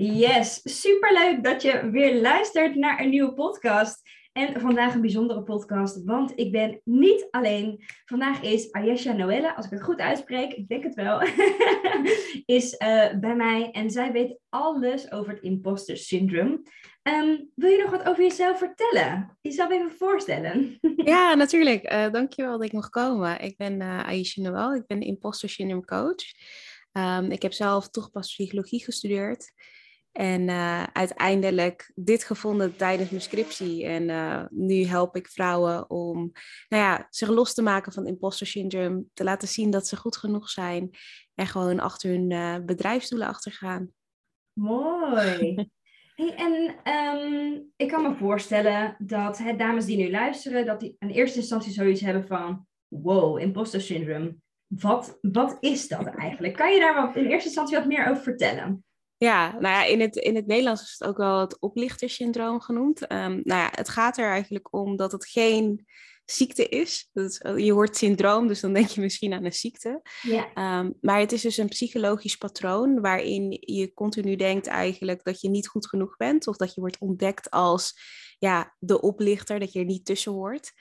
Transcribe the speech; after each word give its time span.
Yes, 0.00 0.60
superleuk 0.64 1.44
dat 1.44 1.62
je 1.62 1.90
weer 1.90 2.20
luistert 2.20 2.74
naar 2.74 3.00
een 3.00 3.08
nieuwe 3.08 3.34
podcast. 3.34 4.02
En 4.32 4.60
vandaag 4.60 4.94
een 4.94 5.00
bijzondere 5.00 5.42
podcast, 5.42 6.04
want 6.04 6.32
ik 6.34 6.52
ben 6.52 6.80
niet 6.84 7.28
alleen. 7.30 7.84
Vandaag 8.04 8.42
is 8.42 8.72
Ayesha 8.72 9.12
Noelle, 9.12 9.56
als 9.56 9.64
ik 9.64 9.70
het 9.70 9.82
goed 9.82 10.00
uitspreek, 10.00 10.52
ik 10.52 10.68
denk 10.68 10.84
het 10.84 10.94
wel, 10.94 11.22
is 12.58 12.72
uh, 12.72 13.18
bij 13.20 13.36
mij. 13.36 13.70
En 13.70 13.90
zij 13.90 14.12
weet 14.12 14.38
alles 14.48 15.12
over 15.12 15.32
het 15.32 15.42
imposter 15.42 15.96
syndroom. 15.96 16.62
Um, 17.02 17.50
wil 17.54 17.70
je 17.70 17.82
nog 17.82 17.90
wat 17.90 18.08
over 18.08 18.22
jezelf 18.22 18.58
vertellen? 18.58 19.36
Jezelf 19.40 19.70
even 19.70 19.92
voorstellen. 19.92 20.78
ja, 21.12 21.34
natuurlijk. 21.34 21.92
Uh, 21.92 22.10
dankjewel 22.10 22.58
dat 22.58 22.66
ik 22.66 22.72
mag 22.72 22.88
komen. 22.88 23.40
Ik 23.40 23.56
ben 23.56 23.80
uh, 23.80 24.04
Ayesha 24.04 24.42
Noelle, 24.42 24.76
ik 24.76 24.86
ben 24.86 25.00
imposter 25.00 25.48
syndrome 25.48 25.84
coach. 25.84 26.24
Um, 26.92 27.30
ik 27.30 27.42
heb 27.42 27.52
zelf 27.52 27.88
toegepast 27.88 28.30
psychologie 28.30 28.84
gestudeerd. 28.84 29.52
En 30.18 30.48
uh, 30.48 30.82
uiteindelijk 30.82 31.92
dit 31.94 32.24
gevonden 32.24 32.76
tijdens 32.76 33.10
mijn 33.10 33.22
scriptie. 33.22 33.84
En 33.84 34.08
uh, 34.08 34.44
nu 34.50 34.84
help 34.84 35.16
ik 35.16 35.28
vrouwen 35.28 35.90
om 35.90 36.32
nou 36.68 36.82
ja, 36.82 37.06
zich 37.10 37.28
los 37.28 37.54
te 37.54 37.62
maken 37.62 37.92
van 37.92 38.06
imposter 38.06 38.46
syndrome. 38.46 39.04
Te 39.12 39.24
laten 39.24 39.48
zien 39.48 39.70
dat 39.70 39.86
ze 39.86 39.96
goed 39.96 40.16
genoeg 40.16 40.48
zijn. 40.50 40.90
En 41.34 41.46
gewoon 41.46 41.80
achter 41.80 42.10
hun 42.10 42.30
uh, 42.30 42.56
bedrijfsdoelen 42.64 43.28
achtergaan. 43.28 43.92
Mooi. 44.52 45.54
Hey, 46.18 46.34
en 46.34 46.74
um, 46.94 47.72
ik 47.76 47.88
kan 47.88 48.02
me 48.02 48.14
voorstellen 48.14 48.96
dat 48.98 49.38
hè, 49.38 49.56
dames 49.56 49.84
die 49.84 49.96
nu 49.96 50.10
luisteren, 50.10 50.66
dat 50.66 50.80
die 50.80 50.96
in 50.98 51.08
eerste 51.08 51.38
instantie 51.38 51.72
zoiets 51.72 52.00
hebben 52.00 52.26
van, 52.26 52.66
wow, 52.88 53.38
imposter 53.38 53.80
syndrome. 53.80 54.36
Wat, 54.66 55.18
wat 55.20 55.56
is 55.60 55.88
dat 55.88 56.06
eigenlijk? 56.06 56.56
Kan 56.56 56.72
je 56.72 56.80
daar 56.80 56.94
wat, 56.94 57.16
in 57.16 57.24
eerste 57.24 57.48
instantie 57.48 57.76
wat 57.76 57.86
meer 57.86 58.06
over 58.08 58.22
vertellen? 58.22 58.84
Ja, 59.18 59.52
nou 59.52 59.74
ja, 59.74 59.84
in 59.84 60.00
het, 60.00 60.16
in 60.16 60.36
het 60.36 60.46
Nederlands 60.46 60.82
is 60.82 60.94
het 60.98 61.08
ook 61.08 61.16
wel 61.16 61.40
het 61.40 61.60
oplichtersyndroom 61.60 62.60
genoemd. 62.60 63.02
Um, 63.02 63.40
nou 63.44 63.60
ja, 63.60 63.68
het 63.72 63.88
gaat 63.88 64.18
er 64.18 64.30
eigenlijk 64.30 64.72
om 64.72 64.96
dat 64.96 65.12
het 65.12 65.26
geen 65.26 65.86
ziekte 66.24 66.68
is. 66.68 67.10
Dat 67.12 67.40
je 67.56 67.72
hoort 67.72 67.96
syndroom, 67.96 68.48
dus 68.48 68.60
dan 68.60 68.72
denk 68.72 68.88
je 68.88 69.00
misschien 69.00 69.32
aan 69.32 69.44
een 69.44 69.52
ziekte. 69.52 70.02
Ja. 70.22 70.78
Um, 70.78 70.94
maar 71.00 71.20
het 71.20 71.32
is 71.32 71.42
dus 71.42 71.56
een 71.56 71.68
psychologisch 71.68 72.36
patroon 72.36 73.00
waarin 73.00 73.56
je 73.60 73.94
continu 73.94 74.36
denkt 74.36 74.66
eigenlijk 74.66 75.24
dat 75.24 75.40
je 75.40 75.48
niet 75.48 75.68
goed 75.68 75.88
genoeg 75.88 76.16
bent 76.16 76.46
of 76.46 76.56
dat 76.56 76.74
je 76.74 76.80
wordt 76.80 76.98
ontdekt 76.98 77.50
als 77.50 78.00
ja, 78.38 78.74
de 78.78 79.00
oplichter, 79.00 79.58
dat 79.58 79.72
je 79.72 79.78
er 79.78 79.84
niet 79.84 80.04
tussen 80.04 80.32
hoort. 80.32 80.72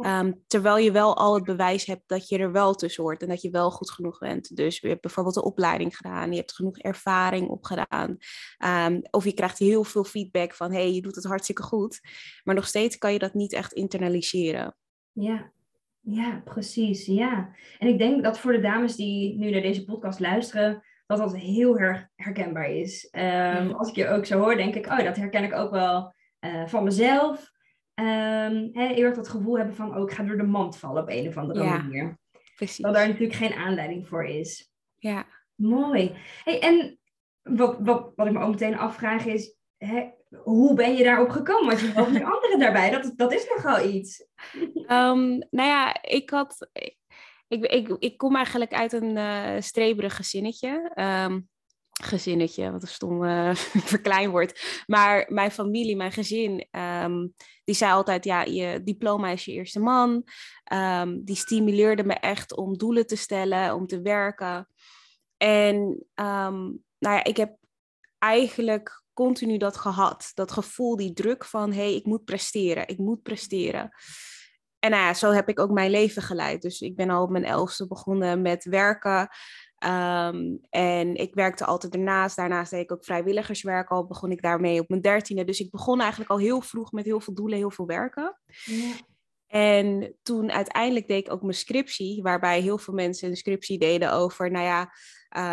Ehm, 0.00 0.32
terwijl 0.46 0.78
je 0.78 0.92
wel 0.92 1.16
al 1.16 1.34
het 1.34 1.44
bewijs 1.44 1.84
hebt 1.84 2.02
dat 2.06 2.28
je 2.28 2.38
er 2.38 2.52
wel 2.52 2.74
tussen 2.74 3.02
hoort 3.02 3.22
en 3.22 3.28
dat 3.28 3.42
je 3.42 3.50
wel 3.50 3.70
goed 3.70 3.90
genoeg 3.90 4.18
bent. 4.18 4.56
Dus 4.56 4.78
je 4.78 4.88
hebt 4.88 5.00
bijvoorbeeld 5.00 5.36
een 5.36 5.42
opleiding 5.42 5.96
gedaan, 5.96 6.30
je 6.30 6.36
hebt 6.36 6.54
genoeg 6.54 6.78
ervaring 6.78 7.48
opgedaan. 7.48 8.16
Um, 8.64 9.02
of 9.10 9.24
je 9.24 9.32
krijgt 9.32 9.58
heel 9.58 9.84
veel 9.84 10.04
feedback 10.04 10.54
van, 10.54 10.72
hey, 10.72 10.92
je 10.92 11.02
doet 11.02 11.14
het 11.14 11.24
hartstikke 11.24 11.62
goed. 11.62 12.00
Maar 12.44 12.54
nog 12.54 12.66
steeds 12.66 12.98
kan 12.98 13.12
je 13.12 13.18
dat 13.18 13.34
niet 13.34 13.52
echt 13.52 13.72
internaliseren. 13.72 14.76
Ja, 15.12 15.52
ja, 16.00 16.42
precies. 16.44 17.06
Ja. 17.06 17.54
En 17.78 17.88
ik 17.88 17.98
denk 17.98 18.22
dat 18.22 18.38
voor 18.38 18.52
de 18.52 18.60
dames 18.60 18.96
die 18.96 19.38
nu 19.38 19.50
naar 19.50 19.60
deze 19.60 19.84
podcast 19.84 20.20
luisteren, 20.20 20.82
dat 21.06 21.18
dat 21.18 21.36
heel 21.36 21.78
erg 21.78 22.08
herkenbaar 22.16 22.70
is. 22.70 23.08
Um, 23.12 23.72
als 23.72 23.88
ik 23.88 23.94
je 23.94 24.08
ook 24.08 24.26
zo 24.26 24.38
hoor, 24.38 24.56
denk 24.56 24.74
ik, 24.74 24.86
oh, 24.86 24.98
dat 24.98 25.16
herken 25.16 25.44
ik 25.44 25.52
ook 25.52 25.70
wel 25.70 26.14
uh, 26.44 26.66
van 26.66 26.84
mezelf. 26.84 27.50
Um, 27.94 28.70
hè, 28.72 28.86
heel 28.86 29.04
erg 29.04 29.16
dat 29.16 29.28
gevoel 29.28 29.56
hebben 29.56 29.74
van, 29.74 29.96
oh, 29.96 30.02
ik 30.02 30.14
ga 30.14 30.22
door 30.22 30.36
de 30.36 30.42
mand 30.42 30.78
vallen 30.78 31.02
op 31.02 31.08
een 31.08 31.28
of 31.28 31.36
andere 31.36 31.64
ja, 31.64 31.76
manier. 31.76 32.18
Precies. 32.56 32.84
Dat 32.84 32.94
daar 32.94 33.06
natuurlijk 33.06 33.38
geen 33.38 33.52
aanleiding 33.52 34.08
voor 34.08 34.24
is. 34.24 34.72
Ja. 34.98 35.26
Mooi. 35.54 36.16
Hey, 36.44 36.60
en 36.60 36.98
wat, 37.42 37.76
wat, 37.80 38.12
wat 38.16 38.26
ik 38.26 38.32
me 38.32 38.40
ook 38.40 38.50
meteen 38.50 38.78
afvraag 38.78 39.26
is, 39.26 39.56
hè, 39.76 40.10
hoe 40.42 40.74
ben 40.74 40.96
je 40.96 41.04
daarop 41.04 41.30
gekomen? 41.30 41.66
Want 41.66 41.80
je 41.80 41.86
helpt 41.86 42.10
nu 42.10 42.24
anderen 42.34 42.58
daarbij. 42.58 42.90
Dat, 42.90 43.12
dat 43.16 43.32
is 43.32 43.48
nogal 43.48 43.88
iets. 43.88 44.26
Um, 44.74 45.38
nou 45.50 45.68
ja, 45.68 46.02
ik 46.02 46.30
had... 46.30 46.68
Ik, 47.48 47.64
ik, 47.66 47.88
ik 47.98 48.16
kom 48.16 48.36
eigenlijk 48.36 48.72
uit 48.72 48.92
een 48.92 49.16
uh, 49.16 49.60
streberig 49.60 50.16
gezinnetje. 50.16 50.92
Um, 50.94 51.48
gezinnetje, 52.04 52.72
wat 52.72 52.82
een 52.82 52.88
stom 52.88 53.24
uh, 53.24 53.54
verkleinwoord. 53.94 54.82
Maar 54.86 55.26
mijn 55.28 55.50
familie, 55.50 55.96
mijn 55.96 56.12
gezin, 56.12 56.66
um, 57.04 57.34
die 57.64 57.74
zei 57.74 57.92
altijd, 57.92 58.24
ja, 58.24 58.42
je 58.42 58.82
diploma 58.84 59.28
is 59.28 59.44
je 59.44 59.52
eerste 59.52 59.80
man. 59.80 60.24
Um, 60.72 61.24
die 61.24 61.36
stimuleerde 61.36 62.04
me 62.04 62.14
echt 62.14 62.56
om 62.56 62.78
doelen 62.78 63.06
te 63.06 63.16
stellen, 63.16 63.74
om 63.74 63.86
te 63.86 64.00
werken. 64.00 64.68
En 65.36 65.76
um, 66.14 66.82
nou 66.98 67.16
ja, 67.16 67.24
ik 67.24 67.36
heb 67.36 67.56
eigenlijk 68.18 69.02
continu 69.12 69.56
dat 69.56 69.76
gehad. 69.76 70.30
Dat 70.34 70.52
gevoel, 70.52 70.96
die 70.96 71.12
druk 71.12 71.44
van, 71.44 71.72
hé, 71.72 71.82
hey, 71.82 71.94
ik 71.94 72.04
moet 72.04 72.24
presteren, 72.24 72.88
ik 72.88 72.98
moet 72.98 73.22
presteren. 73.22 73.90
En 74.78 74.90
nou 74.90 75.02
ja, 75.02 75.14
zo 75.14 75.30
heb 75.30 75.48
ik 75.48 75.58
ook 75.58 75.70
mijn 75.70 75.90
leven 75.90 76.22
geleid. 76.22 76.62
Dus 76.62 76.80
ik 76.80 76.96
ben 76.96 77.10
al 77.10 77.22
op 77.22 77.30
mijn 77.30 77.44
elfste 77.44 77.86
begonnen 77.86 78.42
met 78.42 78.64
werken. 78.64 79.28
Um, 79.84 80.58
en 80.70 81.14
ik 81.14 81.34
werkte 81.34 81.64
altijd 81.64 81.94
ernaast. 81.94 82.36
Daarnaast 82.36 82.70
deed 82.70 82.82
ik 82.82 82.92
ook 82.92 83.04
vrijwilligerswerk 83.04 83.90
al. 83.90 84.06
Begon 84.06 84.30
ik 84.30 84.42
daarmee 84.42 84.80
op 84.80 84.88
mijn 84.88 85.00
dertiende. 85.00 85.44
Dus 85.44 85.60
ik 85.60 85.70
begon 85.70 86.00
eigenlijk 86.00 86.30
al 86.30 86.38
heel 86.38 86.60
vroeg 86.60 86.92
met 86.92 87.04
heel 87.04 87.20
veel 87.20 87.34
doelen, 87.34 87.58
heel 87.58 87.70
veel 87.70 87.86
werken. 87.86 88.38
Ja. 88.64 88.92
En 89.46 90.16
toen 90.22 90.52
uiteindelijk 90.52 91.08
deed 91.08 91.26
ik 91.26 91.32
ook 91.32 91.42
mijn 91.42 91.54
scriptie, 91.54 92.22
waarbij 92.22 92.60
heel 92.60 92.78
veel 92.78 92.94
mensen 92.94 93.28
een 93.28 93.36
scriptie 93.36 93.78
deden 93.78 94.12
over, 94.12 94.50
nou 94.50 94.64
ja, 94.64 94.92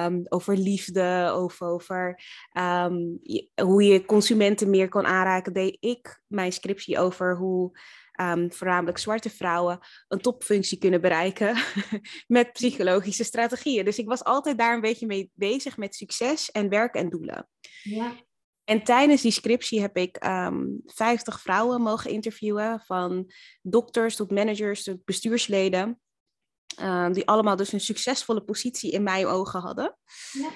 um, 0.08 0.26
over 0.30 0.58
liefde, 0.58 1.34
of 1.36 1.62
over 1.62 2.22
um, 2.58 3.20
hoe 3.62 3.84
je 3.84 4.06
consumenten 4.06 4.70
meer 4.70 4.90
kon 4.90 5.06
aanraken. 5.06 5.54
Deed 5.54 5.78
ik 5.80 6.22
mijn 6.28 6.52
scriptie 6.52 7.00
over 7.00 7.38
hoe 7.38 7.80
um, 8.22 8.54
voornamelijk 8.54 8.98
zwarte 8.98 9.30
vrouwen, 9.30 9.80
een 10.08 10.22
topfunctie 10.22 10.78
kunnen 10.78 11.02
bereiken 11.02 11.58
met 12.28 12.54
psychologische 12.54 13.24
strategieën. 13.24 13.86
Dus 13.86 13.98
ik 13.98 14.08
was 14.08 14.24
altijd 14.24 14.58
daar 14.58 14.74
een 14.74 14.82
beetje 14.82 15.06
mee 15.06 15.32
bezig 15.34 15.78
met 15.78 15.96
succes 15.96 16.52
en 16.52 16.70
werk 16.70 16.96
en 16.96 17.10
doelen. 17.10 17.50
Ja. 17.84 18.16
En 18.64 18.84
tijdens 18.84 19.22
die 19.22 19.32
scriptie 19.32 19.82
heb 19.82 19.98
ik 19.98 20.24
um, 20.24 20.30
ehm, 20.30 20.66
50 20.86 21.42
vrouwen 21.42 21.82
mogen 21.82 22.12
interviewen, 22.12 22.80
van 22.86 23.32
dokters 23.62 24.16
tot 24.16 24.32
managers 24.32 24.84
tot 24.84 25.06
bestuursleden, 25.06 26.00
um, 26.82 27.14
die 27.14 27.28
allemaal 27.28 27.56
dus 27.56 27.72
een 27.72 27.80
succesvolle 27.80 28.44
positie 28.44 28.92
in 28.92 29.04
mijn 29.04 29.26
ogen 29.26 29.60
hadden. 29.60 29.98
Ja. 30.32 30.50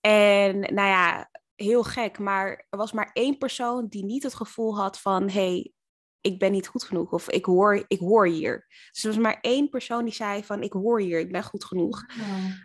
En 0.00 0.60
nou 0.60 0.88
ja, 0.88 1.30
heel 1.54 1.82
gek, 1.82 2.18
maar 2.18 2.66
er 2.70 2.78
was 2.78 2.92
maar 2.92 3.10
één 3.12 3.38
persoon 3.38 3.86
die 3.88 4.04
niet 4.04 4.22
het 4.22 4.34
gevoel 4.34 4.76
had 4.76 5.00
van, 5.00 5.30
hey, 5.30 5.72
ik 6.20 6.38
ben 6.38 6.52
niet 6.52 6.66
goed 6.66 6.84
genoeg 6.84 7.12
of 7.12 7.30
ik 7.30 7.44
hoor, 7.44 7.84
ik 7.88 7.98
hoor 7.98 8.26
hier. 8.26 8.66
Dus 8.92 9.04
er 9.04 9.08
was 9.08 9.18
maar 9.18 9.38
één 9.40 9.68
persoon 9.68 10.04
die 10.04 10.14
zei 10.14 10.44
van 10.44 10.62
ik 10.62 10.72
hoor 10.72 11.00
hier, 11.00 11.18
ik 11.18 11.32
ben 11.32 11.44
goed 11.44 11.64
genoeg. 11.64 12.04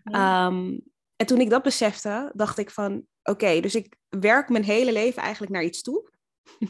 Oh, 0.03 0.45
um, 0.45 0.81
en 1.15 1.25
toen 1.25 1.39
ik 1.39 1.49
dat 1.49 1.63
besefte, 1.63 2.31
dacht 2.33 2.57
ik 2.57 2.71
van 2.71 3.05
oké, 3.23 3.59
dus 3.59 3.75
ik 3.75 3.95
werk 4.09 4.49
mijn 4.49 4.63
hele 4.63 4.91
leven 4.91 5.21
eigenlijk 5.21 5.53
naar 5.53 5.63
iets 5.63 5.81
toe. 5.81 6.13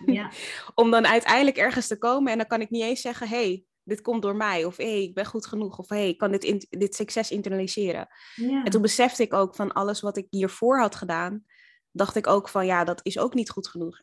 Ja. 0.06 0.32
Om 0.76 0.92
dan 0.92 1.08
uiteindelijk 1.08 1.58
ergens 1.58 1.88
te 1.88 1.98
komen 1.98 2.32
en 2.32 2.38
dan 2.38 2.48
kan 2.48 2.62
ik 2.62 2.70
niet 2.70 2.84
eens 2.84 3.02
zeggen, 3.02 3.28
hey, 3.28 3.66
dit 3.84 4.02
komt 4.02 4.22
door 4.22 4.36
mij. 4.36 4.66
Of 4.66 4.78
hé, 4.78 4.92
hey, 4.92 5.04
ik 5.04 5.14
ben 5.14 5.26
goed 5.26 5.46
genoeg. 5.46 5.80
Of 5.80 5.90
hé, 5.90 5.96
hey, 5.96 6.10
ik 6.10 6.18
kan 6.18 6.32
dit, 6.32 6.44
in, 6.44 6.66
dit 6.70 6.96
succes 6.96 7.32
internaliseren. 7.32 8.08
Ja. 8.36 8.64
En 8.64 8.72
toen 8.72 8.82
besefte 8.82 9.24
ik 9.24 9.34
ook 9.34 9.56
van 9.56 9.74
alles 9.74 10.02
wat 10.02 10.18
ik 10.18 10.28
hiervoor 10.30 10.80
had 10.80 10.96
gedaan, 10.96 11.46
dacht 11.92 12.16
ik 12.16 12.28
ook 12.28 12.50
van 12.50 12.66
ja, 12.66 12.84
dat 12.84 13.00
is 13.04 13.20
ook 13.20 13.34
niet 13.34 13.50
goed 13.50 13.68
genoeg. 13.68 14.00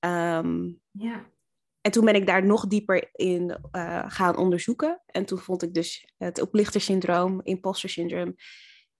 Um, 0.00 0.80
ja. 0.90 1.30
En 1.88 1.94
toen 1.94 2.04
ben 2.04 2.14
ik 2.14 2.26
daar 2.26 2.46
nog 2.46 2.66
dieper 2.66 3.08
in 3.12 3.58
uh, 3.72 4.04
gaan 4.06 4.36
onderzoeken. 4.36 5.02
En 5.06 5.24
toen 5.24 5.38
vond 5.38 5.62
ik 5.62 5.74
dus 5.74 6.12
het 6.18 6.40
oplichtersyndroom, 6.40 7.40
imposter 7.42 7.88
syndroom. 7.88 8.34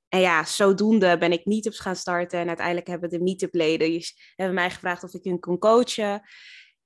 En 0.09 0.21
ja, 0.21 0.45
zodoende 0.45 1.19
ben 1.19 1.33
ik 1.33 1.47
meetups 1.47 1.79
gaan 1.79 1.97
starten. 1.97 2.41
En 2.41 2.49
uiteindelijk 2.49 2.87
hebben 2.87 3.11
de 3.11 3.21
meetup-leden 3.21 3.93
dus, 3.93 4.33
hebben 4.37 4.55
mij 4.55 4.71
gevraagd 4.71 5.05
of 5.05 5.15
ik 5.15 5.25
hun 5.25 5.41
kon 5.41 5.59
coachen. 5.59 6.23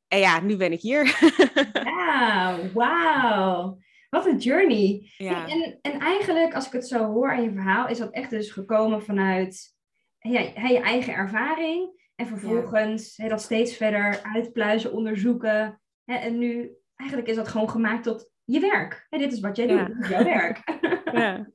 En 0.08 0.18
ja, 0.18 0.40
nu 0.40 0.56
ben 0.56 0.72
ik 0.72 0.80
hier. 0.80 1.04
Ja, 1.72 2.58
wauw. 2.74 3.78
wat 4.10 4.26
een 4.26 4.38
journey. 4.38 5.12
Ja. 5.16 5.46
En, 5.48 5.78
en 5.82 5.98
eigenlijk, 5.98 6.54
als 6.54 6.66
ik 6.66 6.72
het 6.72 6.88
zo 6.88 7.12
hoor 7.12 7.32
aan 7.32 7.42
je 7.42 7.52
verhaal, 7.52 7.88
is 7.88 7.98
dat 7.98 8.12
echt 8.12 8.30
dus 8.30 8.50
gekomen 8.50 9.02
vanuit 9.02 9.74
ja, 10.18 10.40
je 10.40 10.80
eigen 10.80 11.14
ervaring. 11.14 12.00
En 12.14 12.26
vervolgens 12.26 13.16
dat 13.16 13.42
steeds 13.42 13.76
verder 13.76 14.20
uitpluizen, 14.22 14.92
onderzoeken. 14.92 15.81
Hè, 16.04 16.14
en 16.14 16.38
nu, 16.38 16.76
eigenlijk 16.96 17.30
is 17.30 17.36
dat 17.36 17.48
gewoon 17.48 17.70
gemaakt 17.70 18.04
tot 18.04 18.30
je 18.44 18.60
werk. 18.60 19.06
Hè, 19.10 19.18
dit 19.18 19.32
is 19.32 19.40
wat 19.40 19.56
jij 19.56 19.66
doet, 19.66 19.86
dit 19.86 19.96
is 20.00 20.08
jouw 20.08 20.24
werk. 20.24 20.62
ja. 21.12 21.48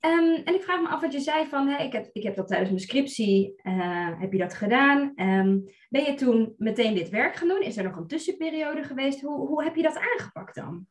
Ehm, 0.00 0.34
en 0.44 0.54
ik 0.54 0.62
vraag 0.62 0.80
me 0.80 0.88
af 0.88 1.00
wat 1.00 1.12
je 1.12 1.20
zei 1.20 1.46
van, 1.46 1.68
ik, 1.68 1.92
heb, 1.92 2.10
ik 2.12 2.22
heb 2.22 2.36
dat 2.36 2.48
tijdens 2.48 2.70
mijn 2.70 2.82
scriptie, 2.82 3.60
uh, 3.62 4.20
heb 4.20 4.32
je 4.32 4.38
dat 4.38 4.54
gedaan? 4.54 5.00
Um, 5.00 5.64
ben 5.88 6.04
je 6.04 6.14
toen 6.14 6.54
meteen 6.58 6.94
dit 6.94 7.08
werk 7.08 7.36
gaan 7.36 7.48
doen? 7.48 7.62
Is 7.62 7.76
er 7.76 7.84
nog 7.84 7.96
een 7.96 8.06
tussenperiode 8.06 8.82
geweest? 8.82 9.20
Hoe, 9.20 9.46
hoe 9.46 9.64
heb 9.64 9.76
je 9.76 9.82
dat 9.82 9.96
aangepakt 9.96 10.54
dan? 10.54 10.86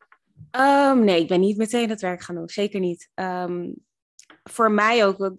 Um, 0.59 1.03
nee, 1.03 1.21
ik 1.21 1.27
ben 1.27 1.39
niet 1.39 1.57
meteen 1.57 1.89
het 1.89 2.01
werk 2.01 2.21
gaan 2.21 2.35
doen. 2.35 2.49
Zeker 2.49 2.79
niet. 2.79 3.09
voor 4.43 4.71
mij 4.71 5.05
ook, 5.05 5.31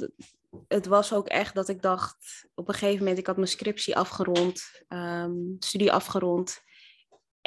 het 0.69 0.87
was 0.87 1.13
ook 1.13 1.29
echt 1.29 1.55
dat 1.55 1.69
ik 1.69 1.83
dacht, 1.83 2.49
op 2.55 2.69
een 2.69 2.75
gegeven 2.75 2.99
moment, 2.99 3.19
ik 3.19 3.27
had 3.27 3.37
mijn 3.37 3.49
scriptie 3.49 3.97
afgerond, 3.97 4.85
studie 5.59 5.93
afgerond. 5.93 6.65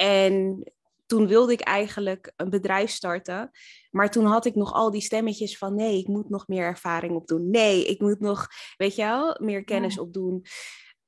En 0.00 0.62
toen 1.06 1.26
wilde 1.26 1.52
ik 1.52 1.60
eigenlijk 1.60 2.32
een 2.36 2.50
bedrijf 2.50 2.90
starten. 2.90 3.50
Maar 3.90 4.10
toen 4.10 4.24
had 4.24 4.44
ik 4.44 4.54
nog 4.54 4.72
al 4.72 4.90
die 4.90 5.00
stemmetjes 5.00 5.58
van 5.58 5.74
nee, 5.74 5.98
ik 5.98 6.06
moet 6.06 6.28
nog 6.28 6.48
meer 6.48 6.64
ervaring 6.64 7.14
opdoen. 7.14 7.50
Nee, 7.50 7.84
ik 7.84 8.00
moet 8.00 8.20
nog, 8.20 8.46
weet 8.76 8.94
je 8.94 9.02
wel, 9.02 9.36
meer 9.40 9.64
kennis 9.64 9.98
opdoen. 9.98 10.44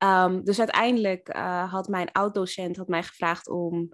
Um, 0.05 0.45
dus 0.45 0.59
uiteindelijk 0.59 1.35
uh, 1.37 1.73
had 1.73 1.89
mijn 1.89 2.13
oud-docent 2.13 2.77
had 2.77 2.89
mij 2.89 3.03
gevraagd 3.03 3.49
om 3.49 3.93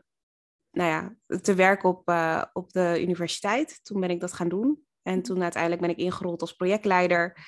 nou 0.70 0.90
ja, 0.90 1.16
te 1.40 1.54
werken 1.54 1.88
op, 1.88 2.08
uh, 2.08 2.44
op 2.52 2.72
de 2.72 2.98
universiteit. 3.00 3.84
Toen 3.84 4.00
ben 4.00 4.10
ik 4.10 4.20
dat 4.20 4.32
gaan 4.32 4.48
doen. 4.48 4.82
En 5.02 5.22
toen 5.22 5.42
uiteindelijk 5.42 5.82
ben 5.82 5.90
ik 5.90 5.98
ingerold 5.98 6.40
als 6.40 6.52
projectleider. 6.52 7.46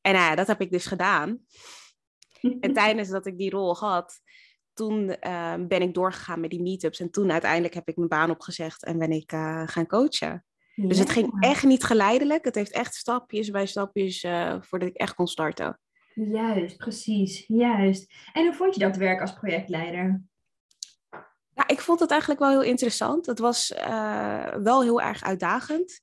En 0.00 0.12
nou 0.12 0.24
ja, 0.24 0.34
dat 0.34 0.46
heb 0.46 0.60
ik 0.60 0.70
dus 0.70 0.86
gedaan. 0.86 1.40
en 2.60 2.72
tijdens 2.82 3.08
dat 3.08 3.26
ik 3.26 3.38
die 3.38 3.50
rol 3.50 3.76
had, 3.76 4.20
toen 4.78 5.10
ehm, 5.10 5.66
ben 5.66 5.82
ik 5.82 5.94
doorgegaan 5.94 6.40
met 6.40 6.50
die 6.50 6.62
meetups. 6.62 7.00
En 7.00 7.10
toen 7.10 7.32
uiteindelijk 7.32 7.74
heb 7.74 7.88
ik 7.88 7.96
mijn 7.96 8.08
baan 8.08 8.30
opgezegd 8.30 8.84
en 8.84 8.98
ben 8.98 9.10
ik 9.10 9.32
uh, 9.32 9.62
gaan 9.66 9.86
coachen. 9.86 10.44
Dus 10.74 10.98
het 10.98 11.10
ging 11.10 11.36
echt 11.40 11.64
niet 11.64 11.84
geleidelijk. 11.84 12.44
Het 12.44 12.54
heeft 12.54 12.72
echt 12.72 12.94
stapjes 12.94 13.50
bij 13.50 13.66
stapjes 13.66 14.22
uh, 14.22 14.56
voordat 14.60 14.88
ik 14.88 14.96
echt 14.96 15.14
kon 15.14 15.26
starten. 15.26 15.80
Juist, 16.14 16.76
precies. 16.76 17.44
Juist. 17.46 18.12
En 18.32 18.44
hoe 18.44 18.54
vond 18.54 18.74
je 18.74 18.80
dat 18.80 18.96
werk 18.96 19.20
als 19.20 19.32
projectleider? 19.32 20.22
Ja, 21.54 21.66
ik 21.66 21.80
vond 21.80 22.00
het 22.00 22.10
eigenlijk 22.10 22.40
wel 22.40 22.50
heel 22.50 22.62
interessant. 22.62 23.26
Het 23.26 23.38
was 23.38 23.70
uh, 23.70 24.54
wel 24.54 24.82
heel 24.82 25.00
erg 25.00 25.22
uitdagend. 25.22 26.00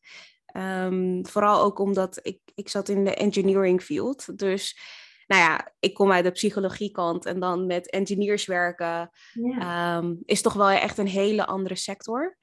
Um, 0.58 1.26
vooral 1.28 1.62
ook 1.62 1.80
omdat 1.80 2.20
ik, 2.22 2.40
ik 2.56 2.70
zat 2.70 2.90
in 2.90 3.04
de 3.04 3.16
engineering 3.16 3.82
field. 3.82 4.38
Dus 4.38 4.78
nou 5.28 5.42
ja, 5.42 5.74
ik 5.80 5.94
kom 5.94 6.12
uit 6.12 6.24
de 6.24 6.32
psychologiekant 6.32 7.26
en 7.26 7.40
dan 7.40 7.66
met 7.66 7.90
engineers 7.90 8.46
werken, 8.46 9.10
ja. 9.34 9.98
um, 9.98 10.22
is 10.26 10.42
toch 10.42 10.54
wel 10.54 10.70
echt 10.70 10.98
een 10.98 11.08
hele 11.08 11.46
andere 11.46 11.76
sector. 11.76 12.38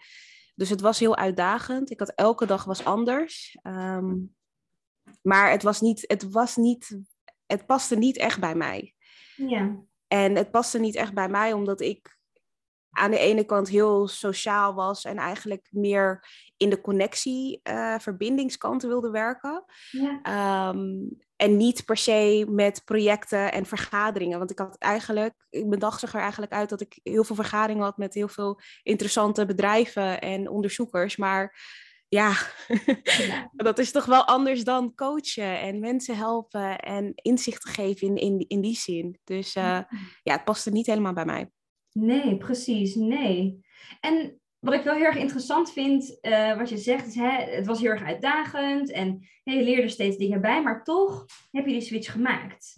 Dus 0.54 0.68
het 0.68 0.80
was 0.80 0.98
heel 0.98 1.16
uitdagend. 1.16 1.90
Ik 1.90 1.98
had 1.98 2.12
elke 2.14 2.46
dag 2.46 2.64
was 2.64 2.84
anders. 2.84 3.58
Um, 3.62 4.34
maar 5.22 5.50
het 5.50 5.62
was 5.62 5.80
niet, 5.80 6.04
het 6.06 6.30
was 6.30 6.56
niet, 6.56 6.98
het 7.46 7.66
paste 7.66 7.96
niet 7.96 8.18
echt 8.18 8.40
bij 8.40 8.54
mij. 8.54 8.94
Ja. 9.36 9.76
En 10.08 10.36
het 10.36 10.50
paste 10.50 10.78
niet 10.78 10.96
echt 10.96 11.14
bij 11.14 11.28
mij 11.28 11.52
omdat 11.52 11.80
ik 11.80 12.18
aan 12.92 13.10
de 13.10 13.18
ene 13.18 13.44
kant 13.44 13.68
heel 13.68 14.08
sociaal 14.08 14.74
was 14.74 15.04
en 15.04 15.16
eigenlijk 15.16 15.68
meer 15.70 16.24
in 16.56 16.70
de 16.70 16.80
connectie, 16.80 17.60
uh, 17.70 17.98
verbindingskant 17.98 18.82
wilde 18.82 19.10
werken. 19.10 19.64
Ja. 19.90 20.68
Um, 20.68 21.18
en 21.36 21.56
niet 21.56 21.84
per 21.84 21.96
se 21.96 22.46
met 22.48 22.82
projecten 22.84 23.52
en 23.52 23.66
vergaderingen. 23.66 24.38
Want 24.38 24.50
ik 24.50 24.58
had 24.58 24.76
eigenlijk, 24.78 25.34
mijn 25.50 25.78
dag 25.78 25.98
zag 25.98 26.14
er 26.14 26.20
eigenlijk 26.20 26.52
uit 26.52 26.68
dat 26.68 26.80
ik 26.80 27.00
heel 27.02 27.24
veel 27.24 27.36
vergaderingen 27.36 27.84
had 27.84 27.96
met 27.96 28.14
heel 28.14 28.28
veel 28.28 28.60
interessante 28.82 29.46
bedrijven 29.46 30.20
en 30.20 30.48
onderzoekers. 30.48 31.16
Maar 31.16 31.58
ja, 32.08 32.32
ja. 33.28 33.50
dat 33.52 33.78
is 33.78 33.90
toch 33.90 34.04
wel 34.04 34.24
anders 34.24 34.64
dan 34.64 34.94
coachen 34.94 35.60
en 35.60 35.80
mensen 35.80 36.16
helpen 36.16 36.78
en 36.78 37.12
inzicht 37.14 37.68
geven 37.68 38.08
in, 38.08 38.16
in, 38.16 38.44
in 38.48 38.60
die 38.60 38.76
zin. 38.76 39.18
Dus 39.24 39.56
uh, 39.56 39.80
ja, 40.22 40.32
het 40.32 40.44
paste 40.44 40.70
niet 40.70 40.86
helemaal 40.86 41.12
bij 41.12 41.24
mij. 41.24 41.50
Nee, 41.92 42.36
precies, 42.36 42.94
nee. 42.94 43.64
En 44.00 44.40
wat 44.58 44.74
ik 44.74 44.82
wel 44.82 44.94
heel 44.94 45.04
erg 45.04 45.16
interessant 45.16 45.72
vind, 45.72 46.18
uh, 46.22 46.56
wat 46.56 46.68
je 46.68 46.76
zegt, 46.76 47.06
is 47.06 47.14
hè, 47.14 47.30
het 47.30 47.66
was 47.66 47.80
heel 47.80 47.90
erg 47.90 48.02
uitdagend 48.02 48.90
en 48.90 49.28
hè, 49.44 49.52
je 49.52 49.62
leerde 49.62 49.88
steeds 49.88 50.16
dingen 50.16 50.40
bij, 50.40 50.62
maar 50.62 50.84
toch 50.84 51.24
heb 51.50 51.66
je 51.66 51.72
die 51.72 51.80
switch 51.80 52.12
gemaakt. 52.12 52.76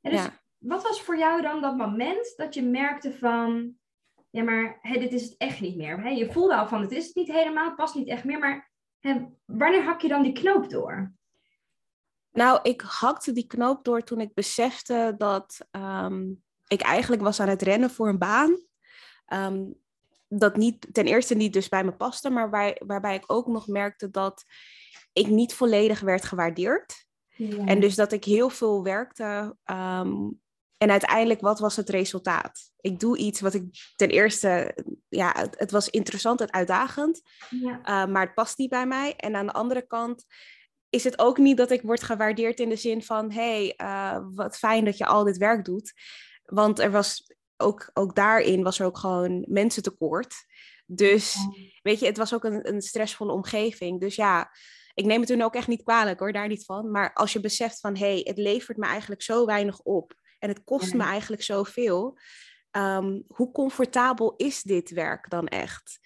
En 0.00 0.10
dus 0.10 0.22
Ja. 0.22 0.40
wat 0.58 0.82
was 0.82 1.02
voor 1.02 1.18
jou 1.18 1.42
dan 1.42 1.60
dat 1.60 1.76
moment 1.76 2.34
dat 2.36 2.54
je 2.54 2.62
merkte 2.62 3.12
van, 3.12 3.74
ja 4.30 4.42
maar 4.42 4.78
hè, 4.80 4.98
dit 4.98 5.12
is 5.12 5.22
het 5.22 5.34
echt 5.36 5.60
niet 5.60 5.76
meer. 5.76 6.02
Hè? 6.02 6.08
Je 6.08 6.32
voelde 6.32 6.56
al 6.56 6.68
van, 6.68 6.80
het 6.80 6.92
is 6.92 7.06
het 7.06 7.14
niet 7.14 7.32
helemaal, 7.32 7.66
het 7.66 7.76
past 7.76 7.94
niet 7.94 8.08
echt 8.08 8.24
meer, 8.24 8.38
maar 8.38 8.70
hè, 8.98 9.26
wanneer 9.44 9.82
hak 9.82 10.00
je 10.00 10.08
dan 10.08 10.22
die 10.22 10.32
knoop 10.32 10.70
door? 10.70 11.12
Nou, 12.32 12.58
ik 12.62 12.80
hakte 12.80 13.32
die 13.32 13.46
knoop 13.46 13.84
door 13.84 14.02
toen 14.02 14.20
ik 14.20 14.34
besefte 14.34 15.14
dat 15.18 15.66
ehm, 15.70 16.24
ik 16.68 16.80
eigenlijk 16.80 17.22
was 17.22 17.40
aan 17.40 17.48
het 17.48 17.62
rennen 17.62 17.90
voor 17.90 18.08
een 18.08 18.18
baan. 18.18 18.58
Ehm, 19.26 19.64
dat 20.28 20.56
niet, 20.56 20.86
ten 20.92 21.06
eerste 21.06 21.34
niet 21.34 21.52
dus 21.52 21.68
bij 21.68 21.84
me 21.84 21.92
paste, 21.92 22.30
maar 22.30 22.50
waar, 22.50 22.80
waarbij 22.86 23.14
ik 23.14 23.24
ook 23.26 23.46
nog 23.46 23.66
merkte 23.66 24.10
dat 24.10 24.44
ik 25.12 25.26
niet 25.26 25.54
volledig 25.54 26.00
werd 26.00 26.24
gewaardeerd. 26.24 27.06
Ja. 27.28 27.64
En 27.64 27.80
dus 27.80 27.94
dat 27.94 28.12
ik 28.12 28.24
heel 28.24 28.50
veel 28.50 28.82
werkte. 28.82 29.56
ehm, 29.64 30.12
en 30.78 30.90
uiteindelijk, 30.90 31.40
wat 31.40 31.58
was 31.58 31.76
het 31.76 31.88
resultaat? 31.88 32.72
Ik 32.80 33.00
doe 33.00 33.16
iets 33.16 33.40
wat 33.40 33.54
ik 33.54 33.64
ten 33.96 34.08
eerste, 34.08 34.76
ja, 35.08 35.32
het, 35.36 35.58
het 35.58 35.70
was 35.70 35.88
interessant 35.88 36.40
en 36.40 36.52
uitdagend, 36.52 37.22
ja. 37.50 37.78
uh, 37.78 38.12
maar 38.12 38.24
het 38.24 38.34
past 38.34 38.58
niet 38.58 38.70
bij 38.70 38.86
mij. 38.86 39.16
En 39.16 39.36
aan 39.36 39.46
de 39.46 39.52
andere 39.52 39.86
kant 39.86 40.24
is 40.90 41.04
het 41.04 41.18
ook 41.18 41.38
niet 41.38 41.56
dat 41.56 41.70
ik 41.70 41.82
word 41.82 42.02
gewaardeerd 42.02 42.60
in 42.60 42.68
de 42.68 42.76
zin 42.76 43.02
van, 43.02 43.32
hey, 43.32 43.74
uh, 43.76 44.18
wat 44.34 44.56
fijn 44.56 44.84
dat 44.84 44.98
je 44.98 45.06
al 45.06 45.24
dit 45.24 45.36
werk 45.36 45.64
doet. 45.64 45.92
Want 46.48 46.78
er 46.78 46.90
was 46.90 47.34
ook, 47.56 47.90
ook 47.94 48.14
daarin 48.14 48.62
was 48.62 48.78
er 48.78 48.86
ook 48.86 48.98
gewoon 48.98 49.44
mensentekort. 49.48 50.34
Dus 50.86 51.36
weet 51.82 52.00
je, 52.00 52.06
het 52.06 52.16
was 52.16 52.34
ook 52.34 52.44
een, 52.44 52.68
een 52.68 52.82
stressvolle 52.82 53.32
omgeving. 53.32 54.00
Dus 54.00 54.14
ja, 54.14 54.50
ik 54.94 55.04
neem 55.04 55.20
het 55.20 55.28
toen 55.28 55.42
ook 55.42 55.54
echt 55.54 55.68
niet 55.68 55.82
kwalijk 55.82 56.18
hoor, 56.18 56.32
daar 56.32 56.48
niet 56.48 56.64
van. 56.64 56.90
Maar 56.90 57.12
als 57.12 57.32
je 57.32 57.40
beseft 57.40 57.80
van, 57.80 57.96
hé, 57.96 58.12
hey, 58.12 58.20
het 58.24 58.38
levert 58.38 58.78
me 58.78 58.86
eigenlijk 58.86 59.22
zo 59.22 59.46
weinig 59.46 59.80
op. 59.80 60.14
En 60.38 60.48
het 60.48 60.64
kost 60.64 60.94
me 60.94 61.02
eigenlijk 61.02 61.42
zoveel. 61.42 62.18
Um, 62.70 63.24
hoe 63.26 63.52
comfortabel 63.52 64.34
is 64.36 64.62
dit 64.62 64.90
werk 64.90 65.30
dan 65.30 65.46
echt? 65.46 65.98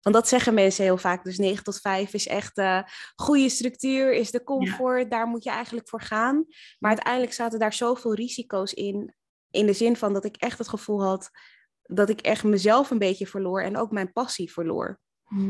Want 0.00 0.14
dat 0.14 0.28
zeggen 0.28 0.54
mensen 0.54 0.84
heel 0.84 0.96
vaak. 0.96 1.24
Dus 1.24 1.38
9 1.38 1.64
tot 1.64 1.80
5 1.80 2.14
is 2.14 2.26
echt 2.26 2.58
uh, 2.58 2.82
goede 3.14 3.48
structuur, 3.48 4.12
is 4.12 4.30
de 4.30 4.44
comfort. 4.44 5.10
Daar 5.10 5.26
moet 5.26 5.44
je 5.44 5.50
eigenlijk 5.50 5.88
voor 5.88 6.02
gaan. 6.02 6.46
Maar 6.78 6.90
uiteindelijk 6.90 7.32
zaten 7.32 7.58
daar 7.58 7.72
zoveel 7.72 8.14
risico's 8.14 8.72
in. 8.72 9.14
In 9.50 9.66
de 9.66 9.72
zin 9.72 9.96
van 9.96 10.12
dat 10.12 10.24
ik 10.24 10.36
echt 10.36 10.58
het 10.58 10.68
gevoel 10.68 11.02
had 11.02 11.30
dat 11.82 12.08
ik 12.08 12.20
echt 12.20 12.44
mezelf 12.44 12.90
een 12.90 12.98
beetje 12.98 13.26
verloor 13.26 13.62
en 13.62 13.76
ook 13.76 13.90
mijn 13.90 14.12
passie 14.12 14.52
verloor. 14.52 15.00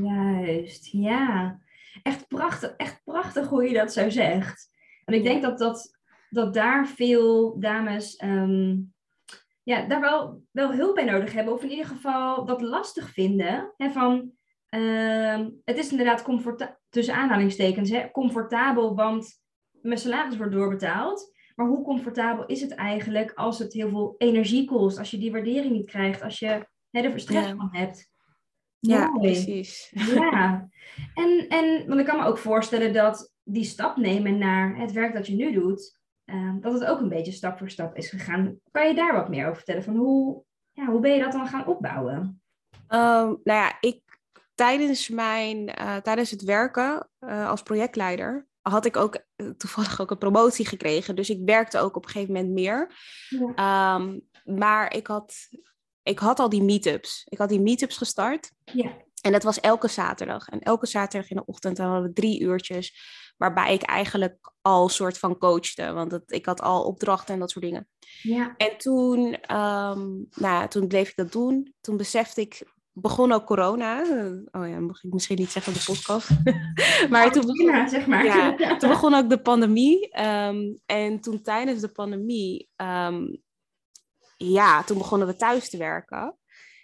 Juist, 0.03 0.87
ja. 0.93 1.61
Echt 2.03 2.29
prachtig, 2.29 2.75
echt 2.77 3.01
prachtig 3.05 3.49
hoe 3.49 3.69
je 3.69 3.75
dat 3.75 3.93
zo 3.93 4.11
zegt. 4.11 4.71
En 5.05 5.15
ik 5.15 5.23
denk 5.23 5.43
dat, 5.43 5.59
dat, 5.59 5.99
dat 6.31 6.55
daar 6.55 6.87
veel 6.87 7.61
dames 7.61 8.23
um, 8.23 8.93
ja, 9.63 9.87
daar 9.87 10.01
wel, 10.01 10.43
wel 10.51 10.73
hulp 10.73 10.95
bij 10.95 11.05
nodig 11.05 11.33
hebben. 11.33 11.55
Of 11.55 11.63
in 11.63 11.71
ieder 11.71 11.87
geval 11.87 12.45
dat 12.45 12.61
lastig 12.61 13.11
vinden. 13.11 13.75
Hè, 13.77 13.91
van, 13.91 14.33
um, 14.71 15.61
het 15.65 15.79
is 15.79 15.91
inderdaad 15.91 16.23
comforta- 16.23 16.79
tussen 16.89 17.15
aanhalingstekens 17.15 17.91
hè, 17.91 18.11
comfortabel, 18.11 18.95
want 18.95 19.41
mijn 19.71 19.99
salaris 19.99 20.37
wordt 20.37 20.53
doorbetaald. 20.53 21.39
Maar 21.61 21.69
hoe 21.69 21.83
comfortabel 21.85 22.47
is 22.47 22.61
het 22.61 22.75
eigenlijk 22.75 23.33
als 23.35 23.59
het 23.59 23.73
heel 23.73 23.89
veel 23.89 24.15
energie 24.19 24.65
kost? 24.65 24.99
Als 24.99 25.11
je 25.11 25.19
die 25.19 25.33
waardering 25.33 25.73
niet 25.73 25.87
krijgt, 25.87 26.23
als 26.23 26.39
je 26.39 26.67
hè, 26.91 27.01
er 27.01 27.21
stress 27.21 27.49
Ja. 27.49 27.57
van 27.57 27.69
hebt. 27.73 28.11
Ja, 28.79 29.09
Mooi. 29.09 29.21
precies. 29.33 29.93
Ja, 30.15 30.69
en, 31.15 31.47
en 31.49 31.87
want 31.87 32.01
ik 32.01 32.07
kan 32.07 32.19
me 32.19 32.25
ook 32.25 32.39
voorstellen 32.39 32.93
dat 32.93 33.33
die 33.43 33.65
stap 33.65 33.97
nemen 33.97 34.39
naar 34.39 34.77
het 34.77 34.93
werk 34.93 35.15
dat 35.15 35.27
je 35.27 35.35
nu 35.35 35.53
doet, 35.53 35.99
eh, 36.25 36.55
dat 36.61 36.73
het 36.73 36.85
ook 36.85 37.01
een 37.01 37.09
beetje 37.09 37.33
stap 37.33 37.59
voor 37.59 37.71
stap 37.71 37.97
is 37.97 38.09
gegaan. 38.09 38.61
Kan 38.71 38.89
je 38.89 38.95
daar 38.95 39.13
wat 39.15 39.29
meer 39.29 39.45
over 39.45 39.57
vertellen? 39.57 39.85
Van 39.85 39.97
hoe, 39.97 40.43
ja, 40.73 40.85
hoe 40.87 41.01
ben 41.01 41.13
je 41.15 41.23
dat 41.23 41.33
dan 41.33 41.47
gaan 41.47 41.67
opbouwen? 41.67 42.43
Um, 42.89 42.89
nou 42.89 43.41
ja, 43.45 43.77
ik 43.81 44.03
tijdens 44.55 45.09
mijn 45.09 45.59
uh, 45.81 45.97
tijdens 45.97 46.31
het 46.31 46.43
werken 46.43 47.09
uh, 47.21 47.49
als 47.49 47.63
projectleider 47.63 48.49
had 48.63 48.85
ik 48.85 48.97
ook 48.97 49.25
uh, 49.37 49.51
toevallig 49.51 50.01
ook 50.01 50.11
een 50.11 50.19
promotie 50.19 50.67
gekregen. 50.67 51.17
Dus 51.17 51.31
ik 51.31 51.41
werkte 51.45 51.79
ook 51.79 51.97
op 51.97 52.05
een 52.05 52.11
gegeven 52.11 52.35
moment 52.35 52.53
meer. 52.53 52.95
Ja. 53.29 53.95
Um, 53.95 54.29
maar 54.45 54.95
ik 54.95 55.07
had, 55.07 55.35
ik 56.03 56.19
had 56.19 56.39
al 56.39 56.49
die 56.49 56.63
meetups. 56.63 57.27
Ik 57.29 57.39
had 57.39 57.49
die 57.49 57.61
meetups 57.61 57.97
gestart. 57.97 58.53
Ja. 58.65 58.97
En 59.21 59.33
dat 59.33 59.43
was 59.43 59.61
elke 59.61 59.89
zaterdag. 59.89 60.49
En 60.49 60.61
elke 60.61 60.87
zaterdag 60.87 61.31
in 61.31 61.37
de 61.37 61.47
ochtend 61.47 61.79
hadden 61.79 62.03
we 62.03 62.13
drie 62.13 62.41
uurtjes. 62.41 63.19
Waarbij 63.37 63.75
ik 63.75 63.83
eigenlijk 63.83 64.53
al 64.63 64.89
soort 64.89 65.19
van 65.19 65.39
coachte. 65.39 65.93
Want 65.93 66.13
het, 66.13 66.33
ik 66.33 66.47
had 66.47 66.61
al 66.61 66.85
opdrachten 66.85 67.35
en 67.35 67.41
dat 67.41 67.51
soort 67.51 67.65
dingen. 67.65 67.89
Ja. 68.23 68.55
En 68.57 68.77
toen, 68.77 69.35
ehm, 69.35 70.09
nou, 70.31 70.69
toen 70.69 70.89
bleef 70.89 71.09
ik 71.09 71.17
dat 71.17 71.33
doen. 71.33 71.75
Toen 71.81 71.97
besefte 71.97 72.41
ik, 72.41 72.63
begon 73.01 73.33
ook 73.33 73.45
corona. 73.45 74.01
Oh 74.51 74.69
ja, 74.69 74.81
mag 74.81 75.05
ik 75.05 75.13
misschien 75.13 75.39
niet 75.39 75.51
zeggen 75.51 75.73
op 75.73 75.79
de 75.79 75.85
podcast. 75.85 76.29
maar 77.11 77.33
toen 77.33 77.47
begon, 77.47 77.89
zeg 77.89 78.07
maar. 78.07 78.25
ja, 78.25 78.57
toen 78.79 78.89
begon 78.89 79.15
ook 79.15 79.29
de 79.29 79.41
pandemie. 79.41 80.11
Ehm, 80.11 80.59
en 80.87 81.21
toen 81.21 81.43
tijdens 81.43 81.81
de 81.81 81.89
pandemie, 81.89 82.71
ehm, 82.77 83.27
ja, 84.37 84.83
toen 84.83 84.99
begonnen 84.99 85.27
we 85.29 85.37
thuis 85.37 85.71
te 85.71 85.77
werken. 85.77 86.37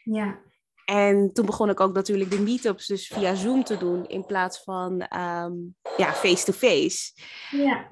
Ja. 0.04 0.38
En 0.84 1.32
toen 1.32 1.46
begon 1.46 1.70
ik 1.70 1.80
ook 1.80 1.94
natuurlijk 1.94 2.30
de 2.30 2.40
meetups 2.40 2.86
dus 2.86 3.06
via 3.06 3.34
Zoom 3.34 3.64
te 3.64 3.76
doen 3.76 4.06
in 4.06 4.26
plaats 4.26 4.62
van 4.62 5.00
ehm, 5.00 5.52
ja, 5.96 6.12
face-to-face. 6.12 7.12
Ja. 7.50 7.88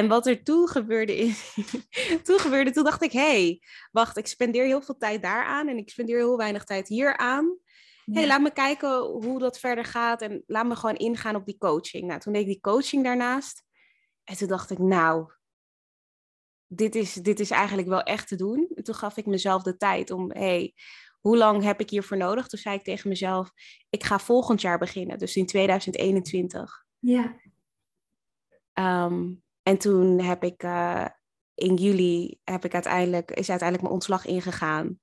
En 0.00 0.08
wat 0.08 0.26
er 0.26 0.42
toen 0.42 0.68
gebeurde, 0.68 1.16
is, 1.16 1.56
toen 2.24 2.38
gebeurde, 2.38 2.70
toen 2.70 2.84
dacht 2.84 3.02
ik, 3.02 3.12
hé, 3.12 3.20
hey, 3.20 3.62
wacht, 3.90 4.16
ik 4.16 4.26
spendeer 4.26 4.64
heel 4.64 4.82
veel 4.82 4.96
tijd 4.96 5.22
daaraan 5.22 5.68
en 5.68 5.76
ik 5.76 5.90
spendeer 5.90 6.16
heel 6.16 6.36
weinig 6.36 6.64
tijd 6.64 6.88
hier 6.88 7.16
aan. 7.16 7.58
hey, 8.04 8.26
laat 8.26 8.40
me 8.40 8.52
kijken 8.52 9.00
hoe 9.00 9.38
dat 9.38 9.58
verder 9.58 9.84
gaat 9.84 10.22
en 10.22 10.42
laat 10.46 10.66
me 10.66 10.76
gewoon 10.76 10.96
ingaan 10.96 11.36
op 11.36 11.46
die 11.46 11.58
coaching. 11.58 12.06
Nou, 12.06 12.20
toen 12.20 12.32
deed 12.32 12.42
ik 12.42 12.48
die 12.48 12.60
coaching 12.60 13.04
daarnaast. 13.04 13.64
En 14.24 14.36
toen 14.36 14.48
dacht 14.48 14.70
ik, 14.70 14.78
nou, 14.78 15.32
dit 16.66 16.94
is, 16.94 17.12
dit 17.12 17.40
is 17.40 17.50
eigenlijk 17.50 17.88
wel 17.88 18.02
echt 18.02 18.28
te 18.28 18.36
doen. 18.36 18.70
En 18.74 18.82
toen 18.84 18.94
gaf 18.94 19.16
ik 19.16 19.26
mezelf 19.26 19.62
de 19.62 19.76
tijd 19.76 20.10
om, 20.10 20.30
hey, 20.30 20.74
hoe 21.20 21.36
lang 21.36 21.62
heb 21.62 21.80
ik 21.80 21.90
hiervoor 21.90 22.16
nodig? 22.16 22.46
Toen 22.46 22.58
zei 22.58 22.76
ik 22.76 22.84
tegen 22.84 23.08
mezelf, 23.08 23.50
ik 23.90 24.04
ga 24.04 24.18
volgend 24.18 24.60
jaar 24.60 24.78
beginnen, 24.78 25.18
dus 25.18 25.36
in 25.36 25.46
2021. 25.46 26.84
Ja. 26.98 27.36
Ehm, 28.72 29.32
en 29.70 29.78
toen 29.78 30.20
heb 30.20 30.44
ik 30.44 30.62
eh, 30.62 31.06
in 31.54 31.74
juli 31.74 32.38
heb 32.44 32.64
ik 32.64 32.74
uiteindelijk, 32.74 33.30
is 33.30 33.48
uiteindelijk 33.50 33.80
mijn 33.82 33.94
ontslag 33.94 34.26
ingegaan. 34.26 35.00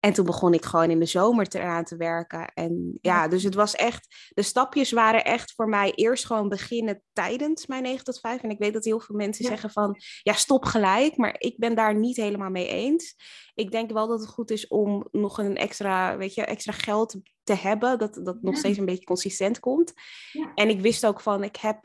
En 0.00 0.12
toen 0.12 0.24
begon 0.26 0.54
ik 0.54 0.64
gewoon 0.64 0.90
in 0.90 0.98
de 0.98 1.06
zomer 1.06 1.46
eraan 1.48 1.84
te 1.84 1.96
werken. 1.96 2.52
En 2.54 2.98
ja, 3.00 3.28
dus 3.28 3.42
het 3.42 3.54
was 3.54 3.74
echt, 3.74 4.30
de 4.34 4.42
stapjes 4.42 4.92
waren 4.92 5.24
echt 5.24 5.52
voor 5.52 5.68
mij 5.68 5.92
eerst 5.92 6.26
gewoon 6.26 6.48
beginnen 6.48 7.02
tijdens 7.12 7.66
mijn 7.66 7.82
9 7.82 8.04
tot 8.04 8.20
5. 8.20 8.42
En 8.42 8.50
ik 8.50 8.58
weet 8.58 8.72
dat 8.72 8.84
heel 8.84 9.00
veel 9.00 9.16
mensen 9.16 9.44
Ja. 9.44 9.50
zeggen 9.50 9.70
van, 9.70 9.96
ja, 10.22 10.32
stop 10.32 10.64
gelijk. 10.64 11.16
Maar 11.16 11.34
ik 11.38 11.58
ben 11.58 11.74
daar 11.74 11.94
niet 11.94 12.16
helemaal 12.16 12.50
mee 12.50 12.68
eens. 12.68 13.16
Ik 13.54 13.70
denk 13.70 13.90
wel 13.92 14.06
dat 14.06 14.20
het 14.20 14.28
goed 14.28 14.50
is 14.50 14.66
om 14.68 15.08
nog 15.10 15.38
een 15.38 15.56
extra, 15.56 16.16
weet 16.16 16.34
je, 16.34 16.42
extra 16.44 16.72
geld 16.72 17.16
te 17.42 17.54
hebben. 17.54 17.98
Dat 17.98 18.14
dat 18.22 18.42
nog 18.42 18.52
Ja. 18.54 18.58
steeds 18.58 18.78
een 18.78 18.84
beetje 18.84 19.04
consistent 19.04 19.58
komt. 19.60 19.92
Ja. 20.32 20.52
En 20.54 20.68
ik 20.68 20.80
wist 20.80 21.06
ook 21.06 21.20
van, 21.20 21.44
ik 21.44 21.56
heb 21.56 21.84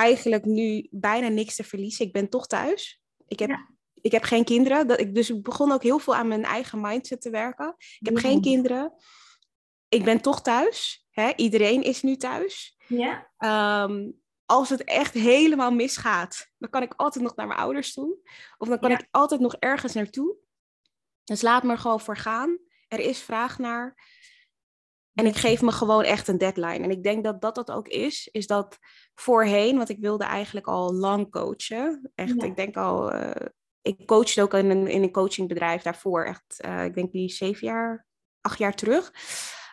eigenlijk 0.00 0.44
nu 0.44 0.86
bijna 0.90 1.28
niks 1.28 1.54
te 1.56 1.64
verliezen. 1.64 2.06
Ik 2.06 2.12
ben 2.12 2.28
toch 2.28 2.46
thuis. 2.46 3.02
Ik 3.26 3.38
heb, 3.38 3.48
Ja. 3.48 3.68
ik 4.00 4.12
heb 4.12 4.22
geen 4.22 4.44
kinderen. 4.44 4.86
Dat 4.86 5.00
ik, 5.00 5.14
dus 5.14 5.30
ik 5.30 5.42
begon 5.42 5.72
ook 5.72 5.82
heel 5.82 5.98
veel 5.98 6.14
aan 6.14 6.28
mijn 6.28 6.44
eigen 6.44 6.80
mindset 6.80 7.20
te 7.20 7.30
werken. 7.30 7.74
Ik 7.78 8.06
heb 8.06 8.14
Ja. 8.14 8.20
geen 8.20 8.40
kinderen. 8.40 8.92
Ik 9.88 10.04
ben 10.04 10.20
toch 10.20 10.42
thuis. 10.42 11.06
Hè? 11.10 11.32
Iedereen 11.36 11.82
is 11.82 12.02
nu 12.02 12.16
thuis. 12.16 12.76
Ja. 12.86 13.30
Ehm, 13.38 14.10
als 14.46 14.68
het 14.68 14.84
echt 14.84 15.14
helemaal 15.14 15.70
misgaat, 15.72 16.50
dan 16.58 16.70
kan 16.70 16.82
ik 16.82 16.94
altijd 16.96 17.24
nog 17.24 17.36
naar 17.36 17.46
mijn 17.46 17.58
ouders 17.60 17.92
toe. 17.92 18.16
Of 18.58 18.68
dan 18.68 18.78
kan 18.78 18.90
Ja. 18.90 18.98
ik 18.98 19.06
altijd 19.10 19.40
nog 19.40 19.54
ergens 19.54 19.92
naartoe. 19.92 20.36
Dus 21.24 21.42
laat 21.42 21.62
me 21.62 21.70
er 21.72 21.78
gewoon 21.78 22.00
voor 22.00 22.16
gaan. 22.16 22.58
Er 22.88 22.98
is 22.98 23.18
vraag 23.22 23.58
naar. 23.58 23.96
En 25.14 25.26
ik 25.26 25.36
geef 25.36 25.62
me 25.62 25.72
gewoon 25.72 26.04
echt 26.04 26.28
een 26.28 26.38
deadline. 26.38 26.84
En 26.84 26.90
ik 26.90 27.02
denk 27.02 27.24
dat 27.24 27.40
dat 27.40 27.54
dat 27.54 27.70
ook 27.70 27.88
is. 27.88 28.28
Is 28.32 28.46
dat 28.46 28.78
voorheen, 29.14 29.76
want 29.76 29.88
ik 29.88 29.98
wilde 30.00 30.24
eigenlijk 30.24 30.66
al 30.66 30.94
lang 30.94 31.30
coachen. 31.30 32.10
Echt, 32.14 32.34
Ja. 32.36 32.44
ik 32.46 32.56
denk 32.56 32.76
al... 32.76 33.12
eh, 33.12 33.46
ik 33.82 34.06
coachte 34.06 34.42
ook 34.42 34.54
in 34.54 34.70
een, 34.70 34.86
in 34.86 35.02
een 35.02 35.12
coachingbedrijf 35.12 35.82
daarvoor. 35.82 36.24
Echt, 36.24 36.60
eh, 36.60 36.84
ik 36.84 36.94
denk 36.94 37.12
die 37.12 37.28
zeven 37.28 37.66
jaar, 37.66 38.06
acht 38.40 38.58
jaar 38.58 38.74
terug. 38.74 39.12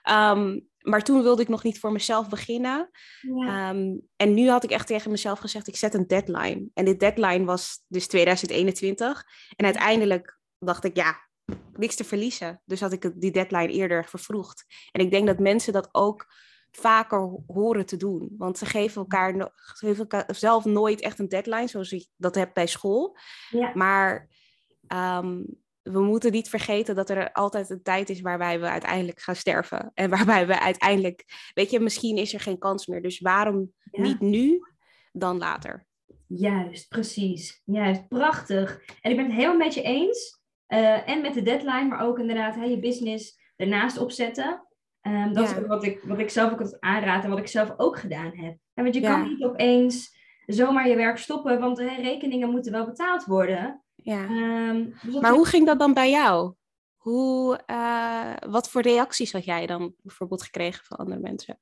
Ehm, 0.01 0.59
maar 0.77 1.03
toen 1.03 1.21
wilde 1.23 1.41
ik 1.41 1.47
nog 1.47 1.63
niet 1.63 1.79
voor 1.79 1.91
mezelf 1.91 2.29
beginnen. 2.29 2.89
Ja. 3.21 3.69
Ehm, 3.69 3.95
en 4.15 4.33
nu 4.33 4.49
had 4.49 4.63
ik 4.63 4.71
echt 4.71 4.87
tegen 4.87 5.11
mezelf 5.11 5.39
gezegd, 5.39 5.67
ik 5.67 5.75
zet 5.75 5.93
een 5.93 6.07
deadline. 6.07 6.67
En 6.73 6.85
dit 6.85 6.99
deadline 6.99 7.45
was 7.45 7.83
dus 7.87 8.07
2021. 8.07 9.23
En 9.55 9.65
uiteindelijk 9.65 10.39
dacht 10.59 10.83
ik, 10.83 10.95
ja, 10.95 11.26
niks 11.77 11.95
te 11.95 12.03
verliezen. 12.03 12.61
Dus 12.65 12.79
had 12.79 12.91
ik 12.93 13.11
die 13.21 13.31
deadline 13.31 13.71
eerder 13.71 14.05
vervroegd. 14.05 14.65
En 14.91 15.01
ik 15.01 15.11
denk 15.11 15.27
dat 15.27 15.39
mensen 15.39 15.73
dat 15.73 15.89
ook 15.91 16.25
vaker 16.71 17.19
ho- 17.19 17.43
horen 17.47 17.85
te 17.85 17.97
doen. 17.97 18.33
Want 18.37 18.57
ze 18.57 18.65
geven 18.65 19.01
elkaar, 19.01 19.35
no- 19.35 19.51
ze 19.55 19.85
geven 19.85 19.97
elkaar 19.97 20.35
zelf 20.35 20.65
nooit 20.65 21.01
echt 21.01 21.19
een 21.19 21.27
deadline, 21.29 21.67
zoals 21.67 21.91
ik 21.91 22.07
dat 22.15 22.35
heb 22.35 22.53
bij 22.53 22.67
school. 22.67 23.17
Ja. 23.49 23.71
Maar 23.73 24.29
ehm, 24.87 25.43
we 25.81 25.99
moeten 26.01 26.31
niet 26.31 26.49
vergeten 26.49 26.95
dat 26.95 27.09
er 27.09 27.31
altijd 27.31 27.69
een 27.69 27.81
tijd 27.83 28.09
is 28.09 28.21
waarbij 28.21 28.59
we 28.59 28.65
uiteindelijk 28.69 29.19
gaan 29.21 29.35
sterven. 29.35 29.91
En 29.93 30.09
waarbij 30.09 30.47
we 30.47 30.59
uiteindelijk, 30.59 31.23
weet 31.53 31.71
je, 31.71 31.79
misschien 31.79 32.17
is 32.17 32.33
er 32.33 32.39
geen 32.39 32.57
kans 32.57 32.87
meer. 32.87 33.01
Dus 33.01 33.19
waarom 33.19 33.73
Ja. 33.91 34.01
niet 34.01 34.19
nu 34.19 34.59
dan 35.11 35.37
later? 35.37 35.85
Juist, 36.27 36.87
precies. 36.87 37.61
Juist, 37.65 38.07
prachtig. 38.07 38.81
En 39.01 39.11
ik 39.11 39.17
ben 39.17 39.25
het 39.25 39.35
helemaal 39.35 39.57
met 39.57 39.73
je 39.73 39.81
eens. 39.81 40.36
Eh, 40.67 41.09
en 41.09 41.21
met 41.21 41.33
de 41.33 41.41
deadline, 41.41 41.83
maar 41.85 42.01
ook 42.01 42.19
inderdaad 42.19 42.55
hè, 42.55 42.63
je 42.63 42.79
business 42.79 43.39
ernaast 43.55 43.97
opzetten. 43.97 44.67
Ehm, 45.01 45.33
dat 45.33 45.49
Ja. 45.49 45.55
is 45.57 45.65
wat 45.67 45.83
ik, 45.83 46.01
wat 46.03 46.19
ik 46.19 46.29
zelf 46.29 46.51
ook 46.51 46.59
altijd 46.61 46.81
aanraad 46.81 47.23
en 47.23 47.29
wat 47.29 47.39
ik 47.39 47.47
zelf 47.47 47.73
ook 47.77 47.97
gedaan 47.99 48.31
heb. 48.35 48.57
En 48.73 48.83
want 48.83 48.95
je 48.95 49.01
Ja. 49.01 49.11
kan 49.11 49.29
niet 49.29 49.43
opeens 49.43 50.15
zomaar 50.45 50.87
je 50.87 50.95
werk 50.95 51.17
stoppen, 51.17 51.59
want 51.59 51.77
hè, 51.77 51.95
rekeningen 52.01 52.49
moeten 52.49 52.71
wel 52.71 52.85
betaald 52.85 53.25
worden. 53.25 53.83
Ja. 53.95 54.23
Ehm, 54.23 54.85
dus 55.01 55.19
Maar 55.19 55.31
hoe 55.33 55.47
ging 55.47 55.65
dat 55.65 55.79
dan 55.79 55.93
bij 55.93 56.09
jou? 56.09 56.53
Hoe, 56.95 57.59
eh, 57.65 58.33
wat 58.49 58.69
voor 58.69 58.81
reacties 58.81 59.31
had 59.31 59.45
jij 59.45 59.65
dan 59.65 59.93
bijvoorbeeld 60.01 60.43
gekregen 60.43 60.85
van 60.85 60.97
andere 60.97 61.19
mensen? 61.19 61.59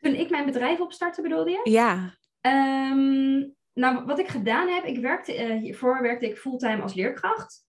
Toen 0.00 0.14
ik 0.14 0.30
mijn 0.30 0.44
bedrijf 0.44 0.80
opstartte, 0.80 1.22
bedoelde 1.22 1.50
je? 1.50 1.60
Ja, 1.70 2.18
Ehm, 2.40 3.38
nou, 3.74 4.04
wat 4.04 4.18
ik 4.18 4.28
gedaan 4.28 4.68
heb, 4.68 4.84
ik 4.84 4.98
werkte, 5.00 5.34
eh, 5.34 5.56
hiervoor 5.58 6.02
werkte 6.02 6.26
ik 6.28 6.38
fulltime 6.38 6.82
als 6.82 6.94
leerkracht 6.94 7.64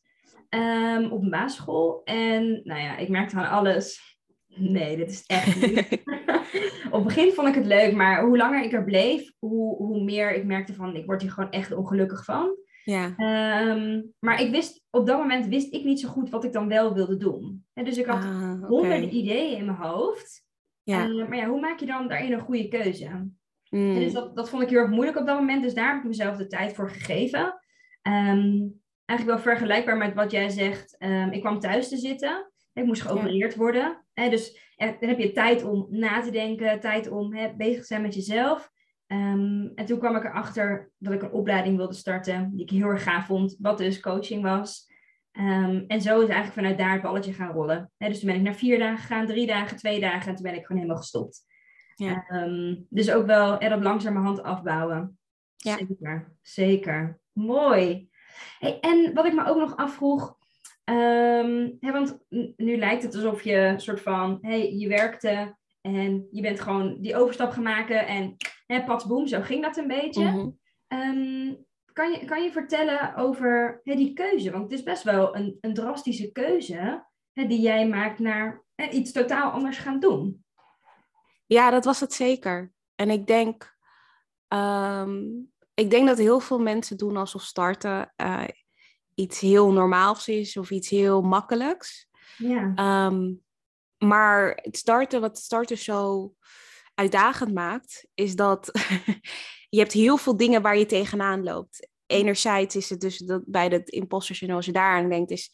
ehm, 0.52 1.12
op 1.12 1.22
een 1.22 1.30
basisschool. 1.30 2.02
En 2.04 2.62
nou 2.64 2.82
ja, 2.82 2.98
ik 2.98 3.10
merkte 3.10 3.36
aan 3.36 3.50
alles. 3.50 4.10
Nee, 4.48 4.98
dit 4.98 5.12
is 5.12 5.24
echt 5.26 5.62
niet. 5.62 6.04
op 6.92 6.94
het 6.94 7.04
begin 7.04 7.32
vond 7.32 7.48
ik 7.48 7.56
het 7.56 7.66
leuk, 7.66 7.96
maar 7.96 8.26
hoe 8.26 8.38
langer 8.38 8.64
ik 8.64 8.74
er 8.74 8.84
bleef, 8.84 9.32
hoe, 9.40 9.76
hoe 9.76 10.04
meer 10.04 10.34
ik 10.34 10.46
merkte 10.46 10.74
van, 10.74 10.96
ik 10.96 11.06
word 11.06 11.22
hier 11.22 11.32
gewoon 11.32 11.52
echt 11.52 11.72
ongelukkig 11.72 12.26
van. 12.26 12.56
ja. 12.84 13.14
Ehm, 13.16 14.02
maar 14.20 14.42
ik 14.42 14.52
wist, 14.52 14.84
op 14.90 15.08
dat 15.08 15.18
moment 15.18 15.46
wist 15.48 15.74
ik 15.74 15.84
niet 15.84 16.00
zo 16.00 16.10
goed 16.10 16.30
wat 16.30 16.44
ik 16.44 16.54
dan 16.54 16.68
wel 16.68 16.94
wilde 16.94 17.18
doen. 17.18 17.66
En 17.74 17.86
dus 17.86 17.98
ik 17.98 18.06
had 18.06 18.24
Ah, 18.24 18.64
honderden 18.68 19.16
ideeën 19.16 19.58
in 19.58 19.66
mijn 19.66 19.78
hoofd. 19.78 20.46
Ja. 20.84 21.04
Eh, 21.04 21.28
maar 21.28 21.38
ja, 21.38 21.48
hoe 21.48 21.60
maak 21.60 21.80
je 21.80 21.86
dan 21.86 22.08
daarin 22.08 22.34
een 22.34 22.40
goede 22.40 22.68
keuze? 22.68 23.10
Mm. 23.70 23.96
En 23.96 24.00
dus 24.00 24.14
dat, 24.14 24.36
dat 24.36 24.50
vond 24.50 24.64
ik 24.64 24.70
heel 24.70 24.80
erg 24.80 24.90
moeilijk 24.90 25.18
op 25.18 25.26
dat 25.26 25.40
moment. 25.40 25.64
Dus 25.64 25.74
daar 25.74 25.88
heb 25.88 25.98
ik 25.98 26.08
mezelf 26.08 26.38
de 26.38 26.48
tijd 26.48 26.74
voor 26.74 26.90
gegeven. 26.90 27.60
Ehm, 28.02 28.68
eigenlijk 29.12 29.44
wel 29.44 29.54
vergelijkbaar 29.54 29.98
met 29.98 30.14
wat 30.14 30.32
jij 30.32 30.50
zegt. 30.50 30.98
Ehm, 30.98 31.32
ik 31.32 31.42
kwam 31.42 31.60
thuis 31.60 31.90
te 31.90 31.98
zitten. 31.98 32.52
Ik 32.74 32.86
moest 32.86 33.02
geopereerd 33.02 33.56
worden. 33.56 34.06
Hè, 34.14 34.30
dus 34.30 34.74
dan 34.76 34.96
heb 35.00 35.20
je 35.20 35.32
tijd 35.32 35.64
om 35.64 35.88
na 35.90 36.22
te 36.22 36.32
denken. 36.32 36.80
Tijd 36.80 37.10
om 37.10 37.34
hè, 37.34 37.56
bezig 37.56 37.80
te 37.80 37.86
zijn 37.86 38.02
met 38.02 38.14
jezelf. 38.14 38.72
Ehm, 39.08 39.68
en 39.76 39.86
toen 39.86 40.00
kwam 40.00 40.16
ik 40.16 40.24
erachter 40.24 40.92
dat 40.98 41.14
ik 41.14 41.22
een 41.22 41.32
opleiding 41.32 41.78
wilde 41.78 41.94
starten. 41.94 42.52
Die 42.52 42.62
ik 42.62 42.70
heel 42.70 42.88
erg 42.88 43.04
gaaf 43.04 43.26
vond. 43.26 43.56
Wat 43.60 43.78
dus 43.78 44.00
coaching 44.00 44.44
was. 44.44 44.90
Ehm, 45.32 45.84
en 45.88 46.02
zo 46.02 46.22
is 46.22 46.30
eigenlijk 46.30 46.54
vanuit 46.54 46.78
daar 46.78 46.94
het 46.94 47.02
balletje 47.02 47.34
gaan 47.34 47.52
rollen. 47.52 47.92
Hè, 47.98 48.08
dus 48.08 48.20
toen 48.20 48.28
ben 48.28 48.38
ik 48.38 48.44
naar 48.44 48.56
vier 48.56 48.80
dagen 48.80 48.98
gegaan. 48.98 49.28
Drie 49.28 49.48
dagen, 49.48 49.78
twee 49.78 50.00
dagen. 50.00 50.30
En 50.30 50.36
toen 50.36 50.46
ben 50.46 50.56
ik 50.56 50.66
gewoon 50.66 50.82
helemaal 50.82 51.02
gestopt. 51.02 51.50
Ja. 51.96 52.26
Dus 52.90 53.12
ook 53.12 53.26
wel 53.26 53.60
er 53.60 53.70
dat 53.70 53.82
langzamerhand 53.82 54.44
afbouwen. 54.44 55.20
Ja. 55.56 55.78
Zeker, 55.78 56.36
zeker. 56.42 57.20
Mooi. 57.32 58.10
Hey, 58.60 58.80
en 58.80 59.14
wat 59.14 59.26
ik 59.26 59.34
me 59.34 59.46
ook 59.46 59.58
nog 59.58 59.78
afvroeg, 59.78 60.38
ehm, 60.84 61.70
hè, 61.80 61.92
want 61.92 62.20
nu 62.58 62.78
lijkt 62.78 63.04
het 63.04 63.16
alsof 63.16 63.44
je 63.44 63.56
een 63.56 63.80
soort 63.80 64.02
van, 64.02 64.38
hey, 64.42 64.74
je 64.74 64.88
werkte 64.88 65.56
en 65.82 66.28
je 66.32 66.42
bent 66.42 66.60
gewoon 66.60 66.98
die 67.00 67.16
overstap 67.16 67.52
gaan 67.52 67.64
maken 67.64 68.08
en 68.08 68.36
hè, 68.66 68.84
pats 68.84 69.06
boem, 69.06 69.28
zo 69.28 69.42
ging 69.42 69.64
dat 69.64 69.78
een 69.78 69.88
beetje. 69.88 70.24
Mhm. 70.24 70.50
Ehm, 70.88 71.54
kan, 71.94 72.12
je, 72.12 72.26
kan 72.26 72.44
je 72.44 72.52
vertellen 72.52 73.16
over 73.16 73.82
hè, 73.84 73.96
die 73.96 74.14
keuze? 74.14 74.52
Want 74.52 74.64
het 74.64 74.72
is 74.72 74.84
best 74.84 75.04
wel 75.04 75.36
een, 75.36 75.58
een 75.62 75.74
drastische 75.74 76.32
keuze 76.32 77.06
hè, 77.34 77.48
die 77.48 77.62
jij 77.62 77.88
maakt 77.88 78.20
naar 78.20 78.64
hè, 78.76 78.90
iets 78.90 79.12
totaal 79.12 79.52
anders 79.52 79.78
gaan 79.78 80.00
doen. 80.00 80.46
Ja, 81.46 81.70
dat 81.70 81.86
was 81.86 82.00
het 82.00 82.14
zeker. 82.14 82.74
En 82.96 83.10
ik 83.10 83.28
denk, 83.28 83.76
ehm, 84.48 85.20
ik 85.74 85.90
denk 85.90 86.08
dat 86.08 86.18
heel 86.18 86.40
veel 86.40 86.60
mensen 86.60 86.98
doen 86.98 87.18
alsof 87.18 87.42
starten 87.42 88.14
eh, 88.16 88.44
iets 89.16 89.40
heel 89.40 89.72
normaals 89.72 90.28
is 90.28 90.58
of 90.58 90.72
iets 90.72 90.90
heel 90.90 91.22
makkelijks. 91.22 92.08
Ja. 92.38 92.72
Ehm, 92.76 93.34
maar 93.98 94.60
het 94.62 94.78
starten, 94.78 95.22
wat 95.22 95.38
starten 95.38 95.78
zo 95.78 96.34
uitdagend 96.96 97.54
maakt, 97.54 98.08
is 98.14 98.36
dat 98.36 98.72
je 99.70 99.80
hebt 99.80 99.92
heel 99.92 100.18
veel 100.18 100.38
dingen 100.38 100.62
waar 100.62 100.78
je 100.78 100.86
tegenaan 100.86 101.44
loopt. 101.44 101.90
Enerzijds 102.06 102.76
is 102.76 102.90
het 102.90 103.02
dus 103.02 103.18
dat 103.18 103.42
bij 103.46 103.68
het 103.68 103.90
imposter 103.90 104.36
syndroom, 104.36 104.58
als 104.58 104.68
je 104.68 104.72
daaraan 104.72 105.10
denkt, 105.10 105.32
is 105.32 105.52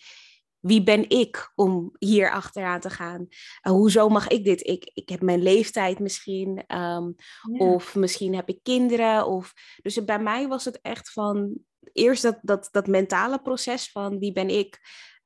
wie 0.68 0.84
ben 0.84 1.10
ik 1.10 1.52
om 1.56 1.96
hier 2.00 2.32
achteraan 2.32 2.80
te 2.80 2.90
gaan? 2.90 3.28
Uh, 3.30 3.72
hoezo 3.72 4.10
mag 4.10 4.28
ik 4.28 4.44
dit? 4.44 4.68
Ik, 4.68 4.92
ik 4.94 5.10
heb 5.10 5.22
mijn 5.22 5.42
leeftijd 5.42 6.00
misschien, 6.00 6.64
um, 6.76 7.16
of 7.58 7.96
misschien 7.96 8.36
heb 8.36 8.50
ik 8.50 8.60
kinderen. 8.64 9.28
Of... 9.28 9.54
Dus 9.82 10.04
bij 10.04 10.20
mij 10.20 10.48
was 10.48 10.66
het 10.66 10.80
echt 10.82 11.12
van 11.12 11.58
eerst 11.94 12.24
dat, 12.24 12.40
dat, 12.42 12.70
dat 12.72 12.88
mentale 12.88 13.42
proces 13.42 13.92
van 13.92 14.20
wie 14.20 14.32
ben 14.32 14.50
ik? 14.50 14.80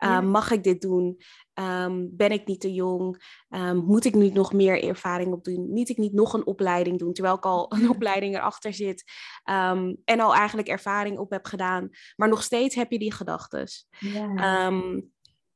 Uh, 0.04 0.22
Mag 0.22 0.52
ik 0.52 0.64
dit 0.64 0.82
doen? 0.82 1.22
Um, 1.54 2.10
ben 2.12 2.32
ik 2.32 2.48
niet 2.48 2.62
te 2.62 2.74
jong? 2.74 3.24
Um, 3.50 3.78
moet 3.78 4.06
ik 4.06 4.16
nu 4.16 4.30
nog 4.30 4.54
meer 4.54 4.84
ervaring 4.84 5.34
op 5.34 5.44
doen? 5.44 5.74
Niet 5.74 5.90
ik 5.90 5.98
niet 5.98 6.14
nog 6.14 6.34
een 6.34 6.46
opleiding 6.46 7.00
doen, 7.00 7.14
terwijl 7.14 7.36
ik 7.36 7.46
al 7.46 7.74
een 7.74 7.90
opleiding 7.90 8.36
erachter 8.36 8.74
zit 8.74 9.04
um, 9.50 9.98
en 10.04 10.20
al 10.20 10.36
eigenlijk 10.36 10.68
ervaring 10.68 11.18
op 11.18 11.32
heb 11.32 11.46
gedaan. 11.46 11.90
Maar 12.16 12.30
nog 12.30 12.44
steeds 12.44 12.76
heb 12.76 12.92
je 12.92 13.00
die 13.00 13.14
gedachten. 13.14 13.68
Ja. 14.00 14.68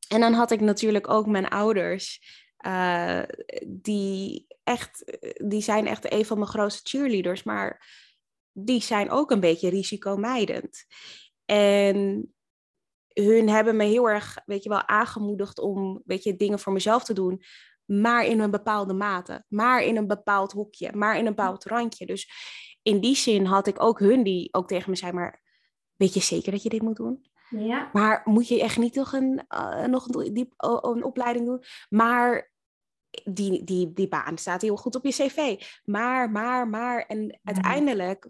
En 0.07 0.19
dan 0.19 0.33
had 0.33 0.51
ik 0.51 0.61
natuurlijk 0.61 1.09
ook 1.09 1.27
mijn 1.27 1.47
ouders. 1.47 2.19
Uh, 2.65 3.21
die, 3.67 4.47
echt, 4.63 5.17
die 5.45 5.61
zijn 5.61 5.87
echt 5.87 6.13
een 6.13 6.25
van 6.25 6.37
mijn 6.37 6.49
grootste 6.49 6.97
cheerleaders, 6.97 7.43
maar 7.43 7.87
die 8.51 8.81
zijn 8.81 9.09
ook 9.09 9.31
een 9.31 9.39
beetje 9.39 9.69
risicomijdend. 9.69 10.85
En 11.45 12.29
hun 13.13 13.49
hebben 13.49 13.75
me 13.75 13.83
heel 13.83 14.09
erg, 14.09 14.41
weet 14.45 14.63
je 14.63 14.69
wel, 14.69 14.87
aangemoedigd 14.87 15.59
om, 15.59 16.01
weet 16.05 16.23
je, 16.23 16.35
dingen 16.35 16.59
voor 16.59 16.73
mezelf 16.73 17.03
te 17.03 17.13
doen. 17.13 17.43
Maar 17.85 18.25
in 18.25 18.39
een 18.39 18.51
bepaalde 18.51 18.93
mate. 18.93 19.43
Maar 19.47 19.83
in 19.83 19.97
een 19.97 20.07
bepaald 20.07 20.51
hoekje. 20.51 20.95
Maar 20.95 21.17
in 21.17 21.25
een 21.25 21.35
bepaald 21.35 21.63
randje. 21.63 22.05
Dus 22.05 22.29
in 22.81 22.99
die 22.99 23.15
zin 23.15 23.45
had 23.45 23.67
ik 23.67 23.81
ook 23.81 23.99
hun 23.99 24.23
die 24.23 24.53
ook 24.53 24.67
tegen 24.67 24.89
me 24.89 24.95
zei, 24.95 25.11
maar 25.11 25.41
weet 25.95 26.13
je 26.13 26.19
zeker 26.19 26.51
dat 26.51 26.63
je 26.63 26.69
dit 26.69 26.81
moet 26.81 26.95
doen? 26.95 27.25
Ja. 27.57 27.89
Maar 27.93 28.21
moet 28.25 28.47
je 28.47 28.61
echt 28.61 28.77
niet 28.77 28.95
nog 28.95 29.13
een, 29.13 29.45
uh, 29.55 29.85
nog 29.85 30.07
een, 30.07 30.33
die, 30.33 30.53
uh, 30.65 30.77
een 30.81 31.03
opleiding 31.03 31.45
doen? 31.45 31.63
Maar 31.89 32.51
die, 33.23 33.63
die, 33.63 33.93
die 33.93 34.07
baan 34.07 34.37
staat 34.37 34.61
heel 34.61 34.75
goed 34.75 34.95
op 34.95 35.05
je 35.05 35.11
cv. 35.11 35.63
Maar, 35.83 36.31
maar, 36.31 36.67
maar. 36.67 37.05
En 37.05 37.39
uiteindelijk 37.43 38.27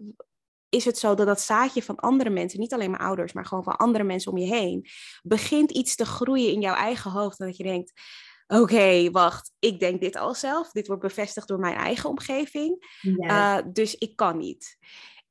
is 0.68 0.84
het 0.84 0.98
zo 0.98 1.14
dat 1.14 1.26
dat 1.26 1.40
zaadje 1.40 1.82
van 1.82 1.96
andere 1.96 2.30
mensen, 2.30 2.60
niet 2.60 2.72
alleen 2.72 2.90
maar 2.90 3.00
ouders, 3.00 3.32
maar 3.32 3.46
gewoon 3.46 3.64
van 3.64 3.76
andere 3.76 4.04
mensen 4.04 4.32
om 4.32 4.38
je 4.38 4.46
heen, 4.46 4.86
begint 5.22 5.70
iets 5.70 5.94
te 5.94 6.06
groeien 6.06 6.52
in 6.52 6.60
jouw 6.60 6.74
eigen 6.74 7.10
hoofd. 7.10 7.38
Dat 7.38 7.56
je 7.56 7.62
denkt, 7.62 7.92
oké, 8.46 9.10
wacht, 9.10 9.52
ik 9.58 9.80
denk 9.80 10.00
dit 10.00 10.16
al 10.16 10.34
zelf. 10.34 10.70
Dit 10.70 10.86
wordt 10.86 11.02
bevestigd 11.02 11.48
door 11.48 11.58
mijn 11.58 11.76
eigen 11.76 12.10
omgeving. 12.10 12.98
Ja. 13.00 13.58
Uh, 13.58 13.66
dus 13.72 13.94
ik 13.94 14.16
kan 14.16 14.38
niet. 14.38 14.78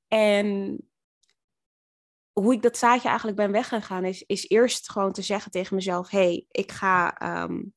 En 0.08 0.78
hoe 2.40 2.54
ik 2.54 2.62
dat 2.62 2.78
zaadje 2.78 3.08
eigenlijk 3.08 3.38
ben 3.38 3.52
weggegaan, 3.52 4.06
is, 4.06 4.24
is 4.24 4.50
eerst 4.50 4.92
gewoon 4.92 5.12
te 5.12 5.22
zeggen 5.22 5.52
tegen 5.52 5.76
mezelf: 5.76 6.10
hé, 6.10 6.18
hey, 6.18 6.46
ik 6.52 6.72
ga. 6.72 7.18
Um, 7.44 7.74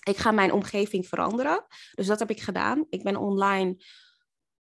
ik 0.00 0.16
ga 0.16 0.30
mijn 0.30 0.52
omgeving 0.52 1.08
veranderen. 1.08 1.66
Dus 1.94 2.06
dat 2.06 2.18
heb 2.18 2.30
ik 2.30 2.40
gedaan. 2.40 2.86
Ik 2.88 3.02
ben 3.02 3.16
online 3.16 3.76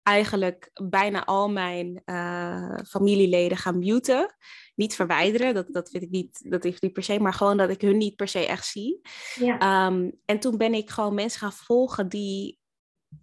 eigenlijk 0.03 0.71
bijna 0.91 1.25
al 1.25 1.51
mijn 1.51 2.03
uh, 2.05 2.79
familieleden 2.89 3.57
gaan 3.57 3.79
muten. 3.79 4.35
Niet 4.75 4.95
verwijderen, 4.95 5.55
dat, 5.55 5.67
dat 5.71 5.91
vind 5.91 6.03
ik 6.03 6.11
niet, 6.11 6.51
dat 6.51 6.63
heeft 6.63 6.83
niet 6.83 6.93
per 6.93 7.03
se, 7.03 7.21
maar 7.21 7.35
gewoon 7.35 7.57
dat 7.57 7.71
ik 7.71 7.81
hun 7.81 7.97
niet 7.97 8.17
per 8.17 8.29
se 8.29 8.47
echt 8.47 8.67
zie. 8.67 9.01
Ja. 9.35 9.87
Um, 9.87 10.13
en 10.25 10.39
toen 10.39 10.57
ben 10.57 10.75
ik 10.75 10.91
gewoon 10.91 11.15
mensen 11.15 11.41
gaan 11.41 11.53
volgen 11.53 12.09
die 12.09 12.59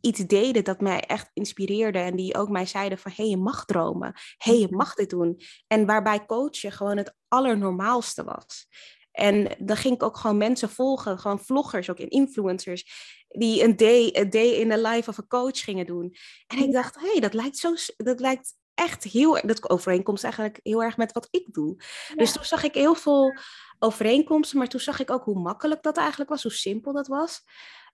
iets 0.01 0.19
deden 0.19 0.63
dat 0.63 0.81
mij 0.81 0.99
echt 0.99 1.29
inspireerde 1.33 1.99
en 1.99 2.15
die 2.15 2.35
ook 2.35 2.49
mij 2.49 2.65
zeiden 2.65 2.97
van 2.97 3.11
hé, 3.11 3.23
hey, 3.23 3.31
je 3.31 3.37
mag 3.37 3.65
dromen, 3.65 4.13
hé, 4.37 4.51
hey, 4.51 4.59
je 4.59 4.67
mag 4.69 4.93
dit 4.93 5.09
doen. 5.09 5.41
En 5.67 5.85
waarbij 5.85 6.25
coachen 6.25 6.71
gewoon 6.71 6.97
het 6.97 7.15
allernormaalste 7.27 8.23
was. 8.23 8.67
En 9.11 9.55
dan 9.59 9.77
ging 9.77 9.95
ik 9.95 10.03
ook 10.03 10.17
gewoon 10.17 10.37
mensen 10.37 10.69
volgen, 10.69 11.19
gewoon 11.19 11.39
vloggers, 11.39 11.89
ook 11.89 11.97
in 11.97 12.09
influencers, 12.09 12.85
die 13.27 13.63
een 13.63 13.75
day, 13.75 14.15
a 14.19 14.23
day 14.23 14.47
in 14.47 14.69
the 14.69 14.81
life 14.81 15.09
of 15.09 15.19
a 15.19 15.25
coach 15.27 15.59
gingen 15.63 15.85
doen. 15.85 16.15
En 16.47 16.57
ik 16.57 16.71
dacht, 16.71 16.95
hé, 16.95 17.11
hey, 17.11 17.19
dat 17.19 17.33
lijkt 17.33 17.57
zo, 17.57 17.73
dat 17.97 18.19
lijkt 18.19 18.57
echt 18.73 19.03
heel, 19.03 19.41
dat 19.41 19.69
overeenkomst 19.69 20.23
eigenlijk 20.23 20.59
heel 20.63 20.83
erg 20.83 20.97
met 20.97 21.11
wat 21.11 21.27
ik 21.31 21.53
doe. 21.53 21.75
Dus 22.15 22.31
toen 22.31 22.43
zag 22.43 22.63
ik 22.63 22.73
heel 22.73 22.95
veel 22.95 23.37
overeenkomsten, 23.79 24.57
maar 24.57 24.67
toen 24.67 24.79
zag 24.79 24.99
ik 24.99 25.11
ook 25.11 25.23
hoe 25.23 25.39
makkelijk 25.39 25.83
dat 25.83 25.97
eigenlijk 25.97 26.29
was, 26.29 26.43
hoe 26.43 26.51
simpel 26.51 26.93
dat 26.93 27.07
was. 27.07 27.43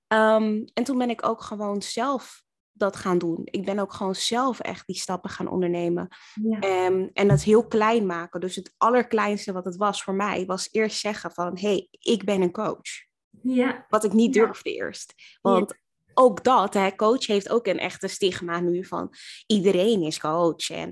Um, 0.08 0.66
en 0.74 0.84
toen 0.84 0.98
ben 0.98 1.10
ik 1.10 1.28
ook 1.28 1.42
gewoon 1.42 1.82
zelf 1.82 2.44
dat 2.72 2.96
gaan 2.96 3.18
doen. 3.18 3.42
Ik 3.44 3.66
ben 3.66 3.80
ook 3.80 3.94
gewoon 3.94 4.16
zelf 4.16 4.60
echt 4.60 4.88
die 4.88 4.96
stappen 4.96 5.30
gaan 5.30 5.48
ondernemen. 5.48 6.08
Ja. 6.34 6.86
Um, 6.86 7.10
en 7.14 7.28
dat 7.28 7.42
heel 7.42 7.68
klein 7.68 8.06
maken. 8.06 8.40
Dus 8.40 8.56
het 8.56 8.74
allerkleinste 8.78 9.54
wat 9.54 9.66
het 9.66 9.76
was 9.76 10.04
voor 10.04 10.14
mij, 10.14 10.46
was 10.46 10.70
eerst 10.72 11.00
zeggen 11.00 11.32
van, 11.32 11.58
hé, 11.58 11.68
hey, 11.68 11.88
ik 11.92 12.24
ben 12.24 12.42
een 12.42 12.52
coach. 12.52 13.06
Ja. 13.42 13.86
Wat 13.90 14.04
ik 14.04 14.14
niet 14.14 14.34
durfde 14.34 14.74
eerst. 14.74 15.14
Want 15.42 15.74
ook 16.14 16.44
dat, 16.44 16.74
hè, 16.74 16.96
coach 16.96 17.26
heeft 17.26 17.50
ook 17.50 17.68
een 17.68 17.80
echte 17.80 18.08
stigma 18.08 18.60
nu 18.60 18.86
van 18.86 19.14
iedereen 19.48 20.02
is 20.02 20.20
coach. 20.20 20.70
En 20.70 20.92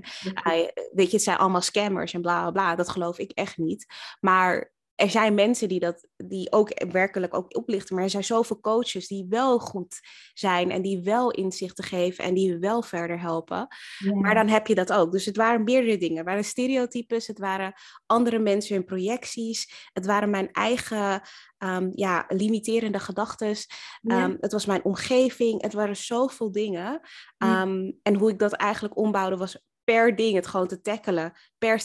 weet 0.92 1.10
je, 1.10 1.16
het 1.16 1.22
zijn 1.22 1.38
allemaal 1.38 1.60
scammers 1.60 2.12
en 2.12 2.20
bla 2.20 2.40
bla 2.40 2.50
bla. 2.50 2.74
Dat 2.74 2.88
geloof 2.88 3.18
ik 3.18 3.30
echt 3.30 3.56
niet. 3.56 3.86
Maar 4.20 4.72
er 4.94 5.10
zijn 5.10 5.34
mensen 5.34 5.68
die 5.68 5.80
dat 5.80 6.06
die 6.16 6.52
ook 6.52 6.84
werkelijk 6.92 7.34
ook 7.34 7.56
oplichten, 7.56 7.94
maar 7.94 8.04
er 8.04 8.10
zijn 8.10 8.24
zoveel 8.24 8.60
coaches 8.60 9.08
die 9.08 9.26
wel 9.28 9.58
goed 9.58 10.00
zijn 10.32 10.70
en 10.70 10.82
die 10.82 11.02
wel 11.02 11.30
inzichten 11.30 11.84
geven 11.84 12.24
en 12.24 12.34
die 12.34 12.58
wel 12.58 12.82
verder 12.82 13.20
helpen. 13.20 13.66
Maar 14.14 14.34
dan 14.34 14.48
heb 14.48 14.66
je 14.66 14.74
dat 14.74 14.92
ook. 14.92 15.12
Dus 15.12 15.24
het 15.24 15.36
waren 15.36 15.64
meerdere 15.64 15.96
dingen. 15.96 16.16
Het 16.16 16.26
waren 16.26 16.44
stereotypes, 16.44 17.26
het 17.26 17.38
waren 17.38 17.72
andere 18.06 18.38
mensen 18.38 18.76
in 18.76 18.84
projecties, 18.84 19.88
het 19.92 20.06
waren 20.06 20.30
mijn 20.30 20.52
eigen 20.52 21.22
um, 21.58 21.90
ja, 21.94 22.24
limiterende 22.28 22.98
gedachten. 22.98 23.56
Um, 24.02 24.36
het 24.40 24.52
was 24.52 24.66
mijn 24.66 24.84
omgeving, 24.84 25.62
het 25.62 25.72
waren 25.72 25.96
zoveel 25.96 26.52
dingen. 26.52 27.00
Um, 27.38 27.98
en 28.02 28.14
hoe 28.14 28.30
ik 28.30 28.38
dat 28.38 28.52
eigenlijk 28.52 28.96
ombouwde 28.96 29.36
was 29.36 29.64
per 29.84 30.16
ding 30.16 30.34
het 30.34 30.46
gewoon 30.46 30.66
te 30.66 30.80
tackelen, 30.80 31.32
per 31.58 31.80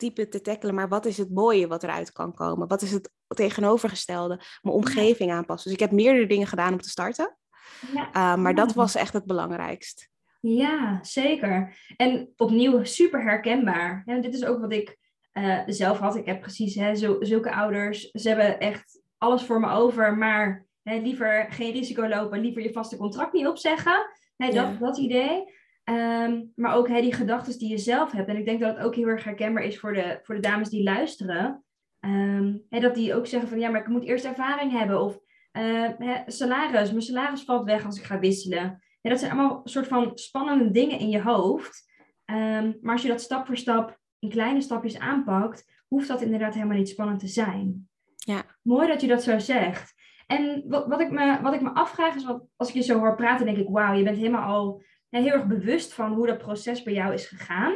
stereotype 0.00 0.28
te 0.28 0.40
tackelen. 0.40 0.74
Maar 0.74 0.88
wat 0.88 1.06
is 1.06 1.18
het 1.18 1.30
mooie 1.30 1.66
wat 1.66 1.82
eruit 1.82 2.12
kan 2.12 2.34
komen? 2.34 2.68
Wat 2.68 2.82
is 2.82 2.92
het 2.92 3.10
tegenovergestelde? 3.28 4.40
Mijn 4.62 4.76
omgeving 4.76 5.32
aanpassen. 5.32 5.70
Dus 5.70 5.80
ik 5.80 5.88
heb 5.88 5.98
meerdere 5.98 6.26
dingen 6.26 6.46
gedaan 6.46 6.72
om 6.72 6.80
te 6.80 6.88
starten. 6.88 7.36
Ja. 7.94 8.08
Uh, 8.08 8.42
maar 8.42 8.54
dat 8.54 8.74
was 8.74 8.94
echt 8.94 9.12
het 9.12 9.24
belangrijkst. 9.24 10.08
Ja, 10.40 10.98
zeker. 11.02 11.76
En 11.96 12.32
opnieuw 12.36 12.84
super 12.84 13.22
herkenbaar. 13.22 14.02
Ja, 14.06 14.20
dit 14.20 14.34
is 14.34 14.44
ook 14.44 14.60
wat 14.60 14.72
ik 14.72 14.96
uh, 15.32 15.60
zelf 15.66 15.98
had. 15.98 16.16
Ik 16.16 16.26
heb 16.26 16.40
precies 16.40 16.74
hè, 16.74 16.96
zulke 17.20 17.52
ouders. 17.52 18.10
Ze 18.10 18.28
hebben 18.28 18.60
echt 18.60 19.02
alles 19.18 19.42
voor 19.42 19.60
me 19.60 19.70
over, 19.70 20.16
maar 20.16 20.66
hè, 20.82 20.98
liever 20.98 21.46
geen 21.50 21.72
risico 21.72 22.08
lopen, 22.08 22.40
liever 22.40 22.62
je 22.62 22.72
vaste 22.72 22.96
contract 22.96 23.32
niet 23.32 23.46
opzeggen. 23.46 24.06
Hè, 24.36 24.50
dat, 24.50 24.78
dat 24.78 24.98
idee. 24.98 25.58
Ehm, 25.90 26.42
maar 26.54 26.74
ook 26.74 26.86
die 26.86 27.14
gedachten 27.14 27.58
die 27.58 27.68
je 27.68 27.78
zelf 27.78 28.12
hebt. 28.12 28.28
En 28.28 28.36
ik 28.36 28.44
denk 28.44 28.60
dat 28.60 28.76
het 28.76 28.84
ook 28.84 28.94
heel 28.94 29.06
erg 29.06 29.24
herkenbaar 29.24 29.62
is 29.62 29.78
voor 29.78 29.92
de, 29.92 30.18
voor 30.22 30.34
de 30.34 30.40
dames 30.40 30.68
die 30.68 30.82
luisteren. 30.82 31.64
Um, 32.00 32.62
dat 32.68 32.94
die 32.94 33.14
ook 33.14 33.26
zeggen 33.26 33.48
van 33.48 33.58
ja, 33.58 33.70
maar 33.70 33.80
ik 33.80 33.88
moet 33.88 34.04
eerst 34.04 34.24
ervaring 34.24 34.72
hebben. 34.72 35.02
Of 35.02 35.18
uh, 35.52 35.88
salaris, 36.26 36.90
mijn 36.90 37.02
salaris 37.02 37.42
valt 37.42 37.64
weg 37.64 37.84
als 37.84 37.98
ik 37.98 38.04
ga 38.04 38.18
wisselen. 38.18 38.82
dat 39.00 39.18
zijn 39.18 39.32
allemaal 39.32 39.60
soort 39.64 39.86
van 39.86 40.10
spannende 40.14 40.70
dingen 40.70 40.98
in 40.98 41.08
je 41.08 41.22
hoofd. 41.22 41.90
Um, 42.26 42.78
maar 42.80 42.92
als 42.92 43.02
je 43.02 43.08
dat 43.08 43.20
stap 43.20 43.46
voor 43.46 43.56
stap 43.56 43.98
in 44.18 44.28
kleine 44.28 44.60
stapjes 44.60 44.98
aanpakt, 44.98 45.84
hoeft 45.88 46.08
dat 46.08 46.20
inderdaad 46.20 46.54
helemaal 46.54 46.76
niet 46.76 46.88
spannend 46.88 47.20
te 47.20 47.28
zijn. 47.28 47.88
Ja. 48.16 48.44
Mooi 48.62 48.88
dat 48.88 49.00
je 49.00 49.06
dat 49.06 49.22
zo 49.22 49.38
zegt. 49.38 49.94
En 50.26 50.64
wat, 50.66 50.86
wat, 50.86 51.00
ik, 51.00 51.10
me, 51.10 51.40
wat 51.42 51.54
ik 51.54 51.60
me 51.60 51.70
afvraag 51.70 52.14
is, 52.14 52.24
wat, 52.24 52.46
als 52.56 52.68
ik 52.68 52.74
je 52.74 52.82
zo 52.82 52.98
hoor 52.98 53.16
praten, 53.16 53.46
denk 53.46 53.58
ik, 53.58 53.68
wauw, 53.68 53.94
je 53.94 54.04
bent 54.04 54.16
helemaal 54.16 54.48
al 54.48 54.82
heel 55.10 55.32
erg 55.32 55.46
bewust 55.46 55.92
van 55.92 56.12
hoe 56.12 56.26
dat 56.26 56.38
proces 56.38 56.82
bij 56.82 56.92
jou 56.92 57.12
is 57.12 57.26
gegaan. 57.26 57.74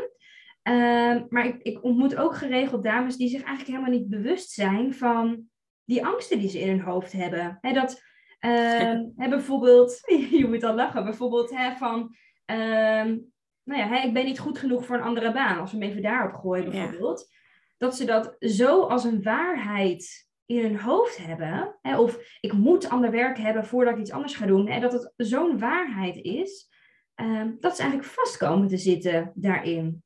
Ehm, 0.63 1.25
maar 1.29 1.47
ik, 1.47 1.63
ik, 1.63 1.85
ontmoet 1.85 2.17
ook 2.17 2.37
geregeld 2.37 2.85
dames 2.85 3.17
die 3.17 3.29
zich 3.29 3.43
eigenlijk 3.43 3.69
helemaal 3.69 3.99
niet 3.99 4.09
bewust 4.09 4.51
zijn 4.51 4.95
van 4.95 5.49
die 5.85 6.07
angsten 6.07 6.39
die 6.39 6.49
ze 6.49 6.61
in 6.61 6.69
hun 6.69 6.81
hoofd 6.81 7.13
hebben. 7.13 7.59
dat 7.61 8.03
uh, 8.41 9.01
bijvoorbeeld, 9.17 10.01
je 10.31 10.47
moet 10.49 10.63
al 10.63 10.75
lachen, 10.75 11.05
bijvoorbeeld 11.05 11.55
van, 11.77 12.17
uh, 12.47 13.17
nou 13.65 13.81
ja, 13.81 14.03
ik 14.03 14.13
ben 14.13 14.25
niet 14.25 14.39
goed 14.39 14.59
genoeg 14.59 14.87
voor 14.87 14.97
een 14.97 15.03
andere 15.03 15.33
baan, 15.33 15.59
als 15.59 15.73
we 15.73 15.79
hem 15.79 15.89
even 15.89 16.03
daarop 16.03 16.35
gooien 16.41 16.71
bijvoorbeeld. 16.71 17.33
Dat 17.77 17.97
ze 17.97 18.05
dat 18.05 18.37
zo 18.39 18.83
als 18.83 19.05
een 19.05 19.23
waarheid 19.23 20.29
in 20.47 20.63
hun 20.63 20.81
hoofd 20.81 21.17
hebben, 21.17 21.79
of 21.83 22.19
ik 22.41 22.53
moet 22.53 22.89
ander 22.89 23.11
werk 23.11 23.39
hebben 23.39 23.67
voordat 23.67 23.95
ik 23.95 24.01
iets 24.01 24.13
anders 24.13 24.35
ga 24.35 24.47
doen, 24.47 24.81
dat 24.81 24.93
het 24.93 25.13
zo'n 25.17 25.59
waarheid 25.59 26.17
is, 26.17 26.69
Ehm, 27.15 27.53
dat 27.61 27.77
ze 27.77 27.83
eigenlijk 27.83 28.13
vast 28.13 28.37
komen 28.37 28.69
te 28.69 28.77
zitten 28.77 29.33
daarin. 29.35 30.03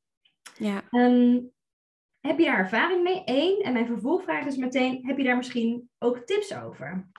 Ja. 0.57 0.83
Ehm, 0.89 1.39
heb 2.19 2.39
je 2.39 2.45
daar 2.45 2.57
ervaring 2.57 3.03
mee? 3.03 3.21
Eén. 3.25 3.61
En 3.61 3.73
mijn 3.73 3.87
vervolgvraag 3.87 4.45
is 4.45 4.57
meteen, 4.57 5.05
heb 5.05 5.17
je 5.17 5.23
daar 5.23 5.37
misschien 5.37 5.89
ook 5.99 6.17
tips 6.17 6.55
over? 6.55 7.09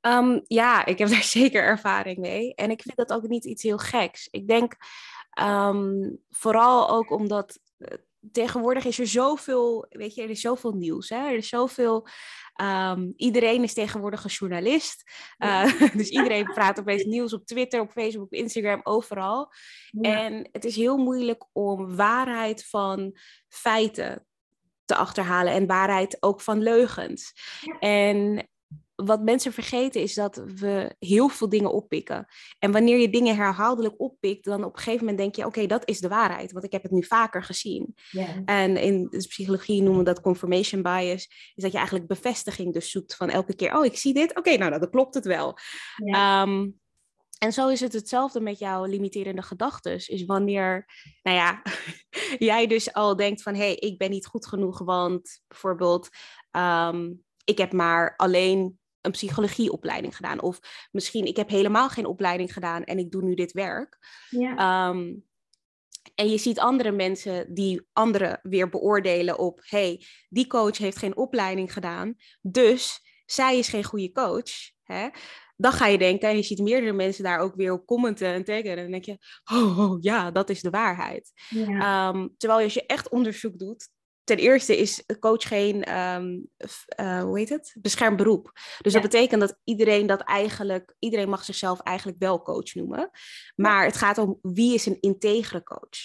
Ehm, 0.00 0.40
ja, 0.46 0.86
ik 0.86 0.98
heb 0.98 1.08
daar 1.14 1.22
zeker 1.22 1.62
ervaring 1.62 2.18
mee. 2.18 2.54
En 2.54 2.70
ik 2.70 2.82
vind 2.82 2.96
dat 2.96 3.12
ook 3.12 3.28
niet 3.28 3.44
iets 3.44 3.62
heel 3.62 3.78
geks. 3.78 4.28
Ik 4.30 4.48
denk 4.48 4.76
vooral 6.28 6.88
ook 6.90 7.10
omdat 7.10 7.60
eh, 7.76 7.98
tegenwoordig 8.32 8.84
is 8.84 8.98
er 8.98 9.06
zoveel, 9.06 9.86
weet 9.88 10.14
je, 10.14 10.22
er 10.22 10.30
is 10.30 10.40
zoveel 10.40 10.72
nieuws. 10.72 11.08
Hè? 11.08 11.16
Er 11.16 11.36
is 11.36 11.48
zoveel. 11.48 12.06
Um, 12.62 13.12
iedereen 13.16 13.62
is 13.62 13.74
tegenwoordig 13.74 14.24
een 14.24 14.30
journalist. 14.30 15.10
Uh, 15.38 15.80
dus 15.96 16.08
iedereen 16.08 16.44
praat 16.44 16.78
opeens 16.78 17.04
nieuws 17.04 17.32
op 17.32 17.46
Twitter, 17.46 17.80
op 17.80 17.90
Facebook, 17.90 18.24
op 18.24 18.32
Instagram, 18.32 18.80
overal. 18.82 19.52
En 20.00 20.48
het 20.52 20.64
is 20.64 20.76
heel 20.76 20.96
moeilijk 20.96 21.44
om 21.52 21.96
waarheid 21.96 22.66
van 22.66 23.16
feiten 23.48 24.26
te 24.84 24.96
achterhalen 24.96 25.52
en 25.52 25.66
waarheid 25.66 26.16
ook 26.20 26.40
van 26.40 26.62
leugens. 26.62 27.32
En 27.80 28.48
wat 29.04 29.22
mensen 29.22 29.52
vergeten 29.52 30.00
is 30.00 30.14
dat 30.14 30.42
we 30.54 30.94
heel 30.98 31.28
veel 31.28 31.48
dingen 31.48 31.72
oppikken. 31.72 32.26
En 32.58 32.72
wanneer 32.72 32.98
je 32.98 33.10
dingen 33.10 33.36
herhaaldelijk 33.36 34.00
oppikt, 34.00 34.44
dan 34.44 34.64
op 34.64 34.72
een 34.72 34.78
gegeven 34.78 35.00
moment 35.00 35.18
denk 35.18 35.34
je: 35.34 35.46
oké, 35.46 35.66
dat 35.66 35.88
is 35.88 36.00
de 36.00 36.08
waarheid, 36.08 36.52
want 36.52 36.64
ik 36.64 36.72
heb 36.72 36.82
het 36.82 36.90
nu 36.90 37.04
vaker 37.04 37.42
gezien. 37.42 37.94
En 38.44 38.76
in 38.76 39.06
de 39.10 39.26
psychologie 39.28 39.82
noemen 39.82 39.98
we 39.98 40.04
dat 40.04 40.20
confirmation 40.20 40.82
bias, 40.82 41.52
is 41.54 41.62
dat 41.62 41.70
je 41.70 41.76
eigenlijk 41.76 42.08
bevestiging 42.08 42.72
dus 42.72 42.90
zoekt 42.90 43.16
van 43.16 43.30
elke 43.30 43.54
keer: 43.54 43.76
oh, 43.76 43.84
ik 43.84 43.96
zie 43.96 44.14
dit, 44.14 44.36
oké, 44.36 44.56
nou, 44.56 44.68
nou, 44.68 44.80
dan 44.80 44.90
klopt 44.90 45.14
het 45.14 45.24
wel. 45.24 45.56
Ehm, 45.96 46.68
en 47.38 47.52
zo 47.52 47.68
is 47.68 47.80
het 47.80 47.92
hetzelfde 47.92 48.40
met 48.40 48.58
jouw 48.58 48.84
limiterende 48.84 49.42
gedachten. 49.42 49.92
Is 49.92 50.24
wanneer, 50.24 50.86
nou 51.22 51.36
ja, 51.36 51.62
jij 52.38 52.66
dus 52.66 52.92
al 52.92 53.16
denkt 53.16 53.42
van 53.42 53.54
hé, 53.54 53.60
hey, 53.60 53.74
ik 53.74 53.98
ben 53.98 54.10
niet 54.10 54.26
goed 54.26 54.46
genoeg, 54.46 54.78
want 54.78 55.40
bijvoorbeeld 55.48 56.08
ehm, 56.50 57.10
ik 57.48 57.58
heb 57.58 57.72
maar 57.72 58.16
alleen 58.16 58.77
een 59.00 59.10
psychologieopleiding 59.10 60.16
gedaan. 60.16 60.40
Of 60.40 60.60
misschien 60.90 61.24
ik 61.24 61.36
heb 61.36 61.48
helemaal 61.48 61.88
geen 61.88 62.06
opleiding 62.06 62.52
gedaan 62.52 62.84
en 62.84 62.98
ik 62.98 63.10
doe 63.10 63.22
nu 63.22 63.34
dit 63.34 63.52
werk. 63.52 63.98
Ja. 64.30 64.56
Ehm, 64.56 65.14
en 66.14 66.30
je 66.30 66.38
ziet 66.38 66.58
andere 66.58 66.90
mensen 66.90 67.54
die 67.54 67.86
anderen 67.92 68.40
weer 68.42 68.68
beoordelen 68.68 69.38
op, 69.38 69.60
hey, 69.64 70.06
die 70.28 70.46
coach 70.46 70.78
heeft 70.78 70.98
geen 70.98 71.16
opleiding 71.16 71.72
gedaan, 71.72 72.14
dus 72.40 73.00
zij 73.26 73.58
is 73.58 73.68
geen 73.68 73.84
goede 73.84 74.12
coach. 74.12 74.50
Hè? 74.82 75.08
Dan 75.56 75.72
ga 75.72 75.86
je 75.86 75.98
denken, 75.98 76.28
en 76.28 76.36
je 76.36 76.42
ziet 76.42 76.58
meerdere 76.58 76.92
mensen 76.92 77.24
daar 77.24 77.38
ook 77.38 77.54
weer 77.54 77.72
op 77.72 77.86
commenten 77.86 78.28
en 78.28 78.44
taggen. 78.44 78.70
En 78.70 78.76
dan 78.76 78.90
denk 78.90 79.04
je, 79.04 79.18
oh, 79.52 79.78
oh 79.78 79.96
ja, 80.00 80.30
dat 80.30 80.50
is 80.50 80.60
de 80.60 80.70
waarheid. 80.70 81.32
Ja. 81.48 82.08
Um, 82.08 82.34
terwijl 82.36 82.62
als 82.62 82.74
je 82.74 82.86
echt 82.86 83.08
onderzoek 83.08 83.58
doet, 83.58 83.88
ten 84.28 84.38
eerste 84.38 84.76
is 84.76 85.04
coach 85.20 85.48
geen, 85.48 85.98
um, 85.98 86.48
uh, 87.00 87.22
hoe 87.22 87.38
heet 87.38 87.48
het, 87.48 87.76
beschermd 87.80 88.16
beroep. 88.16 88.52
Dus 88.80 88.92
dat 88.92 89.02
betekent 89.02 89.40
dat 89.40 89.58
iedereen 89.64 90.06
dat 90.06 90.20
eigenlijk, 90.20 90.94
iedereen 90.98 91.28
mag 91.28 91.44
zichzelf 91.44 91.80
eigenlijk 91.80 92.18
wel 92.18 92.42
coach 92.42 92.74
noemen. 92.74 93.10
Maar 93.56 93.84
het 93.84 93.96
gaat 93.96 94.18
om 94.18 94.38
wie 94.42 94.74
is 94.74 94.86
een 94.86 95.00
integere 95.00 95.62
coach. 95.62 95.98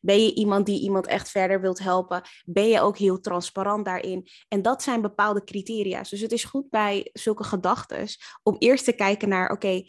Ben 0.00 0.24
je 0.24 0.34
iemand 0.34 0.66
die 0.66 0.80
iemand 0.80 1.06
echt 1.06 1.30
verder 1.30 1.60
wilt 1.60 1.78
helpen? 1.78 2.22
Ben 2.44 2.68
je 2.68 2.80
ook 2.80 2.98
heel 2.98 3.20
transparant 3.20 3.84
daarin? 3.84 4.26
En 4.48 4.62
dat 4.62 4.82
zijn 4.82 5.00
bepaalde 5.00 5.44
criteria's. 5.44 6.10
Dus 6.10 6.20
het 6.20 6.32
is 6.32 6.44
goed 6.44 6.70
bij 6.70 7.10
zulke 7.12 7.44
gedachten 7.44 8.06
om 8.42 8.56
eerst 8.58 8.84
te 8.84 8.92
kijken 8.92 9.28
naar, 9.28 9.50
oké, 9.50 9.82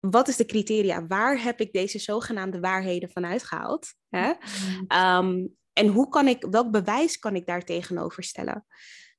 wat 0.00 0.28
is 0.28 0.36
de 0.36 0.46
criteria? 0.46 1.06
Waar 1.06 1.42
heb 1.42 1.60
ik 1.60 1.72
deze 1.72 1.98
zogenaamde 1.98 2.60
waarheden 2.60 3.10
vanuit 3.10 3.42
gehaald? 3.42 3.94
Hè? 4.08 4.32
Um, 5.16 5.56
en 5.78 5.86
hoe 5.86 6.08
kan 6.08 6.28
ik, 6.28 6.46
welk 6.50 6.70
bewijs 6.70 7.18
kan 7.18 7.36
ik 7.36 7.46
daar 7.46 7.64
tegenover 7.64 8.22
stellen? 8.22 8.66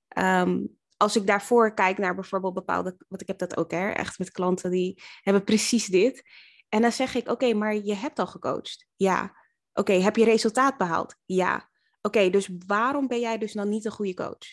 Ehm, 0.07 0.65
als 0.97 1.15
ik 1.15 1.27
daarvoor 1.27 1.73
kijk 1.73 1.97
naar 1.97 2.15
bijvoorbeeld 2.15 2.53
bepaalde, 2.53 2.97
want 3.07 3.21
ik 3.21 3.27
heb 3.27 3.37
dat 3.37 3.57
ook 3.57 3.71
hè, 3.71 3.89
echt 3.89 4.19
met 4.19 4.31
klanten 4.31 4.71
die 4.71 5.01
hebben 5.21 5.43
precies 5.43 5.85
dit. 5.85 6.23
En 6.69 6.81
dan 6.81 6.91
zeg 6.91 7.15
ik, 7.15 7.29
oké, 7.29 7.53
maar 7.53 7.75
je 7.75 7.95
hebt 7.95 8.19
al 8.19 8.27
gecoacht. 8.27 8.87
Ja. 8.95 9.37
Oké, 9.73 9.93
heb 9.93 10.15
je 10.15 10.23
resultaat 10.23 10.77
behaald? 10.77 11.15
Ja. 11.25 11.69
Oké, 12.01 12.29
dus 12.29 12.49
waarom 12.67 13.07
ben 13.07 13.19
jij 13.19 13.37
dus 13.37 13.53
dan 13.53 13.69
niet 13.69 13.85
een 13.85 13.91
goede 13.91 14.13
coach? 14.13 14.47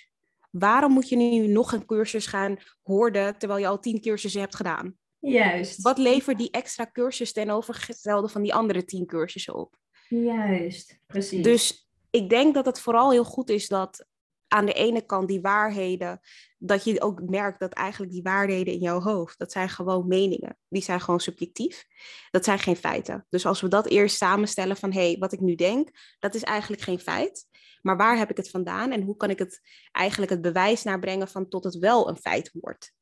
Waarom 0.51 0.93
moet 0.93 1.09
je 1.09 1.17
nu 1.17 1.47
nog 1.47 1.73
een 1.73 1.87
cursus 1.87 2.27
gaan 2.27 2.57
hoorden 2.83 3.39
terwijl 3.39 3.61
je 3.61 3.67
al 3.67 3.79
tien 3.79 4.01
cursussen 4.01 4.41
hebt 4.41 4.57
gedaan? 4.57 4.97
Juist. 5.19 5.83
Wat 5.83 5.99
levert 5.99 6.39
die 6.39 6.51
extra 6.51 6.91
cursus 6.93 7.33
ten 7.33 7.51
overgestelde 7.51 8.29
van 8.29 8.43
die 8.43 8.55
andere 8.55 8.85
tien 8.85 9.07
cursussen 9.07 9.55
op? 9.55 9.77
Juist, 10.09 10.99
precies. 11.07 11.43
Dus 11.43 11.86
ik 12.17 12.31
denk 12.31 12.55
dat 12.55 12.67
het 12.67 12.81
vooral 12.81 13.11
heel 13.11 13.25
goed 13.25 13.51
is 13.51 13.69
dat 13.69 14.07
aan 14.49 14.67
de 14.67 14.73
ene 14.73 15.07
kant 15.07 15.29
die 15.29 15.41
waarheden, 15.41 16.21
dat 16.59 16.85
je 16.85 17.01
ook 17.01 17.23
merkt 17.23 17.61
dat 17.61 17.73
eigenlijk 17.73 18.13
die 18.13 18.23
waarheden 18.23 18.75
in 18.75 18.81
jouw 18.81 19.01
hoofd, 19.01 19.39
dat 19.39 19.53
zijn 19.53 19.69
gewoon 19.69 20.07
meningen. 20.07 20.59
Die 20.69 20.83
zijn 20.83 21.01
gewoon 21.01 21.21
subjectief. 21.21 21.85
Dat 22.31 22.45
zijn 22.45 22.59
geen 22.59 22.77
feiten. 22.77 23.27
Dus 23.29 23.47
als 23.47 23.61
we 23.61 23.69
dat 23.69 23.87
eerst 23.87 24.17
samenstellen 24.17 24.77
van, 24.77 24.93
hé, 24.93 25.07
hey, 25.07 25.17
wat 25.19 25.33
ik 25.33 25.41
nu 25.41 25.55
denk, 25.55 25.91
dat 26.19 26.35
is 26.35 26.43
eigenlijk 26.43 26.83
geen 26.83 26.99
feit. 26.99 27.47
Maar 27.83 27.97
waar 27.97 28.17
heb 28.19 28.31
ik 28.31 28.37
het 28.37 28.51
vandaan 28.51 28.93
en 28.93 29.03
hoe 29.03 29.17
kan 29.17 29.31
ik 29.31 29.39
het 29.39 29.61
eigenlijk 29.93 30.33
het 30.33 30.41
bewijs 30.43 30.83
naar 30.83 30.99
brengen 30.99 31.29
van 31.29 31.49
tot 31.49 31.65
het 31.65 31.79
wel 31.79 32.09
een 32.09 32.19
feit 32.19 32.51
wordt? 32.53 32.93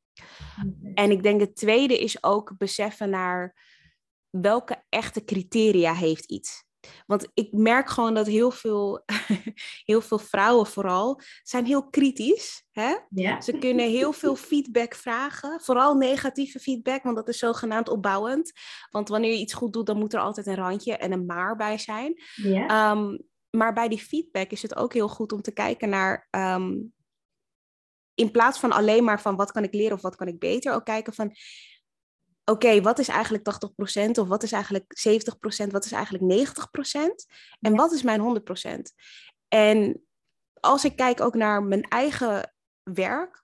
En 0.93 1.11
ik 1.11 1.23
denk 1.23 1.39
het 1.39 1.55
tweede 1.55 1.99
is 1.99 2.23
ook 2.23 2.57
beseffen 2.57 3.09
naar 3.09 3.55
welke 4.29 4.83
echte 4.89 5.23
criteria 5.23 5.93
heeft 5.93 6.25
iets. 6.25 6.64
Want 7.05 7.27
ik 7.33 7.51
merk 7.51 7.89
gewoon 7.89 8.13
dat 8.13 8.27
heel 8.27 8.51
veel, 8.51 9.03
heel 9.91 10.01
veel 10.01 10.19
vrouwen 10.19 10.65
vooral 10.65 11.21
zijn 11.43 11.65
heel 11.65 11.89
kritisch. 11.89 12.65
Hè? 12.71 12.95
Ja. 13.09 13.41
Ze 13.41 13.57
kunnen 13.57 13.89
heel 13.89 14.13
veel 14.23 14.35
feedback 14.35 14.95
vragen, 14.95 15.61
vooral 15.61 15.95
negatieve 15.95 16.59
feedback, 16.59 17.03
want 17.03 17.15
dat 17.15 17.27
is 17.27 17.37
zogenaamd 17.37 17.89
opbouwend. 17.89 18.51
Want 18.89 19.09
wanneer 19.09 19.31
je 19.31 19.39
iets 19.39 19.53
goed 19.53 19.73
doet, 19.73 19.85
dan 19.85 19.97
moet 19.97 20.13
er 20.13 20.19
altijd 20.19 20.47
een 20.47 20.55
randje 20.55 20.97
en 20.97 21.11
een 21.11 21.25
maar 21.25 21.55
bij 21.55 21.77
zijn. 21.77 22.21
Ja. 22.35 22.67
Ehm, 22.67 23.17
maar 23.49 23.73
bij 23.73 23.87
die 23.87 23.99
feedback 23.99 24.51
is 24.51 24.61
het 24.61 24.75
ook 24.75 24.93
heel 24.93 25.07
goed 25.07 25.31
om 25.31 25.41
te 25.41 25.53
kijken 25.53 25.89
naar 25.89 26.27
ehm, 26.29 26.73
in 28.15 28.31
plaats 28.31 28.59
van 28.59 28.71
alleen 28.71 29.03
maar 29.03 29.21
van 29.21 29.35
wat 29.35 29.51
kan 29.51 29.63
ik 29.63 29.73
leren 29.73 29.95
of 29.95 30.01
wat 30.01 30.15
kan 30.15 30.27
ik 30.27 30.39
beter, 30.39 30.73
ook 30.73 30.85
kijken 30.85 31.13
van 31.13 31.35
oké, 32.45 32.81
wat 32.81 32.99
is 32.99 33.07
eigenlijk 33.07 33.43
80% 34.07 34.09
of 34.11 34.27
wat 34.27 34.43
is 34.43 34.51
eigenlijk 34.51 34.85
70%, 35.65 35.67
wat 35.71 35.85
is 35.85 35.91
eigenlijk 35.91 36.47
90% 36.49 36.99
en 37.59 37.75
wat 37.75 37.91
is 37.91 38.01
mijn 38.01 38.21
100%? 38.21 38.81
En 39.47 40.05
als 40.59 40.85
ik 40.85 40.95
kijk 40.95 41.21
ook 41.21 41.35
naar 41.35 41.63
mijn 41.63 41.83
eigen 41.83 42.53
werk, 42.83 43.43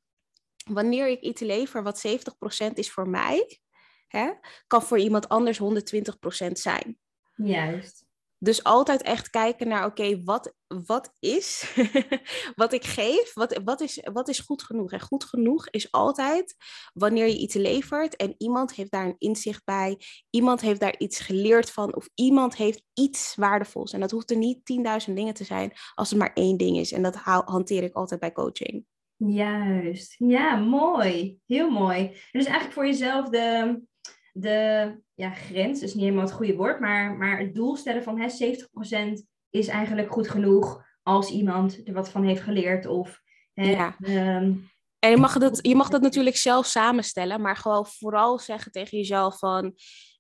wanneer 0.63 1.07
ik 1.07 1.21
iets 1.21 1.41
lever 1.41 1.83
wat 1.83 2.07
70% 2.07 2.73
is 2.73 2.91
voor 2.91 3.09
mij, 3.09 3.59
hè, 4.07 4.31
kan 4.67 4.83
voor 4.83 4.99
iemand 4.99 5.29
anders 5.29 5.57
120% 5.57 6.51
zijn. 6.51 6.97
Juist. 7.35 8.05
Dus 8.37 8.63
altijd 8.63 9.01
echt 9.01 9.29
kijken 9.29 9.67
naar, 9.67 9.85
oké, 9.85 10.23
wat, 10.23 10.53
wat 10.86 11.13
is 11.19 11.73
wat 12.55 12.73
ik 12.73 12.84
geef, 12.84 13.34
wat, 13.34 13.62
wat, 13.63 13.81
is, 13.81 14.07
wat 14.13 14.27
is 14.27 14.39
goed 14.39 14.63
genoeg? 14.63 14.91
En 14.91 15.01
goed 15.01 15.23
genoeg 15.23 15.69
is 15.69 15.91
altijd 15.91 16.55
wanneer 16.93 17.27
je 17.27 17.38
iets 17.38 17.55
levert 17.55 18.15
en 18.15 18.36
iemand 18.38 18.73
heeft 18.73 18.91
daar 18.91 19.05
een 19.05 19.15
inzicht 19.17 19.63
bij, 19.63 19.97
iemand 20.29 20.62
heeft 20.62 20.79
daar 20.79 20.97
iets 20.97 21.19
geleerd 21.19 21.71
van 21.71 21.95
of 21.95 22.10
iemand 22.15 22.55
heeft 22.55 22.84
iets 22.93 23.36
waardevols. 23.36 23.93
En 23.93 23.99
dat 23.99 24.12
hoeft 24.12 24.31
er 24.31 24.38
niet 24.38 24.57
10.000 25.07 25.13
dingen 25.13 25.34
te 25.34 25.43
zijn 25.43 25.73
als 25.93 26.10
het 26.10 26.19
maar 26.19 26.34
één 26.34 26.57
ding 26.57 26.77
is. 26.77 26.91
En 26.91 27.01
dat 27.01 27.15
hanteer 27.15 27.84
ik 27.84 27.93
altijd 27.93 28.19
bij 28.19 28.31
coaching. 28.31 28.86
Juist, 29.15 30.15
ja, 30.17 30.55
mooi. 30.55 31.39
Heel 31.45 31.69
mooi. 31.69 32.07
Dus 32.31 32.45
eigenlijk 32.45 32.73
voor 32.73 32.86
jezelf 32.86 33.29
de, 33.29 33.81
de 34.34 34.95
ja, 35.13 35.29
grens, 35.29 35.81
is 35.81 35.93
niet 35.93 36.03
helemaal 36.03 36.25
het 36.25 36.34
goede 36.34 36.55
woord, 36.55 36.79
maar, 36.79 37.17
maar 37.17 37.39
het 37.39 37.55
doel 37.55 37.75
stellen 37.75 38.03
van 38.03 38.19
hè, 38.19 38.27
70% 38.29 39.30
is 39.51 39.67
eigenlijk 39.67 40.11
goed 40.11 40.29
genoeg 40.29 40.83
als 41.03 41.29
iemand 41.29 41.87
er 41.87 41.93
wat 41.93 42.09
van 42.09 42.23
heeft 42.23 42.41
geleerd. 42.41 42.85
Of, 42.85 43.21
hè, 43.53 43.69
ja. 43.69 43.95
Ehm, 44.01 44.53
en 44.99 45.09
je 45.09 45.17
mag, 45.17 45.37
dat, 45.37 45.59
je 45.61 45.75
mag 45.75 45.89
dat 45.89 46.01
natuurlijk 46.01 46.35
zelf 46.35 46.65
samenstellen, 46.65 47.41
maar 47.41 47.57
gewoon 47.57 47.85
vooral 47.85 48.39
zeggen 48.39 48.71
tegen 48.71 48.97
jezelf 48.97 49.37
van 49.37 49.73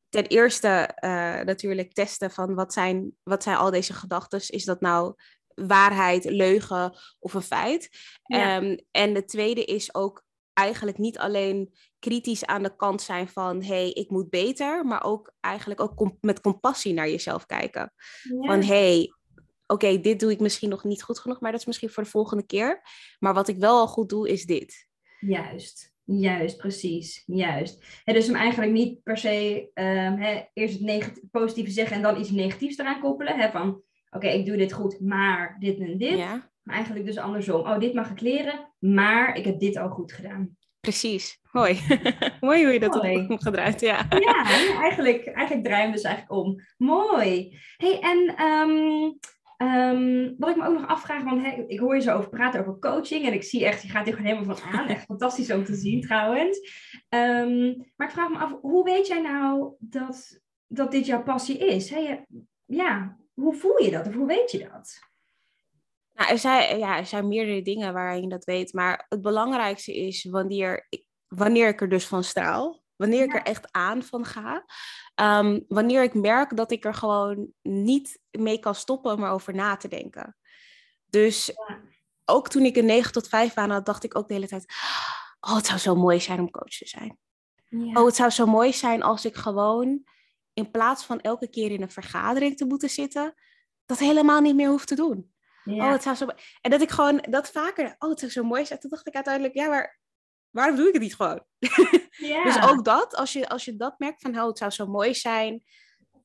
ten 0.09 0.25
eerste 0.25 0.97
uh, 1.03 1.09
natuurlijk 1.41 1.93
testen 1.93 2.31
van 2.31 2.55
wat 2.55 2.73
zijn, 2.73 3.11
wat 3.23 3.43
zijn 3.43 3.57
al 3.57 3.71
deze 3.71 3.93
gedachten. 3.93 4.41
Is 4.47 4.65
dat 4.65 4.81
nou 4.81 5.13
waarheid, 5.55 6.25
leugen 6.25 6.97
of 7.19 7.33
een 7.33 7.41
feit? 7.41 7.89
Ehm, 8.23 8.77
en 8.91 9.13
de 9.13 9.25
tweede 9.25 9.65
is 9.65 9.95
ook 9.95 10.23
eigenlijk 10.53 10.97
niet 10.97 11.17
alleen 11.17 11.73
kritisch 11.99 12.45
aan 12.45 12.63
de 12.63 12.75
kant 12.75 13.01
zijn 13.01 13.27
van 13.27 13.63
hey, 13.63 13.89
ik 13.89 14.09
moet 14.09 14.29
beter, 14.29 14.85
maar 14.85 15.03
ook 15.03 15.33
eigenlijk 15.39 15.81
ook 15.81 16.11
met 16.21 16.41
compassie 16.41 16.93
naar 16.93 17.09
jezelf 17.09 17.45
kijken. 17.45 17.93
Van 18.39 18.63
hey, 18.63 19.13
oké, 19.71 19.99
dit 19.99 20.19
doe 20.19 20.31
ik 20.31 20.39
misschien 20.39 20.69
nog 20.69 20.83
niet 20.83 21.03
goed 21.03 21.19
genoeg, 21.19 21.39
maar 21.39 21.51
dat 21.51 21.59
is 21.59 21.65
misschien 21.65 21.89
voor 21.89 22.03
de 22.03 22.09
volgende 22.09 22.45
keer. 22.45 22.81
Maar 23.19 23.33
wat 23.33 23.47
ik 23.47 23.57
wel 23.57 23.79
al 23.79 23.87
goed 23.87 24.09
doe, 24.09 24.29
is 24.29 24.45
dit. 24.45 24.87
Juist. 25.19 25.93
Juist, 26.03 26.57
precies. 26.57 27.23
Juist. 27.25 28.01
He, 28.03 28.13
dus 28.13 28.27
hem 28.27 28.35
eigenlijk 28.35 28.71
niet 28.71 29.03
per 29.03 29.17
se 29.17 29.69
um, 29.73 30.47
eerst 30.53 30.79
het 30.79 31.21
positieve 31.31 31.71
zeggen 31.71 31.95
en 31.95 32.01
dan 32.01 32.19
iets 32.19 32.31
negatiefs 32.31 32.77
eraan 32.77 33.01
koppelen. 33.01 33.39
He, 33.39 33.51
van 33.51 33.81
oké, 34.09 34.27
ik 34.27 34.45
doe 34.45 34.57
dit 34.57 34.73
goed, 34.73 34.99
maar 34.99 35.57
dit 35.59 35.79
en 35.79 35.97
dit. 35.97 36.17
Maar 36.63 36.75
eigenlijk 36.75 37.05
dus 37.05 37.17
andersom. 37.17 37.59
Oh, 37.59 37.79
dit 37.79 37.93
mag 37.93 38.11
ik 38.11 38.21
leren, 38.21 38.73
maar 38.79 39.35
ik 39.35 39.45
heb 39.45 39.59
dit 39.59 39.77
al 39.77 39.89
goed 39.89 40.11
gedaan. 40.11 40.57
Precies, 40.79 41.39
mooi. 41.51 41.79
mooi 42.39 42.63
hoe 42.63 42.73
je 42.73 42.79
dat 42.79 42.95
Mooi. 42.95 43.17
hebt 43.17 43.29
omgedraaid, 43.39 43.79
ja. 43.79 44.05
Ja, 44.09 44.45
eigenlijk, 44.81 45.25
eigenlijk 45.25 45.65
draai 45.65 45.79
je 45.79 45.87
hem 45.87 45.91
dus 45.91 46.01
eigenlijk 46.03 46.41
om. 46.41 46.61
Mooi. 46.77 47.57
hey, 47.77 47.99
en 47.99 48.35
ehm, 48.35 49.11
ehm, 49.61 50.33
wat 50.37 50.49
ik 50.49 50.55
me 50.55 50.67
ook 50.67 50.79
nog 50.79 50.87
afvraag, 50.87 51.23
want 51.23 51.45
ik 51.67 51.79
hoor 51.79 51.95
je 51.95 52.01
zo 52.01 52.17
over 52.17 52.29
praten 52.29 52.59
over 52.59 52.79
coaching 52.79 53.25
en 53.25 53.33
ik 53.33 53.43
zie 53.43 53.65
echt, 53.65 53.81
je 53.81 53.89
gaat 53.89 54.05
hier 54.05 54.15
gewoon 54.15 54.31
helemaal 54.31 54.55
van 54.55 54.71
aan. 54.71 54.87
Echt 54.87 55.05
fantastisch 55.05 55.51
om 55.51 55.63
te 55.63 55.75
zien 55.75 56.01
trouwens. 56.01 56.59
Ehm, 57.09 57.73
maar 57.95 58.07
ik 58.07 58.13
vraag 58.13 58.29
me 58.29 58.37
af, 58.37 58.55
hoe 58.61 58.83
weet 58.83 59.07
jij 59.07 59.21
nou 59.21 59.73
dat, 59.79 60.39
dat 60.67 60.91
dit 60.91 61.05
jouw 61.05 61.23
passie 61.23 61.57
is? 61.57 61.93
Ja, 62.65 63.17
hoe 63.33 63.53
voel 63.53 63.81
je 63.81 63.91
dat 63.91 64.07
of 64.07 64.13
hoe 64.13 64.27
weet 64.27 64.51
je 64.51 64.69
dat? 64.71 64.99
Nou, 66.13 66.31
er, 66.31 66.37
zijn, 66.37 66.79
ja, 66.79 66.97
er 66.97 67.05
zijn 67.05 67.27
meerdere 67.27 67.61
dingen 67.61 67.93
waarin 67.93 68.21
je 68.21 68.29
dat 68.29 68.45
weet. 68.45 68.73
Maar 68.73 69.05
het 69.09 69.21
belangrijkste 69.21 69.95
is 69.95 70.23
wanneer 70.23 70.85
ik, 70.89 71.05
wanneer 71.27 71.67
ik 71.67 71.81
er 71.81 71.89
dus 71.89 72.07
van 72.07 72.23
straal. 72.23 72.80
Wanneer 73.01 73.23
ik 73.23 73.33
er 73.33 73.41
echt 73.41 73.71
aan 73.71 74.03
van 74.03 74.25
ga. 74.25 74.65
Ehm, 75.15 75.59
wanneer 75.67 76.03
ik 76.03 76.13
merk 76.13 76.55
dat 76.55 76.71
ik 76.71 76.85
er 76.85 76.93
gewoon 76.93 77.47
niet 77.61 78.19
mee 78.31 78.59
kan 78.59 78.75
stoppen 78.75 79.13
om 79.13 79.23
erover 79.23 79.55
na 79.55 79.75
te 79.75 79.87
denken. 79.87 80.37
Dus 81.05 81.53
ook 82.25 82.49
toen 82.49 82.63
ik 82.63 82.75
een 82.75 82.85
9 82.85 83.11
tot 83.11 83.27
5 83.27 83.53
baan 83.53 83.69
had, 83.69 83.85
dacht 83.85 84.03
ik 84.03 84.17
ook 84.17 84.27
de 84.27 84.33
hele 84.33 84.47
tijd... 84.47 84.73
Oh, 85.39 85.55
het 85.55 85.65
zou 85.65 85.79
zo 85.79 85.95
mooi 85.95 86.19
zijn 86.19 86.39
om 86.39 86.51
coach 86.51 86.77
te 86.77 86.87
zijn. 86.87 87.17
Ja. 87.69 87.99
Oh, 87.99 88.05
het 88.05 88.15
zou 88.15 88.29
zo 88.29 88.45
mooi 88.45 88.73
zijn 88.73 89.03
als 89.03 89.25
ik 89.25 89.35
gewoon... 89.35 90.03
in 90.53 90.71
plaats 90.71 91.05
van 91.05 91.21
elke 91.21 91.49
keer 91.49 91.71
in 91.71 91.81
een 91.81 91.91
vergadering 91.91 92.57
te 92.57 92.65
moeten 92.65 92.89
zitten... 92.89 93.33
dat 93.85 93.99
helemaal 93.99 94.41
niet 94.41 94.55
meer 94.55 94.69
hoef 94.69 94.85
te 94.85 94.95
doen. 94.95 95.33
ja. 95.63 95.85
Oh, 95.85 95.91
het 95.91 96.03
zou 96.03 96.15
zo. 96.15 96.27
En 96.61 96.71
dat 96.71 96.81
ik 96.81 96.89
gewoon 96.89 97.25
dat 97.29 97.51
vaker. 97.51 97.95
Oh, 97.99 98.09
het 98.09 98.19
zou 98.19 98.31
zo 98.31 98.43
mooi 98.43 98.65
zijn. 98.65 98.79
Toen 98.79 98.89
dacht 98.89 99.07
ik 99.07 99.15
uiteindelijk, 99.15 99.53
ja, 99.53 99.67
maar 99.67 99.99
waarom 100.49 100.75
doe 100.75 100.87
ik 100.87 100.93
het 100.93 101.01
niet 101.01 101.15
gewoon? 101.15 101.45
Dus 102.43 102.61
ook 102.63 102.85
dat, 102.85 103.15
als 103.15 103.33
je, 103.33 103.49
als 103.49 103.65
je 103.65 103.75
dat 103.75 103.99
merkt 103.99 104.21
van, 104.21 104.39
oh, 104.39 104.47
het 104.47 104.57
zou 104.57 104.71
zo 104.71 104.87
mooi 104.87 105.13
zijn 105.13 105.63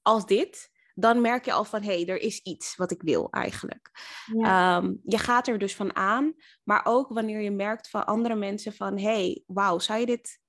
als 0.03 0.27
dit, 0.27 0.71
dan 0.95 1.21
merk 1.21 1.45
je 1.45 1.53
al 1.53 1.65
van, 1.65 1.83
hé, 1.83 1.95
hey, 1.95 2.07
er 2.07 2.21
is 2.21 2.41
iets 2.41 2.77
wat 2.77 2.91
ik 2.91 3.03
wil 3.03 3.31
eigenlijk. 3.31 3.91
Ja. 4.37 4.77
Ehm, 4.77 4.95
je 5.05 5.19
gaat 5.19 5.49
er 5.49 5.59
dus 5.59 5.75
van 5.75 5.97
aan, 5.97 6.35
maar 6.65 6.81
ook 6.85 7.09
wanneer 7.09 7.41
je 7.41 7.51
merkt 7.51 7.89
van 7.89 8.07
andere 8.07 8.35
mensen 8.35 8.73
van, 8.73 8.99
hé, 8.99 9.05
hey, 9.05 9.43
wauw, 9.47 9.79
zou 9.79 10.01
je 10.01 10.07
dit. 10.07 10.45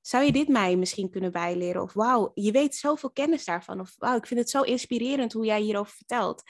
Zou 0.00 0.24
je 0.24 0.32
dit 0.32 0.48
mij 0.48 0.76
misschien 0.76 1.10
kunnen 1.10 1.32
bijleren? 1.32 1.82
Of 1.82 1.92
wauw, 1.92 2.30
je 2.34 2.52
weet 2.52 2.74
zoveel 2.74 3.10
kennis 3.10 3.44
daarvan. 3.44 3.80
Of 3.80 3.94
wauw, 3.96 4.16
ik 4.16 4.26
vind 4.26 4.40
het 4.40 4.50
zo 4.50 4.62
inspirerend 4.62 5.32
hoe 5.32 5.44
jij 5.44 5.60
hierover 5.60 5.94
vertelt 5.96 6.42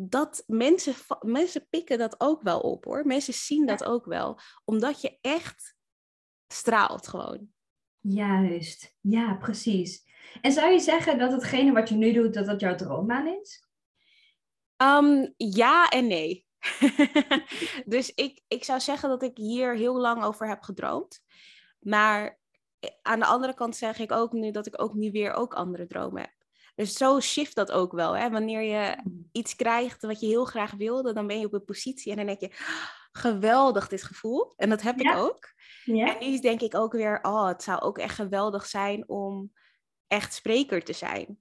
dat 0.00 0.44
mensen, 0.46 0.94
mensen 1.20 1.66
pikken 1.70 1.98
dat 1.98 2.20
ook 2.20 2.42
wel 2.42 2.60
op 2.60 2.84
hoor. 2.84 3.06
Mensen 3.06 3.34
zien 3.34 3.66
dat 3.66 3.84
ook 3.84 4.04
wel. 4.04 4.38
Omdat 4.64 5.00
je 5.00 5.18
echt 5.20 5.76
straalt 6.52 7.08
gewoon. 7.08 7.52
Juist, 8.08 8.96
ja, 9.00 9.34
precies. 9.34 10.06
En 10.40 10.52
zou 10.52 10.72
je 10.72 10.78
zeggen 10.78 11.18
dat 11.18 11.32
hetgene 11.32 11.72
wat 11.72 11.88
je 11.88 11.94
nu 11.94 12.12
doet, 12.12 12.34
dat 12.34 12.46
dat 12.46 12.60
jouw 12.60 12.74
droombaan 12.74 13.26
is? 13.26 13.66
Ehm, 14.76 15.26
ja 15.36 15.88
en 15.88 16.06
nee. 16.06 16.46
dus 17.86 18.14
ik, 18.14 18.40
ik 18.48 18.64
zou 18.64 18.80
zeggen 18.80 19.08
dat 19.08 19.22
ik 19.22 19.36
hier 19.36 19.76
heel 19.76 19.96
lang 20.00 20.22
over 20.22 20.48
heb 20.48 20.62
gedroomd. 20.62 21.22
Maar 21.78 22.38
aan 23.02 23.18
de 23.18 23.26
andere 23.26 23.54
kant 23.54 23.76
zeg 23.76 23.98
ik 23.98 24.12
ook 24.12 24.32
nu 24.32 24.50
dat 24.50 24.66
ik 24.66 24.82
ook 24.82 24.94
nu 24.94 25.10
weer 25.10 25.32
ook 25.32 25.54
andere 25.54 25.86
dromen 25.86 26.20
heb. 26.20 26.32
Dus 26.74 26.92
zo 26.92 27.20
shift 27.20 27.54
dat 27.54 27.72
ook 27.72 27.92
wel. 27.92 28.16
Hè? 28.16 28.30
Wanneer 28.30 28.62
je 28.62 28.96
iets 29.32 29.56
krijgt 29.56 30.02
wat 30.02 30.20
je 30.20 30.26
heel 30.26 30.44
graag 30.44 30.72
wilde, 30.72 31.12
dan 31.12 31.26
ben 31.26 31.40
je 31.40 31.46
op 31.46 31.52
een 31.52 31.64
positie 31.64 32.10
en 32.10 32.16
dan 32.16 32.26
denk 32.26 32.40
je, 32.40 32.48
"Ah, 32.48 32.97
geweldig 33.12 33.88
dit 33.88 34.02
gevoel. 34.02 34.52
En 34.56 34.68
dat 34.68 34.82
heb 34.82 34.98
Ja. 35.00 35.12
ik 35.12 35.18
ook. 35.18 35.52
Ja. 35.84 36.18
En 36.18 36.30
nu 36.30 36.38
denk 36.38 36.60
ik 36.60 36.74
ook 36.74 36.92
weer, 36.92 37.18
oh, 37.22 37.46
het 37.46 37.62
zou 37.62 37.80
ook 37.80 37.98
echt 37.98 38.14
geweldig 38.14 38.66
zijn 38.66 39.08
om 39.08 39.52
echt 40.06 40.34
spreker 40.34 40.82
te 40.84 40.92
zijn. 40.92 41.38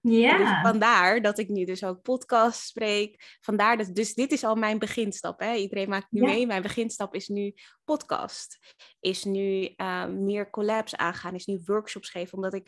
Dus 0.00 0.18
Ja. 0.20 0.62
vandaar 0.62 1.22
dat 1.22 1.38
ik 1.38 1.48
nu 1.48 1.64
dus 1.64 1.84
ook 1.84 2.02
podcast 2.02 2.66
spreek. 2.66 3.36
Vandaar 3.40 3.76
dat, 3.76 3.94
dus 3.94 4.14
dit 4.14 4.32
is 4.32 4.44
al 4.44 4.54
mijn 4.54 4.78
beginstap. 4.78 5.40
Hè? 5.40 5.54
Iedereen 5.54 5.88
maakt 5.88 6.10
nu 6.10 6.20
Ja. 6.20 6.26
mee. 6.26 6.46
Mijn 6.46 6.62
beginstap 6.62 7.14
is 7.14 7.28
nu 7.28 7.54
podcast. 7.84 8.58
Is 9.00 9.24
nu 9.24 9.64
eh, 9.76 10.06
meer 10.06 10.50
collabs 10.50 10.96
aangaan. 10.96 11.34
Is 11.34 11.46
nu 11.46 11.60
workshops 11.64 12.10
geven. 12.10 12.34
Omdat 12.34 12.54
ik 12.54 12.66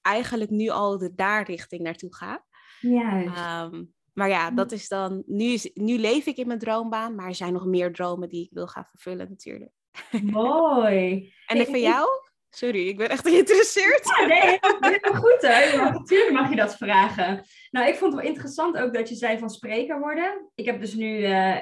eigenlijk 0.00 0.50
nu 0.50 0.68
al 0.68 0.98
de 0.98 1.14
daar 1.14 1.44
richting 1.46 1.82
naartoe 1.82 2.14
ga. 2.14 2.44
Juist. 2.80 3.36
Ehm, 3.36 3.84
maar 4.18 4.28
ja, 4.28 4.50
dat 4.50 4.72
is 4.72 4.88
dan. 4.88 5.22
Nu, 5.26 5.58
nu 5.74 5.98
leef 5.98 6.26
ik 6.26 6.36
in 6.36 6.46
mijn 6.46 6.58
droombaan. 6.58 7.14
Maar 7.14 7.26
er 7.26 7.34
zijn 7.34 7.52
nog 7.52 7.66
meer 7.66 7.92
dromen 7.92 8.28
die 8.28 8.44
ik 8.44 8.50
wil 8.52 8.66
gaan 8.66 8.84
vervullen, 8.84 9.28
natuurlijk. 9.28 9.70
Mooi. 10.22 11.32
En 11.46 11.56
Hey, 11.56 11.66
van 11.66 11.80
jou? 11.80 12.08
Sorry, 12.50 12.88
ik 12.88 12.96
ben 12.96 13.08
echt 13.08 13.28
geïnteresseerd. 13.28 14.14
Ja, 14.18 14.26
nee, 14.26 14.58
helemaal 14.90 15.22
goed 15.22 15.40
hè. 15.40 15.76
Natuurlijk 15.76 16.32
mag 16.32 16.50
je 16.50 16.56
dat 16.56 16.76
vragen. 16.76 17.44
Nou, 17.70 17.88
ik 17.88 17.94
vond 17.94 18.12
het 18.12 18.22
wel 18.22 18.30
interessant 18.30 18.76
ook 18.76 18.94
dat 18.94 19.08
je 19.08 19.14
zei 19.14 19.38
van 19.38 19.50
spreker 19.50 20.00
worden. 20.00 20.50
Ik 20.54 20.64
heb 20.64 20.80
dus 20.80 20.94
nu 20.94 21.22
eh, 21.22 21.56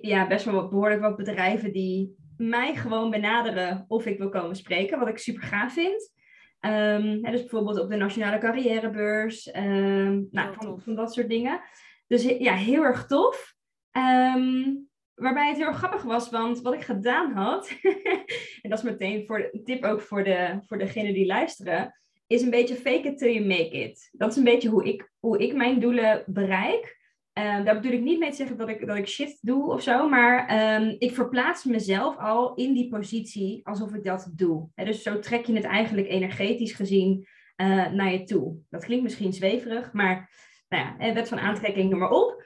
ja, 0.00 0.26
best 0.26 0.44
wel 0.44 0.54
wat, 0.54 0.70
behoorlijk 0.70 1.00
wat 1.00 1.16
bedrijven 1.16 1.72
die 1.72 2.16
mij 2.36 2.74
gewoon 2.74 3.10
benaderen 3.10 3.84
of 3.88 4.06
ik 4.06 4.18
wil 4.18 4.28
komen 4.28 4.56
spreken, 4.56 4.98
wat 4.98 5.08
ik 5.08 5.18
super 5.18 5.42
gaaf 5.42 5.72
vind. 5.72 6.12
Ehm, 6.60 7.18
hè, 7.22 7.30
dus 7.30 7.40
bijvoorbeeld 7.40 7.80
op 7.80 7.90
de 7.90 7.96
Nationale 7.96 8.38
Carrièrebeurs, 8.38 9.50
ehm, 9.50 10.22
nou, 10.30 10.54
van, 10.54 10.80
van 10.80 10.94
dat 10.94 11.12
soort 11.14 11.28
dingen. 11.28 11.60
Dus 12.08 12.22
ja, 12.22 12.54
heel 12.54 12.82
erg 12.82 13.06
tof. 13.06 13.54
Ehm, 13.90 14.74
waarbij 15.14 15.48
het 15.48 15.56
heel 15.56 15.72
grappig 15.72 16.02
was, 16.02 16.30
want 16.30 16.60
wat 16.60 16.74
ik 16.74 16.82
gedaan 16.82 17.32
had, 17.32 17.70
en 18.62 18.70
dat 18.70 18.78
is 18.78 18.84
meteen 18.84 19.26
voor 19.26 19.48
een 19.52 19.64
tip 19.64 19.84
ook 19.84 20.00
voor, 20.00 20.24
de, 20.24 20.60
voor 20.66 20.78
degenen 20.78 21.14
die 21.14 21.26
luisteren, 21.26 21.94
is 22.26 22.42
een 22.42 22.50
beetje 22.50 22.74
fake 22.74 23.08
it 23.08 23.18
till 23.18 23.32
you 23.32 23.46
make 23.46 23.70
it. 23.70 24.08
Dat 24.12 24.30
is 24.30 24.36
een 24.36 24.44
beetje 24.44 24.68
hoe 24.68 24.84
ik, 24.84 25.10
hoe 25.18 25.38
ik 25.38 25.54
mijn 25.54 25.80
doelen 25.80 26.24
bereik. 26.26 26.96
Ehm, 27.32 27.64
daar 27.64 27.74
bedoel 27.74 27.92
ik 27.92 28.02
niet 28.02 28.18
mee 28.18 28.30
te 28.30 28.36
zeggen 28.36 28.56
dat 28.56 28.68
ik, 28.68 28.86
dat 28.86 28.96
ik 28.96 29.06
shit 29.06 29.38
doe 29.40 29.72
of 29.72 29.82
zo, 29.82 30.08
maar 30.08 30.46
ehm, 30.46 30.94
ik 30.98 31.14
verplaats 31.14 31.64
mezelf 31.64 32.16
al 32.16 32.54
in 32.54 32.72
die 32.72 32.88
positie 32.88 33.66
alsof 33.66 33.94
ik 33.94 34.04
dat 34.04 34.30
doe. 34.34 34.68
Dus 34.74 35.02
zo 35.02 35.18
trek 35.18 35.46
je 35.46 35.54
het 35.54 35.64
eigenlijk 35.64 36.08
energetisch 36.08 36.72
gezien 36.72 37.26
eh, 37.56 37.90
naar 37.90 38.12
je 38.12 38.24
toe. 38.24 38.56
Dat 38.70 38.84
klinkt 38.84 39.04
misschien 39.04 39.32
zweverig, 39.32 39.92
maar 39.92 40.30
nou 40.68 40.84
ja, 40.84 40.98
eh, 40.98 41.14
wet 41.14 41.28
van 41.28 41.38
aantrekking, 41.38 41.90
noem 41.90 41.98
maar 41.98 42.10
op. 42.10 42.44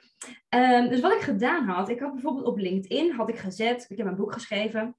Ehm, 0.49 0.89
dus 0.89 1.01
wat 1.01 1.13
ik 1.13 1.21
gedaan 1.21 1.67
had, 1.67 1.89
ik 1.89 1.99
had 1.99 2.13
bijvoorbeeld 2.13 2.45
op 2.45 2.57
LinkedIn 2.57 3.11
had 3.11 3.29
ik 3.29 3.37
gezet, 3.37 3.85
ik 3.89 3.97
heb 3.97 4.07
een 4.07 4.15
boek 4.15 4.33
geschreven. 4.33 4.95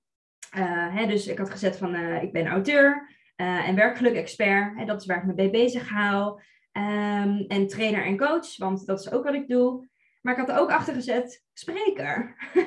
Eh, 0.50 0.94
hè, 0.94 1.06
dus 1.06 1.26
ik 1.26 1.38
had 1.38 1.50
gezet 1.50 1.76
van 1.76 1.94
eh, 1.94 2.22
ik 2.22 2.32
ben 2.32 2.46
auteur 2.46 3.12
en 3.36 3.74
werkgeluk-expert. 3.74 4.76
Hè, 4.76 4.84
dat 4.84 5.00
is 5.00 5.06
waar 5.06 5.16
ik 5.16 5.24
me 5.24 5.32
mee 5.34 5.50
bezig 5.50 5.88
hou. 5.88 6.40
Ehm, 6.72 7.44
en 7.48 7.66
trainer 7.66 8.04
en 8.04 8.16
coach, 8.16 8.56
want 8.56 8.86
dat 8.86 9.00
is 9.00 9.12
ook 9.12 9.24
wat 9.24 9.34
ik 9.34 9.48
doe. 9.48 9.88
Maar 10.20 10.32
ik 10.32 10.38
had 10.38 10.48
er 10.48 10.58
ook 10.58 10.70
achter 10.70 10.94
gezet 10.94 11.44
spreker. 11.52 12.34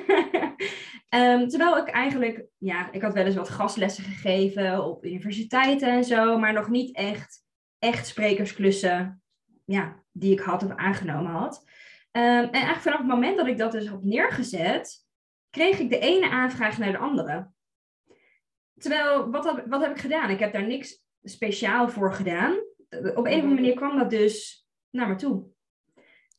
Ehm, 1.08 1.48
terwijl 1.48 1.76
ik 1.76 1.88
eigenlijk, 1.88 2.44
ja, 2.58 2.92
ik 2.92 3.02
had 3.02 3.14
wel 3.14 3.24
eens 3.24 3.34
wat 3.34 3.48
gastlessen 3.48 4.04
gegeven 4.04 4.84
op 4.84 5.04
universiteiten 5.04 5.88
en 5.88 6.04
zo, 6.04 6.38
maar 6.38 6.52
nog 6.52 6.68
niet 6.68 6.96
echt, 6.96 7.44
echt 7.78 8.06
sprekersklussen 8.06 9.22
ja, 9.68 10.02
die 10.18 10.32
ik 10.32 10.40
had 10.40 10.62
of 10.62 10.74
aangenomen 10.74 11.30
had. 11.30 11.64
Ehm, 12.10 12.24
en 12.24 12.50
eigenlijk 12.50 12.82
vanaf 12.82 12.98
het 12.98 13.06
moment 13.06 13.36
dat 13.36 13.46
ik 13.46 13.58
dat 13.58 13.72
dus 13.72 13.86
had 13.86 14.04
neergezet, 14.04 15.06
kreeg 15.50 15.78
ik 15.78 15.90
de 15.90 15.98
ene 15.98 16.30
aanvraag 16.30 16.78
naar 16.78 16.92
de 16.92 16.98
andere. 16.98 17.50
Terwijl, 18.78 19.30
wat, 19.30 19.62
wat 19.66 19.80
heb 19.80 19.90
ik 19.90 19.98
gedaan? 19.98 20.30
Ik 20.30 20.38
heb 20.38 20.52
daar 20.52 20.66
niks 20.66 21.02
speciaal 21.22 21.88
voor 21.88 22.12
gedaan. 22.12 22.52
Op 22.90 23.00
een 23.00 23.16
of 23.16 23.26
andere 23.26 23.54
manier 23.54 23.74
kwam 23.74 23.98
dat 23.98 24.10
dus 24.10 24.66
naar 24.90 25.08
me 25.08 25.14
toe. 25.14 25.46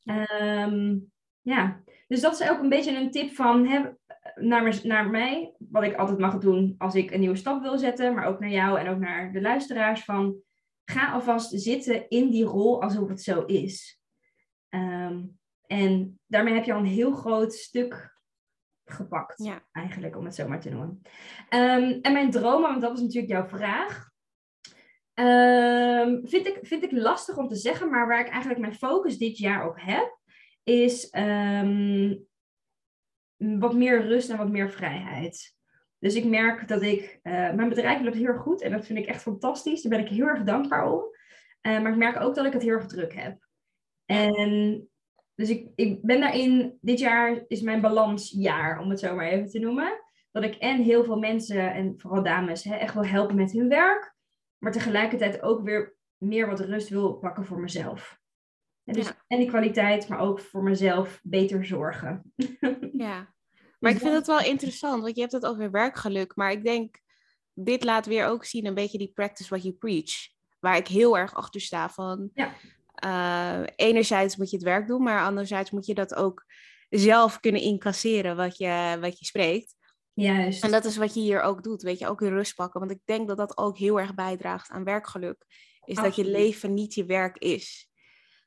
Ehm, 0.03 0.97
ja, 1.41 1.83
dus 2.07 2.21
dat 2.21 2.39
is 2.39 2.49
ook 2.49 2.59
een 2.59 2.69
beetje 2.69 2.97
een 2.97 3.11
tip 3.11 3.31
van 3.31 3.67
hè, 3.67 3.89
naar, 4.35 4.79
naar 4.83 5.09
mij, 5.09 5.55
wat 5.57 5.83
ik 5.83 5.95
altijd 5.95 6.19
mag 6.19 6.37
doen 6.37 6.75
als 6.77 6.95
ik 6.95 7.11
een 7.11 7.19
nieuwe 7.19 7.35
stap 7.35 7.61
wil 7.61 7.77
zetten, 7.77 8.13
maar 8.13 8.25
ook 8.25 8.39
naar 8.39 8.49
jou 8.49 8.79
en 8.79 8.87
ook 8.87 8.99
naar 8.99 9.31
de 9.31 9.41
luisteraars 9.41 10.03
van 10.03 10.35
ga 10.89 11.11
alvast 11.11 11.51
zitten 11.61 12.09
in 12.09 12.29
die 12.29 12.43
rol 12.43 12.81
alsof 12.81 13.09
het 13.09 13.21
zo 13.21 13.45
is. 13.45 13.99
Ehm, 14.69 15.25
en 15.65 16.19
daarmee 16.25 16.53
heb 16.53 16.63
je 16.63 16.73
al 16.73 16.79
een 16.79 16.85
heel 16.85 17.11
groot 17.11 17.53
stuk 17.53 18.17
gepakt, 18.85 19.43
Ja. 19.43 19.65
eigenlijk, 19.71 20.17
om 20.17 20.25
het 20.25 20.35
zo 20.35 20.47
maar 20.47 20.59
te 20.59 20.69
noemen. 20.69 21.01
Ehm, 21.49 21.99
en 22.01 22.13
mijn 22.13 22.31
dromen, 22.31 22.69
want 22.69 22.81
dat 22.81 22.91
was 22.91 23.01
natuurlijk 23.01 23.31
jouw 23.31 23.47
vraag. 23.47 24.09
Ehm, 25.13 26.25
vind, 26.27 26.47
ik, 26.47 26.59
vind 26.61 26.83
ik 26.83 26.91
lastig 26.91 27.37
om 27.37 27.47
te 27.47 27.55
zeggen, 27.55 27.89
maar 27.89 28.07
waar 28.07 28.19
ik 28.19 28.29
eigenlijk 28.29 28.59
mijn 28.59 28.75
focus 28.75 29.17
dit 29.17 29.37
jaar 29.37 29.67
op 29.67 29.75
heb, 29.79 30.17
is 30.63 31.09
wat 33.37 33.73
meer 33.73 34.07
rust 34.07 34.29
en 34.29 34.37
wat 34.37 34.49
meer 34.49 34.71
vrijheid. 34.71 35.57
Dus 35.99 36.15
ik 36.15 36.25
merk 36.25 36.67
dat 36.67 36.81
ik, 36.81 37.19
eh, 37.21 37.33
mijn 37.33 37.69
bedrijf 37.69 38.01
loopt 38.01 38.15
heel 38.15 38.25
erg 38.25 38.41
goed 38.41 38.61
en 38.61 38.71
dat 38.71 38.85
vind 38.85 38.99
ik 38.99 39.05
echt 39.05 39.21
fantastisch. 39.21 39.81
Daar 39.81 39.97
ben 39.97 40.05
ik 40.05 40.11
heel 40.11 40.27
erg 40.27 40.43
dankbaar 40.43 40.91
om. 40.91 41.03
Eh, 41.61 41.81
maar 41.81 41.91
ik 41.91 41.97
merk 41.97 42.21
ook 42.21 42.35
dat 42.35 42.45
ik 42.45 42.53
het 42.53 42.61
heel 42.61 42.73
erg 42.73 42.85
druk 42.85 43.13
heb. 43.13 43.47
En 44.05 44.87
dus 45.35 45.49
ik, 45.49 45.67
ik 45.75 46.01
ben 46.01 46.19
daarin, 46.19 46.77
dit 46.81 46.99
jaar 46.99 47.43
is 47.47 47.61
mijn 47.61 47.81
balansjaar, 47.81 48.79
om 48.79 48.89
het 48.89 48.99
zo 48.99 49.15
maar 49.15 49.27
even 49.27 49.49
te 49.49 49.59
noemen. 49.59 50.03
dat 50.31 50.43
ik 50.43 50.55
en 50.55 50.81
heel 50.81 51.03
veel 51.03 51.19
mensen, 51.19 51.73
en 51.73 51.93
vooral 51.97 52.23
dames, 52.23 52.63
hè, 52.63 52.75
echt 52.75 52.93
wil 52.93 53.05
helpen 53.05 53.35
met 53.35 53.51
hun 53.51 53.69
werk. 53.69 54.15
Maar 54.57 54.71
tegelijkertijd 54.71 55.41
ook 55.41 55.61
weer 55.61 55.95
meer 56.17 56.47
wat 56.47 56.59
rust 56.59 56.89
wil 56.89 57.13
pakken 57.13 57.45
voor 57.45 57.59
mezelf. 57.59 58.19
En, 58.83 58.93
dus, 58.93 59.13
en 59.27 59.39
die 59.39 59.47
kwaliteit, 59.47 60.07
maar 60.07 60.19
ook 60.19 60.39
voor 60.39 60.63
mezelf 60.63 61.19
beter 61.23 61.65
zorgen. 61.65 62.23
Ja, 62.91 63.33
maar 63.79 63.91
ik 63.91 63.97
vind 63.97 64.13
het 64.13 64.27
wel 64.27 64.41
interessant, 64.41 65.01
want 65.01 65.15
je 65.15 65.21
hebt 65.21 65.33
het 65.33 65.45
over 65.45 65.71
werkgeluk. 65.71 66.35
Maar 66.35 66.51
ik 66.51 66.63
denk, 66.63 66.99
dit 67.53 67.83
laat 67.83 68.05
weer 68.05 68.25
ook 68.25 68.45
zien 68.45 68.65
een 68.65 68.73
beetje 68.73 68.97
die 68.97 69.11
practice 69.13 69.49
what 69.49 69.63
you 69.63 69.75
preach. 69.75 70.13
Waar 70.59 70.77
ik 70.77 70.87
heel 70.87 71.17
erg 71.17 71.33
achter 71.33 71.61
sta 71.61 71.89
van... 71.89 72.29
Ja. 72.33 72.53
Uh, 73.05 73.67
enerzijds 73.75 74.35
moet 74.35 74.49
je 74.49 74.55
het 74.55 74.65
werk 74.65 74.87
doen, 74.87 75.03
maar 75.03 75.23
anderzijds 75.23 75.71
moet 75.71 75.85
je 75.85 75.93
dat 75.93 76.15
ook 76.15 76.45
zelf 76.89 77.39
kunnen 77.39 77.61
incasseren 77.61 78.35
wat 78.35 78.57
je, 78.57 78.97
wat 79.01 79.19
je 79.19 79.25
spreekt. 79.25 79.75
Juist. 80.13 80.63
En 80.63 80.71
dat 80.71 80.85
is 80.85 80.97
wat 80.97 81.13
je 81.13 81.19
hier 81.19 81.41
ook 81.41 81.63
doet, 81.63 81.81
weet 81.81 81.99
je, 81.99 82.07
ook 82.07 82.21
in 82.21 82.29
rust 82.29 82.55
pakken. 82.55 82.79
Want 82.79 82.91
ik 82.91 83.01
denk 83.05 83.27
dat 83.27 83.37
dat 83.37 83.57
ook 83.57 83.77
heel 83.77 83.99
erg 83.99 84.13
bijdraagt 84.13 84.69
aan 84.69 84.83
werkgeluk. 84.83 85.45
Is 85.85 85.95
dat 85.95 86.15
je 86.15 86.25
leven 86.25 86.73
niet 86.73 86.93
je 86.93 87.05
werk 87.05 87.37
is. 87.37 87.89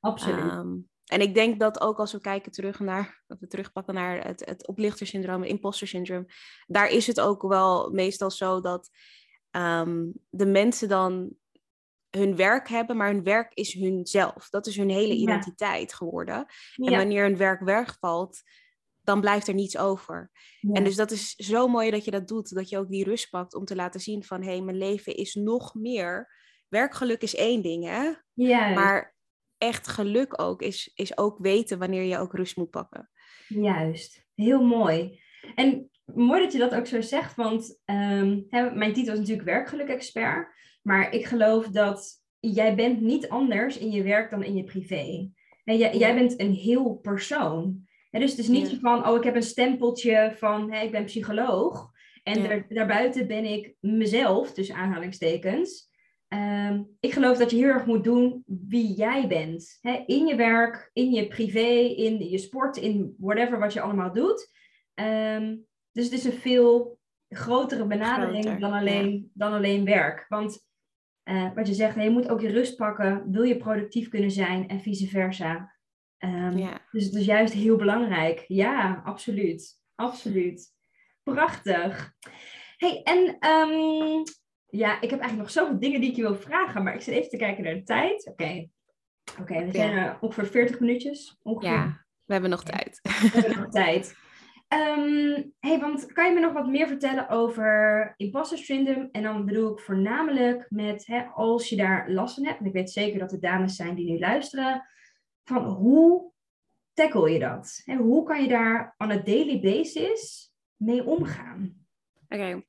Absoluut. 0.01 0.53
Um, 0.53 0.90
en 1.12 1.20
ik 1.20 1.35
denk 1.35 1.61
dat 1.61 1.81
ook 1.81 1.98
als 1.98 2.12
we 2.12 2.20
kijken 2.20 2.53
terug 2.53 2.81
naar, 2.81 3.22
dat 3.27 3.38
we 3.40 3.46
terugpakken 3.46 3.94
naar 3.94 4.27
het, 4.27 4.44
het 4.44 4.66
oplichtersyndroom, 4.66 5.40
het 5.40 5.51
imposter 5.51 5.88
syndroom, 5.88 6.27
daar 6.66 6.88
is 6.88 7.07
het 7.07 7.20
ook 7.20 7.42
wel 7.42 7.90
meestal 7.90 8.31
zo 8.31 8.61
dat 8.61 8.90
um, 9.51 10.12
de 10.31 10.46
mensen 10.46 10.88
dan 10.88 11.37
hun 12.11 12.37
werk 12.37 12.68
hebben, 12.68 12.96
maar 12.96 13.11
hun 13.11 13.22
werk 13.22 13.55
is 13.55 13.72
hunzelf. 13.72 14.48
Dat 14.48 14.66
is 14.66 14.77
hun 14.77 14.90
hele 14.90 15.14
identiteit 15.14 15.94
geworden. 15.94 16.46
En 16.77 16.96
wanneer 16.96 17.22
hun 17.22 17.37
werk 17.37 17.61
wegvalt, 17.61 18.42
dan 19.01 19.20
blijft 19.20 19.48
er 19.48 19.55
niets 19.55 19.79
over. 19.79 20.31
En 20.72 20.85
dus 20.85 20.96
dat 20.96 21.11
is 21.11 21.35
zo 21.35 21.68
mooi 21.68 21.90
dat 21.90 22.05
je 22.05 22.11
dat 22.11 22.29
doet, 22.29 22.55
dat 22.55 22.68
je 22.68 22.79
ook 22.79 22.88
die 22.88 23.05
rust 23.05 23.31
pakt 23.31 23.55
om 23.55 23.64
te 23.64 23.77
laten 23.77 24.01
zien 24.01 24.25
van, 24.25 24.42
hé, 24.42 24.51
hey, 24.51 24.61
mijn 24.61 24.79
leven 24.79 25.14
is 25.16 25.35
nog 25.35 25.75
meer. 25.75 26.40
Werkgeluk 26.68 27.22
is 27.22 27.35
één 27.35 27.62
ding, 27.62 27.85
hè? 27.85 28.12
Ja. 28.33 28.68
Maar 28.68 29.14
echt 29.62 29.88
geluk 29.88 30.42
ook 30.42 30.62
is, 30.62 30.92
is 30.94 31.18
ook 31.18 31.38
weten 31.38 31.79
wanneer 31.79 32.03
je 32.03 32.18
ook 32.18 32.35
rust 32.35 32.57
moet 32.57 32.70
pakken. 32.70 33.11
Juist, 33.48 34.27
heel 34.35 34.64
mooi. 34.64 35.20
En 35.55 35.90
mooi 36.05 36.42
dat 36.42 36.53
je 36.53 36.59
dat 36.59 36.75
ook 36.75 36.87
zo 36.87 37.01
zegt, 37.01 37.37
want 37.37 37.81
um, 37.85 38.46
mijn 38.51 38.92
titel 38.92 39.12
is 39.12 39.18
natuurlijk 39.18 39.48
werkgeluk-expert. 39.48 40.48
Maar 40.83 41.12
ik 41.12 41.27
geloof 41.27 41.66
dat 41.68 42.22
jij 42.40 42.75
bent 42.75 43.01
niet 43.01 43.29
anders 43.29 43.79
in 43.79 43.90
je 43.90 44.03
werk 44.03 44.31
dan 44.31 44.42
in 44.42 44.57
je 44.57 44.64
privé. 44.64 45.31
En 45.64 45.77
jij, 45.77 45.96
jij 45.96 46.14
bent 46.14 46.40
een 46.40 46.53
heel 46.53 46.94
persoon. 46.94 47.87
dus 48.11 48.31
het 48.31 48.40
is 48.40 48.48
niet 48.48 48.79
van, 48.81 49.09
oh, 49.09 49.16
ik 49.16 49.25
heb 49.25 49.35
een 49.35 49.42
stempeltje 49.42 50.35
van, 50.37 50.70
hey, 50.70 50.85
ik 50.85 50.90
ben 50.90 51.05
psycholoog. 51.05 51.90
En 52.22 52.42
daar, 52.42 52.66
daarbuiten 52.68 53.27
ben 53.27 53.44
ik 53.44 53.75
mezelf, 53.81 54.53
tussen 54.53 54.77
aanhalingstekens. 54.77 55.92
Um, 56.35 56.97
ik 57.01 57.12
geloof 57.12 57.38
dat 57.38 57.51
je 57.51 57.57
heel 57.57 57.68
erg 57.68 57.87
moet 57.87 58.05
doen 58.05 58.45
wie 58.47 58.95
jij 58.95 59.29
bent. 59.29 59.79
in 60.07 60.27
je 60.27 60.35
werk, 60.37 60.90
in 60.92 61.12
je 61.12 61.29
privé, 61.29 61.68
in 61.97 62.29
je 62.31 62.38
sport, 62.38 62.77
in 62.77 63.14
whatever 63.18 63.59
wat 63.59 63.73
je 63.73 63.81
allemaal 63.81 64.12
doet. 64.12 64.51
Um, 64.95 65.66
dus 65.92 66.05
het 66.05 66.12
is 66.12 66.25
een 66.25 66.33
veel 66.33 66.99
grotere 67.29 67.87
benadering 67.87 68.59
dan, 68.59 68.73
alleen, 68.73 69.31
dan 69.35 69.53
alleen 69.53 69.85
werk. 69.85 70.27
Want 70.29 70.66
uh, 71.25 71.55
wat 71.55 71.66
je 71.66 71.75
zegt, 71.75 72.03
je 72.03 72.11
moet 72.11 72.29
ook 72.29 72.40
je 72.40 72.51
rust 72.51 72.77
pakken, 72.77 73.31
wil 73.31 73.42
je 73.42 73.57
productief 73.57 74.09
kunnen 74.09 74.31
zijn 74.31 74.68
en 74.68 74.81
vice 74.81 75.07
versa. 75.07 75.77
Um, 76.18 76.59
ja. 76.59 76.81
Dus 76.90 77.05
het 77.05 77.14
is 77.14 77.25
juist 77.25 77.55
heel 77.55 77.77
belangrijk. 77.77 78.45
Ja, 78.49 79.03
absoluut. 79.05 79.81
Absoluut. 79.95 80.68
Prachtig. 81.23 82.12
Hey, 82.77 83.03
en 83.03 83.49
um, 83.51 84.23
ja, 84.73 85.01
ik 85.01 85.11
heb 85.11 85.21
eigenlijk 85.21 85.39
nog 85.39 85.51
zoveel 85.51 85.79
dingen 85.79 86.01
die 86.01 86.11
ik 86.11 86.17
je 86.17 86.23
wil 86.23 86.37
vragen, 86.37 86.83
maar 86.83 86.95
ik 86.95 87.01
zit 87.01 87.15
even 87.15 87.31
te 87.31 87.37
kijken 87.37 87.65
naar 87.65 87.75
de 87.75 87.83
tijd. 87.83 88.27
Oké, 88.27 88.69
oké, 89.41 89.65
we 89.65 89.71
zijn 89.73 89.97
uh, 89.97 90.15
ongeveer 90.21 90.47
40 90.47 90.81
minuutjes. 90.81 91.39
Ongeveer. 91.43 91.71
Ja, 91.71 92.05
we 92.25 92.33
hebben 92.33 92.51
nog 92.51 92.65
tijd. 92.65 93.01
We 93.03 93.31
hebben 93.33 93.61
nog 93.61 93.71
tijd. 93.85 94.17
Um, 94.69 95.53
hey, 95.59 95.79
want 95.81 96.13
kan 96.13 96.29
je 96.29 96.35
me 96.35 96.41
nog 96.41 96.53
wat 96.53 96.67
meer 96.67 96.87
vertellen 96.87 97.29
over 97.29 98.15
imposter 98.17 98.59
syndrome? 98.59 99.09
En 99.11 99.23
dan 99.23 99.45
bedoel 99.45 99.73
ik 99.73 99.81
voornamelijk 99.81 100.67
met 100.69 101.07
hè, 101.07 101.23
als 101.23 101.69
je 101.69 101.77
daar 101.77 102.11
last 102.11 102.35
van 102.35 102.45
hebt, 102.45 102.61
en 102.61 102.67
ik 102.67 102.73
weet 102.73 102.91
zeker 102.91 103.19
dat 103.19 103.33
er 103.33 103.41
dames 103.41 103.77
zijn 103.77 103.95
die 103.95 104.11
nu 104.11 104.19
luisteren, 104.19 104.87
van 105.45 105.65
hoe 105.65 106.33
tackle 106.93 107.31
je 107.31 107.39
dat? 107.39 107.83
En 107.85 107.97
hoe 107.97 108.25
kan 108.25 108.43
je 108.43 108.49
daar 108.49 108.95
on 108.99 109.11
a 109.11 109.17
daily 109.17 109.61
basis 109.61 110.53
mee 110.77 111.05
omgaan? 111.05 111.87
Oké. 112.29 112.63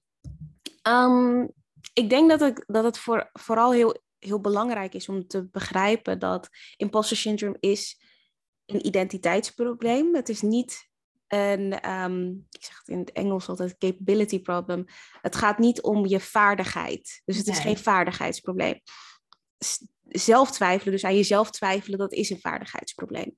Ehm, 0.82 1.46
ik 1.94 2.10
denk 2.10 2.30
dat, 2.30 2.42
ik, 2.42 2.64
dat 2.68 2.84
het 2.84 2.98
voor, 2.98 3.30
vooral 3.34 3.72
heel, 3.72 4.02
heel 4.20 4.40
belangrijk 4.40 4.94
is 4.94 5.10
om 5.10 5.28
te 5.28 5.48
begrijpen 5.48 6.20
dat 6.20 6.50
imposter 6.76 7.18
syndrome 7.18 7.58
is 7.60 8.02
een 8.66 8.86
identiteitsprobleem. 8.86 10.16
Het 10.16 10.30
is 10.30 10.42
niet 10.42 10.90
een, 11.28 11.90
um, 11.90 12.48
ik 12.50 12.64
zeg 12.64 12.78
het 12.78 12.88
in 12.88 13.00
het 13.00 13.12
Engels 13.12 13.48
altijd, 13.48 13.78
capability 13.78 14.42
problem. 14.42 14.86
Het 15.22 15.36
gaat 15.36 15.58
niet 15.58 15.82
om 15.82 16.06
je 16.06 16.20
vaardigheid. 16.20 17.22
Dus 17.26 17.38
het 17.38 17.48
is 17.48 17.60
geen 17.60 17.78
vaardigheidsprobleem. 17.78 18.82
Zelf 20.04 20.52
twijfelen, 20.52 20.94
dus 20.94 21.04
aan 21.04 21.16
jezelf 21.16 21.52
twijfelen, 21.52 22.00
dat 22.00 22.14
is 22.14 22.30
een 22.30 22.40
vaardigheidsprobleem. 22.40 23.38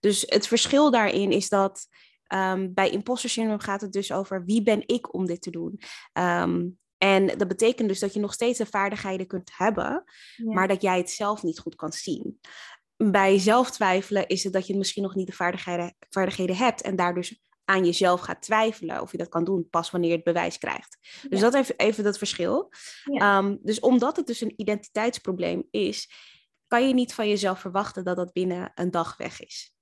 Dus 0.00 0.24
het 0.26 0.46
verschil 0.46 0.90
daarin 0.90 1.30
is 1.30 1.48
dat 1.48 1.86
um, 2.34 2.74
bij 2.74 2.90
imposter 2.90 3.30
syndrome 3.30 3.62
gaat 3.62 3.80
het 3.80 3.92
dus 3.92 4.12
over 4.12 4.44
wie 4.44 4.62
ben 4.62 4.82
ik 4.86 5.14
om 5.14 5.26
dit 5.26 5.42
te 5.42 5.50
doen. 5.50 5.80
Um, 6.12 6.78
en 7.06 7.26
dat 7.26 7.48
betekent 7.48 7.88
dus 7.88 7.98
dat 7.98 8.14
je 8.14 8.20
nog 8.20 8.32
steeds 8.32 8.58
de 8.58 8.66
vaardigheden 8.66 9.26
kunt 9.26 9.50
hebben, 9.56 10.04
maar 10.36 10.68
dat 10.68 10.82
jij 10.82 10.96
het 10.96 11.10
zelf 11.10 11.42
niet 11.42 11.58
goed 11.58 11.74
kan 11.74 11.92
zien. 11.92 12.40
Bij 12.96 13.38
zelftwijfelen 13.38 14.26
is 14.26 14.44
het 14.44 14.52
dat 14.52 14.66
je 14.66 14.76
misschien 14.76 15.02
nog 15.02 15.14
niet 15.14 15.26
de 15.26 15.32
vaardigheden, 15.32 15.96
vaardigheden 16.10 16.56
hebt 16.56 16.82
en 16.82 16.96
daar 16.96 17.14
dus 17.14 17.42
aan 17.64 17.84
jezelf 17.84 18.20
gaat 18.20 18.42
twijfelen 18.42 19.00
of 19.00 19.12
je 19.12 19.18
dat 19.18 19.28
kan 19.28 19.44
doen 19.44 19.68
pas 19.70 19.90
wanneer 19.90 20.10
je 20.10 20.16
het 20.16 20.24
bewijs 20.24 20.58
krijgt. 20.58 20.98
Dus 21.28 21.40
dat 21.40 21.52
heeft 21.52 21.78
even 21.80 22.04
dat 22.04 22.18
verschil. 22.18 22.72
Um, 23.22 23.58
dus 23.62 23.80
omdat 23.80 24.16
het 24.16 24.26
dus 24.26 24.40
een 24.40 24.54
identiteitsprobleem 24.56 25.66
is, 25.70 26.10
kan 26.66 26.88
je 26.88 26.94
niet 26.94 27.14
van 27.14 27.28
jezelf 27.28 27.60
verwachten 27.60 28.04
dat 28.04 28.16
dat 28.16 28.32
binnen 28.32 28.72
een 28.74 28.90
dag 28.90 29.16
weg 29.16 29.40
is. 29.40 29.75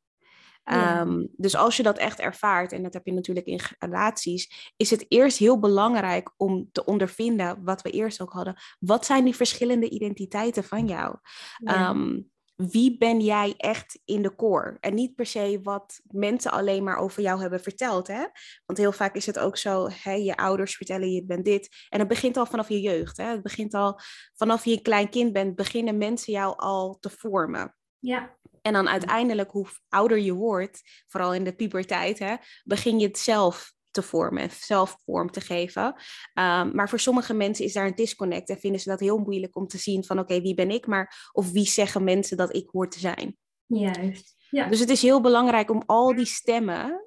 Ehm, 0.64 1.26
dus 1.36 1.56
als 1.56 1.76
je 1.76 1.82
dat 1.82 1.98
echt 1.98 2.20
ervaart, 2.20 2.72
en 2.72 2.82
dat 2.82 2.92
heb 2.92 3.06
je 3.06 3.12
natuurlijk 3.12 3.46
in 3.46 3.60
relaties, 3.78 4.72
is 4.76 4.90
het 4.90 5.04
eerst 5.08 5.38
heel 5.38 5.58
belangrijk 5.58 6.32
om 6.36 6.68
te 6.72 6.84
ondervinden 6.84 7.64
wat 7.64 7.82
we 7.82 7.90
eerst 7.90 8.20
ook 8.20 8.32
hadden. 8.32 8.56
Wat 8.78 9.06
zijn 9.06 9.24
die 9.24 9.36
verschillende 9.36 9.88
identiteiten 9.88 10.64
van 10.64 10.86
jou? 10.86 11.16
Ehm, 11.64 12.20
wie 12.56 12.98
ben 12.98 13.20
jij 13.20 13.54
echt 13.56 14.00
in 14.04 14.22
de 14.22 14.34
core? 14.34 14.76
En 14.80 14.94
niet 14.94 15.14
per 15.14 15.26
se 15.26 15.60
wat 15.62 16.00
mensen 16.04 16.50
alleen 16.50 16.84
maar 16.84 16.96
over 16.96 17.22
jou 17.22 17.40
hebben 17.40 17.60
verteld. 17.60 18.06
Hè? 18.06 18.24
Want 18.66 18.78
heel 18.78 18.92
vaak 18.92 19.14
is 19.14 19.26
het 19.26 19.38
ook 19.38 19.56
zo, 19.56 19.88
hè, 19.92 20.12
je 20.12 20.36
ouders 20.36 20.76
vertellen 20.76 21.12
je 21.12 21.24
bent 21.24 21.44
dit. 21.44 21.86
En 21.88 21.98
het 21.98 22.08
begint 22.08 22.36
al 22.36 22.46
vanaf 22.46 22.68
je 22.68 22.80
jeugd. 22.80 23.16
Hè? 23.16 23.24
Het 23.24 23.42
begint 23.42 23.74
al 23.74 24.00
vanaf 24.34 24.64
je 24.64 24.72
een 24.72 24.82
klein 24.82 25.08
kind 25.08 25.32
bent, 25.32 25.56
beginnen 25.56 25.98
mensen 25.98 26.32
jou 26.32 26.56
al 26.56 26.98
te 27.00 27.10
vormen. 27.10 27.74
Ja. 27.98 28.36
En 28.66 28.72
dan 28.72 28.88
uiteindelijk, 28.88 29.50
hoe 29.50 29.66
ouder 29.88 30.18
je 30.18 30.32
wordt, 30.32 31.04
vooral 31.06 31.34
in 31.34 31.44
de 31.44 31.54
puberteit, 31.54 32.18
hè, 32.18 32.34
begin 32.62 32.98
je 32.98 33.06
het 33.06 33.18
zelf 33.18 33.72
te 33.90 34.02
vormen, 34.02 34.50
zelf 34.50 34.96
vorm 35.04 35.30
te 35.30 35.40
geven. 35.40 35.84
Um, 35.84 36.74
maar 36.74 36.88
voor 36.88 37.00
sommige 37.00 37.34
mensen 37.34 37.64
is 37.64 37.72
daar 37.72 37.86
een 37.86 37.94
disconnect 37.94 38.48
en 38.48 38.58
vinden 38.58 38.80
ze 38.80 38.88
dat 38.88 39.00
heel 39.00 39.18
moeilijk 39.18 39.56
om 39.56 39.66
te 39.66 39.78
zien 39.78 40.04
van 40.04 40.18
oké, 40.18 40.40
wie 40.40 40.54
ben 40.54 40.70
ik, 40.70 40.86
maar 40.86 41.30
of 41.32 41.50
wie 41.50 41.66
zeggen 41.66 42.04
mensen 42.04 42.36
dat 42.36 42.54
ik 42.54 42.68
hoor 42.72 42.88
te 42.88 42.98
zijn. 42.98 43.36
Juist. 43.66 44.34
Ja. 44.50 44.68
Dus 44.68 44.80
het 44.80 44.90
is 44.90 45.02
heel 45.02 45.20
belangrijk 45.20 45.70
om 45.70 45.82
al 45.86 46.14
die 46.14 46.26
stemmen 46.26 47.04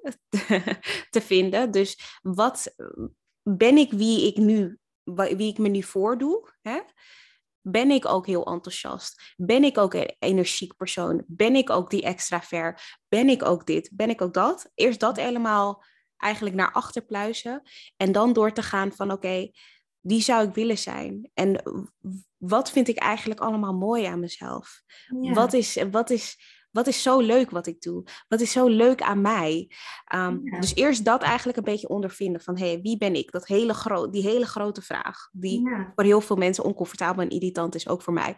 te 1.10 1.20
vinden. 1.20 1.70
Dus 1.70 2.18
wat 2.22 2.74
ben 3.42 3.76
ik 3.76 3.92
wie 3.92 4.26
ik 4.26 4.36
nu, 4.36 4.78
wie 5.04 5.48
ik 5.48 5.58
me 5.58 5.68
nu 5.68 5.82
voordoe? 5.82 6.50
Hè? 6.60 6.80
Ben 7.70 7.90
ik 7.90 8.06
ook 8.06 8.26
heel 8.26 8.46
enthousiast? 8.46 9.34
Ben 9.36 9.64
ik 9.64 9.78
ook 9.78 9.94
een 9.94 10.16
energiek 10.18 10.76
persoon? 10.76 11.24
Ben 11.26 11.56
ik 11.56 11.70
ook 11.70 11.90
die 11.90 12.02
extravert? 12.02 12.82
Ben 13.08 13.28
ik 13.28 13.44
ook 13.44 13.66
dit? 13.66 13.90
Ben 13.92 14.10
ik 14.10 14.20
ook 14.20 14.34
dat? 14.34 14.70
Eerst 14.74 15.00
dat 15.00 15.16
helemaal 15.16 15.84
eigenlijk 16.16 16.56
naar 16.56 16.72
achter 16.72 17.02
pluizen. 17.02 17.62
En 17.96 18.12
dan 18.12 18.32
door 18.32 18.52
te 18.52 18.62
gaan 18.62 18.92
van 18.92 19.10
oké, 19.10 19.26
okay, 19.26 19.52
wie 20.00 20.22
zou 20.22 20.48
ik 20.48 20.54
willen 20.54 20.78
zijn? 20.78 21.30
En 21.34 21.62
wat 22.36 22.70
vind 22.70 22.88
ik 22.88 22.98
eigenlijk 22.98 23.40
allemaal 23.40 23.74
mooi 23.74 24.04
aan 24.04 24.20
mezelf? 24.20 24.82
Wat, 25.08 25.52
is, 25.52 25.84
wat, 25.90 26.10
is, 26.10 26.36
wat 26.70 26.86
is 26.86 27.02
zo 27.02 27.20
leuk 27.20 27.50
wat 27.50 27.66
ik 27.66 27.80
doe? 27.80 28.04
Wat 28.28 28.40
is 28.40 28.52
zo 28.52 28.66
leuk 28.66 29.02
aan 29.02 29.20
mij? 29.20 29.70
Um, 30.14 30.44
Dus 30.60 30.74
eerst 30.74 31.04
dat 31.04 31.22
eigenlijk 31.22 31.58
een 31.58 31.64
beetje 31.64 31.88
ondervinden 31.88 32.40
van 32.40 32.58
hé, 32.58 32.66
hey, 32.66 32.80
wie 32.80 32.98
ben 32.98 33.14
ik? 33.14 33.30
Dat 33.30 33.46
hele 33.46 34.08
die 34.10 34.22
hele 34.22 34.46
grote 34.46 34.82
vraag, 34.82 35.28
die 35.32 35.68
voor 35.94 36.04
heel 36.04 36.20
veel 36.20 36.36
mensen 36.36 36.64
oncomfortabel 36.64 37.22
en 37.22 37.30
irritant 37.30 37.74
is, 37.74 37.88
ook 37.88 38.02
voor 38.02 38.12
mij. 38.12 38.36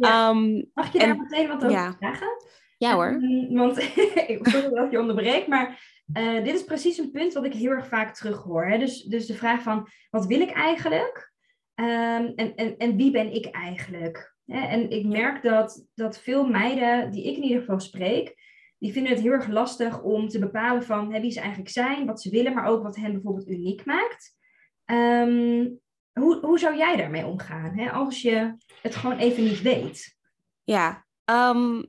Um, 0.00 0.70
Mag 0.74 0.92
je 0.92 0.98
daar 0.98 1.16
meteen 1.16 1.48
wat 1.48 1.64
over 1.64 1.96
vragen? 1.98 2.28
Ja 2.76 2.94
hoor. 2.94 3.06
Um, 3.06 3.54
want 3.54 3.78
ik 4.32 4.38
voel 4.42 4.74
dat 4.74 4.90
je 4.90 4.98
onderbreekt, 4.98 5.46
maar 5.46 5.98
eh, 6.12 6.44
dit 6.44 6.54
is 6.54 6.64
precies 6.64 6.98
een 6.98 7.10
punt 7.10 7.32
wat 7.32 7.44
ik 7.44 7.52
heel 7.52 7.70
erg 7.70 7.86
vaak 7.86 8.14
terughoor. 8.14 8.66
Hè? 8.66 8.78
Dus, 8.78 9.02
dus 9.02 9.26
de 9.26 9.34
vraag 9.34 9.62
van, 9.62 9.88
wat 10.10 10.26
wil 10.26 10.40
ik 10.40 10.50
eigenlijk? 10.50 11.32
Ehm, 11.74 12.32
en, 12.36 12.54
en, 12.54 12.76
en 12.76 12.96
wie 12.96 13.10
ben 13.10 13.34
ik 13.34 13.46
eigenlijk? 13.46 14.36
En 14.50 14.90
ik 14.90 15.06
merk 15.06 15.42
dat, 15.42 15.86
dat 15.94 16.18
veel 16.18 16.46
meiden, 16.46 17.10
die 17.10 17.24
ik 17.24 17.36
in 17.36 17.42
ieder 17.42 17.60
geval 17.60 17.80
spreek, 17.80 18.34
die 18.78 18.92
vinden 18.92 19.12
het 19.12 19.20
heel 19.20 19.32
erg 19.32 19.48
lastig 19.48 20.02
om 20.02 20.28
te 20.28 20.38
bepalen 20.38 20.82
van 20.82 21.12
hè, 21.12 21.20
wie 21.20 21.30
ze 21.30 21.40
eigenlijk 21.40 21.70
zijn, 21.70 22.06
wat 22.06 22.20
ze 22.20 22.30
willen, 22.30 22.54
maar 22.54 22.66
ook 22.66 22.82
wat 22.82 22.96
hen 22.96 23.12
bijvoorbeeld 23.12 23.48
uniek 23.48 23.84
maakt. 23.84 24.36
Ehm, 24.84 25.68
hoe, 26.12 26.38
hoe 26.40 26.58
zou 26.58 26.76
jij 26.76 26.96
daarmee 26.96 27.26
omgaan, 27.26 27.78
hè? 27.78 27.90
als 27.90 28.22
je 28.22 28.56
het 28.82 28.96
gewoon 28.96 29.18
even 29.18 29.42
niet 29.42 29.62
weet? 29.62 30.16
Ja, 30.64 31.06
ehm, 31.24 31.82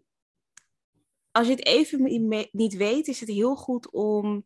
als 1.31 1.47
je 1.47 1.53
het 1.53 1.65
even 1.65 2.27
niet 2.51 2.75
weet, 2.75 3.07
is 3.07 3.19
het 3.19 3.29
heel 3.29 3.55
goed 3.55 3.91
om 3.91 4.45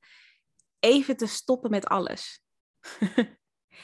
even 0.80 1.18
te 1.18 1.28
stoppen 1.28 1.70
met 1.70 1.86
alles. 1.86 2.44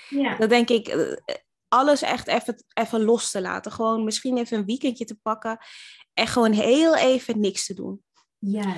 ja. 0.09 0.37
Dan 0.37 0.49
denk 0.49 0.69
ik, 0.69 0.87
eh, 0.87 1.35
alles 1.71 2.01
echt 2.01 2.27
even, 2.27 2.63
even 2.73 3.03
los 3.03 3.31
te 3.31 3.41
laten. 3.41 3.71
Gewoon 3.71 4.03
misschien 4.03 4.37
even 4.37 4.57
een 4.57 4.65
weekendje 4.65 5.05
te 5.05 5.19
pakken 5.21 5.57
en 6.13 6.27
gewoon 6.27 6.51
heel 6.51 6.95
even 6.95 7.39
niks 7.39 7.65
te 7.65 7.73
doen. 7.73 8.03
Ja. 8.37 8.75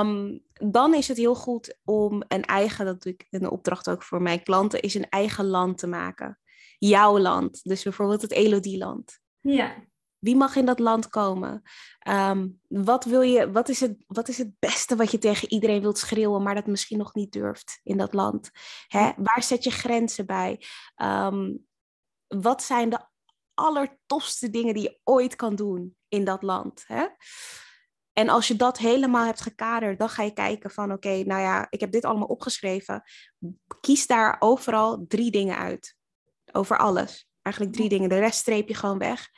Um, 0.00 0.42
dan 0.52 0.94
is 0.94 1.08
het 1.08 1.16
heel 1.16 1.34
goed 1.34 1.78
om 1.84 2.22
een 2.28 2.44
eigen, 2.44 2.84
dat 2.84 3.02
doe 3.02 3.12
ik 3.12 3.26
in 3.30 3.40
de 3.40 3.50
opdracht 3.50 3.90
ook 3.90 4.02
voor 4.02 4.22
mijn 4.22 4.42
klanten, 4.42 4.80
is 4.80 4.94
een 4.94 5.08
eigen 5.08 5.46
land 5.46 5.78
te 5.78 5.86
maken. 5.86 6.38
Jouw 6.78 7.18
land. 7.18 7.60
Dus 7.62 7.82
bijvoorbeeld 7.82 8.22
het 8.22 8.32
Elodie-land. 8.32 9.18
Ja. 9.40 9.74
Wie 10.18 10.36
mag 10.36 10.56
in 10.56 10.64
dat 10.64 10.78
land 10.78 11.08
komen? 11.08 11.62
Ehm, 11.98 12.48
wat, 12.68 13.04
wil 13.04 13.20
je, 13.20 13.50
wat, 13.50 13.68
is 13.68 13.80
het, 13.80 14.04
wat 14.06 14.28
is 14.28 14.38
het 14.38 14.50
beste 14.58 14.96
wat 14.96 15.10
je 15.10 15.18
tegen 15.18 15.52
iedereen 15.52 15.80
wilt 15.80 15.98
schreeuwen, 15.98 16.42
maar 16.42 16.54
dat 16.54 16.66
misschien 16.66 16.98
nog 16.98 17.14
niet 17.14 17.32
durft 17.32 17.80
in 17.82 17.96
dat 17.96 18.14
land? 18.14 18.50
Hè? 18.86 19.10
Waar 19.16 19.42
zet 19.42 19.64
je 19.64 19.70
grenzen 19.70 20.26
bij? 20.26 20.62
Ehm, 20.94 21.50
wat 22.28 22.62
zijn 22.62 22.90
de 22.90 23.06
allertofste 23.54 24.50
dingen 24.50 24.74
die 24.74 24.82
je 24.82 25.00
ooit 25.04 25.36
kan 25.36 25.54
doen 25.54 25.96
in 26.08 26.24
dat 26.24 26.42
land? 26.42 26.84
Hè? 26.86 27.06
En 28.12 28.28
als 28.28 28.48
je 28.48 28.56
dat 28.56 28.78
helemaal 28.78 29.24
hebt 29.24 29.40
gekaderd, 29.40 29.98
dan 29.98 30.08
ga 30.08 30.22
je 30.22 30.32
kijken 30.32 30.70
van 30.70 30.92
oké, 30.92 31.08
nou 31.08 31.40
ja, 31.40 31.66
ik 31.70 31.80
heb 31.80 31.92
dit 31.92 32.04
allemaal 32.04 32.26
opgeschreven. 32.26 33.02
Kies 33.80 34.06
daar 34.06 34.36
overal 34.38 35.04
drie 35.08 35.30
dingen 35.30 35.56
uit. 35.56 35.96
Over 36.52 36.78
alles. 36.78 37.28
Eigenlijk 37.42 37.76
drie 37.76 37.88
dingen. 37.88 38.08
De 38.08 38.18
rest 38.18 38.38
streep 38.38 38.68
je 38.68 38.74
gewoon 38.74 38.98
weg. 38.98 39.28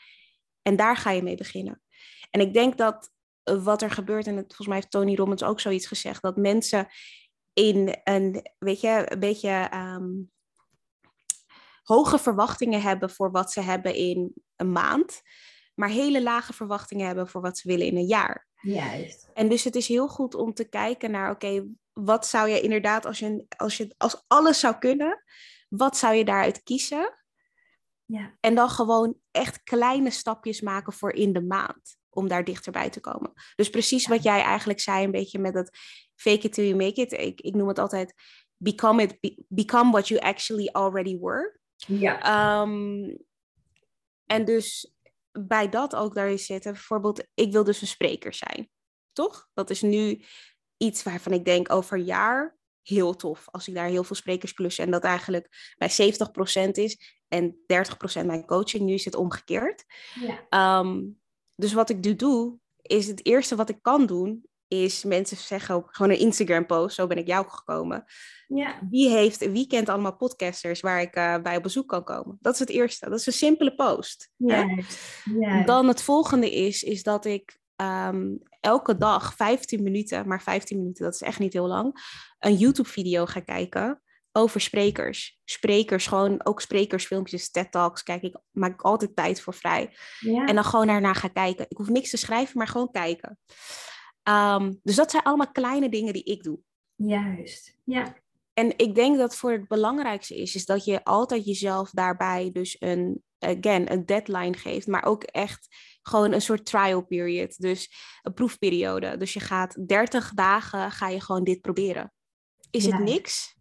En 0.62 0.76
daar 0.76 0.96
ga 0.96 1.10
je 1.10 1.22
mee 1.22 1.36
beginnen. 1.36 1.82
En 2.30 2.40
ik 2.40 2.52
denk 2.52 2.78
dat 2.78 3.10
eh, 3.42 3.64
wat 3.64 3.82
er 3.82 3.90
gebeurt, 3.90 4.26
en 4.26 4.36
het, 4.36 4.46
volgens 4.46 4.66
mij 4.66 4.76
heeft 4.76 4.90
Tony 4.90 5.14
Robbins 5.14 5.42
ook 5.42 5.60
zoiets 5.60 5.86
gezegd, 5.86 6.22
dat 6.22 6.36
mensen 6.36 6.88
in 7.52 8.00
een, 8.04 8.52
weet 8.58 8.80
je, 8.80 9.04
een 9.04 9.20
beetje 9.20 9.70
um, 9.74 10.30
hoge 11.82 12.18
verwachtingen 12.18 12.82
hebben 12.82 13.10
voor 13.10 13.30
wat 13.30 13.52
ze 13.52 13.60
hebben 13.60 13.94
in 13.94 14.32
een 14.56 14.72
maand, 14.72 15.22
maar 15.74 15.88
hele 15.88 16.22
lage 16.22 16.52
verwachtingen 16.52 17.06
hebben 17.06 17.28
voor 17.28 17.40
wat 17.40 17.58
ze 17.58 17.68
willen 17.68 17.86
in 17.86 17.96
een 17.96 18.06
jaar. 18.06 18.48
Juist. 18.60 19.30
En 19.34 19.48
dus 19.48 19.64
het 19.64 19.76
is 19.76 19.88
heel 19.88 20.08
goed 20.08 20.34
om 20.34 20.54
te 20.54 20.68
kijken 20.68 21.10
naar, 21.10 21.30
oké, 21.30 21.66
wat 21.92 22.26
zou 22.26 22.48
je 22.48 22.60
inderdaad, 22.60 23.06
als 23.06 23.18
je, 23.18 23.44
als 23.56 23.76
je 23.76 23.94
als 23.96 24.24
alles 24.26 24.60
zou 24.60 24.78
kunnen, 24.78 25.24
wat 25.68 25.96
zou 25.96 26.14
je 26.14 26.24
daaruit 26.24 26.62
kiezen? 26.62 27.18
Ja. 28.04 28.36
En 28.40 28.54
dan 28.54 28.68
gewoon 28.68 29.16
echt 29.30 29.62
kleine 29.62 30.10
stapjes 30.10 30.60
maken 30.60 30.92
voor 30.92 31.12
in 31.12 31.32
de 31.32 31.42
maand. 31.42 31.98
Om 32.12 32.28
daar 32.28 32.44
dichterbij 32.44 32.90
te 32.90 33.00
komen. 33.00 33.32
Dus 33.56 33.70
precies 33.70 34.06
wat 34.06 34.22
jij 34.22 34.42
eigenlijk 34.42 34.80
zei, 34.80 35.04
een 35.04 35.10
beetje 35.10 35.38
met 35.38 35.54
dat 35.54 35.70
fake 36.14 36.46
it 36.46 36.52
till 36.52 36.64
you 36.64 36.76
make 36.76 37.00
it. 37.00 37.12
Ik, 37.12 37.40
ik 37.40 37.54
noem 37.54 37.68
het 37.68 37.78
altijd 37.78 38.14
become 38.56 39.02
it, 39.02 39.36
become 39.48 39.90
what 39.90 40.08
you 40.08 40.20
actually 40.20 40.68
already 40.72 41.18
were. 41.18 41.59
Ja. 41.86 42.22
Ehm, 42.22 43.16
en 44.26 44.44
dus 44.44 44.94
bij 45.32 45.68
dat 45.68 45.94
ook 45.94 46.14
daarin 46.14 46.38
zitten, 46.38 46.72
bijvoorbeeld, 46.72 47.26
ik 47.34 47.52
wil 47.52 47.64
dus 47.64 47.80
een 47.80 47.86
spreker 47.86 48.34
zijn. 48.34 48.70
Toch? 49.12 49.48
Dat 49.54 49.70
is 49.70 49.82
nu 49.82 50.22
iets 50.76 51.02
waarvan 51.02 51.32
ik 51.32 51.44
denk 51.44 51.72
over 51.72 51.98
een 51.98 52.04
jaar 52.04 52.58
heel 52.82 53.16
tof. 53.16 53.48
Als 53.50 53.68
ik 53.68 53.74
daar 53.74 53.88
heel 53.88 54.04
veel 54.04 54.16
sprekersklussen 54.16 54.84
en 54.84 54.90
dat 54.90 55.04
eigenlijk 55.04 55.74
bij 55.78 55.90
70% 55.90 56.70
is 56.70 57.18
en 57.28 57.56
30% 58.22 58.26
mijn 58.26 58.46
coaching. 58.46 58.82
Nu 58.84 58.92
is 58.92 59.04
het 59.04 59.14
omgekeerd. 59.14 59.84
Ja. 60.14 60.46
Ehm, 60.48 61.00
dus 61.54 61.72
wat 61.72 61.90
ik 61.90 62.04
nu 62.04 62.16
doe, 62.16 62.58
is 62.82 63.06
het 63.06 63.26
eerste 63.26 63.56
wat 63.56 63.68
ik 63.68 63.78
kan 63.82 64.06
doen, 64.06 64.44
is 64.70 65.04
mensen 65.04 65.36
zeggen 65.36 65.74
ook 65.74 65.88
gewoon 65.90 66.12
een 66.12 66.18
Instagram 66.18 66.66
post, 66.66 66.94
zo 66.94 67.06
ben 67.06 67.18
ik 67.18 67.26
jou 67.26 67.48
gekomen. 67.48 68.04
Ja. 68.48 68.78
Wie, 68.90 69.08
heeft, 69.08 69.50
wie 69.50 69.66
kent 69.66 69.88
allemaal 69.88 70.16
podcasters 70.16 70.80
waar 70.80 71.00
ik 71.00 71.16
uh, 71.16 71.36
bij 71.42 71.56
op 71.56 71.62
bezoek 71.62 71.88
kan 71.88 72.04
komen? 72.04 72.38
Dat 72.40 72.54
is 72.54 72.58
het 72.58 72.68
eerste. 72.68 73.10
Dat 73.10 73.18
is 73.18 73.26
een 73.26 73.32
simpele 73.32 73.74
post. 73.74 74.30
Ja. 74.36 74.66
Ja. 75.40 75.64
Dan 75.64 75.88
het 75.88 76.02
volgende 76.02 76.54
is, 76.54 76.82
is 76.82 77.02
dat 77.02 77.24
ik 77.24 77.58
um, 77.76 78.38
elke 78.60 78.96
dag 78.96 79.34
15 79.34 79.82
minuten, 79.82 80.28
maar 80.28 80.42
15 80.42 80.78
minuten, 80.78 81.04
dat 81.04 81.14
is 81.14 81.22
echt 81.22 81.38
niet 81.38 81.52
heel 81.52 81.66
lang, 81.66 81.94
een 82.38 82.56
YouTube-video 82.56 83.26
ga 83.26 83.40
kijken 83.40 84.02
over 84.32 84.60
sprekers. 84.60 85.38
Sprekers, 85.44 86.06
gewoon 86.06 86.44
ook 86.44 86.60
sprekersfilmpjes, 86.60 87.50
TED 87.50 87.72
Talks, 87.72 88.02
kijk 88.02 88.22
ik, 88.22 88.36
maak 88.50 88.72
ik 88.72 88.82
altijd 88.82 89.16
tijd 89.16 89.40
voor 89.40 89.54
vrij. 89.54 89.96
Ja. 90.20 90.46
En 90.46 90.54
dan 90.54 90.64
gewoon 90.64 90.86
daarna 90.86 91.12
ga 91.12 91.28
kijken. 91.28 91.66
Ik 91.68 91.76
hoef 91.76 91.88
niks 91.88 92.10
te 92.10 92.16
schrijven, 92.16 92.58
maar 92.58 92.68
gewoon 92.68 92.90
kijken. 92.90 93.38
Um, 94.30 94.80
dus 94.82 94.96
dat 94.96 95.10
zijn 95.10 95.22
allemaal 95.22 95.52
kleine 95.52 95.88
dingen 95.88 96.12
die 96.12 96.24
ik 96.24 96.42
doe. 96.42 96.58
Juist, 96.94 97.76
ja. 97.84 98.16
En 98.54 98.78
ik 98.78 98.94
denk 98.94 99.16
dat 99.18 99.36
voor 99.36 99.52
het 99.52 99.68
belangrijkste 99.68 100.36
is, 100.36 100.54
is 100.54 100.66
dat 100.66 100.84
je 100.84 101.04
altijd 101.04 101.44
jezelf 101.44 101.90
daarbij 101.90 102.50
dus 102.52 102.76
een, 102.78 103.22
again, 103.38 103.92
een 103.92 104.06
deadline 104.06 104.56
geeft, 104.56 104.86
maar 104.86 105.04
ook 105.04 105.22
echt 105.22 105.68
gewoon 106.02 106.32
een 106.32 106.40
soort 106.40 106.66
trial 106.66 107.02
period, 107.02 107.60
dus 107.60 107.92
een 108.22 108.34
proefperiode. 108.34 109.16
Dus 109.16 109.32
je 109.32 109.40
gaat 109.40 109.88
30 109.88 110.32
dagen, 110.34 110.90
ga 110.90 111.08
je 111.08 111.20
gewoon 111.20 111.44
dit 111.44 111.60
proberen. 111.60 112.12
Is 112.70 112.84
Ja. 112.84 112.96
het 112.96 113.04
niks? 113.04 113.58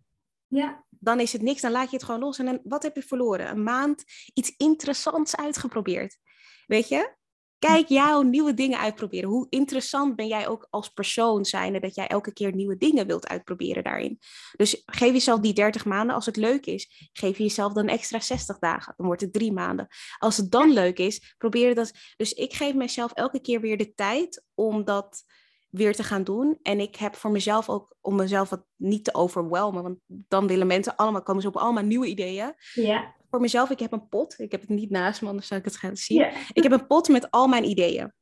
Ja, 0.48 0.86
Dan 0.90 1.20
is 1.20 1.34
het 1.34 1.42
niks, 1.42 1.62
dan 1.62 1.72
laat 1.72 1.90
je 1.90 1.96
het 1.96 2.06
gewoon 2.06 2.20
los. 2.20 2.40
En 2.40 2.46
dan, 2.46 2.60
wat 2.64 2.84
heb 2.84 2.96
je 2.96 3.02
verloren? 3.04 3.50
Een 3.50 3.64
maand 3.64 4.04
iets 4.34 4.54
interessants 4.58 5.36
uitgeprobeerd. 5.36 6.18
Weet 6.66 6.88
je? 6.88 7.18
Kijk 7.60 7.88
jouw 7.88 8.22
nieuwe 8.22 8.54
dingen 8.54 8.80
uitproberen. 8.80 9.30
Hoe 9.30 9.48
interessant 9.50 10.16
ben 10.16 10.28
jij 10.28 10.48
ook 10.48 10.68
als 10.70 10.90
persoon 10.90 11.46
zijnde 11.46 11.80
dat 11.80 11.96
jij 11.96 12.08
elke 12.08 12.34
keer 12.34 12.56
nieuwe 12.56 12.78
dingen 12.78 13.08
wilt 13.08 13.28
uitproberen 13.28 13.84
daarin. 13.84 14.20
Dus 14.56 14.82
geef 14.86 15.12
jezelf 15.12 15.40
die 15.40 15.54
30 15.54 15.86
maanden. 15.86 16.16
Als 16.16 16.26
het 16.26 16.36
leuk 16.36 16.66
is, 16.66 17.10
geef 17.14 17.38
je 17.38 17.44
jezelf 17.44 17.74
dan 17.74 17.88
extra 17.88 18.20
60 18.20 18.60
dagen. 18.60 18.94
Dan 18.98 19.06
wordt 19.06 19.22
het 19.22 19.34
drie 19.34 19.52
maanden. 19.52 19.88
Als 20.18 20.38
het 20.38 20.52
dan 20.52 20.72
leuk 20.74 21.00
is, 21.00 21.36
probeer 21.38 21.76
dat. 21.76 21.92
Dus 22.18 22.34
ik 22.34 22.54
geef 22.54 22.74
mezelf 22.74 23.12
elke 23.12 23.42
keer 23.42 23.62
weer 23.62 23.78
de 23.78 23.94
tijd 23.94 24.44
om 24.54 24.84
dat 24.84 25.24
weer 25.70 25.96
te 25.96 26.04
gaan 26.04 26.24
doen. 26.24 26.60
En 26.62 26.80
ik 26.80 26.96
heb 26.96 27.16
voor 27.16 27.32
mezelf 27.32 27.70
ook, 27.70 27.96
om 28.02 28.16
mezelf 28.16 28.50
wat 28.50 28.66
niet 28.76 29.04
te 29.04 29.14
overwhelmen, 29.14 29.84
want 29.84 30.00
dan 30.08 30.48
willen 30.48 30.68
mensen 30.68 30.96
allemaal, 30.96 31.24
komen 31.24 31.42
ze 31.42 31.48
op 31.48 31.58
allemaal 31.58 31.84
nieuwe 31.84 32.08
ideeën. 32.08 32.54
ja, 32.74 33.16
Voor 33.30 33.40
mezelf, 33.40 33.70
ik 33.70 33.80
heb 33.80 33.92
een 33.92 34.08
pot. 34.10 34.40
Ik 34.40 34.52
heb 34.52 34.62
het 34.62 34.70
niet 34.70 34.90
naast 34.90 35.22
me, 35.22 35.28
anders 35.28 35.48
zou 35.48 35.60
ik 35.60 35.66
het 35.66 35.76
gaan 35.76 35.96
zien. 35.96 36.32
Ik 36.54 36.64
heb 36.64 36.72
een 36.72 36.88
pot 36.88 37.08
met 37.08 37.32
al 37.32 37.48
mijn 37.48 37.64
ideeën. 37.64 38.14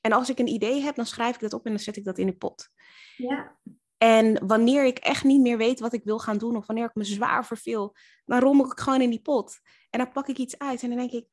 En 0.00 0.12
als 0.12 0.28
ik 0.28 0.38
een 0.38 0.48
idee 0.48 0.80
heb, 0.80 0.94
dan 0.94 1.06
schrijf 1.06 1.34
ik 1.34 1.40
dat 1.40 1.52
op 1.52 1.64
en 1.64 1.70
dan 1.70 1.80
zet 1.80 1.96
ik 1.96 2.04
dat 2.04 2.18
in 2.18 2.26
de 2.26 2.36
pot. 2.36 2.68
ja. 3.16 3.58
En 3.98 4.46
wanneer 4.46 4.84
ik 4.84 4.98
echt 4.98 5.24
niet 5.24 5.40
meer 5.40 5.58
weet 5.58 5.80
wat 5.80 5.92
ik 5.92 6.04
wil 6.04 6.18
gaan 6.18 6.38
doen, 6.38 6.56
of 6.56 6.66
wanneer 6.66 6.84
ik 6.84 6.94
me 6.94 7.04
zwaar 7.04 7.46
verveel, 7.46 7.96
dan 8.24 8.40
rommel 8.40 8.66
ik 8.66 8.78
gewoon 8.78 9.00
in 9.00 9.10
die 9.10 9.20
pot. 9.20 9.58
En 9.90 9.98
dan 9.98 10.12
pak 10.12 10.28
ik 10.28 10.38
iets 10.38 10.58
uit 10.58 10.82
en 10.82 10.88
dan 10.88 10.98
denk 10.98 11.10
ik, 11.10 11.26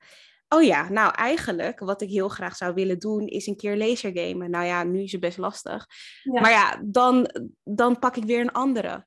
oh 0.50 0.64
ja, 0.64 0.90
nou 0.90 1.14
eigenlijk, 1.16 1.80
wat 1.80 2.02
ik 2.02 2.10
heel 2.10 2.30
graag 2.30 2.56
zou 2.56 2.74
willen 2.74 3.00
doen, 3.00 3.28
is 3.28 3.48
een 3.48 3.56
keer 3.56 3.78
lasergamen. 3.78 4.50
Nou 4.50 4.66
ja, 4.66 4.84
nu 4.84 5.02
is 5.02 5.12
het 5.12 5.22
best 5.22 5.38
lastig. 5.38 5.88
Ja. 6.24 6.42
Maar 6.42 6.52
ja, 6.52 6.82
dan, 6.86 7.30
dan 7.64 8.00
pak 8.00 8.16
ik 8.16 8.24
weer 8.24 8.40
een 8.40 8.52
andere. 8.52 9.06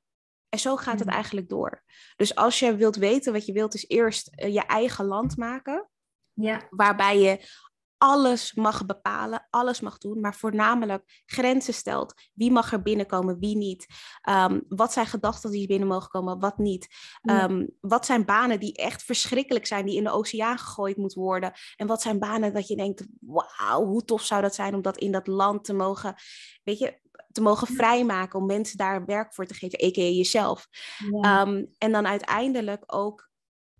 En 0.55 0.61
zo 0.61 0.75
gaat 0.75 0.99
het 0.99 1.07
Ja. 1.07 1.13
eigenlijk 1.13 1.49
door. 1.49 1.83
Dus 2.15 2.35
als 2.35 2.59
je 2.59 2.75
wilt 2.75 2.95
weten 2.95 3.33
wat 3.33 3.45
je 3.45 3.53
wilt, 3.53 3.73
is 3.73 3.87
eerst 3.87 4.27
eh, 4.27 4.53
je 4.53 4.65
eigen 4.65 5.05
land 5.05 5.37
maken 5.37 5.89
ja. 6.33 6.67
waarbij 6.69 7.19
je 7.19 7.63
alles 7.97 8.53
mag 8.53 8.85
bepalen, 8.85 9.47
alles 9.49 9.79
mag 9.79 9.97
doen, 9.97 10.19
maar 10.19 10.35
voornamelijk 10.35 11.23
grenzen 11.25 11.73
stelt. 11.73 12.13
Wie 12.33 12.51
mag 12.51 12.71
er 12.71 12.81
binnenkomen, 12.81 13.39
wie 13.39 13.57
niet? 13.57 13.85
Ehm, 14.21 14.59
wat 14.67 14.93
zijn 14.93 15.05
gedachten 15.05 15.51
die 15.51 15.67
binnen 15.67 15.87
mogen 15.87 16.09
komen, 16.09 16.39
wat 16.39 16.57
niet? 16.57 16.87
Ja. 17.21 17.41
Ehm, 17.41 17.65
wat 17.81 18.05
zijn 18.05 18.25
banen 18.25 18.59
die 18.59 18.75
echt 18.75 19.03
verschrikkelijk 19.03 19.65
zijn, 19.65 19.85
die 19.85 19.97
in 19.97 20.03
de 20.03 20.11
oceaan 20.11 20.57
gegooid 20.57 20.97
moeten 20.97 21.21
worden? 21.21 21.53
En 21.75 21.87
wat 21.87 22.01
zijn 22.01 22.19
banen 22.19 22.53
dat 22.53 22.67
je 22.67 22.75
denkt, 22.75 23.05
wauw, 23.19 23.85
hoe 23.85 24.05
tof 24.05 24.21
zou 24.21 24.41
dat 24.41 24.55
zijn 24.55 24.75
om 24.75 24.81
dat 24.81 24.97
in 24.97 25.11
dat 25.11 25.27
land 25.27 25.63
te 25.63 25.73
mogen, 25.73 26.15
weet 26.63 26.79
je, 26.79 26.99
te 27.35 27.41
mogen 27.41 27.67
vrijmaken, 27.67 28.39
om 28.39 28.45
mensen 28.45 28.77
daar 28.77 29.05
werk 29.05 29.33
voor 29.33 29.45
te 29.45 29.53
geven, 29.53 29.83
a.k.a. 29.83 30.01
jezelf. 30.01 30.67
Ja. 31.11 31.41
Ehm, 31.41 31.65
en 31.77 31.91
dan 31.91 32.07
uiteindelijk 32.07 32.83
ook 32.85 33.29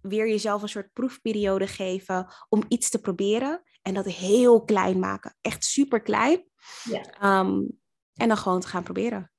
weer 0.02 0.28
jezelf 0.28 0.62
een 0.62 0.70
soort 0.70 0.94
proefperiode 0.94 1.68
geven 1.68 2.28
om 2.50 2.64
iets 2.68 2.90
te 2.90 3.00
proberen. 3.00 3.62
En 3.82 3.94
dat 3.94 4.06
heel 4.06 4.64
klein 4.64 5.00
maken. 5.00 5.36
Echt 5.42 5.64
super 5.64 6.02
klein. 6.02 6.44
Ja. 6.84 7.02
Ehm, 7.02 7.62
en 8.16 8.28
dan 8.28 8.38
gewoon 8.38 8.60
te 8.60 8.68
gaan 8.68 8.84
proberen. 8.84 9.32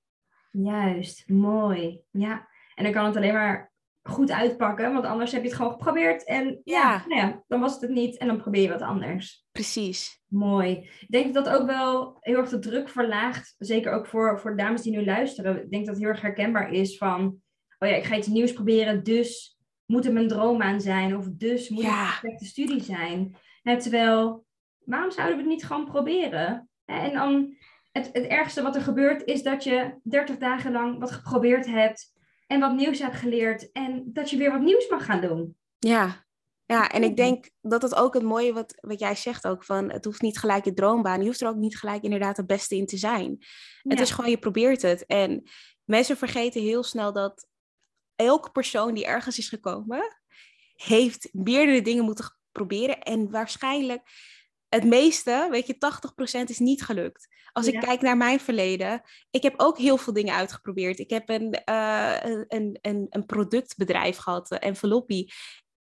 Juist, 0.50 1.28
mooi. 1.28 2.00
Ja, 2.10 2.48
en 2.74 2.84
dan 2.84 2.92
kan 2.92 3.04
het 3.04 3.16
alleen 3.16 3.34
maar 3.34 3.72
goed 4.06 4.30
uitpakken, 4.32 4.92
want 4.92 5.04
anders 5.04 5.32
heb 5.32 5.42
je 5.42 5.48
het 5.48 5.56
gewoon 5.56 5.72
geprobeerd 5.72 6.24
en 6.24 6.60
ja, 6.64 6.92
Ja. 6.92 7.04
nou 7.08 7.20
ja 7.20 7.42
dan 7.46 7.60
was 7.60 7.72
het 7.72 7.80
het 7.80 7.90
niet 7.90 8.16
en 8.16 8.26
dan 8.26 8.36
probeer 8.36 8.62
je 8.62 8.68
wat 8.68 8.82
anders. 8.82 9.44
Precies. 9.52 10.20
Mooi. 10.26 10.70
Ik 11.00 11.06
denk 11.08 11.34
dat 11.34 11.44
dat 11.44 11.54
ook 11.60 11.66
wel 11.66 12.16
heel 12.20 12.36
erg 12.36 12.48
de 12.48 12.58
druk 12.58 12.88
verlaagt. 12.88 13.54
Zeker 13.58 13.92
ook 13.92 14.06
voor, 14.06 14.40
voor 14.40 14.56
dames 14.56 14.82
die 14.82 14.96
nu 14.96 15.04
luisteren. 15.04 15.62
Ik 15.62 15.70
denk 15.70 15.84
dat 15.86 15.94
het 15.94 16.04
heel 16.04 16.12
erg 16.12 16.20
herkenbaar 16.20 16.70
is 16.72 16.96
van... 16.96 17.24
Oh 17.78 17.88
ja, 17.88 17.94
ik 17.94 18.04
ga 18.04 18.16
iets 18.16 18.26
nieuws 18.26 18.52
proberen, 18.52 19.02
dus 19.02 19.58
moet 19.86 20.04
het 20.04 20.12
mijn 20.12 20.28
droombaan 20.28 20.80
zijn. 20.80 21.16
Of 21.16 21.26
dus 21.30 21.68
moet 21.68 21.82
Ja. 21.82 22.04
het 22.04 22.14
de 22.14 22.20
perfecte 22.20 22.44
studie 22.44 22.82
zijn. 22.82 23.36
Hè, 23.62 23.80
terwijl, 23.80 24.44
waarom 24.84 25.10
zouden 25.10 25.36
we 25.36 25.42
het 25.42 25.52
niet 25.52 25.64
gewoon 25.64 25.84
proberen? 25.84 26.68
En 26.84 27.12
dan, 27.12 27.54
het, 27.92 28.10
het 28.12 28.24
ergste 28.26 28.62
wat 28.62 28.74
er 28.74 28.82
gebeurt 28.82 29.24
is 29.24 29.42
dat 29.42 29.64
je 29.64 29.94
30 30.02 30.36
dagen 30.36 30.72
lang 30.72 30.98
wat 30.98 31.10
geprobeerd 31.10 31.66
hebt. 31.66 32.14
En 32.46 32.60
wat 32.60 32.74
nieuws 32.74 32.98
hebt 32.98 33.16
geleerd. 33.16 33.72
En 33.72 34.02
dat 34.06 34.30
je 34.30 34.36
weer 34.36 34.52
wat 34.52 34.60
nieuws 34.60 34.88
mag 34.88 35.04
gaan 35.04 35.20
doen. 35.20 35.56
Ja. 35.78 36.24
Ja, 36.66 36.90
en 36.90 37.02
ik 37.02 37.16
denk 37.16 37.50
dat 37.60 37.82
het 37.82 37.94
ook 37.94 38.14
het 38.14 38.22
mooie 38.22 38.52
wat, 38.52 38.74
wat 38.80 38.98
jij 38.98 39.14
zegt 39.14 39.46
ook, 39.46 39.64
van 39.64 39.90
het 39.90 40.04
hoeft 40.04 40.22
niet 40.22 40.38
gelijk 40.38 40.64
je 40.64 40.74
droombaan, 40.74 41.20
je 41.20 41.26
hoeft 41.26 41.40
er 41.40 41.48
ook 41.48 41.56
niet 41.56 41.78
gelijk 41.78 42.02
inderdaad 42.02 42.36
het 42.36 42.46
beste 42.46 42.76
in 42.76 42.86
te 42.86 42.96
zijn. 42.96 43.38
Het 43.82 44.00
is 44.00 44.10
gewoon, 44.10 44.30
je 44.30 44.38
probeert 44.38 44.82
het. 44.82 45.06
En 45.06 45.50
mensen 45.84 46.16
vergeten 46.16 46.62
heel 46.62 46.82
snel 46.82 47.12
dat 47.12 47.48
elke 48.16 48.50
persoon 48.50 48.94
die 48.94 49.06
ergens 49.06 49.38
is 49.38 49.48
gekomen, 49.48 50.20
heeft 50.74 51.28
meerdere 51.32 51.82
dingen 51.82 52.04
moeten 52.04 52.36
proberen. 52.52 53.02
En 53.02 53.30
waarschijnlijk 53.30 54.02
het 54.68 54.84
meeste, 54.84 55.48
weet 55.50 55.66
je, 55.66 55.74
80% 55.74 56.44
is 56.50 56.58
niet 56.58 56.82
gelukt. 56.82 57.28
Als 57.52 57.66
Ja. 57.66 57.72
ik 57.72 57.80
kijk 57.80 58.00
naar 58.00 58.16
mijn 58.16 58.40
verleden, 58.40 59.02
ik 59.30 59.42
heb 59.42 59.54
ook 59.56 59.78
heel 59.78 59.96
veel 59.96 60.12
dingen 60.12 60.34
uitgeprobeerd. 60.34 60.98
Ik 60.98 61.10
heb 61.10 61.28
een, 61.28 61.52
eh, 61.52 62.16
een, 62.48 62.78
een, 62.80 63.06
een, 63.10 63.26
productbedrijf 63.26 64.16
gehad, 64.16 64.50
uh, 64.52 64.58
Enveloppie. 64.60 65.32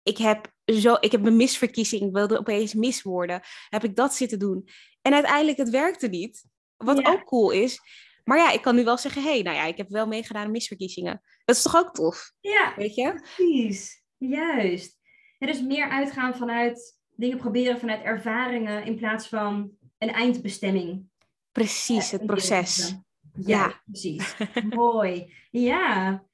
Ik 0.02 0.18
heb, 0.18 0.52
zo, 0.64 0.96
ik 1.00 1.12
heb 1.12 1.24
een 1.26 1.36
misverkiezing, 1.36 2.12
wilde 2.12 2.38
opeens 2.38 2.74
mis 2.74 3.02
worden. 3.02 3.40
Heb 3.68 3.84
ik 3.84 3.96
dat 3.96 4.14
zitten 4.14 4.38
doen. 4.38 4.68
En 5.02 5.14
uiteindelijk, 5.14 5.58
het 5.58 5.70
werkte 5.70 6.06
niet. 6.08 6.44
Wat 6.76 6.98
Ja. 6.98 7.10
ook 7.10 7.24
cool 7.24 7.50
is. 7.50 7.80
Maar 8.24 8.38
ja, 8.38 8.50
ik 8.52 8.62
kan 8.62 8.74
nu 8.74 8.84
wel 8.84 8.98
zeggen, 8.98 9.22
hé, 9.22 9.28
hey, 9.30 9.42
nou 9.42 9.56
ja, 9.56 9.64
ik 9.64 9.76
heb 9.76 9.88
wel 9.88 10.06
meegedaan 10.06 10.44
aan 10.44 10.50
misverkiezingen. 10.50 11.22
Dat 11.44 11.56
is 11.56 11.62
toch 11.62 11.76
ook 11.76 11.94
tof, 11.94 12.32
Ja, 12.40 12.72
weet 12.76 12.94
je? 12.94 13.12
Precies, 13.34 14.02
juist. 14.16 14.98
Het 15.38 15.48
is 15.50 15.60
meer 15.62 15.88
uitgaan 15.90 16.34
vanuit 16.36 16.95
dingen 17.16 17.38
proberen 17.38 17.78
vanuit 17.78 18.02
ervaringen 18.02 18.84
in 18.84 18.96
plaats 18.96 19.28
van 19.28 19.70
een 19.98 20.12
eindbestemming. 20.12 21.04
Precies, 21.52 22.10
het 22.10 22.20
Een 22.20 22.26
proces. 22.26 22.96
Ja, 23.32 23.82
precies. 23.84 24.36
Mooi. 24.74 25.34
Ja. 25.50 26.24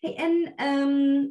Hey, 0.00 0.16
en 0.16 0.52
ehm, 0.56 1.26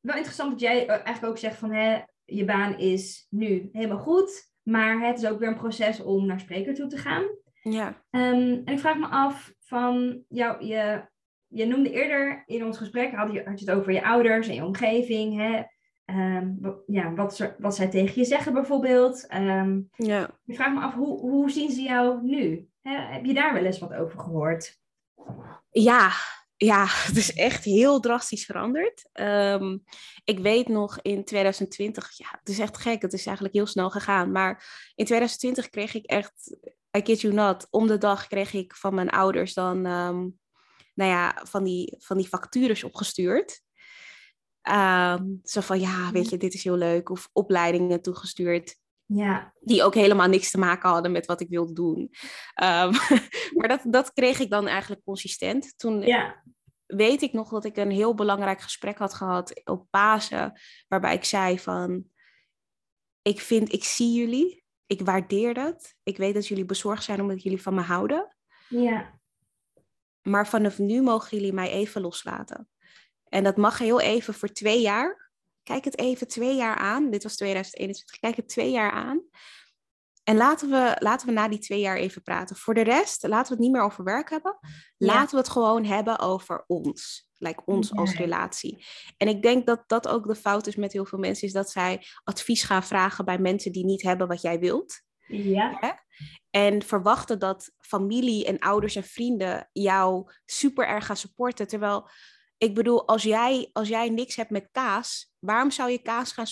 wel 0.00 0.16
interessant 0.16 0.50
dat 0.50 0.60
jij 0.60 0.86
eh, 0.86 0.90
eigenlijk 0.90 1.24
ook 1.24 1.38
zegt 1.38 1.56
van 1.56 1.72
hè, 1.72 2.00
je 2.24 2.44
baan 2.44 2.78
is 2.78 3.26
nu 3.30 3.68
helemaal 3.72 3.98
goed, 3.98 4.52
maar 4.62 5.00
het 5.00 5.18
is 5.18 5.28
ook 5.28 5.38
weer 5.38 5.48
een 5.48 5.54
proces 5.54 6.02
om 6.02 6.26
naar 6.26 6.40
spreker 6.40 6.74
toe 6.74 6.86
te 6.86 6.96
gaan. 6.96 7.24
Ja, 7.62 8.02
Ehm, 8.10 8.62
en 8.64 8.66
ik 8.66 8.78
vraag 8.78 8.98
me 8.98 9.06
af 9.06 9.54
van, 9.60 10.24
jou, 10.28 10.64
je, 10.64 11.08
je 11.46 11.66
noemde 11.66 11.90
eerder 11.90 12.42
in 12.46 12.64
ons 12.64 12.78
gesprek, 12.78 13.12
had 13.12 13.32
je, 13.32 13.42
had 13.44 13.60
je 13.60 13.70
het 13.70 13.78
over 13.78 13.92
je 13.92 14.04
ouders 14.04 14.48
en 14.48 14.54
je 14.54 14.64
omgeving. 14.64 15.36
Hè? 15.36 15.62
Wat, 16.60 16.82
ja, 16.86 17.14
wat, 17.14 17.36
ze- 17.36 17.54
wat 17.58 17.74
zij 17.76 17.88
tegen 17.88 18.20
je 18.20 18.24
zeggen 18.24 18.52
bijvoorbeeld. 18.52 19.26
Ehm, 19.26 19.80
ja. 19.96 20.30
ik 20.46 20.54
vraag 20.54 20.74
me 20.74 20.80
af, 20.80 20.94
hoe, 20.94 21.20
hoe 21.20 21.50
zien 21.50 21.70
ze 21.70 21.82
jou 21.82 22.22
nu? 22.22 22.68
Heb 22.82 23.24
je 23.24 23.34
daar 23.34 23.52
wel 23.54 23.64
eens 23.64 23.78
wat 23.78 23.94
over 23.94 24.20
gehoord? 24.20 24.78
Ja, 25.70 26.10
ja, 26.56 26.84
het 26.88 27.16
is 27.16 27.34
echt 27.34 27.64
heel 27.64 28.00
drastisch 28.00 28.44
veranderd. 28.44 29.08
Ehm, 29.12 29.78
ik 30.24 30.38
weet 30.38 30.68
nog 30.68 30.98
in 31.02 31.24
2020, 31.24 32.10
ja, 32.16 32.26
het 32.38 32.48
is 32.48 32.58
echt 32.58 32.76
gek, 32.78 33.02
het 33.02 33.12
is 33.12 33.26
eigenlijk 33.26 33.54
heel 33.56 33.66
snel 33.66 33.90
gegaan. 33.90 34.32
Maar 34.32 34.50
in 34.94 35.04
2020 35.04 35.68
kreeg 35.68 35.94
ik 35.94 36.04
echt, 36.04 36.56
I 36.96 37.02
kid 37.02 37.20
you 37.20 37.34
not, 37.34 37.66
om 37.70 37.86
de 37.86 37.98
dag 37.98 38.26
kreeg 38.26 38.52
ik 38.52 38.74
van 38.74 38.94
mijn 38.94 39.10
ouders 39.10 39.54
dan, 39.54 39.80
nou 39.82 41.10
ja, 41.10 41.40
van 41.44 41.64
die, 41.64 41.94
van 41.98 42.16
die 42.16 42.28
factures 42.28 42.84
opgestuurd. 42.84 43.62
Ehm, 44.68 45.24
zo 45.42 45.60
van, 45.60 45.80
ja, 45.80 46.10
weet 46.12 46.28
je, 46.28 46.36
dit 46.36 46.54
is 46.54 46.64
heel 46.64 46.76
leuk. 46.76 47.10
Of 47.10 47.28
opleidingen 47.32 48.02
toegestuurd 48.02 48.76
Ja, 49.06 49.52
die 49.60 49.82
ook 49.82 49.94
helemaal 49.94 50.28
niks 50.28 50.50
te 50.50 50.58
maken 50.58 50.90
hadden 50.90 51.12
met 51.12 51.26
wat 51.26 51.40
ik 51.40 51.48
wilde 51.48 51.72
doen. 51.72 52.10
Ehm, 52.54 52.92
maar 53.56 53.68
dat, 53.68 53.80
dat 53.84 54.12
kreeg 54.12 54.38
ik 54.38 54.50
dan 54.50 54.66
eigenlijk 54.66 55.02
consistent. 55.04 55.78
Toen 55.78 56.00
ja, 56.00 56.42
weet 56.86 57.22
ik 57.22 57.32
nog 57.32 57.50
dat 57.50 57.64
ik 57.64 57.76
een 57.76 57.90
heel 57.90 58.14
belangrijk 58.14 58.60
gesprek 58.60 58.98
had 58.98 59.14
gehad 59.14 59.60
op 59.64 59.86
Pasen, 59.90 60.60
waarbij 60.88 61.14
ik 61.14 61.24
zei 61.24 61.58
van, 61.58 62.04
ik 63.22 63.40
vind, 63.40 63.72
ik 63.72 63.84
zie 63.84 64.12
jullie, 64.12 64.64
ik 64.86 65.00
waardeer 65.00 65.54
dat, 65.54 65.94
ik 66.02 66.16
weet 66.16 66.34
dat 66.34 66.46
jullie 66.46 66.64
bezorgd 66.64 67.04
zijn 67.04 67.20
omdat 67.20 67.42
jullie 67.42 67.62
van 67.62 67.74
me 67.74 67.80
houden, 67.80 68.36
ja, 68.68 69.20
maar 70.22 70.48
vanaf 70.48 70.78
nu 70.78 71.02
mogen 71.02 71.36
jullie 71.36 71.52
mij 71.52 71.70
even 71.70 72.00
loslaten. 72.00 72.68
En 73.28 73.44
dat 73.44 73.56
mag 73.56 73.78
heel 73.78 74.00
even 74.00 74.34
voor 74.34 74.48
twee 74.48 74.80
jaar. 74.80 75.30
Kijk 75.62 75.84
het 75.84 75.98
even 75.98 76.28
twee 76.28 76.54
jaar 76.56 76.76
aan. 76.76 77.10
Dit 77.10 77.22
was 77.22 77.36
2021. 77.36 78.18
Kijk 78.18 78.36
het 78.36 78.48
twee 78.48 78.70
jaar 78.70 78.90
aan. 78.90 79.22
En 80.24 80.36
laten 80.36 80.70
we, 80.70 80.96
laten 80.98 81.26
we 81.26 81.32
na 81.32 81.48
die 81.48 81.58
twee 81.58 81.80
jaar 81.80 81.96
even 81.96 82.22
praten. 82.22 82.56
Voor 82.56 82.74
de 82.74 82.80
rest, 82.82 83.22
laten 83.22 83.46
we 83.48 83.52
het 83.52 83.58
niet 83.62 83.72
meer 83.72 83.82
over 83.82 84.04
werk 84.04 84.30
hebben. 84.30 84.58
Ja. 84.60 85.06
Laten 85.06 85.30
we 85.30 85.36
het 85.36 85.48
gewoon 85.48 85.84
hebben 85.84 86.18
over 86.18 86.64
ons. 86.66 87.26
Like 87.38 87.62
ons 87.64 87.94
als 87.94 88.12
Ja. 88.12 88.18
relatie. 88.18 88.84
En 89.16 89.28
ik 89.28 89.42
denk 89.42 89.66
dat 89.66 89.82
dat 89.86 90.08
ook 90.08 90.26
de 90.28 90.34
fout 90.34 90.66
is 90.66 90.76
met 90.76 90.92
heel 90.92 91.04
veel 91.04 91.18
mensen. 91.18 91.46
Is 91.46 91.52
dat 91.52 91.70
zij 91.70 92.02
advies 92.24 92.62
gaan 92.62 92.84
vragen 92.84 93.24
bij 93.24 93.38
mensen 93.38 93.72
die 93.72 93.84
niet 93.84 94.02
hebben 94.02 94.28
wat 94.28 94.40
jij 94.40 94.58
wilt. 94.58 95.02
ja, 95.26 96.00
En 96.50 96.82
verwachten 96.82 97.38
dat 97.38 97.70
familie 97.78 98.46
en 98.46 98.58
ouders 98.58 98.96
en 98.96 99.04
vrienden 99.04 99.68
jou 99.72 100.32
super 100.44 100.86
erg 100.86 101.06
gaan 101.06 101.16
supporten. 101.16 101.66
Terwijl, 101.66 102.08
ik 102.58 102.74
bedoel, 102.74 103.08
als 103.08 103.22
jij, 103.22 103.70
als 103.72 103.88
jij 103.88 104.08
niks 104.08 104.36
hebt 104.36 104.50
met 104.50 104.68
kaas, 104.72 105.32
waarom 105.38 105.70
zou 105.70 105.90
je 105.90 106.02
kaas 106.02 106.32
gaan, 106.32 106.46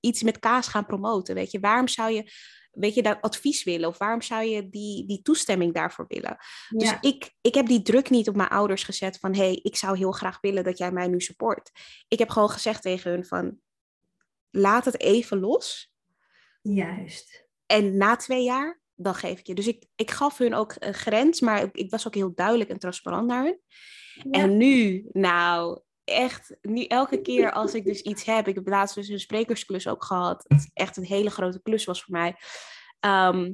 iets 0.00 0.22
met 0.22 0.38
kaas 0.38 0.66
gaan 0.68 0.86
promoten? 0.86 1.34
Weet 1.34 1.50
je, 1.50 1.60
waarom 1.60 1.88
zou 1.88 2.12
je, 2.12 2.30
weet 2.70 2.94
je, 2.94 3.02
dat 3.02 3.20
advies 3.20 3.64
willen? 3.64 3.88
Of 3.88 3.98
waarom 3.98 4.22
zou 4.22 4.44
je 4.44 4.68
die, 4.68 5.06
die 5.06 5.22
toestemming 5.22 5.74
daarvoor 5.74 6.04
willen? 6.08 6.36
Dus 6.68 6.94
ik, 7.00 7.34
ik 7.40 7.54
heb 7.54 7.66
die 7.66 7.82
druk 7.82 8.10
niet 8.10 8.28
op 8.28 8.36
mijn 8.36 8.48
ouders 8.48 8.84
gezet 8.84 9.18
van, 9.18 9.34
hé, 9.34 9.44
hey, 9.44 9.60
ik 9.62 9.76
zou 9.76 9.96
heel 9.96 10.12
graag 10.12 10.40
willen 10.40 10.64
dat 10.64 10.78
jij 10.78 10.92
mij 10.92 11.08
nu 11.08 11.20
support. 11.20 11.70
Ik 12.08 12.18
heb 12.18 12.28
gewoon 12.28 12.50
gezegd 12.50 12.82
tegen 12.82 13.10
hun 13.10 13.26
van, 13.26 13.58
laat 14.50 14.84
het 14.84 15.00
even 15.00 15.40
los. 15.40 15.92
juist. 16.62 17.48
En 17.66 17.96
na 17.96 18.16
twee 18.16 18.44
jaar, 18.44 18.80
dan 18.94 19.14
geef 19.14 19.38
ik 19.38 19.46
je. 19.46 19.54
Dus 19.54 19.66
ik, 19.66 19.84
ik 19.94 20.10
gaf 20.10 20.38
hun 20.38 20.54
ook 20.54 20.74
een 20.78 20.94
grens, 20.94 21.40
maar 21.40 21.62
ik, 21.62 21.76
ik 21.76 21.90
was 21.90 22.06
ook 22.06 22.14
heel 22.14 22.34
duidelijk 22.34 22.70
en 22.70 22.78
transparant 22.78 23.26
naar 23.26 23.44
hun. 23.44 23.60
En 24.30 24.56
nu, 24.56 25.08
nou, 25.12 25.80
echt, 26.04 26.56
nu 26.62 26.84
elke 26.84 27.20
keer 27.20 27.52
als 27.52 27.74
ik 27.74 27.84
dus 27.84 28.00
iets 28.00 28.24
heb, 28.24 28.48
ik 28.48 28.54
heb 28.54 28.68
laatst 28.68 28.94
dus 28.94 29.08
een 29.08 29.20
sprekersklus 29.20 29.88
ook 29.88 30.04
gehad, 30.04 30.44
het 30.48 30.70
echt 30.72 30.96
een 30.96 31.04
hele 31.04 31.30
grote 31.30 31.62
klus 31.62 31.84
was 31.84 32.02
voor 32.02 32.12
mij. 32.12 32.36
Ehm, 33.00 33.52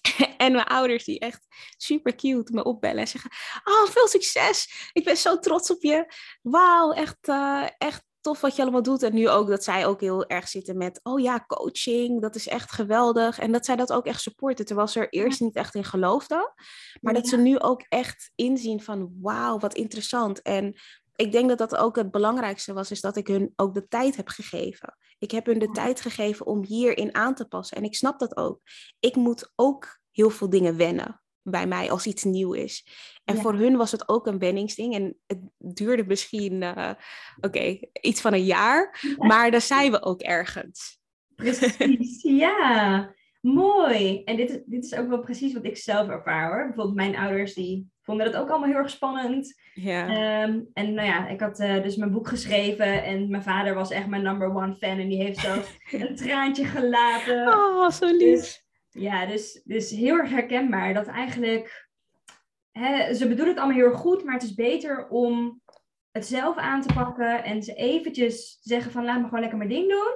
en 0.44 0.52
mijn 0.52 0.66
ouders 0.66 1.04
die 1.04 1.18
echt 1.18 1.46
super 1.76 2.14
cute 2.14 2.52
me 2.52 2.64
opbellen 2.64 3.00
en 3.00 3.08
zeggen, 3.08 3.30
oh, 3.64 3.90
veel 3.90 4.08
succes, 4.08 4.90
ik 4.92 5.04
ben 5.04 5.16
zo 5.16 5.38
trots 5.38 5.70
op 5.70 5.82
je. 5.82 6.12
Wauw, 6.42 6.92
echt, 6.92 7.28
eh, 7.28 7.66
echt 7.78 8.04
tof 8.26 8.40
wat 8.40 8.56
je 8.56 8.62
allemaal 8.62 8.82
doet. 8.82 9.02
En 9.02 9.14
nu 9.14 9.28
ook 9.28 9.48
dat 9.48 9.64
zij 9.64 9.86
ook 9.86 10.00
heel 10.00 10.26
erg 10.26 10.48
zitten 10.48 10.76
met, 10.76 11.00
oh 11.02 11.20
ja, 11.20 11.44
coaching, 11.46 12.20
dat 12.20 12.34
is 12.34 12.48
echt 12.48 12.72
geweldig. 12.72 13.38
En 13.38 13.52
dat 13.52 13.64
zij 13.64 13.76
dat 13.76 13.92
ook 13.92 14.06
echt 14.06 14.20
supporten, 14.20 14.64
terwijl 14.64 14.88
ze 14.88 15.00
er 15.00 15.08
eerst 15.08 15.40
niet 15.40 15.54
echt 15.54 15.74
in 15.74 15.84
geloofden. 15.84 16.52
Maar 17.00 17.14
dat 17.14 17.28
ze 17.28 17.36
nu 17.36 17.58
ook 17.58 17.84
echt 17.88 18.30
inzien 18.34 18.82
van, 18.82 19.12
wauw, 19.20 19.58
wat 19.58 19.74
interessant. 19.74 20.42
En 20.42 20.74
ik 21.16 21.32
denk 21.32 21.48
dat 21.48 21.58
dat 21.58 21.76
ook 21.76 21.96
het 21.96 22.10
belangrijkste 22.10 22.72
was, 22.72 22.90
is 22.90 23.00
dat 23.00 23.16
ik 23.16 23.26
hun 23.26 23.52
ook 23.56 23.74
de 23.74 23.88
tijd 23.88 24.16
heb 24.16 24.28
gegeven. 24.28 24.96
Ik 25.18 25.30
heb 25.30 25.46
hun 25.46 25.58
de 25.58 25.70
tijd 25.70 26.00
gegeven 26.00 26.46
om 26.46 26.64
hierin 26.64 27.14
aan 27.14 27.34
te 27.34 27.48
passen. 27.48 27.76
En 27.76 27.84
ik 27.84 27.94
snap 27.94 28.18
dat 28.18 28.36
ook. 28.36 28.60
Ik 29.00 29.16
moet 29.16 29.52
ook 29.54 30.00
heel 30.10 30.30
veel 30.30 30.50
dingen 30.50 30.76
wennen 30.76 31.20
bij 31.48 31.66
mij 31.66 31.90
als 31.90 32.06
iets 32.06 32.24
nieuw 32.24 32.52
is. 32.52 32.86
En 33.24 33.34
Ja. 33.34 33.40
voor 33.40 33.54
hun 33.54 33.76
was 33.76 33.92
het 33.92 34.08
ook 34.08 34.26
een 34.26 34.38
wenningsding. 34.38 34.94
En 34.94 35.16
het 35.26 35.38
duurde 35.58 36.04
misschien, 36.06 36.62
eh, 36.62 36.90
oké, 37.40 37.78
iets 38.00 38.20
van 38.20 38.32
een 38.32 38.44
jaar. 38.44 39.00
Maar 39.18 39.50
daar 39.50 39.60
zijn 39.60 39.90
we 39.90 40.02
ook 40.02 40.20
ergens. 40.20 40.98
Precies, 41.34 42.22
ja. 42.42 43.14
Mooi. 43.40 44.22
En 44.24 44.36
dit 44.36 44.50
is, 44.50 44.58
dit 44.66 44.84
is 44.84 44.94
ook 44.94 45.08
wel 45.08 45.20
precies 45.20 45.52
wat 45.54 45.64
ik 45.64 45.76
zelf 45.76 46.08
ervaar 46.08 46.48
hoor. 46.48 46.66
Bijvoorbeeld 46.66 46.96
mijn 46.96 47.16
ouders 47.16 47.54
die 47.54 47.90
vonden 48.02 48.26
het 48.26 48.36
ook 48.36 48.48
allemaal 48.48 48.68
heel 48.68 48.76
erg 48.78 48.90
spannend. 48.90 49.60
Ja. 49.74 50.08
Ehm, 50.08 50.60
en 50.72 50.94
nou 50.94 51.06
ja, 51.08 51.28
ik 51.28 51.40
had 51.40 51.58
eh, 51.58 51.82
dus 51.82 51.96
mijn 51.96 52.12
boek 52.12 52.28
geschreven 52.28 53.04
en 53.04 53.30
mijn 53.30 53.42
vader 53.42 53.74
was 53.74 53.90
echt 53.90 54.06
mijn 54.06 54.22
number 54.22 54.54
one 54.54 54.74
fan. 54.74 54.98
En 54.98 55.08
die 55.08 55.22
heeft 55.22 55.38
zelfs 55.38 55.68
een 55.90 56.16
traantje 56.16 56.64
gelaten. 56.64 57.48
Oh, 57.48 57.90
zo 57.90 58.06
lief. 58.16 58.64
Ja, 58.96 59.26
dus, 59.26 59.62
dus 59.64 59.90
heel 59.90 60.16
erg 60.16 60.30
herkenbaar 60.30 60.94
dat 60.94 61.06
eigenlijk 61.06 61.88
hè, 62.72 63.14
ze 63.14 63.28
bedoelen 63.28 63.48
het 63.48 63.58
allemaal 63.58 63.76
heel 63.76 63.90
erg 63.90 64.00
goed, 64.00 64.24
maar 64.24 64.34
het 64.34 64.42
is 64.42 64.54
beter 64.54 65.08
om 65.08 65.60
het 66.10 66.26
zelf 66.26 66.56
aan 66.56 66.82
te 66.82 66.94
pakken 66.94 67.44
en 67.44 67.62
ze 67.62 67.74
eventjes 67.74 68.58
zeggen 68.60 68.92
van 68.92 69.04
laat 69.04 69.18
me 69.18 69.24
gewoon 69.24 69.40
lekker 69.40 69.58
mijn 69.58 69.70
ding 69.70 69.90
doen. 69.90 70.14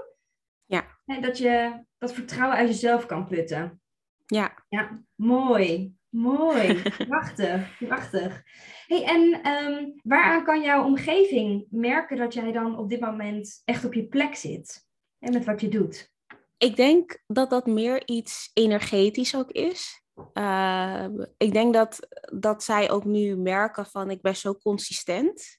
Ja. 0.64 0.98
Hè, 1.04 1.20
dat 1.20 1.38
je 1.38 1.84
dat 1.98 2.12
vertrouwen 2.12 2.58
uit 2.58 2.68
jezelf 2.68 3.06
kan 3.06 3.26
putten. 3.26 3.80
Ja. 4.26 4.64
Ja, 4.68 5.02
mooi. 5.14 5.94
Mooi. 6.08 6.82
prachtig. 7.08 7.78
Prachtig. 7.78 8.42
Hey, 8.86 9.04
en 9.04 9.46
um, 9.46 9.94
waaraan 10.02 10.44
kan 10.44 10.62
jouw 10.62 10.84
omgeving 10.84 11.66
merken 11.70 12.16
dat 12.16 12.34
jij 12.34 12.52
dan 12.52 12.78
op 12.78 12.88
dit 12.88 13.00
moment 13.00 13.62
echt 13.64 13.84
op 13.84 13.94
je 13.94 14.06
plek 14.06 14.34
zit? 14.34 14.88
En 15.18 15.32
met 15.32 15.44
wat 15.44 15.60
je 15.60 15.68
doet? 15.68 16.12
Ik 16.60 16.76
denk 16.76 17.22
dat 17.26 17.50
dat 17.50 17.66
meer 17.66 18.06
iets 18.06 18.50
energetisch 18.52 19.36
ook 19.36 19.50
is. 19.50 20.02
Uh, 20.34 21.06
ik 21.36 21.52
denk 21.52 21.74
dat, 21.74 21.98
dat 22.32 22.62
zij 22.64 22.90
ook 22.90 23.04
nu 23.04 23.36
merken 23.36 23.86
van 23.86 24.10
ik 24.10 24.20
ben 24.20 24.36
zo 24.36 24.54
consistent. 24.54 25.58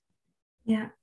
Ja. 0.62 0.96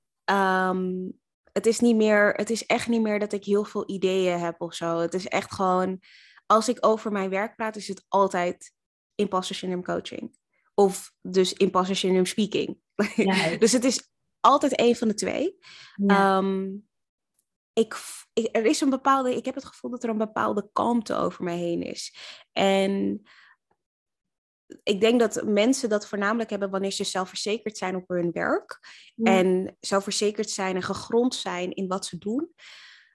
Um, 0.69 1.19
het 1.51 1.65
is 1.65 1.79
niet 1.79 1.95
meer, 1.95 2.33
het 2.33 2.49
is 2.49 2.65
echt 2.65 2.87
niet 2.87 3.01
meer 3.01 3.19
dat 3.19 3.33
ik 3.33 3.43
heel 3.43 3.63
veel 3.63 3.89
ideeën 3.89 4.39
heb 4.39 4.61
of 4.61 4.73
zo. 4.73 4.97
Het 4.97 5.13
is 5.13 5.27
echt 5.27 5.53
gewoon, 5.53 5.99
als 6.45 6.69
ik 6.69 6.85
over 6.85 7.11
mijn 7.11 7.29
werk 7.29 7.55
praat, 7.55 7.75
is 7.75 7.87
het 7.87 8.05
altijd 8.07 8.73
imposter 9.15 9.55
syndrome 9.55 9.83
coaching. 9.83 10.37
Of 10.73 11.13
dus 11.21 11.53
imposter 11.53 11.95
syndrome 11.95 12.27
speaking. 12.27 12.77
Ja. 13.15 13.57
dus 13.57 13.71
het 13.71 13.83
is 13.83 14.09
altijd 14.39 14.79
een 14.79 14.95
van 14.95 15.07
de 15.07 15.13
twee. 15.13 15.57
Ja. 15.95 16.37
Um, 16.37 16.88
ik, 17.79 17.95
ik, 18.33 18.49
er 18.51 18.65
is 18.65 18.81
een 18.81 18.89
bepaalde, 18.89 19.35
ik 19.35 19.45
heb 19.45 19.55
het 19.55 19.65
gevoel 19.65 19.91
dat 19.91 20.03
er 20.03 20.09
een 20.09 20.17
bepaalde 20.17 20.69
kalmte 20.73 21.15
over 21.15 21.43
mij 21.43 21.57
heen 21.57 21.81
is. 21.81 22.15
En 22.51 23.21
ik 24.83 25.01
denk 25.01 25.19
dat 25.19 25.43
mensen 25.43 25.89
dat 25.89 26.07
voornamelijk 26.07 26.49
hebben 26.49 26.69
wanneer 26.69 26.91
ze 26.91 27.03
zelfverzekerd 27.03 27.77
zijn 27.77 27.95
op 27.95 28.07
hun 28.07 28.31
werk. 28.31 28.79
Ja. 29.15 29.37
En 29.37 29.77
zelfverzekerd 29.79 30.49
zijn 30.49 30.75
en 30.75 30.83
gegrond 30.83 31.35
zijn 31.35 31.73
in 31.73 31.87
wat 31.87 32.05
ze 32.05 32.17
doen. 32.17 32.53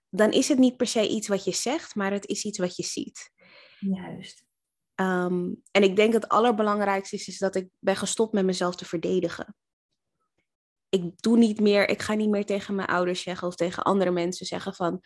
Dan 0.09 0.31
is 0.31 0.49
het 0.49 0.59
niet 0.59 0.77
per 0.77 0.87
se 0.87 1.09
iets 1.09 1.29
wat 1.29 1.45
je 1.45 1.53
zegt, 1.53 1.95
maar 1.95 2.13
het 2.13 2.27
is 2.27 2.45
iets 2.45 2.59
wat 2.59 2.77
je 2.77 2.83
ziet. 2.83 3.31
Juist. 3.79 4.45
Um, 5.01 5.63
en 5.71 5.83
ik 5.83 5.97
denk 5.97 6.13
dat 6.13 6.23
het 6.23 6.31
allerbelangrijkste 6.31 7.17
is, 7.17 7.29
is 7.29 7.39
dat 7.39 7.55
ik 7.55 7.69
ben 7.79 7.97
gestopt 7.97 8.33
met 8.33 8.45
mezelf 8.45 8.77
te 8.77 8.85
verdedigen. 8.85 9.57
Ik 10.95 11.21
doe 11.21 11.37
niet 11.37 11.61
meer, 11.61 11.89
ik 11.89 12.03
ga 12.03 12.15
niet 12.15 12.29
meer 12.29 12.45
tegen 12.45 12.75
mijn 12.75 12.89
ouders 12.89 13.23
zeggen 13.23 13.49
of 13.49 13.55
tegen 13.55 13.83
andere 13.83 14.11
mensen 14.11 14.47
zeggen 14.47 14.75
van 14.75 15.03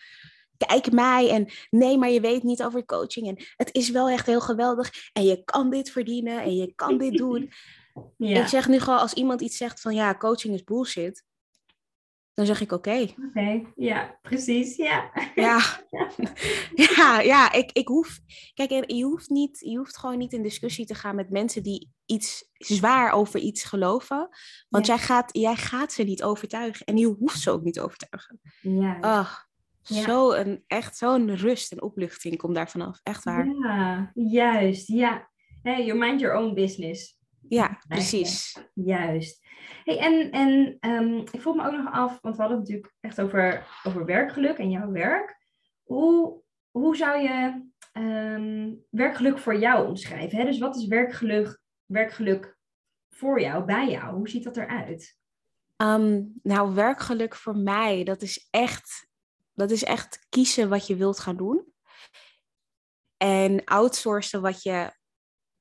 kijk 0.57 0.93
mij 0.93 1.31
en 1.31 1.49
nee, 1.71 1.99
maar 1.99 2.11
je 2.11 2.21
weet 2.21 2.43
niet 2.43 2.63
over 2.63 2.85
coaching 2.85 3.29
en 3.29 3.45
het 3.57 3.75
is 3.75 3.91
wel 3.91 4.09
echt 4.09 4.27
heel 4.27 4.41
geweldig 4.41 4.91
en 5.13 5.25
je 5.25 5.45
kan 5.45 5.71
dit 5.71 5.91
verdienen 5.91 6.43
en 6.43 6.57
je 6.57 6.73
kan 6.75 6.99
dit 6.99 7.17
doen. 7.17 7.51
Ja. 8.17 8.41
Ik 8.41 8.47
zeg 8.47 8.69
nu 8.69 8.81
gewoon 8.81 8.99
als 8.99 9.13
iemand 9.13 9.41
iets 9.41 9.57
zegt 9.57 9.81
van 9.81 9.95
ja, 9.95 10.15
coaching 10.15 10.55
is 10.55 10.65
bullshit, 10.65 11.25
dan 12.39 12.47
zeg 12.47 12.61
ik 12.61 12.73
oké. 12.73 13.01
Oké, 13.01 13.15
okay. 13.29 13.67
ja, 13.77 14.19
precies, 14.23 14.77
ja. 14.77 15.11
Ja, 15.35 15.61
ja, 16.97 17.21
ja 17.21 17.53
ik, 17.53 17.73
ik 17.73 17.89
hoef, 17.89 18.19
kijk, 18.55 18.91
je 18.91 19.05
hoeft, 19.05 19.29
niet, 19.31 19.59
je 19.61 19.77
hoeft 19.77 19.99
gewoon 19.99 20.19
niet 20.19 20.33
in 20.33 20.43
discussie 20.43 20.87
te 20.87 20.95
gaan 20.95 21.15
met 21.15 21.31
mensen 21.31 21.63
die 21.63 21.91
iets 22.07 22.49
zwaar 22.53 23.13
over 23.13 23.41
iets 23.41 23.65
geloven, 23.65 24.29
want 24.69 24.87
Ja. 24.87 24.95
jij, 24.95 25.03
gaat, 25.05 25.29
jij 25.37 25.57
gaat 25.57 25.93
ze 25.93 26.03
niet 26.03 26.23
overtuigen 26.23 26.87
en 26.87 26.97
je 26.97 27.07
hoeft 27.19 27.41
ze 27.41 27.51
ook 27.51 27.63
niet 27.63 27.81
overtuigen. 27.81 28.41
Juist. 28.61 29.05
Ach, 29.05 29.47
Ja. 29.83 30.03
zo 30.03 30.33
een, 30.33 30.65
echt 30.67 30.97
zo'n 30.97 31.37
rust 31.37 31.73
en 31.73 31.83
opluchting 31.83 32.37
komt 32.37 32.55
daar 32.55 32.71
vanaf. 32.71 33.01
Echt 33.03 33.25
waar. 33.25 33.47
Ja, 33.47 34.11
juist, 34.15 34.89
ja. 34.89 35.31
Hey, 35.63 35.85
you 35.85 35.99
mind 35.99 36.21
your 36.21 36.37
own 36.37 36.55
business. 36.55 37.18
Ja, 37.49 37.79
precies. 37.89 38.59
Juist. 38.75 39.47
Hey, 39.85 39.99
en 39.99 40.31
en 40.31 40.77
ehm, 40.81 41.17
ik 41.17 41.41
vroeg 41.41 41.57
me 41.57 41.67
ook 41.67 41.73
nog 41.73 41.93
af, 41.93 42.19
want 42.21 42.37
we 42.37 42.41
hadden 42.41 42.61
het 42.61 42.69
natuurlijk 42.69 42.95
echt 43.01 43.21
over, 43.21 43.67
over 43.83 44.05
werkgeluk 44.05 44.59
en 44.59 44.71
jouw 44.71 44.91
werk. 44.91 45.37
Hoe, 45.83 46.43
hoe 46.71 46.97
zou 46.97 47.21
je 47.21 47.67
ehm, 47.93 48.75
werkgeluk 48.91 49.39
voor 49.39 49.59
jou 49.59 49.89
omschrijven? 49.89 50.39
Hè? 50.39 50.45
Dus 50.45 50.59
wat 50.59 50.77
is 50.77 50.87
werkgeluk, 50.87 51.61
werkgeluk 51.87 52.57
voor 53.11 53.41
jou, 53.41 53.65
bij 53.65 53.91
jou? 53.91 54.15
Hoe 54.15 54.29
ziet 54.29 54.45
dat 54.45 54.57
eruit? 54.57 55.17
Ehm, 55.77 56.23
nou, 56.43 56.75
werkgeluk 56.75 57.35
voor 57.35 57.57
mij, 57.57 58.05
dat 58.05 58.23
is 58.23 58.49
echt, 58.51 59.09
dat 59.53 59.71
is 59.71 59.85
echt 59.85 60.27
kiezen 60.29 60.69
wat 60.69 60.87
je 60.87 60.97
wilt 60.97 61.19
gaan 61.19 61.37
doen. 61.37 61.73
En 63.17 63.65
outsourcen 63.65 64.41
wat 64.41 64.63
je 64.63 64.93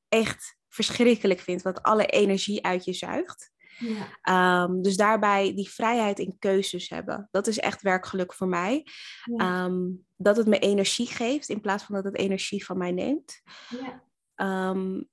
echt 0.09 0.56
verschrikkelijk 0.77 1.39
vindt, 1.39 1.63
wat 1.63 1.83
alle 1.83 2.05
energie 2.05 2.65
uit 2.65 2.85
je 2.85 2.93
zuigt. 2.93 3.51
Ja. 3.77 4.17
Ehm, 4.21 4.81
dus 4.81 4.97
daarbij 4.97 5.55
die 5.55 5.69
vrijheid 5.69 6.19
in 6.19 6.35
keuzes 6.39 6.89
hebben. 6.89 7.27
Dat 7.31 7.47
is 7.47 7.59
echt 7.59 7.81
werkgeluk 7.81 8.33
voor 8.33 8.47
mij. 8.47 8.85
Ja. 9.23 9.65
Ehm, 9.65 9.89
dat 10.15 10.37
het 10.37 10.47
me 10.47 10.59
energie 10.59 11.07
geeft 11.07 11.49
in 11.49 11.61
plaats 11.61 11.83
van 11.83 11.95
dat 11.95 12.03
het 12.03 12.17
energie 12.17 12.65
van 12.65 12.77
mij 12.77 12.91
neemt. 12.91 13.41
ja. 13.69 14.05
Ehm, 14.35 15.03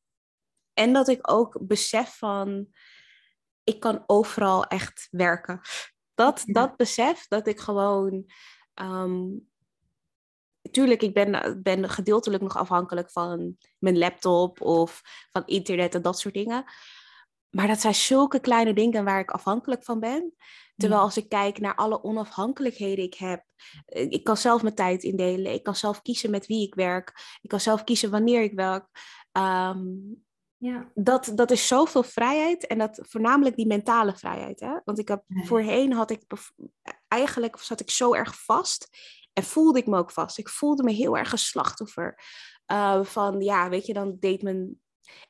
en 0.72 0.92
dat 0.92 1.08
ik 1.08 1.30
ook 1.30 1.58
besef 1.60 2.16
van, 2.16 2.68
ik 3.64 3.80
kan 3.80 4.04
overal 4.06 4.64
echt 4.64 5.08
werken. 5.10 5.60
Dat, 6.14 6.42
dat 6.44 6.76
besef 6.76 7.26
dat 7.28 7.46
ik 7.46 7.60
gewoon. 7.60 8.26
Tuurlijk, 10.74 11.02
ik 11.02 11.14
ben, 11.14 11.60
ben 11.62 11.88
gedeeltelijk 11.88 12.42
nog 12.42 12.56
afhankelijk 12.56 13.10
van 13.10 13.56
mijn 13.78 13.98
laptop 13.98 14.60
of 14.60 15.00
van 15.30 15.42
internet 15.46 15.94
en 15.94 16.02
dat 16.02 16.18
soort 16.18 16.34
dingen. 16.34 16.64
Maar 17.50 17.66
dat 17.66 17.80
zijn 17.80 17.94
zulke 17.94 18.40
kleine 18.40 18.74
dingen 18.74 19.04
waar 19.04 19.20
ik 19.20 19.30
afhankelijk 19.30 19.84
van 19.84 20.00
ben. 20.00 20.34
Terwijl 20.76 21.00
als 21.00 21.16
ik 21.16 21.28
kijk 21.28 21.58
naar 21.58 21.74
alle 21.74 22.02
onafhankelijkheden 22.02 23.04
ik 23.04 23.14
heb, 23.14 23.44
eh, 23.84 24.10
ik 24.10 24.24
kan 24.24 24.36
zelf 24.36 24.62
mijn 24.62 24.74
tijd 24.74 25.02
indelen, 25.02 25.52
ik 25.52 25.62
kan 25.62 25.76
zelf 25.76 26.02
kiezen 26.02 26.30
met 26.30 26.46
wie 26.46 26.66
ik 26.66 26.74
werk, 26.74 27.38
ik 27.40 27.48
kan 27.48 27.60
zelf 27.60 27.84
kiezen 27.84 28.10
wanneer 28.10 28.42
ik 28.42 28.52
werk. 28.52 28.86
Ehm, 29.32 29.82
Ja. 30.56 30.90
dat, 30.94 31.32
dat 31.34 31.50
is 31.50 31.66
zoveel 31.66 32.02
vrijheid 32.02 32.66
en 32.66 32.78
dat 32.78 32.98
voornamelijk 33.02 33.56
die 33.56 33.66
mentale 33.66 34.16
vrijheid. 34.16 34.60
Hè? 34.60 34.80
Want 34.84 34.98
ik 34.98 35.08
heb, 35.08 35.22
voorheen 35.26 35.92
had 35.92 36.10
ik 36.10 36.22
eigenlijk 37.08 37.58
zat 37.58 37.80
ik 37.80 37.90
zo 37.90 38.14
erg 38.14 38.44
vast 38.44 38.88
en 39.34 39.42
voelde 39.42 39.78
ik 39.78 39.86
me 39.86 39.98
ook 39.98 40.10
vast. 40.10 40.38
Ik 40.38 40.48
voelde 40.48 40.82
me 40.82 40.92
heel 40.92 41.16
erg 41.16 41.32
een 41.32 41.38
slachtoffer. 41.38 42.18
Eh, 42.66 43.04
van 43.04 43.40
ja, 43.40 43.68
weet 43.68 43.86
je, 43.86 43.92
dan 43.92 44.16
deed 44.20 44.42
mijn, 44.42 44.80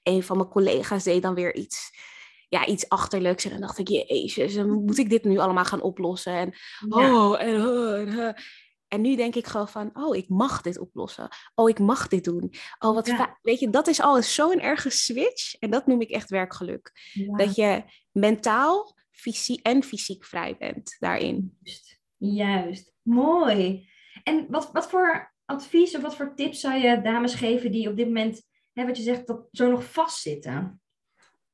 een 0.02 0.22
van 0.22 0.36
mijn 0.36 0.48
collega's 0.48 1.04
deed 1.04 1.22
dan 1.22 1.34
weer 1.34 1.54
iets, 1.54 1.90
ja, 2.48 2.66
iets 2.66 2.88
achterlijks. 2.88 3.44
En 3.44 3.50
dan 3.50 3.60
dacht 3.60 3.78
ik, 3.78 3.88
jezus, 3.88 4.56
en 4.56 4.70
moet 4.70 4.98
ik 4.98 5.10
dit 5.10 5.24
nu 5.24 5.38
allemaal 5.38 5.64
gaan 5.64 5.82
oplossen? 5.82 6.32
En 6.32 6.54
Ja. 6.88 7.14
Oh, 7.14 7.42
en, 7.42 7.66
oh, 7.66 7.98
en, 7.98 8.18
oh. 8.18 8.32
En 8.88 9.00
nu 9.00 9.16
denk 9.16 9.34
ik 9.34 9.46
gewoon 9.46 9.68
van, 9.68 9.90
oh, 9.92 10.16
ik 10.16 10.28
mag 10.28 10.60
dit 10.60 10.78
oplossen. 10.78 11.28
Oh, 11.54 11.68
ik 11.68 11.78
mag 11.78 12.08
dit 12.08 12.24
doen. 12.24 12.52
Oh, 12.78 12.94
wat 12.94 13.06
Ja. 13.06 13.38
Weet 13.42 13.60
je, 13.60 13.70
dat 13.70 13.86
is 13.86 14.00
al 14.00 14.22
zo'n 14.22 14.60
erge 14.60 14.90
switch. 14.90 15.54
En 15.54 15.70
dat 15.70 15.86
noem 15.86 16.00
ik 16.00 16.10
echt 16.10 16.30
werkgeluk. 16.30 17.10
Ja. 17.12 17.36
Dat 17.36 17.54
je 17.54 17.82
mentaal 18.12 18.96
fysiek 19.10 19.60
en 19.66 19.82
fysiek 19.82 20.24
vrij 20.24 20.56
bent 20.58 20.96
daarin. 20.98 21.58
Juist. 21.60 22.00
Juist. 22.16 22.92
Mooi. 23.02 23.88
En 24.24 24.46
wat, 24.50 24.72
wat 24.72 24.88
voor 24.88 25.34
advies 25.44 25.96
of 25.96 26.02
wat 26.02 26.16
voor 26.16 26.34
tips 26.34 26.60
zou 26.60 26.74
je 26.74 27.00
dames 27.00 27.34
geven 27.34 27.72
die 27.72 27.88
op 27.88 27.96
dit 27.96 28.06
moment, 28.06 28.42
hè, 28.72 28.86
wat 28.86 28.96
je 28.96 29.02
zegt, 29.02 29.26
dat 29.26 29.48
zo 29.50 29.70
nog 29.70 29.84
vastzitten? 29.84 30.80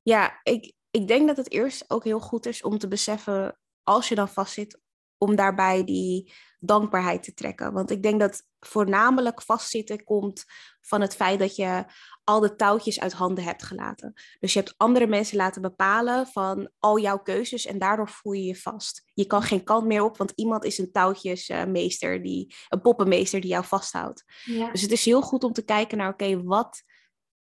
Ja, 0.02 0.40
ik, 0.42 0.72
ik 0.90 1.08
denk 1.08 1.26
dat 1.26 1.36
het 1.36 1.50
eerst 1.50 1.90
ook 1.90 2.04
heel 2.04 2.20
goed 2.20 2.46
is 2.46 2.62
om 2.62 2.78
te 2.78 2.88
beseffen, 2.88 3.58
als 3.82 4.08
je 4.08 4.14
dan 4.14 4.28
vastzit, 4.28 4.80
om 5.20 5.36
daarbij 5.36 5.84
die 5.84 6.32
dankbaarheid 6.58 7.22
te 7.22 7.34
trekken. 7.34 7.72
Want 7.72 7.90
ik 7.90 8.02
denk 8.02 8.20
dat 8.20 8.42
voornamelijk 8.60 9.42
vastzitten 9.42 10.04
komt 10.04 10.44
van 10.80 11.00
het 11.00 11.16
feit 11.16 11.38
dat 11.38 11.56
je 11.56 11.84
al 12.24 12.40
de 12.40 12.56
touwtjes 12.56 13.00
uit 13.00 13.12
handen 13.12 13.44
hebt 13.44 13.62
gelaten. 13.62 14.12
Dus 14.40 14.52
je 14.52 14.58
hebt 14.58 14.74
andere 14.76 15.06
mensen 15.06 15.36
laten 15.36 15.62
bepalen 15.62 16.26
van 16.26 16.70
al 16.78 16.98
jouw 16.98 17.18
keuzes 17.18 17.66
en 17.66 17.78
daardoor 17.78 18.08
voel 18.08 18.32
je 18.32 18.44
je 18.44 18.56
vast. 18.56 19.02
Je 19.14 19.26
kan 19.26 19.42
geen 19.42 19.64
kant 19.64 19.86
meer 19.86 20.02
op, 20.02 20.16
want 20.16 20.32
iemand 20.34 20.64
is 20.64 20.78
een 20.78 20.92
touwtjesmeester, 20.92 22.22
die, 22.22 22.54
een 22.68 22.80
poppenmeester 22.80 23.40
die 23.40 23.50
jou 23.50 23.64
vasthoudt. 23.64 24.24
Ja. 24.44 24.70
Dus 24.70 24.82
het 24.82 24.92
is 24.92 25.04
heel 25.04 25.22
goed 25.22 25.44
om 25.44 25.52
te 25.52 25.64
kijken 25.64 25.98
naar, 25.98 26.12
oké, 26.12 26.42
wat 26.42 26.82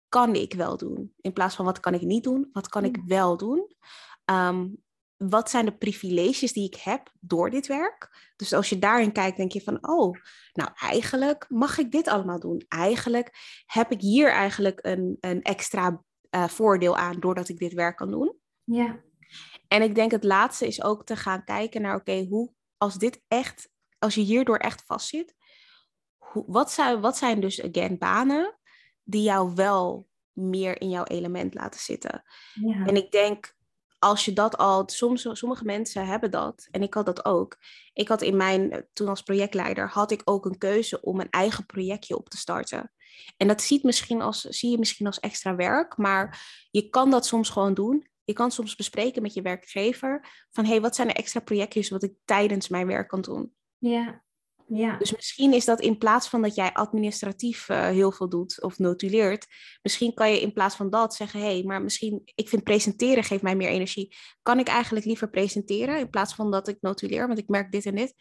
kan 0.08 0.34
ik 0.34 0.54
wel 0.54 0.76
doen? 0.76 1.12
In 1.20 1.32
plaats 1.32 1.54
van 1.54 1.64
wat 1.64 1.80
kan 1.80 1.94
ik 1.94 2.02
niet 2.02 2.24
doen, 2.24 2.48
wat 2.52 2.68
kan 2.68 2.84
ik 2.84 2.98
wel 3.06 3.36
doen? 3.36 3.74
Ehm, 4.24 4.66
wat 5.16 5.50
zijn 5.50 5.64
de 5.64 5.76
privileges 5.76 6.52
die 6.52 6.66
ik 6.66 6.74
heb 6.74 7.12
door 7.20 7.50
dit 7.50 7.66
werk? 7.66 8.32
Dus 8.36 8.52
als 8.52 8.68
je 8.68 8.78
daarin 8.78 9.12
kijkt, 9.12 9.36
denk 9.36 9.52
je 9.52 9.62
van, 9.62 9.88
oh, 9.88 10.14
nou 10.52 10.70
eigenlijk 10.74 11.46
mag 11.48 11.78
ik 11.78 11.90
dit 11.90 12.08
allemaal 12.08 12.40
doen. 12.40 12.64
Eigenlijk 12.68 13.62
heb 13.66 13.90
ik 13.90 14.00
hier 14.00 14.30
eigenlijk 14.30 14.78
een, 14.82 15.16
een 15.20 15.42
extra 15.42 16.04
eh, 16.30 16.48
voordeel 16.48 16.96
aan 16.96 17.20
doordat 17.20 17.48
ik 17.48 17.58
dit 17.58 17.72
werk 17.72 17.96
kan 17.96 18.10
doen. 18.10 18.36
Ja. 18.64 19.00
En 19.68 19.82
ik 19.82 19.94
denk 19.94 20.10
het 20.10 20.24
laatste 20.24 20.66
is 20.66 20.82
ook 20.82 21.06
te 21.06 21.16
gaan 21.16 21.44
kijken 21.44 21.82
naar, 21.82 21.96
oké, 21.96 22.26
hoe 22.28 22.52
als 22.76 22.94
dit 22.94 23.22
echt, 23.28 23.70
als 23.98 24.14
je 24.14 24.20
hierdoor 24.20 24.56
echt 24.56 24.82
vastzit, 24.86 25.34
hoe, 26.16 26.44
wat, 26.46 26.72
zou, 26.72 27.00
wat 27.00 27.16
zijn 27.16 27.40
dus, 27.40 27.62
again, 27.62 27.98
banen 27.98 28.58
die 29.02 29.22
jou 29.22 29.54
wel 29.54 30.08
meer 30.32 30.80
in 30.80 30.90
jouw 30.90 31.04
element 31.04 31.54
laten 31.54 31.80
zitten. 31.80 32.22
Ja. 32.54 32.86
En 32.86 32.96
ik 32.96 33.10
denk, 33.10 33.55
als 33.98 34.24
je 34.24 34.32
dat 34.32 34.56
al, 34.56 34.82
soms, 34.86 35.28
sommige 35.32 35.64
mensen 35.64 36.06
hebben 36.06 36.30
dat, 36.30 36.68
en 36.70 36.82
ik 36.82 36.94
had 36.94 37.06
dat 37.06 37.24
ook. 37.24 37.58
Ik 37.92 38.08
had 38.08 38.22
in 38.22 38.36
mijn, 38.36 38.86
toen 38.92 39.08
als 39.08 39.22
projectleider, 39.22 39.88
had 39.88 40.10
ik 40.10 40.22
ook 40.24 40.44
een 40.44 40.58
keuze 40.58 41.00
om 41.00 41.20
een 41.20 41.30
eigen 41.30 41.66
projectje 41.66 42.16
op 42.16 42.28
te 42.28 42.36
starten. 42.36 42.92
En 43.36 43.48
dat 43.48 43.62
ziet 43.62 43.82
misschien 43.82 44.22
als, 44.22 44.40
zie 44.40 44.70
je 44.70 44.78
misschien 44.78 45.06
als 45.06 45.20
extra 45.20 45.54
werk, 45.54 45.96
maar 45.96 46.46
je 46.70 46.88
kan 46.88 47.10
dat 47.10 47.26
soms 47.26 47.48
gewoon 47.48 47.74
doen. 47.74 48.08
Je 48.24 48.32
kan 48.32 48.50
soms 48.50 48.76
bespreken 48.76 49.22
met 49.22 49.34
je 49.34 49.42
werkgever 49.42 50.44
van, 50.50 50.64
hé, 50.64 50.70
hey, 50.70 50.80
wat 50.80 50.94
zijn 50.94 51.08
de 51.08 51.14
extra 51.14 51.40
projectjes 51.40 51.88
wat 51.88 52.02
ik 52.02 52.14
tijdens 52.24 52.68
mijn 52.68 52.86
werk 52.86 53.08
kan 53.08 53.20
doen? 53.20 53.54
Ja. 53.78 54.24
Ja. 54.68 54.96
Dus 54.96 55.14
misschien 55.14 55.52
is 55.52 55.64
dat 55.64 55.80
in 55.80 55.98
plaats 55.98 56.28
van 56.28 56.42
dat 56.42 56.54
jij 56.54 56.72
administratief 56.72 57.68
uh, 57.68 57.86
heel 57.86 58.12
veel 58.12 58.28
doet 58.28 58.62
of 58.62 58.78
notuleert, 58.78 59.46
misschien 59.82 60.14
kan 60.14 60.30
je 60.30 60.40
in 60.40 60.52
plaats 60.52 60.76
van 60.76 60.90
dat 60.90 61.14
zeggen, 61.14 61.40
hé, 61.40 61.46
hey, 61.46 61.62
maar 61.62 61.82
misschien, 61.82 62.22
ik 62.34 62.48
vind 62.48 62.64
presenteren 62.64 63.24
geeft 63.24 63.42
mij 63.42 63.56
meer 63.56 63.68
energie. 63.68 64.16
Kan 64.42 64.58
ik 64.58 64.68
eigenlijk 64.68 65.06
liever 65.06 65.30
presenteren 65.30 65.98
in 65.98 66.10
plaats 66.10 66.34
van 66.34 66.50
dat 66.50 66.68
ik 66.68 66.76
notuleer, 66.80 67.26
want 67.26 67.38
ik 67.38 67.48
merk 67.48 67.72
dit 67.72 67.86
en 67.86 67.94
dit. 67.94 68.14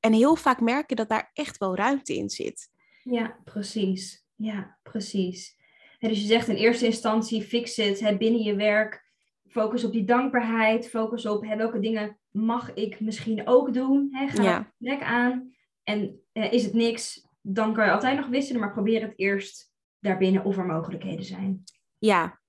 En 0.00 0.12
heel 0.12 0.36
vaak 0.36 0.60
merk 0.60 0.88
je 0.88 0.96
dat 0.96 1.08
daar 1.08 1.30
echt 1.32 1.58
wel 1.58 1.76
ruimte 1.76 2.16
in 2.16 2.30
zit. 2.30 2.68
Ja, 3.02 3.36
precies. 3.44 4.24
Ja, 4.36 4.78
precies. 4.82 5.56
En 5.98 6.08
dus 6.08 6.20
je 6.20 6.26
zegt 6.26 6.48
in 6.48 6.54
eerste 6.54 6.84
instantie, 6.84 7.42
fix 7.42 7.76
het 7.76 8.00
hè, 8.00 8.16
binnen 8.16 8.42
je 8.42 8.54
werk. 8.54 9.08
Focus 9.48 9.84
op 9.84 9.92
die 9.92 10.04
dankbaarheid. 10.04 10.88
Focus 10.88 11.26
op 11.26 11.44
hè, 11.44 11.56
welke 11.56 11.80
dingen 11.80 12.18
mag 12.30 12.74
ik 12.74 13.00
misschien 13.00 13.46
ook 13.46 13.74
doen. 13.74 14.08
Hè? 14.10 14.28
Ga 14.28 14.68
ja. 14.78 15.00
aan. 15.00 15.54
En 15.90 16.22
uh, 16.32 16.52
is 16.52 16.64
het 16.64 16.72
niks, 16.72 17.26
dan 17.40 17.74
kan 17.74 17.84
je 17.84 17.90
altijd 17.90 18.16
nog 18.16 18.26
wisselen, 18.26 18.60
maar 18.60 18.72
probeer 18.72 19.02
het 19.02 19.12
eerst 19.16 19.72
daarbinnen 19.98 20.44
of 20.44 20.56
er 20.56 20.66
mogelijkheden 20.66 21.24
zijn. 21.24 21.64
Ja. 21.98 22.40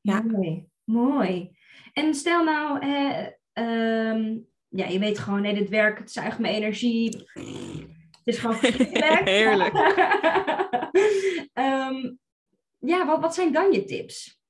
ja. 0.00 0.22
Mooi. 0.22 0.68
Mooi. 0.84 1.58
En 1.92 2.14
stel 2.14 2.44
nou, 2.44 2.80
eh, 2.80 3.26
um, 3.64 4.46
ja, 4.68 4.86
je 4.86 4.98
weet 4.98 5.18
gewoon, 5.18 5.42
nee, 5.42 5.54
dit 5.54 5.68
werk, 5.68 5.98
het 5.98 6.12
zuigt 6.12 6.38
mijn 6.38 6.54
energie. 6.54 7.28
Het 8.10 8.22
is 8.24 8.38
gewoon 8.38 8.56
Heerlijk. 9.24 9.74
um, 11.54 12.18
ja, 12.92 13.06
wat, 13.06 13.20
wat 13.20 13.34
zijn 13.34 13.52
dan 13.52 13.72
je 13.72 13.84
tips? 13.84 14.40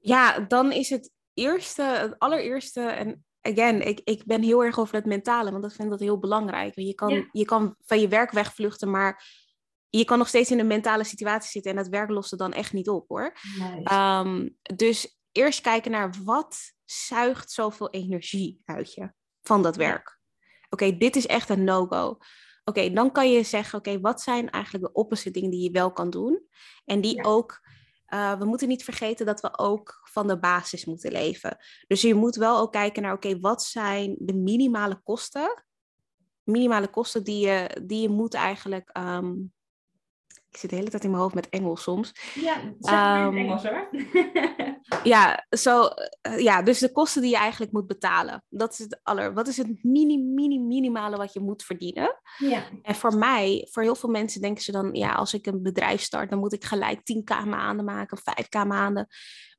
Ja, 0.00 0.40
dan 0.40 0.72
is 0.72 0.90
het 0.90 1.12
eerste, 1.34 1.82
het 1.82 2.18
allereerste, 2.18 2.80
en 2.80 3.24
again, 3.42 3.86
ik, 3.86 4.00
ik 4.04 4.24
ben 4.24 4.42
heel 4.42 4.64
erg 4.64 4.78
over 4.78 4.94
het 4.94 5.06
mentale, 5.06 5.50
want 5.50 5.62
dat 5.62 5.72
vind 5.72 5.84
ik 5.84 5.90
dat 5.90 6.00
heel 6.00 6.18
belangrijk. 6.18 6.74
Je 6.74 6.94
kan, 6.94 7.28
je 7.32 7.44
kan 7.44 7.76
van 7.84 8.00
je 8.00 8.08
werk 8.08 8.30
wegvluchten, 8.30 8.90
maar 8.90 9.24
je 9.88 10.04
kan 10.04 10.18
nog 10.18 10.28
steeds 10.28 10.50
in 10.50 10.58
een 10.58 10.66
mentale 10.66 11.04
situatie 11.04 11.50
zitten 11.50 11.70
en 11.70 11.76
dat 11.76 11.88
werk 11.88 12.10
lost 12.10 12.32
er 12.32 12.38
dan 12.38 12.52
echt 12.52 12.72
niet 12.72 12.88
op 12.88 13.08
hoor. 13.08 13.36
Um, 13.92 14.56
dus 14.76 15.20
eerst 15.32 15.60
kijken 15.60 15.90
naar 15.90 16.14
wat 16.24 16.72
zuigt 16.84 17.50
zoveel 17.50 17.90
energie 17.90 18.60
uit 18.64 18.94
je 18.94 19.12
van 19.42 19.62
dat 19.62 19.76
werk. 19.76 20.18
Oké, 20.68 20.96
dit 20.96 21.16
is 21.16 21.26
echt 21.26 21.48
een 21.48 21.64
no-go. 21.64 22.18
Oké, 22.64 22.92
dan 22.92 23.12
kan 23.12 23.32
je 23.32 23.42
zeggen, 23.42 23.78
oké, 23.78 24.00
wat 24.00 24.20
zijn 24.20 24.50
eigenlijk 24.50 24.84
de 24.84 24.92
opposite 24.92 25.30
dingen 25.30 25.50
die 25.50 25.62
je 25.62 25.70
wel 25.70 25.92
kan 25.92 26.10
doen? 26.10 26.46
En 26.84 27.00
die 27.00 27.24
ook 27.24 27.60
uh, 28.14 28.38
we 28.38 28.44
moeten 28.44 28.68
niet 28.68 28.84
vergeten 28.84 29.26
dat 29.26 29.40
we 29.40 29.58
ook 29.58 30.00
van 30.02 30.26
de 30.26 30.38
basis 30.38 30.84
moeten 30.84 31.12
leven. 31.12 31.56
Dus 31.86 32.00
je 32.00 32.14
moet 32.14 32.36
wel 32.36 32.58
ook 32.58 32.72
kijken 32.72 33.02
naar, 33.02 33.12
oké, 33.12 33.40
wat 33.40 33.62
zijn 33.62 34.16
de 34.18 34.34
minimale 34.34 35.00
kosten? 35.02 35.64
Minimale 36.42 36.88
kosten 36.88 37.24
die 37.24 37.46
je, 37.46 37.80
die 37.84 38.00
je 38.00 38.08
moet 38.08 38.34
eigenlijk 38.34 38.98
um, 38.98 39.52
ik 40.50 40.56
zit 40.56 40.70
de 40.70 40.76
hele 40.76 40.90
tijd 40.90 41.04
in 41.04 41.10
mijn 41.10 41.22
hoofd 41.22 41.34
met 41.34 41.48
Engels 41.48 41.82
soms. 41.82 42.12
Ja, 42.34 42.60
zeg 42.78 43.26
um, 43.26 43.36
Engels 43.36 43.62
hoor. 43.62 43.88
ja, 45.02 45.46
zo, 45.50 45.88
uh, 46.28 46.38
ja, 46.38 46.62
dus 46.62 46.78
de 46.78 46.92
kosten 46.92 47.22
die 47.22 47.30
je 47.30 47.36
eigenlijk 47.36 47.72
moet 47.72 47.86
betalen. 47.86 48.44
Dat 48.48 48.72
is 48.72 48.78
het 48.78 49.00
aller. 49.02 49.34
Wat 49.34 49.48
is 49.48 49.56
het 49.56 49.84
mini, 49.84 50.18
mini, 50.18 50.58
minimale 50.58 51.16
wat 51.16 51.32
je 51.32 51.40
moet 51.40 51.62
verdienen? 51.62 52.20
Ja. 52.38 52.62
En 52.82 52.94
voor 52.94 53.14
mij, 53.14 53.68
voor 53.70 53.82
heel 53.82 53.94
veel 53.94 54.08
mensen 54.08 54.40
denken 54.40 54.62
ze 54.62 54.72
dan, 54.72 54.94
ja, 54.94 55.12
als 55.12 55.34
ik 55.34 55.46
een 55.46 55.62
bedrijf 55.62 56.00
start, 56.00 56.30
dan 56.30 56.38
moet 56.38 56.52
ik 56.52 56.64
gelijk 56.64 57.00
10k 57.00 57.46
maanden 57.46 57.84
maken, 57.84 58.18
5k 58.18 58.66
maanden. 58.66 59.06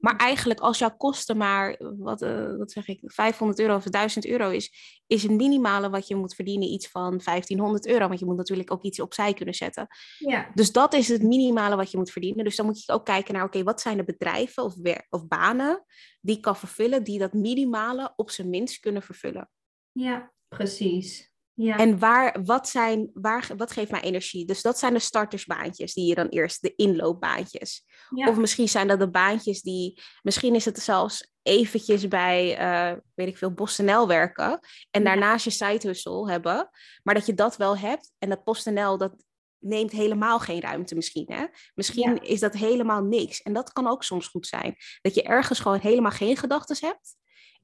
Maar 0.01 0.15
eigenlijk 0.15 0.59
als 0.59 0.79
jouw 0.79 0.95
kosten 0.97 1.37
maar, 1.37 1.75
wat, 1.97 2.21
uh, 2.21 2.57
wat 2.57 2.71
zeg 2.71 2.87
ik, 2.87 2.99
500 3.03 3.59
euro 3.59 3.75
of 3.75 3.83
1000 3.83 4.25
euro 4.25 4.49
is, 4.49 4.71
is 5.07 5.23
het 5.23 5.31
minimale 5.31 5.89
wat 5.89 6.07
je 6.07 6.15
moet 6.15 6.35
verdienen 6.35 6.67
iets 6.67 6.87
van 6.87 7.21
1500 7.23 7.87
euro. 7.87 8.07
Want 8.07 8.19
je 8.19 8.25
moet 8.25 8.37
natuurlijk 8.37 8.71
ook 8.71 8.83
iets 8.83 8.99
opzij 8.99 9.33
kunnen 9.33 9.53
zetten. 9.53 9.87
Ja. 10.17 10.51
Dus 10.53 10.71
dat 10.71 10.93
is 10.93 11.07
het 11.07 11.23
minimale 11.23 11.75
wat 11.75 11.91
je 11.91 11.97
moet 11.97 12.11
verdienen. 12.11 12.43
Dus 12.43 12.55
dan 12.55 12.65
moet 12.65 12.83
je 12.85 12.91
ook 12.91 13.05
kijken 13.05 13.33
naar, 13.33 13.43
oké, 13.43 13.63
wat 13.63 13.81
zijn 13.81 13.97
de 13.97 14.03
bedrijven 14.03 14.63
of, 14.63 14.75
wer- 14.75 15.05
of 15.09 15.27
banen 15.27 15.85
die 16.21 16.39
kan 16.39 16.55
vervullen, 16.55 17.03
die 17.03 17.19
dat 17.19 17.33
minimale 17.33 18.13
op 18.15 18.29
zijn 18.29 18.49
minst 18.49 18.79
kunnen 18.79 19.01
vervullen. 19.01 19.49
Ja, 19.91 20.31
precies. 20.47 21.30
Ja. 21.61 21.77
En 21.77 21.99
waar, 21.99 22.43
wat, 22.43 22.69
zijn, 22.69 23.09
waar, 23.13 23.49
wat 23.57 23.71
geeft 23.71 23.91
mij 23.91 24.01
energie? 24.01 24.45
Dus 24.45 24.61
dat 24.61 24.79
zijn 24.79 24.93
de 24.93 24.99
startersbaantjes 24.99 25.93
die 25.93 26.07
je 26.07 26.15
dan 26.15 26.27
eerst, 26.27 26.61
de 26.61 26.75
inloopbaantjes. 26.75 27.85
Ja. 28.15 28.29
Of 28.29 28.37
misschien 28.37 28.69
zijn 28.69 28.87
dat 28.87 28.99
de 28.99 29.09
baantjes 29.09 29.61
die, 29.61 30.01
misschien 30.21 30.55
is 30.55 30.65
het 30.65 30.79
zelfs 30.79 31.31
eventjes 31.41 32.07
bij, 32.07 32.59
uh, 32.59 32.97
weet 33.13 33.27
ik 33.27 33.37
veel, 33.37 33.53
PostNL 33.53 34.07
werken. 34.07 34.59
En 34.91 35.03
daarnaast 35.03 35.45
je 35.45 35.51
side 35.51 35.87
hustle 35.87 36.31
hebben. 36.31 36.69
Maar 37.03 37.15
dat 37.15 37.25
je 37.25 37.33
dat 37.33 37.57
wel 37.57 37.77
hebt. 37.77 38.11
En 38.17 38.29
dat 38.29 38.43
PostNL, 38.43 38.97
dat 38.97 39.13
neemt 39.59 39.91
helemaal 39.91 40.39
geen 40.39 40.61
ruimte 40.61 40.95
misschien. 40.95 41.25
Hè? 41.27 41.45
Misschien 41.73 42.21
is 42.21 42.39
dat 42.39 42.53
helemaal 42.53 43.01
niks. 43.01 43.41
En 43.41 43.53
dat 43.53 43.73
kan 43.73 43.87
ook 43.87 44.03
soms 44.03 44.27
goed 44.27 44.47
zijn. 44.47 44.75
Dat 45.01 45.15
je 45.15 45.23
ergens 45.23 45.59
gewoon 45.59 45.79
helemaal 45.79 46.11
geen 46.11 46.37
gedachten 46.37 46.77
hebt. 46.79 47.15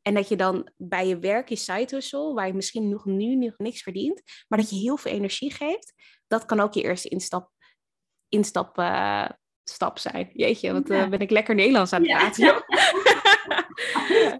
En 0.08 0.14
dat 0.14 0.30
je 0.30 0.36
dan 0.36 0.70
bij 0.78 1.08
je 1.08 1.20
werk, 1.20 1.50
je 1.50 1.56
side 1.56 1.96
hustle, 1.96 2.34
waar 2.34 2.48
je 2.48 2.54
misschien 2.54 2.90
nog 2.90 3.06
nu 3.06 3.36
nog 3.36 3.58
niks 3.58 3.82
verdient, 3.82 4.22
maar 4.48 4.60
dat 4.60 4.70
je 4.70 4.76
heel 4.76 4.98
veel 4.98 5.12
energie 5.12 5.54
geeft, 5.54 5.94
dat 6.28 6.46
kan 6.46 6.60
ook 6.60 6.74
je 6.74 6.82
eerste 6.82 7.10
instap, 7.10 7.50
instap 8.30 8.78
eh, 8.78 9.30
stap 9.64 10.00
zijn. 10.00 10.30
Jeetje, 10.34 10.74
wat 10.74 10.90
eh, 10.90 10.98
Ja. 10.98 11.10
ben 11.10 11.20
ik 11.20 11.30
lekker 11.30 11.56
Nederlands 11.56 11.94
aan 11.94 12.02
het 12.02 12.10
Ja. 12.10 12.18
praten. 12.18 12.64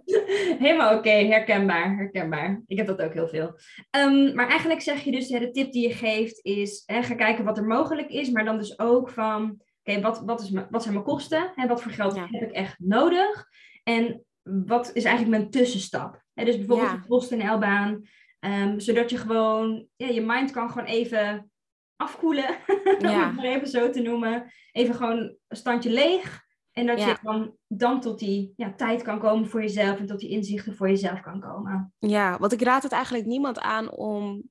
Helemaal 0.64 0.96
oké, 0.98 1.10
herkenbaar, 1.10 1.96
herkenbaar. 1.96 2.62
Ik 2.66 2.76
heb 2.76 2.86
dat 2.86 3.00
ook 3.00 3.12
heel 3.12 3.28
veel. 3.28 3.58
Ehm, 3.90 4.34
maar 4.34 4.48
eigenlijk 4.48 4.80
zeg 4.80 5.00
je 5.02 5.10
dus, 5.10 5.28
de 5.28 5.50
tip 5.50 5.72
die 5.72 5.88
je 5.88 5.94
geeft 5.94 6.44
is, 6.44 6.82
hè, 6.86 7.02
ga 7.02 7.14
kijken 7.14 7.44
wat 7.44 7.58
er 7.58 7.64
mogelijk 7.66 8.08
is, 8.10 8.30
maar 8.30 8.44
dan 8.44 8.58
dus 8.58 8.78
ook 8.78 9.10
van, 9.10 9.62
oké, 9.84 10.00
wat, 10.00 10.22
wat, 10.24 10.40
is 10.40 10.50
wat 10.70 10.82
zijn 10.82 10.94
mijn 10.94 11.06
kosten? 11.06 11.52
Hè, 11.54 11.66
wat 11.66 11.82
voor 11.82 11.92
geld 11.92 12.16
heb 12.16 12.42
ik 12.42 12.50
echt 12.52 12.78
nodig? 12.78 13.46
En 13.82 14.22
wat 14.66 14.90
is 14.92 15.04
eigenlijk 15.04 15.38
mijn 15.38 15.50
tussenstap? 15.50 16.22
Dus 16.34 16.56
bijvoorbeeld 16.56 16.90
Ja. 16.90 16.94
een 16.96 17.06
PostNL-baan, 17.06 18.02
ehm, 18.38 18.78
zodat 18.78 19.10
je 19.10 19.16
gewoon, 19.16 19.86
ja, 19.96 20.06
je 20.06 20.20
mind 20.20 20.50
kan 20.50 20.70
gewoon 20.70 20.86
even 20.86 21.50
afkoelen, 21.96 22.56
om 22.98 23.08
Ja. 23.08 23.26
het 23.26 23.36
maar 23.36 23.44
even 23.44 23.68
zo 23.68 23.90
te 23.90 24.00
noemen. 24.02 24.52
Even 24.72 24.94
gewoon 24.94 25.18
een 25.48 25.56
standje 25.56 25.90
leeg. 25.90 26.46
En 26.72 26.86
dat 26.86 26.98
Ja. 26.98 27.08
je 27.08 27.16
dan, 27.22 27.56
dan 27.66 28.00
tot 28.00 28.18
die 28.18 28.52
ja, 28.56 28.72
tijd 28.74 29.02
kan 29.02 29.18
komen 29.18 29.48
voor 29.48 29.60
jezelf 29.60 29.98
en 29.98 30.06
tot 30.06 30.20
die 30.20 30.30
inzichten 30.30 30.76
voor 30.76 30.88
jezelf 30.88 31.20
kan 31.20 31.40
komen. 31.40 31.94
Ja, 31.98 32.38
want 32.38 32.52
ik 32.52 32.62
raad 32.62 32.82
het 32.82 32.92
eigenlijk 32.92 33.26
niemand 33.26 33.58
aan 33.60 33.90
om 33.90 34.42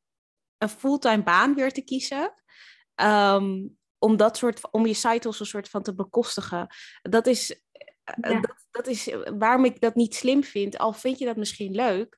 een 0.58 0.70
fulltime 0.70 1.24
baan 1.24 1.54
weer 1.56 1.74
te 1.74 1.82
kiezen. 1.82 2.34
Ehm, 2.96 3.66
om 4.00 4.18
dat 4.18 4.38
soort, 4.38 4.72
om 4.72 4.86
je 4.86 4.94
site 4.94 5.28
als 5.28 5.40
een 5.40 5.46
soort 5.46 5.70
van 5.70 5.82
te 5.82 5.94
bekostigen. 5.96 6.68
Dat 7.02 7.28
is, 7.28 7.67
Ja. 8.22 8.40
dat, 8.40 8.66
dat 8.72 8.88
is 8.88 9.16
waarom 9.38 9.66
ik 9.66 9.82
dat 9.82 9.96
niet 9.96 10.16
slim 10.16 10.44
vind. 10.44 10.78
Al 10.78 10.94
vind 10.94 11.20
je 11.20 11.26
dat 11.26 11.38
misschien 11.38 11.76
leuk. 11.76 12.18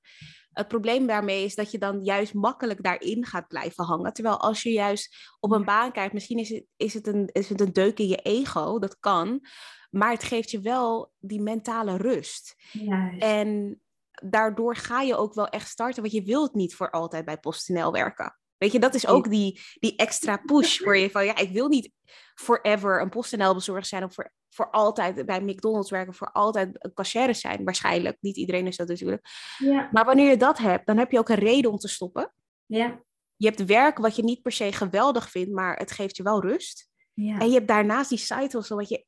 Het 0.49 0.67
probleem 0.67 1.07
daarmee 1.07 1.43
is 1.43 1.55
dat 1.55 1.71
je 1.71 1.77
dan 1.77 2.03
juist 2.03 2.33
makkelijk 2.33 2.83
daarin 2.83 3.25
gaat 3.25 3.47
blijven 3.47 3.83
hangen. 3.83 4.13
Terwijl 4.13 4.39
als 4.39 4.63
je 4.63 4.71
juist 4.71 5.35
op 5.39 5.51
een 5.51 5.65
baan 5.65 5.91
kijkt, 5.91 6.13
misschien 6.13 6.37
is 6.37 6.49
het, 6.49 6.65
is 6.75 6.93
het, 6.93 7.07
een, 7.07 7.29
is 7.31 7.49
het 7.49 7.61
een 7.61 7.73
deuk 7.73 7.99
in 7.99 8.07
je 8.07 8.17
ego, 8.17 8.79
dat 8.79 8.99
kan. 8.99 9.41
Maar 9.89 10.11
het 10.11 10.23
geeft 10.23 10.51
je 10.51 10.59
wel 10.59 11.11
die 11.19 11.41
mentale 11.41 11.97
rust. 11.97 12.55
Juist. 12.71 13.21
En 13.21 13.81
daardoor 14.23 14.75
ga 14.75 15.01
je 15.01 15.15
ook 15.15 15.33
wel 15.33 15.47
echt 15.47 15.69
starten, 15.69 16.01
want 16.01 16.13
je 16.13 16.23
wilt 16.23 16.53
niet 16.53 16.75
voor 16.75 16.89
altijd 16.89 17.25
bij 17.25 17.37
PostNL 17.37 17.91
werken. 17.91 18.39
Weet 18.57 18.71
je, 18.71 18.79
dat 18.79 18.95
is 18.95 19.07
ook 19.07 19.29
die, 19.29 19.61
die 19.79 19.95
extra 19.95 20.37
push 20.37 20.77
voor 20.77 20.97
je 20.97 21.09
van, 21.09 21.25
ja, 21.25 21.37
ik 21.37 21.51
wil 21.51 21.67
niet 21.67 21.91
forever 22.35 23.01
een 23.01 23.09
PostNL 23.09 23.53
bezorger 23.53 23.85
zijn 23.85 24.03
of 24.03 24.13
voor, 24.13 24.33
voor 24.49 24.69
altijd 24.69 25.25
bij 25.25 25.41
McDonald's 25.41 25.89
werken, 25.91 26.13
voor 26.13 26.31
altijd 26.31 26.69
een 26.73 26.93
cashier 26.93 27.35
zijn. 27.35 27.63
Waarschijnlijk, 27.63 28.17
niet 28.19 28.37
iedereen 28.37 28.67
is 28.67 28.77
dat 28.77 28.87
natuurlijk. 28.87 29.25
Ja, 29.57 29.89
Maar 29.91 30.05
wanneer 30.05 30.29
je 30.29 30.37
dat 30.37 30.57
hebt, 30.57 30.85
dan 30.87 30.97
heb 30.97 31.11
je 31.11 31.19
ook 31.19 31.29
een 31.29 31.35
reden 31.35 31.71
om 31.71 31.77
te 31.77 31.87
stoppen. 31.87 32.33
ja, 32.65 33.01
Je 33.35 33.47
hebt 33.47 33.65
werk 33.65 33.97
wat 33.97 34.15
je 34.15 34.23
niet 34.23 34.41
per 34.41 34.51
se 34.51 34.71
geweldig 34.71 35.29
vindt, 35.29 35.51
maar 35.51 35.77
het 35.77 35.91
geeft 35.91 36.17
je 36.17 36.23
wel 36.23 36.41
rust. 36.41 36.89
ja. 37.13 37.39
En 37.39 37.47
je 37.47 37.53
hebt 37.53 37.67
daarnaast 37.67 38.09
die 38.09 38.17
site 38.17 38.57
hustle 38.57 38.75
wat 38.75 38.89
je 38.89 39.05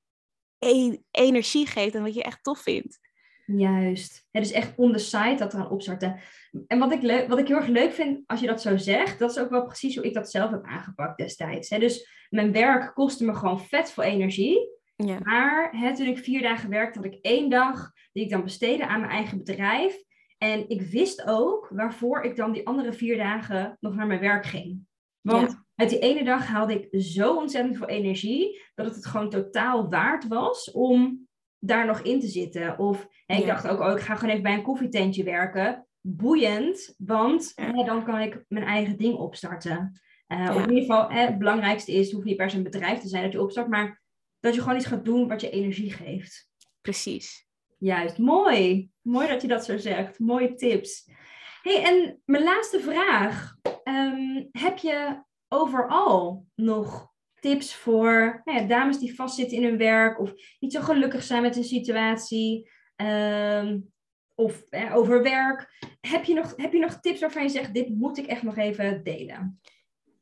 e- 0.59 0.97
energie 1.11 1.65
geeft 1.67 1.95
en 1.95 2.03
wat 2.03 2.13
je 2.13 2.23
echt 2.23 2.43
tof 2.43 2.59
vindt. 2.59 2.99
Juist. 3.45 4.25
Het 4.31 4.45
is 4.45 4.51
echt 4.51 4.73
on 4.75 4.91
the 4.93 4.99
side 4.99 5.35
dat 5.35 5.53
eraan 5.53 5.69
opstarten. 5.69 6.19
En 6.67 6.79
wat 6.79 6.91
ik, 6.91 7.27
wat 7.27 7.39
ik 7.39 7.47
heel 7.47 7.57
erg 7.57 7.67
leuk 7.67 7.93
vind 7.93 8.23
als 8.27 8.39
je 8.39 8.47
dat 8.47 8.61
zo 8.61 8.77
zegt, 8.77 9.19
dat 9.19 9.29
is 9.31 9.37
ook 9.37 9.49
wel 9.49 9.65
precies 9.65 9.95
hoe 9.95 10.05
ik 10.05 10.13
dat 10.13 10.31
zelf 10.31 10.51
heb 10.51 10.63
aangepakt 10.65 11.17
destijds. 11.17 11.69
Hè. 11.69 11.79
Dus 11.79 12.25
mijn 12.29 12.51
werk 12.51 12.93
kostte 12.93 13.25
me 13.25 13.35
gewoon 13.35 13.61
vet 13.61 13.91
veel 13.91 14.03
energie. 14.03 14.69
Ja. 15.05 15.17
Maar 15.23 15.69
hè, 15.71 15.95
toen 15.95 16.07
ik 16.07 16.17
vier 16.17 16.41
dagen 16.41 16.69
werkte, 16.69 16.99
had 16.99 17.13
ik 17.13 17.19
één 17.21 17.49
dag 17.49 17.91
die 18.11 18.23
ik 18.23 18.29
dan 18.29 18.43
besteedde 18.43 18.87
aan 18.87 18.99
mijn 18.99 19.11
eigen 19.11 19.37
bedrijf. 19.37 20.03
En 20.37 20.69
ik 20.69 20.81
wist 20.81 21.27
ook 21.27 21.69
waarvoor 21.73 22.21
ik 22.21 22.35
dan 22.35 22.51
die 22.51 22.67
andere 22.67 22.93
vier 22.93 23.17
dagen 23.17 23.77
nog 23.79 23.95
naar 23.95 24.07
mijn 24.07 24.19
werk 24.19 24.45
ging. 24.45 24.79
Want 25.21 25.63
uit 25.75 25.89
die 25.89 25.99
ene 25.99 26.23
dag 26.23 26.47
haalde 26.47 26.73
ik 26.73 27.01
zo 27.01 27.35
ontzettend 27.35 27.77
veel 27.77 27.87
energie, 27.87 28.61
dat 28.75 28.85
het 28.85 28.95
het 28.95 29.05
gewoon 29.05 29.29
totaal 29.29 29.89
waard 29.89 30.27
was 30.27 30.71
om 30.71 31.27
daar 31.59 31.85
nog 31.85 32.01
in 32.01 32.19
te 32.19 32.27
zitten. 32.27 32.79
Of 32.79 33.07
hè, 33.25 33.37
ik 33.37 33.45
dacht 33.45 33.67
ook, 33.67 33.79
oh, 33.79 33.91
ik 33.91 33.99
ga 33.99 34.15
gewoon 34.15 34.29
even 34.29 34.43
bij 34.43 34.53
een 34.53 34.61
koffietentje 34.61 35.23
werken. 35.23 35.87
Boeiend, 36.01 36.95
want 36.97 37.51
hè, 37.55 37.83
dan 37.83 38.03
kan 38.03 38.19
ik 38.19 38.45
mijn 38.47 38.65
eigen 38.65 38.97
ding 38.97 39.15
opstarten. 39.15 40.01
Uh, 40.27 40.49
Of 40.49 40.63
in 40.63 40.69
ieder 40.69 40.95
geval, 40.95 41.09
het 41.09 41.37
belangrijkste 41.37 41.91
is, 41.91 42.11
hoef 42.11 42.23
niet 42.23 42.37
per 42.37 42.49
se 42.49 42.57
een 42.57 42.63
bedrijf 42.63 42.99
te 42.99 43.07
zijn 43.07 43.23
dat 43.23 43.31
je 43.31 43.41
opstart, 43.41 43.67
maar 43.67 44.00
dat 44.41 44.55
je 44.55 44.61
gewoon 44.61 44.77
iets 44.77 44.85
gaat 44.85 45.05
doen 45.05 45.27
wat 45.27 45.41
je 45.41 45.49
energie 45.49 45.91
geeft. 45.91 46.49
Precies. 46.81 47.47
Juist, 47.77 48.17
mooi. 48.17 48.89
Mooi 49.01 49.27
dat 49.27 49.41
je 49.41 49.47
dat 49.47 49.65
zo 49.65 49.77
zegt. 49.77 50.19
Mooie 50.19 50.53
tips. 50.53 51.09
hey, 51.61 51.83
en 51.83 52.21
mijn 52.25 52.43
laatste 52.43 52.79
vraag. 52.79 53.55
Ehm, 53.83 54.43
heb 54.51 54.77
je 54.77 55.23
overal 55.47 56.45
nog 56.55 57.09
tips 57.39 57.75
voor 57.75 58.41
nou 58.43 58.59
ja, 58.59 58.67
dames 58.67 58.97
die 58.97 59.15
vastzitten 59.15 59.57
in 59.57 59.63
hun 59.63 59.77
werk 59.77 60.19
of 60.19 60.33
niet 60.59 60.73
zo 60.73 60.81
gelukkig 60.81 61.23
zijn 61.23 61.41
met 61.41 61.55
hun 61.55 61.63
situatie? 61.63 62.69
Ehm, 62.95 63.79
of 64.35 64.63
over 64.93 65.23
werk. 65.23 65.87
Heb 66.01 66.23
je, 66.23 66.33
nog, 66.33 66.53
heb 66.55 66.73
je 66.73 66.79
nog 66.79 66.99
tips 66.99 67.19
waarvan 67.19 67.43
je 67.43 67.49
zegt, 67.49 67.73
dit 67.73 67.89
moet 67.89 68.17
ik 68.17 68.25
echt 68.25 68.43
nog 68.43 68.57
even 68.57 69.03
delen? 69.03 69.59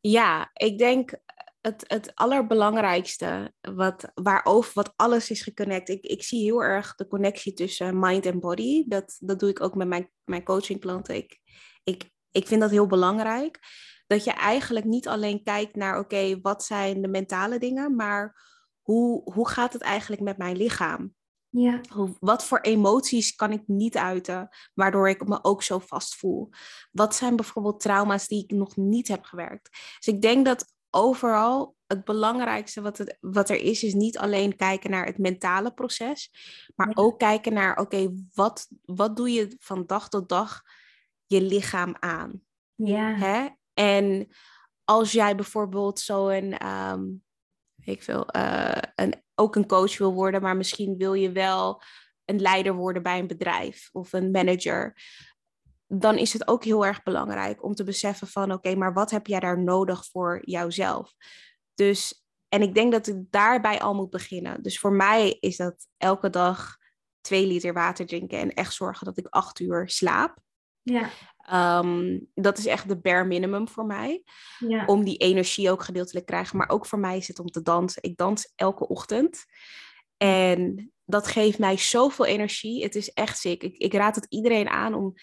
Ja, 0.02 0.50
ik 0.54 0.78
denk 0.78 1.20
het, 1.62 1.84
het 1.88 2.16
allerbelangrijkste, 2.16 3.53
wat, 3.62 4.12
waarover 4.14 4.72
wat 4.74 4.93
alles 4.95 5.30
is 5.30 5.41
geconnect. 5.41 5.89
Ik, 5.89 6.05
ik 6.05 6.24
zie 6.24 6.43
heel 6.43 6.64
erg 6.64 6.95
de 6.95 7.07
connectie 7.07 7.53
tussen 7.53 7.99
mind 7.99 8.26
en 8.26 8.39
body. 8.39 8.84
Dat, 8.88 9.18
dat 9.20 9.39
doe 9.39 9.49
ik 9.49 9.62
ook 9.62 9.76
met 9.76 9.88
mijn, 9.88 10.12
mijn 10.24 10.43
coachingklanten. 10.43 11.16
Ik, 11.16 11.39
ik, 11.84 12.10
ik 12.32 12.47
vind 12.47 12.62
dat 12.62 12.70
heel 12.70 12.88
belangrijk. 12.88 13.60
Dat 14.07 14.24
je 14.24 14.32
eigenlijk 14.32 14.86
niet 14.86 15.07
alleen 15.07 15.43
kijkt 15.43 15.76
naar, 15.76 15.99
oké, 15.99 16.41
wat 16.41 16.64
zijn 16.64 17.01
de 17.01 17.07
mentale 17.07 17.60
dingen, 17.60 17.95
maar 17.95 18.47
hoe, 18.82 19.34
hoe 19.34 19.49
gaat 19.49 19.74
het 19.74 19.82
eigenlijk 19.82 20.22
met 20.22 20.38
mijn 20.38 20.57
lichaam? 20.57 21.14
Ja. 21.49 21.82
Wat 22.20 22.43
voor 22.45 22.60
emoties 22.60 23.36
kan 23.36 23.51
ik 23.51 23.64
niet 23.66 23.97
uiten, 23.97 24.49
waardoor 24.74 25.10
ik 25.10 25.28
me 25.28 25.43
ook 25.43 25.64
zo 25.64 25.80
vast 25.80 26.16
voel? 26.16 26.49
Wat 26.91 27.16
zijn 27.16 27.36
bijvoorbeeld 27.36 27.80
trauma's 27.80 28.28
die 28.28 28.43
ik 28.43 28.51
nog 28.51 28.76
niet 28.76 29.07
heb 29.07 29.24
gewerkt? 29.24 29.70
Dus 29.97 30.14
ik 30.14 30.22
denk 30.22 30.45
dat 30.45 30.74
overal 30.92 31.76
het 31.88 32.04
belangrijkste 32.04 32.82
wat, 32.82 32.98
het, 32.98 33.18
wat 33.20 33.50
er 33.50 33.56
is, 33.56 33.84
is 33.84 33.94
niet 33.94 34.18
alleen 34.18 34.56
kijken 34.56 34.90
naar 34.90 35.06
het 35.06 35.18
mentale 35.18 35.74
proces, 35.74 36.32
maar 36.76 36.92
ook 36.94 37.20
kijken 37.20 37.54
naar, 37.54 37.78
oké, 37.78 38.14
wat, 38.34 38.68
wat 38.82 39.16
doe 39.16 39.32
je 39.32 39.56
van 39.60 39.86
dag 39.86 40.10
tot 40.10 40.30
dag 40.30 40.62
je 41.26 41.42
lichaam 41.42 41.96
aan? 42.00 42.42
Ja. 42.76 43.14
Hè? 43.14 43.48
En 43.74 44.28
als 44.84 45.12
jij 45.12 45.36
bijvoorbeeld 45.36 46.00
zo'n, 46.00 46.68
um, 46.68 47.24
ik 47.84 48.04
wil, 48.04 48.28
uh, 48.36 48.78
een, 48.96 49.24
ook 49.36 49.56
een 49.56 49.68
coach 49.68 49.98
wil 49.98 50.14
worden, 50.14 50.42
maar 50.42 50.58
misschien 50.58 50.98
wil 50.98 51.14
je 51.14 51.32
wel 51.32 51.82
een 52.26 52.42
leider 52.42 52.74
worden 52.74 53.04
bij 53.04 53.20
een 53.20 53.28
bedrijf 53.28 53.90
of 53.92 54.14
een 54.14 54.32
manager 54.32 54.96
dan 55.92 56.18
is 56.18 56.34
het 56.34 56.48
ook 56.48 56.64
heel 56.64 56.86
erg 56.86 57.04
belangrijk 57.04 57.64
om 57.64 57.76
te 57.76 57.84
beseffen 57.84 58.28
van 58.28 58.52
oké, 58.52 58.76
maar 58.76 58.94
wat 58.94 59.12
heb 59.12 59.28
jij 59.28 59.40
daar 59.40 59.64
nodig 59.64 60.06
voor 60.06 60.40
jouzelf? 60.42 61.14
Dus, 61.74 62.26
en 62.50 62.62
ik 62.62 62.74
denk 62.74 62.92
dat 62.92 63.06
het 63.06 63.32
daarbij 63.32 63.80
al 63.80 63.96
moet 63.96 64.10
beginnen. 64.10 64.64
Dus 64.64 64.80
voor 64.80 64.94
mij 64.94 65.38
is 65.40 65.58
dat 65.58 65.88
elke 65.98 66.30
dag 66.30 66.78
twee 67.22 67.48
liter 67.48 67.74
water 67.74 68.06
drinken 68.06 68.40
en 68.40 68.54
echt 68.54 68.74
zorgen 68.74 69.06
dat 69.06 69.18
ik 69.18 69.28
acht 69.30 69.60
uur 69.60 69.90
slaap. 69.90 70.38
Ja. 70.82 71.10
Ehm, 71.38 72.20
dat 72.34 72.58
is 72.58 72.66
echt 72.66 72.88
de 72.88 72.98
bare 72.98 73.26
minimum 73.26 73.68
voor 73.68 73.86
mij. 73.86 74.24
Ja. 74.60 74.86
Om 74.86 75.04
die 75.04 75.18
energie 75.18 75.72
ook 75.72 75.84
gedeeltelijk 75.84 76.26
te 76.26 76.32
krijgen. 76.32 76.58
Maar 76.58 76.70
ook 76.70 76.86
voor 76.86 77.00
mij 77.00 77.18
is 77.18 77.28
het 77.28 77.40
om 77.40 77.48
te 77.48 77.62
dansen. 77.62 78.04
Ik 78.04 78.18
dans 78.18 78.52
elke 78.56 78.88
ochtend. 78.88 79.46
En 80.18 80.92
dat 81.06 81.28
geeft 81.28 81.60
mij 81.60 81.78
zoveel 81.78 82.26
energie. 82.26 82.84
Het 82.84 82.96
is 82.96 83.14
echt 83.14 83.38
sick. 83.38 83.64
Ik, 83.64 83.78
ik 83.78 83.94
raad 83.94 84.16
het 84.16 84.26
iedereen 84.30 84.70
aan 84.70 84.94
om 84.94 85.14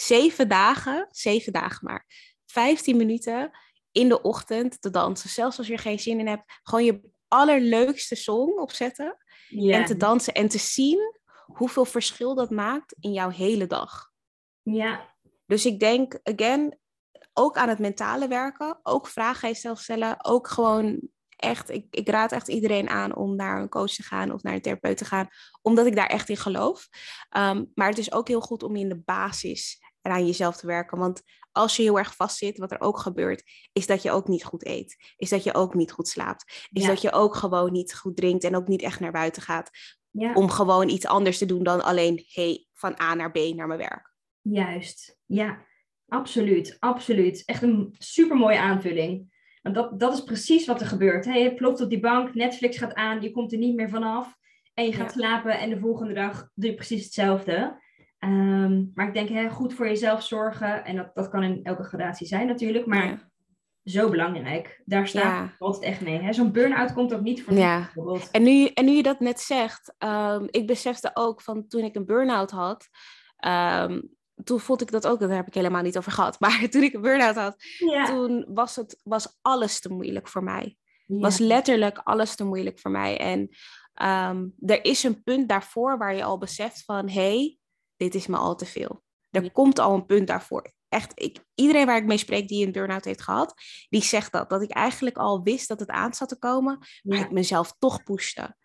zeven 0.00 0.48
dagen, 0.48 1.08
zeven 1.10 1.52
dagen 1.52 1.86
maar, 1.86 2.06
15 2.46 2.96
minuten 2.96 3.50
in 3.92 4.08
de 4.08 4.22
ochtend 4.22 4.80
te 4.80 4.90
dansen. 4.90 5.30
Zelfs 5.30 5.58
als 5.58 5.66
je 5.66 5.72
er 5.72 5.78
geen 5.78 5.98
zin 5.98 6.18
in 6.18 6.26
hebt, 6.26 6.60
gewoon 6.62 6.84
je 6.84 7.10
allerleukste 7.28 8.14
song 8.14 8.58
opzetten 8.58 9.16
en 9.50 9.84
te 9.84 9.96
dansen 9.96 10.34
en 10.34 10.48
te 10.48 10.58
zien 10.58 11.16
hoeveel 11.46 11.84
verschil 11.84 12.34
dat 12.34 12.50
maakt 12.50 12.94
in 13.00 13.12
jouw 13.12 13.30
hele 13.30 13.66
dag. 13.66 14.10
Ja. 14.62 15.14
Dus 15.46 15.66
ik 15.66 15.80
denk, 15.80 16.18
again, 16.22 16.78
ook 17.32 17.56
aan 17.56 17.68
het 17.68 17.78
mentale 17.78 18.28
werken, 18.28 18.80
ook 18.82 19.06
vragen 19.06 19.42
aan 19.42 19.54
jezelf 19.54 19.80
stellen, 19.80 20.24
ook 20.24 20.48
gewoon 20.48 21.08
echt, 21.36 21.70
ik, 21.70 21.86
ik 21.90 22.08
raad 22.08 22.32
echt 22.32 22.48
iedereen 22.48 22.88
aan 22.88 23.16
om 23.16 23.36
naar 23.36 23.60
een 23.60 23.68
coach 23.68 23.92
te 23.92 24.02
gaan 24.02 24.32
of 24.32 24.42
naar 24.42 24.54
een 24.54 24.60
therapeut 24.60 24.96
te 24.96 25.04
gaan, 25.04 25.28
omdat 25.62 25.86
ik 25.86 25.96
daar 25.96 26.06
echt 26.06 26.28
in 26.28 26.36
geloof. 26.36 26.88
Ehm, 27.28 27.64
maar 27.74 27.88
het 27.88 27.98
is 27.98 28.12
ook 28.12 28.28
heel 28.28 28.40
goed 28.40 28.62
om 28.62 28.76
in 28.76 28.88
de 28.88 28.98
basis 28.98 29.78
en 30.02 30.12
aan 30.12 30.26
jezelf 30.26 30.56
te 30.56 30.66
werken. 30.66 30.98
Want 30.98 31.22
als 31.52 31.76
je 31.76 31.82
heel 31.82 31.98
erg 31.98 32.14
vastzit, 32.14 32.58
wat 32.58 32.72
er 32.72 32.80
ook 32.80 32.98
gebeurt, 32.98 33.42
is 33.72 33.86
dat 33.86 34.02
je 34.02 34.10
ook 34.10 34.28
niet 34.28 34.44
goed 34.44 34.66
eet. 34.66 34.96
Is 35.16 35.28
dat 35.28 35.44
je 35.44 35.54
ook 35.54 35.74
niet 35.74 35.92
goed 35.92 36.08
slaapt. 36.08 36.68
Is 36.72 36.86
dat 36.86 37.02
je 37.02 37.12
ook 37.12 37.34
gewoon 37.34 37.72
niet 37.72 37.94
goed 37.94 38.16
drinkt 38.16 38.44
en 38.44 38.56
ook 38.56 38.68
niet 38.68 38.82
echt 38.82 39.00
naar 39.00 39.12
buiten 39.12 39.42
gaat. 39.42 39.70
Ja. 40.10 40.32
Om 40.32 40.50
gewoon 40.50 40.88
iets 40.88 41.06
anders 41.06 41.38
te 41.38 41.46
doen 41.46 41.62
dan 41.62 41.84
alleen 41.84 42.24
hey, 42.28 42.66
van 42.74 43.00
A 43.00 43.14
naar 43.14 43.30
B 43.30 43.36
naar 43.36 43.66
mijn 43.66 43.78
werk. 43.78 44.14
Juist, 44.40 45.18
ja, 45.26 45.64
absoluut, 46.08 46.76
absoluut. 46.78 47.44
Echt 47.44 47.62
een 47.62 47.94
supermooie 47.98 48.58
aanvulling. 48.58 49.36
Want 49.62 49.74
dat, 49.74 50.00
dat 50.00 50.12
is 50.12 50.22
precies 50.24 50.66
wat 50.66 50.80
er 50.80 50.86
gebeurt. 50.86 51.24
Hey, 51.24 51.42
je 51.42 51.54
plopt 51.54 51.80
op 51.80 51.90
die 51.90 52.00
bank, 52.00 52.34
Netflix 52.34 52.78
gaat 52.78 52.94
aan, 52.94 53.22
je 53.22 53.30
komt 53.30 53.52
er 53.52 53.58
niet 53.58 53.74
meer 53.74 53.88
vanaf. 53.88 54.36
En 54.74 54.84
je 54.84 54.92
gaat 54.92 55.12
slapen 55.12 55.58
en 55.58 55.70
de 55.70 55.78
volgende 55.78 56.14
dag 56.14 56.50
doe 56.54 56.70
je 56.70 56.76
precies 56.76 57.04
hetzelfde. 57.04 57.82
Ehm, 58.18 58.84
maar 58.94 59.06
ik 59.06 59.14
denk, 59.14 59.28
hè, 59.28 59.50
goed 59.50 59.74
voor 59.74 59.86
jezelf 59.86 60.22
zorgen. 60.22 60.84
En 60.84 60.96
dat, 60.96 61.10
dat 61.14 61.28
kan 61.28 61.42
in 61.42 61.60
elke 61.62 61.82
gradatie 61.82 62.26
zijn 62.26 62.46
natuurlijk. 62.46 62.86
Maar 62.86 63.30
zo 63.84 64.10
belangrijk. 64.10 64.82
Daar 64.84 65.08
staat 65.08 65.22
ja. 65.22 65.54
altijd 65.58 65.84
echt 65.84 66.00
mee. 66.00 66.32
Zo'n 66.32 66.52
burn-out 66.52 66.92
komt 66.92 67.14
ook 67.14 67.20
niet 67.20 67.42
voor 67.42 67.54
ja. 67.54 67.90
En 68.32 68.42
nu, 68.42 68.66
en 68.66 68.84
nu 68.84 68.90
je 68.90 69.02
dat 69.02 69.20
net 69.20 69.40
zegt. 69.40 69.94
Um, 69.98 70.46
ik 70.50 70.66
besefte 70.66 71.10
ook 71.14 71.42
van 71.42 71.68
toen 71.68 71.84
ik 71.84 71.94
een 71.94 72.06
burn-out 72.06 72.50
had. 72.50 72.88
Ehm, 73.36 74.00
toen 74.44 74.60
voelde 74.60 74.84
ik 74.84 74.90
dat 74.90 75.06
ook. 75.06 75.20
Daar 75.20 75.30
heb 75.30 75.46
ik 75.46 75.54
helemaal 75.54 75.82
niet 75.82 75.98
over 75.98 76.12
gehad. 76.12 76.40
Maar 76.40 76.68
toen 76.68 76.82
ik 76.82 76.94
een 76.94 77.00
burn-out 77.00 77.36
had. 77.36 77.56
Toen 78.06 78.46
was, 78.48 78.76
het, 78.76 79.00
was 79.02 79.38
alles 79.42 79.80
te 79.80 79.92
moeilijk 79.92 80.28
voor 80.28 80.42
mij. 80.42 80.76
Was 81.06 81.38
letterlijk 81.38 81.98
alles 81.98 82.34
te 82.34 82.44
moeilijk 82.44 82.78
voor 82.78 82.90
mij. 82.90 83.18
En 83.18 83.48
er 84.60 84.84
is 84.84 85.02
een 85.02 85.22
punt 85.22 85.48
daarvoor 85.48 85.98
waar 85.98 86.14
je 86.14 86.24
al 86.24 86.38
beseft 86.38 86.84
van... 86.84 87.08
Hey, 87.08 87.57
dit 87.98 88.14
is 88.14 88.26
me 88.26 88.36
al 88.36 88.56
te 88.56 88.66
veel. 88.66 89.02
Er 89.30 89.52
komt 89.52 89.78
al 89.78 89.94
een 89.94 90.06
punt 90.06 90.26
daarvoor. 90.26 90.72
Echt, 90.88 91.12
ik, 91.14 91.44
iedereen 91.54 91.86
waar 91.86 91.96
ik 91.96 92.06
mee 92.06 92.18
spreek 92.18 92.48
die 92.48 92.66
een 92.66 92.72
burn-out 92.72 93.04
heeft 93.04 93.22
gehad, 93.22 93.54
die 93.88 94.02
zegt 94.02 94.32
dat. 94.32 94.50
Dat 94.50 94.62
ik 94.62 94.70
eigenlijk 94.70 95.16
al 95.16 95.42
wist 95.42 95.68
dat 95.68 95.80
het 95.80 95.88
aan 95.88 96.14
zat 96.14 96.28
te 96.28 96.38
komen, 96.38 96.78
maar 97.02 97.18
ik 97.18 97.30
mezelf 97.30 97.74
toch 97.78 98.02
pushte. 98.02 98.56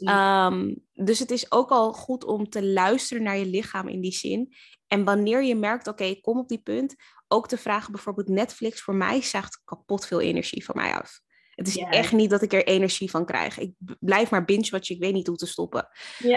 Um, 0.00 0.86
dus 0.92 1.18
het 1.18 1.30
is 1.30 1.52
ook 1.52 1.70
al 1.70 1.92
goed 1.92 2.24
om 2.24 2.48
te 2.48 2.64
luisteren 2.64 3.22
naar 3.22 3.36
je 3.36 3.46
lichaam 3.46 3.88
in 3.88 4.00
die 4.00 4.12
zin. 4.12 4.54
En 4.86 5.04
wanneer 5.04 5.44
je 5.44 5.54
merkt, 5.54 5.86
oké, 5.86 6.04
ik 6.04 6.22
kom 6.22 6.38
op 6.38 6.48
die 6.48 6.62
punt, 6.62 6.94
ook 7.28 7.48
te 7.48 7.58
vragen, 7.58 7.92
bijvoorbeeld 7.92 8.28
Netflix, 8.28 8.82
voor 8.82 8.94
mij 8.94 9.22
zaagt 9.22 9.60
kapot 9.64 10.06
veel 10.06 10.20
energie 10.20 10.64
van 10.64 10.76
mij 10.76 10.94
af. 10.94 11.20
Het 11.56 11.68
is 11.68 11.76
echt 11.76 12.12
niet 12.12 12.30
dat 12.30 12.42
ik 12.42 12.52
er 12.52 12.66
energie 12.66 13.10
van 13.10 13.26
krijg. 13.26 13.58
Ik 13.58 13.72
blijf 14.00 14.30
maar 14.30 14.44
binge 14.44 14.70
wat 14.70 14.86
je, 14.86 14.94
ik 14.94 15.00
weet 15.00 15.12
niet 15.12 15.26
hoe 15.26 15.36
te 15.36 15.46
stoppen. 15.46 15.88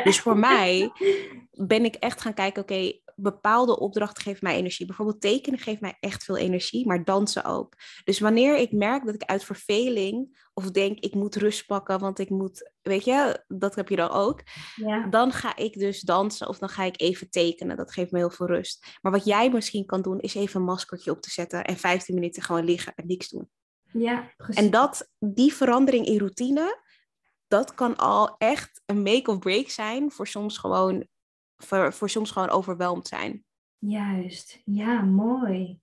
Dus 0.03 0.19
voor 0.19 0.37
mij 0.49 0.91
ben 1.51 1.85
ik 1.85 1.95
echt 1.95 2.21
gaan 2.21 2.33
kijken, 2.33 2.61
oké, 2.61 2.91
bepaalde 3.15 3.79
opdrachten 3.79 4.23
geven 4.23 4.39
mij 4.41 4.55
energie. 4.55 4.85
Bijvoorbeeld 4.85 5.21
tekenen 5.21 5.59
geeft 5.59 5.81
mij 5.81 5.97
echt 5.99 6.23
veel 6.23 6.37
energie, 6.37 6.87
maar 6.87 7.03
dansen 7.03 7.43
ook. 7.43 7.73
Dus 8.03 8.19
wanneer 8.19 8.57
ik 8.57 8.71
merk 8.71 9.05
dat 9.05 9.15
ik 9.15 9.23
uit 9.23 9.43
verveling 9.43 10.47
of 10.53 10.71
denk 10.71 10.99
ik 10.99 11.13
moet 11.13 11.35
rust 11.35 11.65
pakken, 11.65 11.99
want 11.99 12.19
ik 12.19 12.29
moet, 12.29 12.71
weet 12.81 13.05
je, 13.05 13.43
dat 13.47 13.75
heb 13.75 13.89
je 13.89 13.95
dan 13.95 14.09
ook. 14.09 14.41
Ja. 14.75 15.07
Dan 15.07 15.31
ga 15.31 15.55
ik 15.55 15.79
dus 15.79 16.01
dansen 16.01 16.47
of 16.47 16.57
dan 16.57 16.69
ga 16.69 16.83
ik 16.83 17.01
even 17.01 17.29
tekenen. 17.29 17.77
Dat 17.77 17.91
geeft 17.91 18.11
me 18.11 18.17
heel 18.17 18.29
veel 18.29 18.47
rust. 18.47 18.97
Maar 19.01 19.11
wat 19.11 19.25
jij 19.25 19.49
misschien 19.49 19.85
kan 19.85 20.01
doen, 20.01 20.19
is 20.19 20.35
even 20.35 20.59
een 20.59 20.65
maskertje 20.65 21.11
op 21.11 21.21
te 21.21 21.31
zetten 21.31 21.63
en 21.63 21.77
15 21.77 22.15
minuten 22.15 22.43
gewoon 22.43 22.65
liggen 22.65 22.93
en 22.95 23.07
niks 23.07 23.29
doen. 23.29 23.49
Ja, 23.91 24.29
precies. 24.37 24.63
En 24.63 24.71
dat, 24.71 25.11
die 25.19 25.53
verandering 25.53 26.05
in 26.05 26.17
routine, 26.17 26.77
dat 27.47 27.73
kan 27.73 27.97
al 27.97 28.35
echt 28.37 28.81
een 28.85 29.01
make 29.01 29.31
of 29.31 29.39
break 29.39 29.69
zijn 29.69 30.11
voor 30.11 30.27
soms 30.27 30.57
gewoon, 30.57 31.07
voor, 31.57 31.93
voor 31.93 32.09
soms 32.09 32.31
gewoon 32.31 32.49
overweldigd 32.49 33.07
zijn. 33.07 33.43
Juist, 33.77 34.61
ja, 34.65 35.01
mooi. 35.01 35.79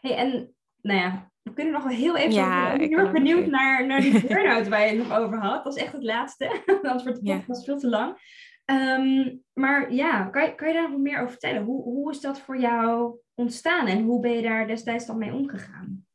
Hey, 0.00 0.16
en 0.16 0.54
nou 0.80 0.98
ja, 1.00 1.30
we 1.42 1.52
kunnen 1.52 1.72
nog 1.72 1.82
wel 1.82 1.92
heel 1.96 2.16
even... 2.16 2.32
Ja, 2.32 2.72
ik 2.72 2.78
ben 2.78 2.88
heel 2.88 2.98
erg 2.98 3.12
benieuwd 3.12 3.46
naar, 3.46 3.86
naar 3.86 4.00
die 4.00 4.26
burn-out 4.26 4.68
waar 4.68 4.80
je 4.80 4.98
het 4.98 5.08
nog 5.08 5.18
over 5.18 5.38
had. 5.38 5.64
Dat 5.64 5.76
is 5.76 5.82
echt 5.82 5.92
het 5.92 6.02
laatste. 6.02 6.62
Anders 6.82 7.02
wordt 7.02 7.20
de 7.20 7.26
Ja. 7.26 7.36
podcast 7.36 7.64
veel 7.64 7.78
te 7.78 7.88
lang. 7.88 8.16
Ehm, 8.64 9.36
maar 9.52 9.92
ja, 9.92 10.24
kan 10.24 10.42
je, 10.44 10.54
kan 10.54 10.68
je 10.68 10.74
daar 10.74 10.90
nog 10.90 11.00
meer 11.00 11.18
over 11.18 11.30
vertellen? 11.30 11.62
Hoe, 11.62 11.82
hoe 11.82 12.10
is 12.10 12.20
dat 12.20 12.40
voor 12.40 12.58
jou 12.60 13.18
ontstaan 13.34 13.86
en 13.86 14.02
hoe 14.02 14.20
ben 14.20 14.32
je 14.32 14.42
daar 14.42 14.66
destijds 14.66 15.06
dan 15.06 15.18
mee 15.18 15.32
omgegaan? 15.32 16.06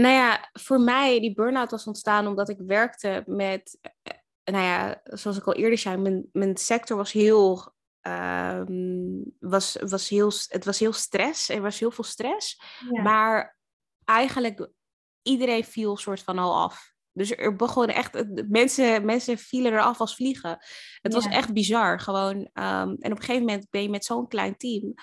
Nou 0.00 0.14
ja, 0.14 0.48
voor 0.52 0.80
mij, 0.80 1.20
die 1.20 1.34
burn-out 1.34 1.70
was 1.70 1.86
ontstaan 1.86 2.26
omdat 2.26 2.48
ik 2.48 2.58
werkte 2.58 3.22
met, 3.26 3.78
eh, 4.02 4.14
nou 4.44 4.64
ja, 4.64 5.00
zoals 5.04 5.36
ik 5.36 5.46
al 5.46 5.54
eerder 5.54 5.78
zei, 5.78 5.96
mijn, 5.96 6.28
mijn 6.32 6.56
sector 6.56 6.96
was 6.96 7.12
heel, 7.12 7.74
ehm, 8.00 9.22
was, 9.38 9.76
was 9.80 10.08
heel, 10.08 10.32
het 10.46 10.64
was 10.64 10.78
heel 10.78 10.92
stress, 10.92 11.48
er 11.48 11.62
was 11.62 11.78
heel 11.78 11.90
veel 11.90 12.04
stress, 12.04 12.60
Ja. 12.90 13.02
maar 13.02 13.58
eigenlijk 14.04 14.68
iedereen 15.22 15.64
viel 15.64 15.96
soort 15.96 16.22
van 16.22 16.38
al 16.38 16.62
af. 16.62 16.92
Dus 17.12 17.30
er 17.36 17.56
begon 17.56 17.86
echt, 17.86 18.24
mensen, 18.48 19.04
mensen 19.04 19.38
vielen 19.38 19.72
eraf 19.72 20.00
als 20.00 20.14
vliegen. 20.14 20.58
Het 21.00 21.14
was 21.14 21.26
echt 21.26 21.52
bizar, 21.52 22.00
gewoon. 22.00 22.50
ehm, 22.52 22.88
en 22.88 23.12
op 23.12 23.18
een 23.18 23.24
gegeven 23.24 23.44
moment 23.44 23.66
ben 23.70 23.82
je 23.82 23.90
met 23.90 24.04
zo'n 24.04 24.28
klein 24.28 24.56
team. 24.56 24.94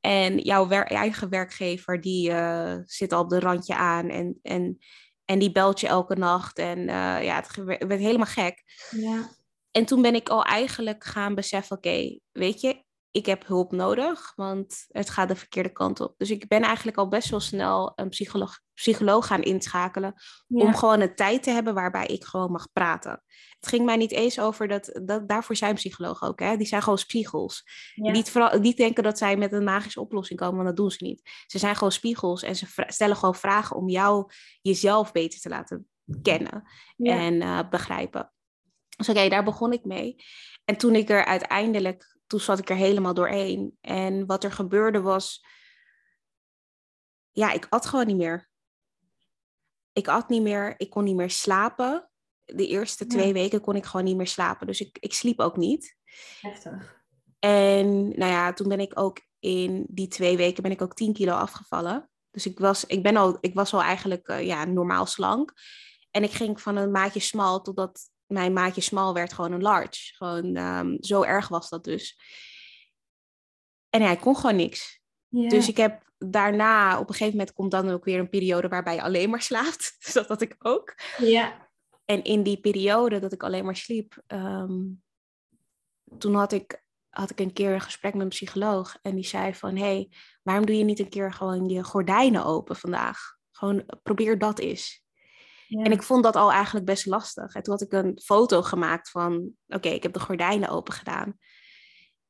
En 0.00 0.38
jouw 0.38 0.68
wer- 0.68 0.86
eigen 0.86 1.28
werkgever, 1.28 2.00
die 2.00 2.30
eh, 2.30 2.76
zit 2.84 3.12
al 3.12 3.22
op 3.22 3.28
de 3.30 3.40
randje 3.40 3.74
aan. 3.74 4.08
En, 4.08 4.38
en, 4.42 4.78
en 5.24 5.38
die 5.38 5.52
belt 5.52 5.80
je 5.80 5.86
elke 5.86 6.14
nacht. 6.14 6.58
En 6.58 6.78
eh, 6.78 7.24
ja, 7.24 7.36
het 7.36 7.54
werd 7.78 8.00
helemaal 8.00 8.26
gek. 8.26 8.62
ja. 8.90 9.36
En 9.70 9.84
toen 9.84 10.02
ben 10.02 10.14
ik 10.14 10.28
al 10.28 10.44
eigenlijk 10.44 11.04
gaan 11.04 11.34
beseffen, 11.34 11.76
oké, 11.76 12.18
weet 12.32 12.60
je, 12.60 12.84
ik 13.18 13.26
heb 13.26 13.46
hulp 13.46 13.72
nodig, 13.72 14.32
want 14.36 14.84
het 14.88 15.10
gaat 15.10 15.28
de 15.28 15.36
verkeerde 15.36 15.72
kant 15.72 16.00
op. 16.00 16.14
Dus 16.18 16.30
ik 16.30 16.48
ben 16.48 16.62
eigenlijk 16.62 16.96
al 16.96 17.08
best 17.08 17.30
wel 17.30 17.40
snel 17.40 17.92
een 17.96 18.08
psycholoog, 18.08 18.60
psycholoog 18.74 19.26
gaan 19.26 19.42
inschakelen, 19.42 20.14
Ja. 20.46 20.64
om 20.64 20.74
gewoon 20.74 21.00
een 21.00 21.14
tijd 21.14 21.42
te 21.42 21.50
hebben 21.50 21.74
waarbij 21.74 22.06
ik 22.06 22.24
gewoon 22.24 22.50
mag 22.52 22.72
praten. 22.72 23.22
Het 23.60 23.68
ging 23.68 23.84
mij 23.84 23.96
niet 23.96 24.12
eens 24.12 24.40
over 24.40 24.68
dat, 24.68 25.00
dat 25.04 25.28
daarvoor 25.28 25.56
zijn 25.56 25.74
psychologen 25.74 26.28
ook, 26.28 26.40
hè? 26.40 26.56
die 26.56 26.66
zijn 26.66 26.82
gewoon 26.82 26.98
spiegels. 26.98 27.62
Ja. 27.94 28.10
Niet, 28.12 28.30
vooral, 28.30 28.58
niet 28.58 28.76
denken 28.76 29.02
dat 29.02 29.18
zij 29.18 29.36
met 29.36 29.52
een 29.52 29.64
magische 29.64 30.00
oplossing 30.00 30.38
komen, 30.38 30.54
want 30.54 30.66
dat 30.68 30.76
doen 30.76 30.90
ze 30.90 31.04
niet. 31.04 31.30
Ze 31.46 31.58
zijn 31.58 31.74
gewoon 31.74 31.92
spiegels 31.92 32.42
en 32.42 32.56
ze 32.56 32.66
stellen 32.86 33.16
gewoon 33.16 33.34
vragen 33.34 33.76
om 33.76 33.88
jou 33.88 34.30
jezelf 34.62 35.12
beter 35.12 35.40
te 35.40 35.48
laten 35.48 35.88
kennen 36.22 36.68
Ja. 36.96 37.16
en 37.18 37.42
eh, 37.42 37.68
begrijpen. 37.70 38.32
Dus 38.96 39.08
oké, 39.08 39.28
daar 39.28 39.44
begon 39.44 39.72
ik 39.72 39.84
mee. 39.84 40.16
En 40.64 40.76
toen 40.76 40.94
ik 40.94 41.08
er 41.08 41.24
uiteindelijk, 41.24 42.17
toen 42.28 42.40
zat 42.40 42.58
ik 42.58 42.70
er 42.70 42.76
helemaal 42.76 43.14
doorheen. 43.14 43.76
En 43.80 44.26
wat 44.26 44.44
er 44.44 44.52
gebeurde 44.52 45.00
was, 45.00 45.44
ja, 47.30 47.52
ik 47.52 47.66
at 47.70 47.86
gewoon 47.86 48.06
niet 48.06 48.16
meer. 48.16 48.50
Ik 49.92 50.08
at 50.08 50.28
niet 50.28 50.42
meer, 50.42 50.74
ik 50.76 50.90
kon 50.90 51.04
niet 51.04 51.16
meer 51.16 51.30
slapen. 51.30 52.10
De 52.44 52.66
eerste 52.66 53.04
Ja. 53.04 53.10
twee 53.10 53.32
weken 53.32 53.60
kon 53.60 53.76
ik 53.76 53.84
gewoon 53.84 54.06
niet 54.06 54.16
meer 54.16 54.26
slapen. 54.26 54.66
Dus 54.66 54.80
ik, 54.80 54.98
ik 55.00 55.14
sliep 55.14 55.40
ook 55.40 55.56
niet. 55.56 55.96
Heftig. 56.40 57.02
En 57.38 58.08
nou 58.08 58.32
ja, 58.32 58.52
toen 58.52 58.68
ben 58.68 58.80
ik 58.80 59.00
ook 59.00 59.20
in 59.38 59.86
die 59.88 60.08
twee 60.08 60.36
weken 60.36 60.62
ben 60.62 60.72
ik 60.72 60.82
ook 60.82 60.94
10 60.94 61.12
kilo 61.12 61.32
afgevallen. 61.32 62.10
Dus 62.30 62.46
ik 62.46 62.58
was, 62.58 62.84
ik 62.84 63.02
ben 63.02 63.16
al, 63.16 63.38
ik 63.40 63.54
was 63.54 63.74
al 63.74 63.82
eigenlijk 63.82 64.28
eh, 64.28 64.46
ja, 64.46 64.64
normaal 64.64 65.06
slank. 65.06 65.52
En 66.10 66.22
ik 66.22 66.30
ging 66.30 66.60
van 66.60 66.76
een 66.76 66.90
maatje 66.90 67.20
smal 67.20 67.62
totdat 67.62 68.10
mijn 68.28 68.52
maatje 68.52 68.80
smal 68.80 69.14
werd 69.14 69.32
gewoon 69.32 69.52
een 69.52 69.62
large. 69.62 70.14
Gewoon 70.14 70.56
ehm, 70.56 70.96
zo 71.00 71.22
erg 71.22 71.48
was 71.48 71.68
dat 71.68 71.84
dus. 71.84 72.18
En 73.90 74.02
ik 74.02 74.20
kon 74.20 74.36
gewoon 74.36 74.56
niks. 74.56 75.00
Dus 75.28 75.68
ik 75.68 75.76
heb 75.76 76.12
daarna, 76.18 76.98
op 76.98 77.08
een 77.08 77.14
gegeven 77.14 77.36
moment 77.38 77.54
komt 77.54 77.70
dan 77.70 77.90
ook 77.90 78.04
weer 78.04 78.18
een 78.18 78.28
periode 78.28 78.68
waarbij 78.68 78.94
je 78.94 79.02
alleen 79.02 79.30
maar 79.30 79.42
slaapt. 79.42 79.96
Dus 80.04 80.12
dat 80.12 80.28
had 80.28 80.40
ik 80.40 80.56
ook. 80.58 80.94
ja. 81.18 81.66
En 82.04 82.22
in 82.22 82.42
die 82.42 82.60
periode 82.60 83.18
dat 83.18 83.32
ik 83.32 83.42
alleen 83.42 83.64
maar 83.64 83.76
sliep, 83.76 84.22
ehm, 84.26 84.82
toen 86.18 86.34
had 86.34 86.52
ik, 86.52 86.84
had 87.08 87.30
ik 87.30 87.40
een 87.40 87.52
keer 87.52 87.72
een 87.72 87.80
gesprek 87.80 88.12
met 88.12 88.22
een 88.22 88.28
psycholoog. 88.28 88.98
En 89.02 89.14
die 89.14 89.24
zei 89.24 89.54
van, 89.54 89.76
hé, 89.76 89.82
hey, 89.82 90.12
waarom 90.42 90.66
doe 90.66 90.76
je 90.76 90.84
niet 90.84 90.98
een 90.98 91.08
keer 91.08 91.32
gewoon 91.32 91.68
je 91.68 91.84
gordijnen 91.84 92.44
open 92.44 92.76
vandaag? 92.76 93.36
Gewoon 93.50 93.86
probeer 94.02 94.38
dat 94.38 94.58
eens. 94.58 95.04
En 95.68 95.92
ik 95.92 96.02
vond 96.02 96.22
dat 96.22 96.36
al 96.36 96.52
eigenlijk 96.52 96.86
best 96.86 97.06
lastig. 97.06 97.54
En 97.54 97.62
toen 97.62 97.72
had 97.72 97.82
ik 97.82 97.92
een 97.92 98.20
foto 98.24 98.62
gemaakt 98.62 99.10
van, 99.10 99.50
oké, 99.66 99.88
ik 99.88 100.02
heb 100.02 100.12
de 100.12 100.20
gordijnen 100.20 100.68
open 100.68 100.92
gedaan. 100.92 101.38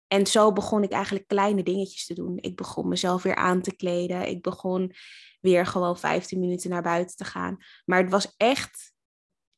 En 0.06 0.26
zo 0.26 0.52
begon 0.52 0.82
ik 0.82 0.92
eigenlijk 0.92 1.26
kleine 1.26 1.62
dingetjes 1.62 2.06
te 2.06 2.14
doen. 2.14 2.38
Ik 2.40 2.56
begon 2.56 2.88
mezelf 2.88 3.22
weer 3.22 3.34
aan 3.34 3.62
te 3.62 3.76
kleden. 3.76 4.28
Ik 4.28 4.42
begon 4.42 4.92
weer 5.40 5.66
gewoon 5.66 5.98
15 5.98 6.40
minuten 6.40 6.70
naar 6.70 6.82
buiten 6.82 7.16
te 7.16 7.24
gaan. 7.24 7.56
Maar 7.84 8.02
het 8.02 8.10
was 8.10 8.34
echt, 8.36 8.92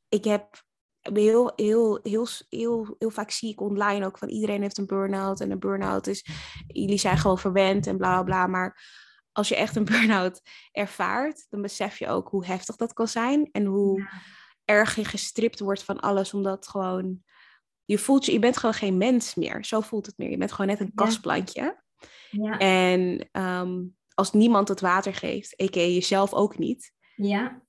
ik 0.09 0.25
heb 0.25 0.63
heel, 1.01 1.53
heel, 1.57 1.99
heel, 2.03 2.27
heel, 2.49 2.97
heel 2.99 3.11
vaak 3.11 3.31
zie 3.31 3.51
ik 3.51 3.61
online 3.61 4.07
ook 4.07 4.19
van 4.19 4.29
iedereen 4.29 4.63
heeft 4.63 4.79
een 4.79 4.87
burn-out. 4.87 5.41
En 5.41 5.51
een 5.51 5.59
burn-out 5.59 6.07
is, 6.07 6.27
jullie 6.67 6.99
zijn 6.99 7.19
gewoon 7.19 7.39
verwend 7.39 7.87
en 7.87 7.97
bla 7.97 8.23
bla. 8.23 8.47
Maar 8.47 8.83
als 9.33 9.49
je 9.49 9.57
echt 9.57 9.77
een 9.77 9.85
burn-out 9.85 10.41
ervaart, 10.73 11.47
dan 11.49 11.63
besef 11.63 11.99
je 11.99 12.09
ook 12.09 12.29
hoe 12.29 12.47
heftig 12.47 12.77
dat 12.77 12.93
kan 12.93 13.09
zijn. 13.09 13.49
En 13.53 13.65
hoe 13.65 14.09
erg 14.65 14.97
je 14.97 15.05
gestript 15.05 15.61
wordt 15.61 15.83
van 15.83 16.01
alles, 16.01 16.35
omdat 16.35 16.69
gewoon... 16.69 17.23
Je 17.85 17.99
voelt 17.99 18.27
je, 18.27 18.33
je 18.33 18.39
bent 18.39 18.57
gewoon 18.57 18.75
geen 18.75 18.97
mens 18.97 19.35
meer. 19.35 19.65
Zo 19.65 19.81
voelt 19.81 20.07
het 20.07 20.19
meer. 20.19 20.31
Je 20.31 20.37
bent 20.37 20.53
gewoon 20.53 20.71
net 20.71 20.81
een 20.81 20.95
kastplantje. 20.95 21.83
Ja. 22.31 22.59
En 22.59 23.29
ehm, 23.33 23.83
als 24.15 24.33
niemand 24.33 24.69
het 24.69 24.81
water 24.81 25.15
geeft, 25.15 25.63
a.k.a. 25.63 25.81
jezelf 25.81 26.33
ook 26.33 26.59
niet, 26.59 26.93
ja. 27.17 27.63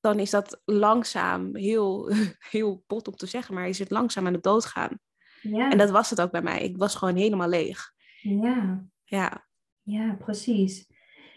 dan 0.00 0.18
is 0.18 0.30
dat 0.30 0.60
langzaam, 0.64 1.56
heel, 1.56 2.10
heel 2.50 2.84
bot 2.86 3.08
om 3.08 3.16
te 3.16 3.26
zeggen, 3.26 3.54
maar 3.54 3.68
is 3.68 3.78
het 3.78 3.90
langzaam 3.90 4.26
aan 4.26 4.32
het 4.32 4.42
doodgaan. 4.42 4.98
Ja. 5.40 5.70
En 5.70 5.78
dat 5.78 5.90
was 5.90 6.10
het 6.10 6.20
ook 6.20 6.30
bij 6.30 6.42
mij. 6.42 6.60
Ik 6.60 6.76
was 6.76 6.94
gewoon 6.94 7.16
helemaal 7.16 7.48
leeg. 7.48 7.92
ja. 8.20 8.84
Ja, 9.04 9.46
Ja, 9.82 10.14
precies. 10.14 10.86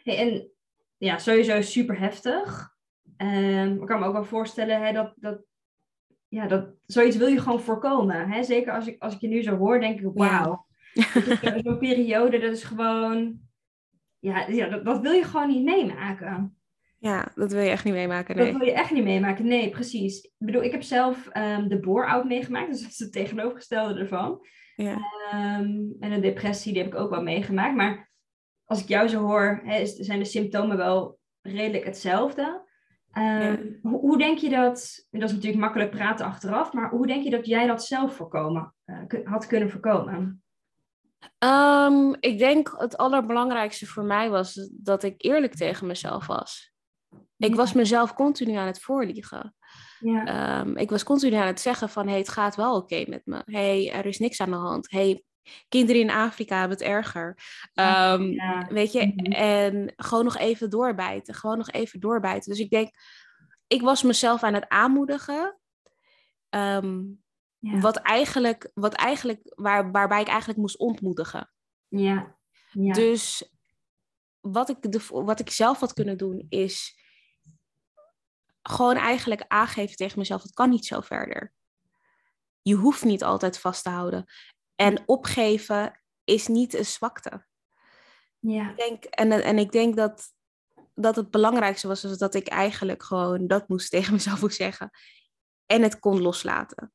Hey, 0.08 0.18
en 0.18 0.50
ja, 0.98 1.18
sowieso 1.18 1.62
super 1.62 2.00
heftig. 2.00 2.76
Ehm, 3.18 3.74
ik 3.82 3.86
kan 3.88 4.00
me 4.00 4.06
ook 4.06 4.14
wel 4.14 4.24
voorstellen 4.26 4.82
hè, 4.86 4.94
dat, 4.94 5.14
dat, 5.16 5.42
ja, 6.28 6.48
dat 6.48 6.74
zoiets 6.86 7.18
wil 7.18 7.28
je 7.28 7.40
gewoon 7.40 7.62
voorkomen. 7.62 8.30
Hè? 8.30 8.44
Zeker 8.44 8.74
als 8.74 8.88
ik, 8.88 9.02
als 9.02 9.14
ik 9.14 9.22
je 9.22 9.28
nu 9.28 9.42
zo 9.44 9.58
hoor, 9.58 9.80
denk 9.80 10.00
ik, 10.00 10.10
wauw. 10.14 10.66
Zo- 10.94 11.60
Zo'n 11.64 11.78
periode, 11.78 12.40
dat 12.40 12.52
is 12.52 12.64
gewoon... 12.64 13.40
Ja, 14.20 14.48
ja 14.48 14.68
dat, 14.68 14.86
dat 14.86 15.02
wil 15.02 15.12
je 15.12 15.24
gewoon 15.24 15.48
niet 15.48 15.64
meemaken. 15.64 16.58
ja, 16.98 17.32
dat 17.36 17.52
wil 17.52 17.62
je 17.62 17.70
echt 17.70 17.84
niet 17.84 17.94
meemaken. 17.94 18.36
Nee. 18.36 18.46
Dat 18.52 18.58
wil 18.58 18.68
je 18.68 18.74
echt 18.74 18.92
niet 18.92 19.04
meemaken. 19.04 19.48
Nee, 19.48 19.70
precies. 19.70 20.22
Ik 20.24 20.32
bedoel, 20.38 20.64
ik 20.64 20.72
heb 20.72 20.82
zelf 20.84 21.28
ehm, 21.28 21.68
de 21.68 21.80
bore-out 21.80 22.26
meegemaakt. 22.26 22.72
Dus 22.72 22.82
dat 22.82 22.92
is 22.92 23.00
het 23.00 23.12
tegenovergestelde 23.12 24.00
ervan. 24.00 24.46
Ja. 24.76 24.98
Ehm, 25.32 25.70
en 26.00 26.12
een 26.12 26.22
depressie, 26.22 26.74
die 26.74 26.82
heb 26.84 26.94
ik 26.94 27.00
ook 27.00 27.10
wel 27.10 27.24
meegemaakt. 27.24 27.76
Maar 27.76 28.07
als 28.68 28.82
ik 28.82 28.88
jou 28.88 29.08
zo 29.08 29.20
hoor, 29.26 29.62
hè, 29.64 29.80
is- 29.80 29.96
zijn 29.96 30.20
de 30.20 30.26
symptomen 30.26 30.78
wel 30.78 31.20
redelijk 31.42 31.86
hetzelfde. 31.86 32.66
Ehm, 33.12 33.42
Ja. 33.42 33.58
hoe, 33.82 34.00
hoe 34.00 34.18
denk 34.18 34.38
je 34.38 34.50
dat, 34.50 35.06
en 35.12 35.20
dat 35.20 35.30
is 35.30 35.36
natuurlijk 35.36 35.62
makkelijk 35.62 35.90
praten 35.92 36.26
achteraf, 36.26 36.74
maar 36.74 36.90
hoe 36.90 37.08
denk 37.08 37.24
je 37.24 37.30
dat 37.30 37.46
jij 37.46 37.68
dat 37.68 37.84
zelf 37.86 38.16
voorkomen, 38.16 38.74
eh, 38.86 38.98
had 39.24 39.48
kunnen 39.48 39.70
voorkomen? 39.70 40.42
Ehm, 41.38 42.14
ik 42.20 42.38
denk 42.38 42.74
het 42.78 42.98
allerbelangrijkste 42.98 43.86
voor 43.86 44.04
mij 44.04 44.30
was 44.30 44.70
dat 44.72 45.04
ik 45.04 45.16
eerlijk 45.18 45.56
tegen 45.56 45.88
mezelf 45.88 46.28
was. 46.28 46.72
Ik 47.38 47.56
was 47.56 47.74
mezelf 47.74 48.14
continu 48.14 48.54
aan 48.54 48.68
het 48.68 48.82
voorliegen. 48.82 49.56
Ja, 50.00 50.26
Ehm, 50.26 50.78
ik 50.78 50.90
was 50.90 51.04
continu 51.04 51.36
aan 51.36 51.48
het 51.48 51.60
zeggen 51.60 51.90
van, 51.90 52.08
hey, 52.08 52.18
het 52.18 52.30
gaat 52.30 52.56
wel 52.56 52.76
oké 52.76 53.04
met 53.08 53.22
me. 53.26 53.42
hey, 53.46 53.92
er 53.92 54.06
is 54.06 54.20
niks 54.20 54.42
aan 54.42 54.50
de 54.50 54.56
hand. 54.56 54.92
hey, 54.92 55.24
kinderen 55.70 56.02
in 56.02 56.10
Afrika 56.10 56.60
hebben 56.60 56.78
het 56.78 56.88
erger. 56.88 57.38
Ehm, 57.74 58.22
ja. 58.24 58.68
Weet 58.70 58.92
je, 58.92 59.06
Mhm. 59.16 59.32
en 59.32 59.94
gewoon 59.96 60.24
nog 60.24 60.38
even 60.38 60.70
doorbijten. 60.70 61.34
Gewoon 61.34 61.58
nog 61.58 61.70
even 61.72 62.00
doorbijten. 62.00 62.50
Dus 62.52 62.60
ik 62.60 62.70
denk, 62.70 62.90
ik 63.68 63.82
was 63.82 64.04
mezelf 64.04 64.44
aan 64.44 64.54
het 64.54 64.68
aanmoedigen. 64.70 65.60
Ehm, 66.50 67.02
ja, 67.60 67.80
wat 67.80 67.96
eigenlijk, 67.98 68.72
wat 68.74 68.94
eigenlijk 68.94 69.42
waar, 69.56 69.92
waarbij 69.92 70.22
ik 70.22 70.28
eigenlijk 70.28 70.60
moest 70.60 70.78
ontmoedigen. 70.78 71.52
ja, 71.88 72.36
ja. 72.72 72.94
Dus 72.94 73.52
wat 74.40 74.70
ik, 74.70 74.92
de, 74.92 75.02
wat 75.10 75.40
ik 75.40 75.50
zelf 75.50 75.80
had 75.80 75.94
kunnen 75.94 76.18
doen 76.18 76.46
is 76.50 76.96
gewoon 78.62 78.96
eigenlijk 78.96 79.46
aangeven 79.48 79.96
tegen 79.96 80.20
mezelf, 80.20 80.42
het 80.44 80.54
kan 80.54 80.70
niet 80.70 80.86
zo 80.86 81.02
verder. 81.02 81.54
Je 82.62 82.76
hoeft 82.76 83.04
niet 83.04 83.24
altijd 83.24 83.60
vast 83.60 83.84
te 83.84 83.90
houden. 83.90 84.26
En 84.78 85.04
opgeven 85.06 86.02
is 86.24 86.48
niet 86.48 86.74
een 86.74 86.86
zwakte. 86.86 87.46
ja, 88.40 88.70
Ik 88.70 88.78
denk, 88.78 89.04
en, 89.04 89.32
en 89.32 89.58
ik 89.58 89.72
denk 89.72 89.96
dat, 89.96 90.34
dat 90.96 91.16
het 91.16 91.32
belangrijkste 91.32 91.88
was, 91.88 92.04
was 92.04 92.18
dat 92.18 92.34
ik 92.34 92.48
eigenlijk 92.48 93.04
gewoon 93.04 93.48
dat 93.48 93.68
moest 93.68 93.90
tegen 93.92 94.14
mezelf 94.14 94.42
moest 94.42 94.58
zeggen. 94.58 94.90
En 95.66 95.82
het 95.82 96.00
kon 96.00 96.22
loslaten. 96.22 96.94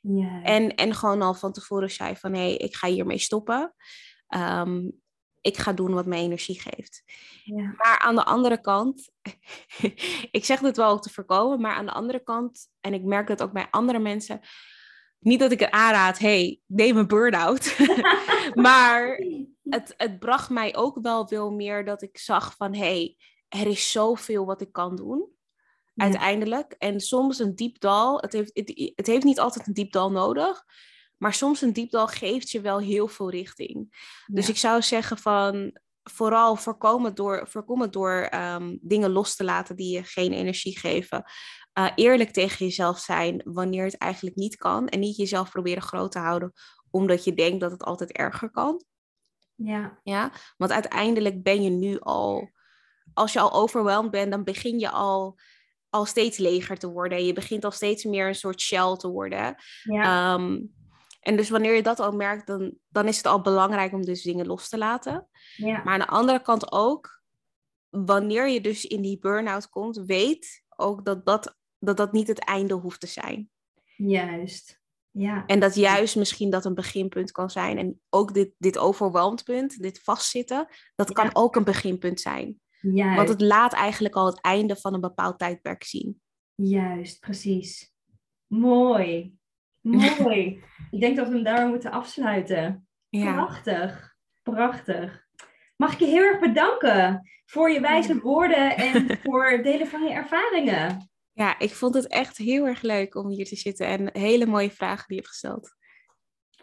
ja. 0.00 0.42
En, 0.42 0.74
en 0.74 0.94
gewoon 0.94 1.22
al 1.22 1.34
van 1.34 1.52
tevoren 1.52 1.90
zei 1.90 2.16
van 2.16 2.32
hé, 2.32 2.40
hey, 2.40 2.56
ik 2.56 2.74
ga 2.74 2.88
hiermee 2.88 3.18
stoppen. 3.18 3.74
Ehm, 4.28 4.88
ik 5.40 5.56
ga 5.56 5.72
doen 5.72 5.94
wat 5.94 6.06
me 6.06 6.16
energie 6.16 6.60
geeft. 6.60 7.02
Ja. 7.44 7.74
Maar 7.76 7.98
aan 7.98 8.14
de 8.14 8.24
andere 8.24 8.60
kant, 8.60 9.10
ik 10.38 10.44
zeg 10.44 10.60
dit 10.60 10.76
wel 10.76 10.90
ook 10.90 11.02
te 11.02 11.12
voorkomen, 11.12 11.60
maar 11.60 11.74
aan 11.74 11.86
de 11.86 11.92
andere 11.92 12.22
kant, 12.22 12.68
en 12.80 12.94
ik 12.94 13.02
merk 13.02 13.26
dat 13.26 13.42
ook 13.42 13.52
bij 13.52 13.66
andere 13.70 13.98
mensen, 13.98 14.40
niet 15.24 15.40
dat 15.40 15.52
ik 15.52 15.60
het 15.60 15.70
aanraad, 15.70 16.18
hey, 16.18 16.60
neem 16.66 16.96
een 16.96 17.06
burn-out. 17.06 17.76
maar 18.54 19.18
het, 19.62 19.94
het 19.96 20.18
bracht 20.18 20.50
mij 20.50 20.76
ook 20.76 20.98
wel 21.02 21.28
veel 21.28 21.50
meer 21.50 21.84
dat 21.84 22.02
ik 22.02 22.18
zag 22.18 22.54
van, 22.56 22.74
hey, 22.74 23.16
er 23.48 23.66
is 23.66 23.90
zoveel 23.90 24.44
wat 24.44 24.60
ik 24.60 24.72
kan 24.72 24.96
doen. 24.96 25.32
Ja. 25.94 26.04
Uiteindelijk. 26.04 26.74
En 26.78 27.00
soms 27.00 27.38
een 27.38 27.54
diep 27.54 27.80
dal. 27.80 28.20
Het 28.20 28.32
heeft, 28.32 28.50
het, 28.52 28.92
het 28.94 29.06
heeft 29.06 29.24
niet 29.24 29.40
altijd 29.40 29.66
een 29.66 29.74
diep 29.74 29.92
dal 29.92 30.10
nodig. 30.10 30.64
Maar 31.16 31.34
soms 31.34 31.60
een 31.60 31.72
diep 31.72 31.90
dal 31.90 32.06
geeft 32.06 32.50
je 32.50 32.60
wel 32.60 32.78
heel 32.78 33.08
veel 33.08 33.30
richting. 33.30 33.96
Dus 34.26 34.46
Ja. 34.46 34.52
ik 34.52 34.58
zou 34.58 34.82
zeggen 34.82 35.18
van 35.18 35.78
vooral 36.02 36.56
voorkom 36.56 37.04
het 37.04 37.16
door, 37.16 37.48
voorkom 37.48 37.80
het 37.80 37.92
door 37.92 38.12
ehm, 38.30 38.76
dingen 38.80 39.10
los 39.10 39.36
te 39.36 39.44
laten 39.44 39.76
die 39.76 39.94
je 39.94 40.04
geen 40.04 40.32
energie 40.32 40.78
geven. 40.78 41.24
Uh, 41.78 41.90
eerlijk 41.94 42.30
tegen 42.30 42.66
jezelf 42.66 42.98
zijn 42.98 43.40
wanneer 43.44 43.84
het 43.84 43.96
eigenlijk 43.96 44.36
niet 44.36 44.56
kan. 44.56 44.88
En 44.88 45.00
niet 45.00 45.16
jezelf 45.16 45.50
proberen 45.50 45.82
groot 45.82 46.12
te 46.12 46.18
houden 46.18 46.52
omdat 46.94 47.24
je 47.24 47.34
denkt 47.34 47.60
dat 47.60 47.70
het 47.70 47.82
altijd 47.82 48.12
erger 48.12 48.50
kan. 48.50 48.84
Ja. 49.54 50.00
Ja? 50.02 50.32
Want 50.56 50.72
uiteindelijk 50.72 51.42
ben 51.42 51.62
je 51.62 51.70
nu 51.70 51.98
al, 52.00 52.50
als 53.14 53.32
je 53.32 53.40
al 53.40 53.52
overweldigd 53.52 54.10
bent, 54.10 54.30
dan 54.30 54.44
begin 54.44 54.78
je 54.78 54.90
al, 54.90 55.38
al 55.90 56.04
steeds 56.04 56.38
leger 56.38 56.78
te 56.78 56.90
worden. 56.90 57.24
Je 57.24 57.32
begint 57.32 57.64
al 57.64 57.70
steeds 57.70 58.04
meer 58.04 58.28
een 58.28 58.34
soort 58.34 58.60
shell 58.60 58.96
te 58.96 59.08
worden. 59.08 59.56
Ja. 59.82 60.34
Um, 60.34 60.72
en 61.20 61.36
dus 61.36 61.50
wanneer 61.50 61.74
je 61.74 61.82
dat 61.82 62.00
al 62.00 62.12
merkt, 62.12 62.46
dan, 62.46 62.74
dan 62.88 63.08
is 63.08 63.16
het 63.16 63.26
al 63.26 63.40
belangrijk 63.40 63.92
om 63.92 64.04
dus 64.04 64.22
dingen 64.22 64.46
los 64.46 64.68
te 64.68 64.78
laten. 64.78 65.28
ja. 65.56 65.82
Maar 65.84 65.92
aan 65.92 65.98
de 65.98 66.06
andere 66.06 66.42
kant 66.42 66.72
ook, 66.72 67.22
wanneer 67.90 68.48
je 68.48 68.60
dus 68.60 68.84
in 68.84 69.02
die 69.02 69.18
burn-out 69.18 69.68
komt, 69.68 69.96
weet 69.96 70.64
ook 70.76 71.04
dat 71.04 71.26
dat, 71.26 71.56
dat 71.84 71.96
dat 71.96 72.12
niet 72.12 72.28
het 72.28 72.44
einde 72.44 72.74
hoeft 72.74 73.00
te 73.00 73.06
zijn. 73.06 73.50
Juist. 73.96 74.82
Ja. 75.10 75.46
En 75.46 75.60
dat 75.60 75.74
juist 75.74 76.16
misschien 76.16 76.50
dat 76.50 76.64
een 76.64 76.74
beginpunt 76.74 77.32
kan 77.32 77.50
zijn. 77.50 77.78
En 77.78 78.00
ook 78.10 78.34
dit, 78.34 78.50
dit 78.58 78.78
overweldigd 78.78 79.44
punt, 79.44 79.82
dit 79.82 80.02
vastzitten, 80.02 80.68
dat 80.94 81.12
kan 81.12 81.30
ook 81.32 81.56
een 81.56 81.64
beginpunt 81.64 82.20
zijn. 82.20 82.60
Juist. 82.80 83.16
Want 83.16 83.28
het 83.28 83.40
laat 83.40 83.72
eigenlijk 83.72 84.14
al 84.14 84.26
het 84.26 84.40
einde 84.40 84.76
van 84.76 84.94
een 84.94 85.00
bepaald 85.00 85.38
tijdperk 85.38 85.84
zien. 85.84 86.20
Juist, 86.54 87.20
precies. 87.20 87.92
Mooi. 88.46 89.34
Mooi. 89.80 90.62
Ik 90.90 91.00
denk 91.00 91.16
dat 91.16 91.28
we 91.28 91.34
hem 91.34 91.44
daar 91.44 91.68
moeten 91.68 91.90
afsluiten. 91.90 92.88
Prachtig. 93.10 94.14
Prachtig. 94.42 95.26
Mag 95.76 95.92
ik 95.92 95.98
je 95.98 96.06
heel 96.06 96.22
erg 96.22 96.40
bedanken 96.40 97.30
voor 97.44 97.70
je 97.70 97.80
wijze 97.80 98.20
woorden 98.20 98.76
en 98.76 99.18
voor 99.22 99.50
het 99.50 99.64
delen 99.64 99.86
van 99.86 100.02
je 100.02 100.10
ervaringen. 100.10 101.10
Ja, 101.34 101.58
ik 101.58 101.70
vond 101.70 101.94
het 101.94 102.08
echt 102.08 102.36
heel 102.36 102.66
erg 102.66 102.82
leuk 102.82 103.14
om 103.14 103.28
hier 103.28 103.44
te 103.44 103.56
zitten 103.56 103.86
en 103.86 104.10
hele 104.12 104.46
mooie 104.46 104.70
vragen 104.70 105.04
die 105.06 105.16
je 105.16 105.22
hebt 105.22 105.28
gesteld. 105.28 105.76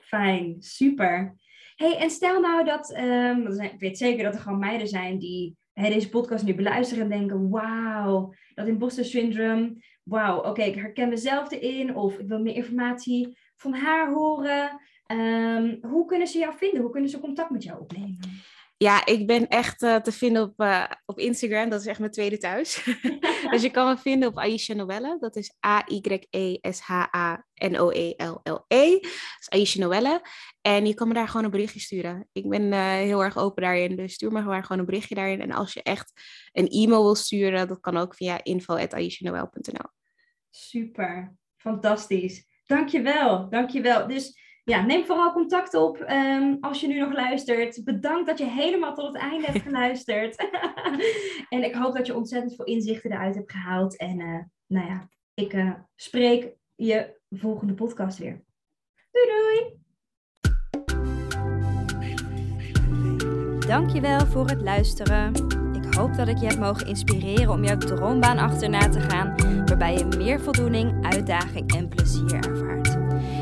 Fijn, 0.01 0.55
super. 0.59 1.36
hey, 1.76 1.97
en 1.97 2.09
stel 2.09 2.41
nou 2.41 2.65
dat, 2.65 2.97
um, 2.97 3.61
ik 3.61 3.80
weet 3.80 3.97
zeker 3.97 4.24
dat 4.24 4.34
er 4.34 4.41
gewoon 4.41 4.59
meiden 4.59 4.88
zijn 4.88 5.19
die 5.19 5.57
deze 5.74 6.09
podcast 6.09 6.45
nu 6.45 6.55
beluisteren 6.55 7.03
en 7.03 7.09
denken, 7.09 7.49
wauw, 7.49 8.34
dat 8.53 8.67
imposter 8.67 9.05
syndroom, 9.05 9.82
wauw, 10.03 10.43
oké, 10.43 10.61
ik 10.61 10.76
herken 10.76 11.09
mezelf 11.09 11.51
erin 11.51 11.95
of 11.95 12.19
ik 12.19 12.28
wil 12.28 12.39
meer 12.39 12.55
informatie 12.55 13.38
van 13.55 13.74
haar 13.74 14.11
horen. 14.11 14.82
Um, 15.07 15.78
hoe 15.82 16.05
kunnen 16.05 16.28
ze 16.28 16.38
jou 16.38 16.53
vinden? 16.57 16.82
Hoe 16.82 16.91
kunnen 16.91 17.09
ze 17.09 17.19
contact 17.19 17.49
met 17.49 17.63
jou 17.63 17.80
opnemen? 17.80 18.19
Ja, 18.82 19.06
ik 19.06 19.28
ben 19.28 19.48
echt 19.48 19.82
uh, 19.82 19.96
te 19.96 20.12
vinden 20.12 20.44
op, 20.44 20.62
uh, 20.62 20.86
op 21.06 21.20
Instagram. 21.20 21.70
Dat 21.70 21.82
is 21.82 21.88
echt 21.88 22.00
mijn 22.00 22.12
tweede 22.12 22.38
thuis. 22.38 22.84
dus 23.52 23.62
je 23.62 23.70
kan 23.72 23.88
me 23.88 23.98
vinden 23.98 24.30
op 24.30 24.38
Aisha 24.38 24.74
Noelle. 24.74 25.18
Dat 25.20 25.36
is 25.36 25.56
A-Y-E-S-H-A-N-O-E-L-L-E. 25.66 28.64
-E. 28.68 29.00
Dat 29.00 29.40
is 29.40 29.50
Aisha 29.50 29.80
Noelle. 29.80 30.22
En 30.62 30.86
je 30.86 30.94
kan 30.94 31.08
me 31.08 31.14
daar 31.14 31.28
gewoon 31.28 31.46
een 31.46 31.52
berichtje 31.52 31.80
sturen. 31.80 32.28
Ik 32.32 32.50
ben 32.50 32.62
uh, 32.62 32.86
heel 32.86 33.24
erg 33.24 33.38
open 33.38 33.64
daarin. 33.64 33.96
Dus 33.96 34.14
stuur 34.14 34.32
me 34.32 34.42
gewoon 34.42 34.80
een 34.80 34.86
berichtje 34.86 35.16
daarin. 35.16 35.42
En 35.42 35.52
als 35.52 35.74
je 35.74 35.84
echt 35.84 36.12
een 36.52 36.68
e-mail 36.68 37.04
wil 37.04 37.16
sturen, 37.16 37.68
dat 37.68 37.80
kan 37.80 37.98
ook 37.98 38.16
via 38.16 38.44
info.aishanoelle.nl. 38.44 39.90
Super. 40.50 41.36
Fantastisch. 41.58 42.46
Dankjewel. 42.66 43.50
Dankjewel. 43.50 44.08
Dus 44.08 44.40
ja, 44.72 44.82
neem 44.82 45.05
vooral 45.05 45.32
contact 45.32 45.74
op 45.74 46.05
um, 46.09 46.57
als 46.61 46.82
je 46.82 46.88
nu 46.88 46.99
nog 46.99 47.13
luistert. 47.13 47.84
Bedankt 47.84 48.28
dat 48.28 48.38
je 48.38 48.45
helemaal 48.45 48.93
tot 48.93 49.07
het 49.07 49.15
einde 49.15 49.45
hebt 49.45 49.63
geluisterd. 49.63 50.36
en 51.49 51.63
ik 51.63 51.76
hoop 51.76 51.95
dat 51.95 52.05
je 52.05 52.15
ontzettend 52.15 52.55
veel 52.55 52.65
inzichten 52.65 53.11
eruit 53.11 53.36
hebt 53.36 53.51
gehaald. 53.51 53.97
En 53.97 54.19
uh, 54.19 54.39
nou 54.67 54.88
ja, 54.88 55.09
ik 55.34 55.53
uh, 55.53 55.74
spreek 55.95 56.53
je 56.76 57.19
volgende 57.30 57.74
podcast 57.74 58.17
weer. 58.17 58.43
Doei 59.11 59.26
doei! 59.28 59.80
Dankjewel 63.67 64.26
voor 64.26 64.47
het 64.47 64.61
luisteren. 64.61 65.34
Ik 65.74 65.93
hoop 65.93 66.15
dat 66.15 66.28
ik 66.28 66.38
je 66.38 66.45
heb 66.47 66.59
mogen 66.59 66.88
inspireren 66.88 67.49
om 67.49 67.63
jouw 67.63 67.78
droombaan 67.78 68.38
achterna 68.38 68.89
te 68.89 68.99
gaan, 68.99 69.36
waarbij 69.65 69.97
je 69.97 70.05
meer 70.17 70.41
voldoening, 70.41 71.05
uitdaging 71.05 71.76
en 71.76 71.89
plezier 71.89 72.34
ervaart. 72.34 72.81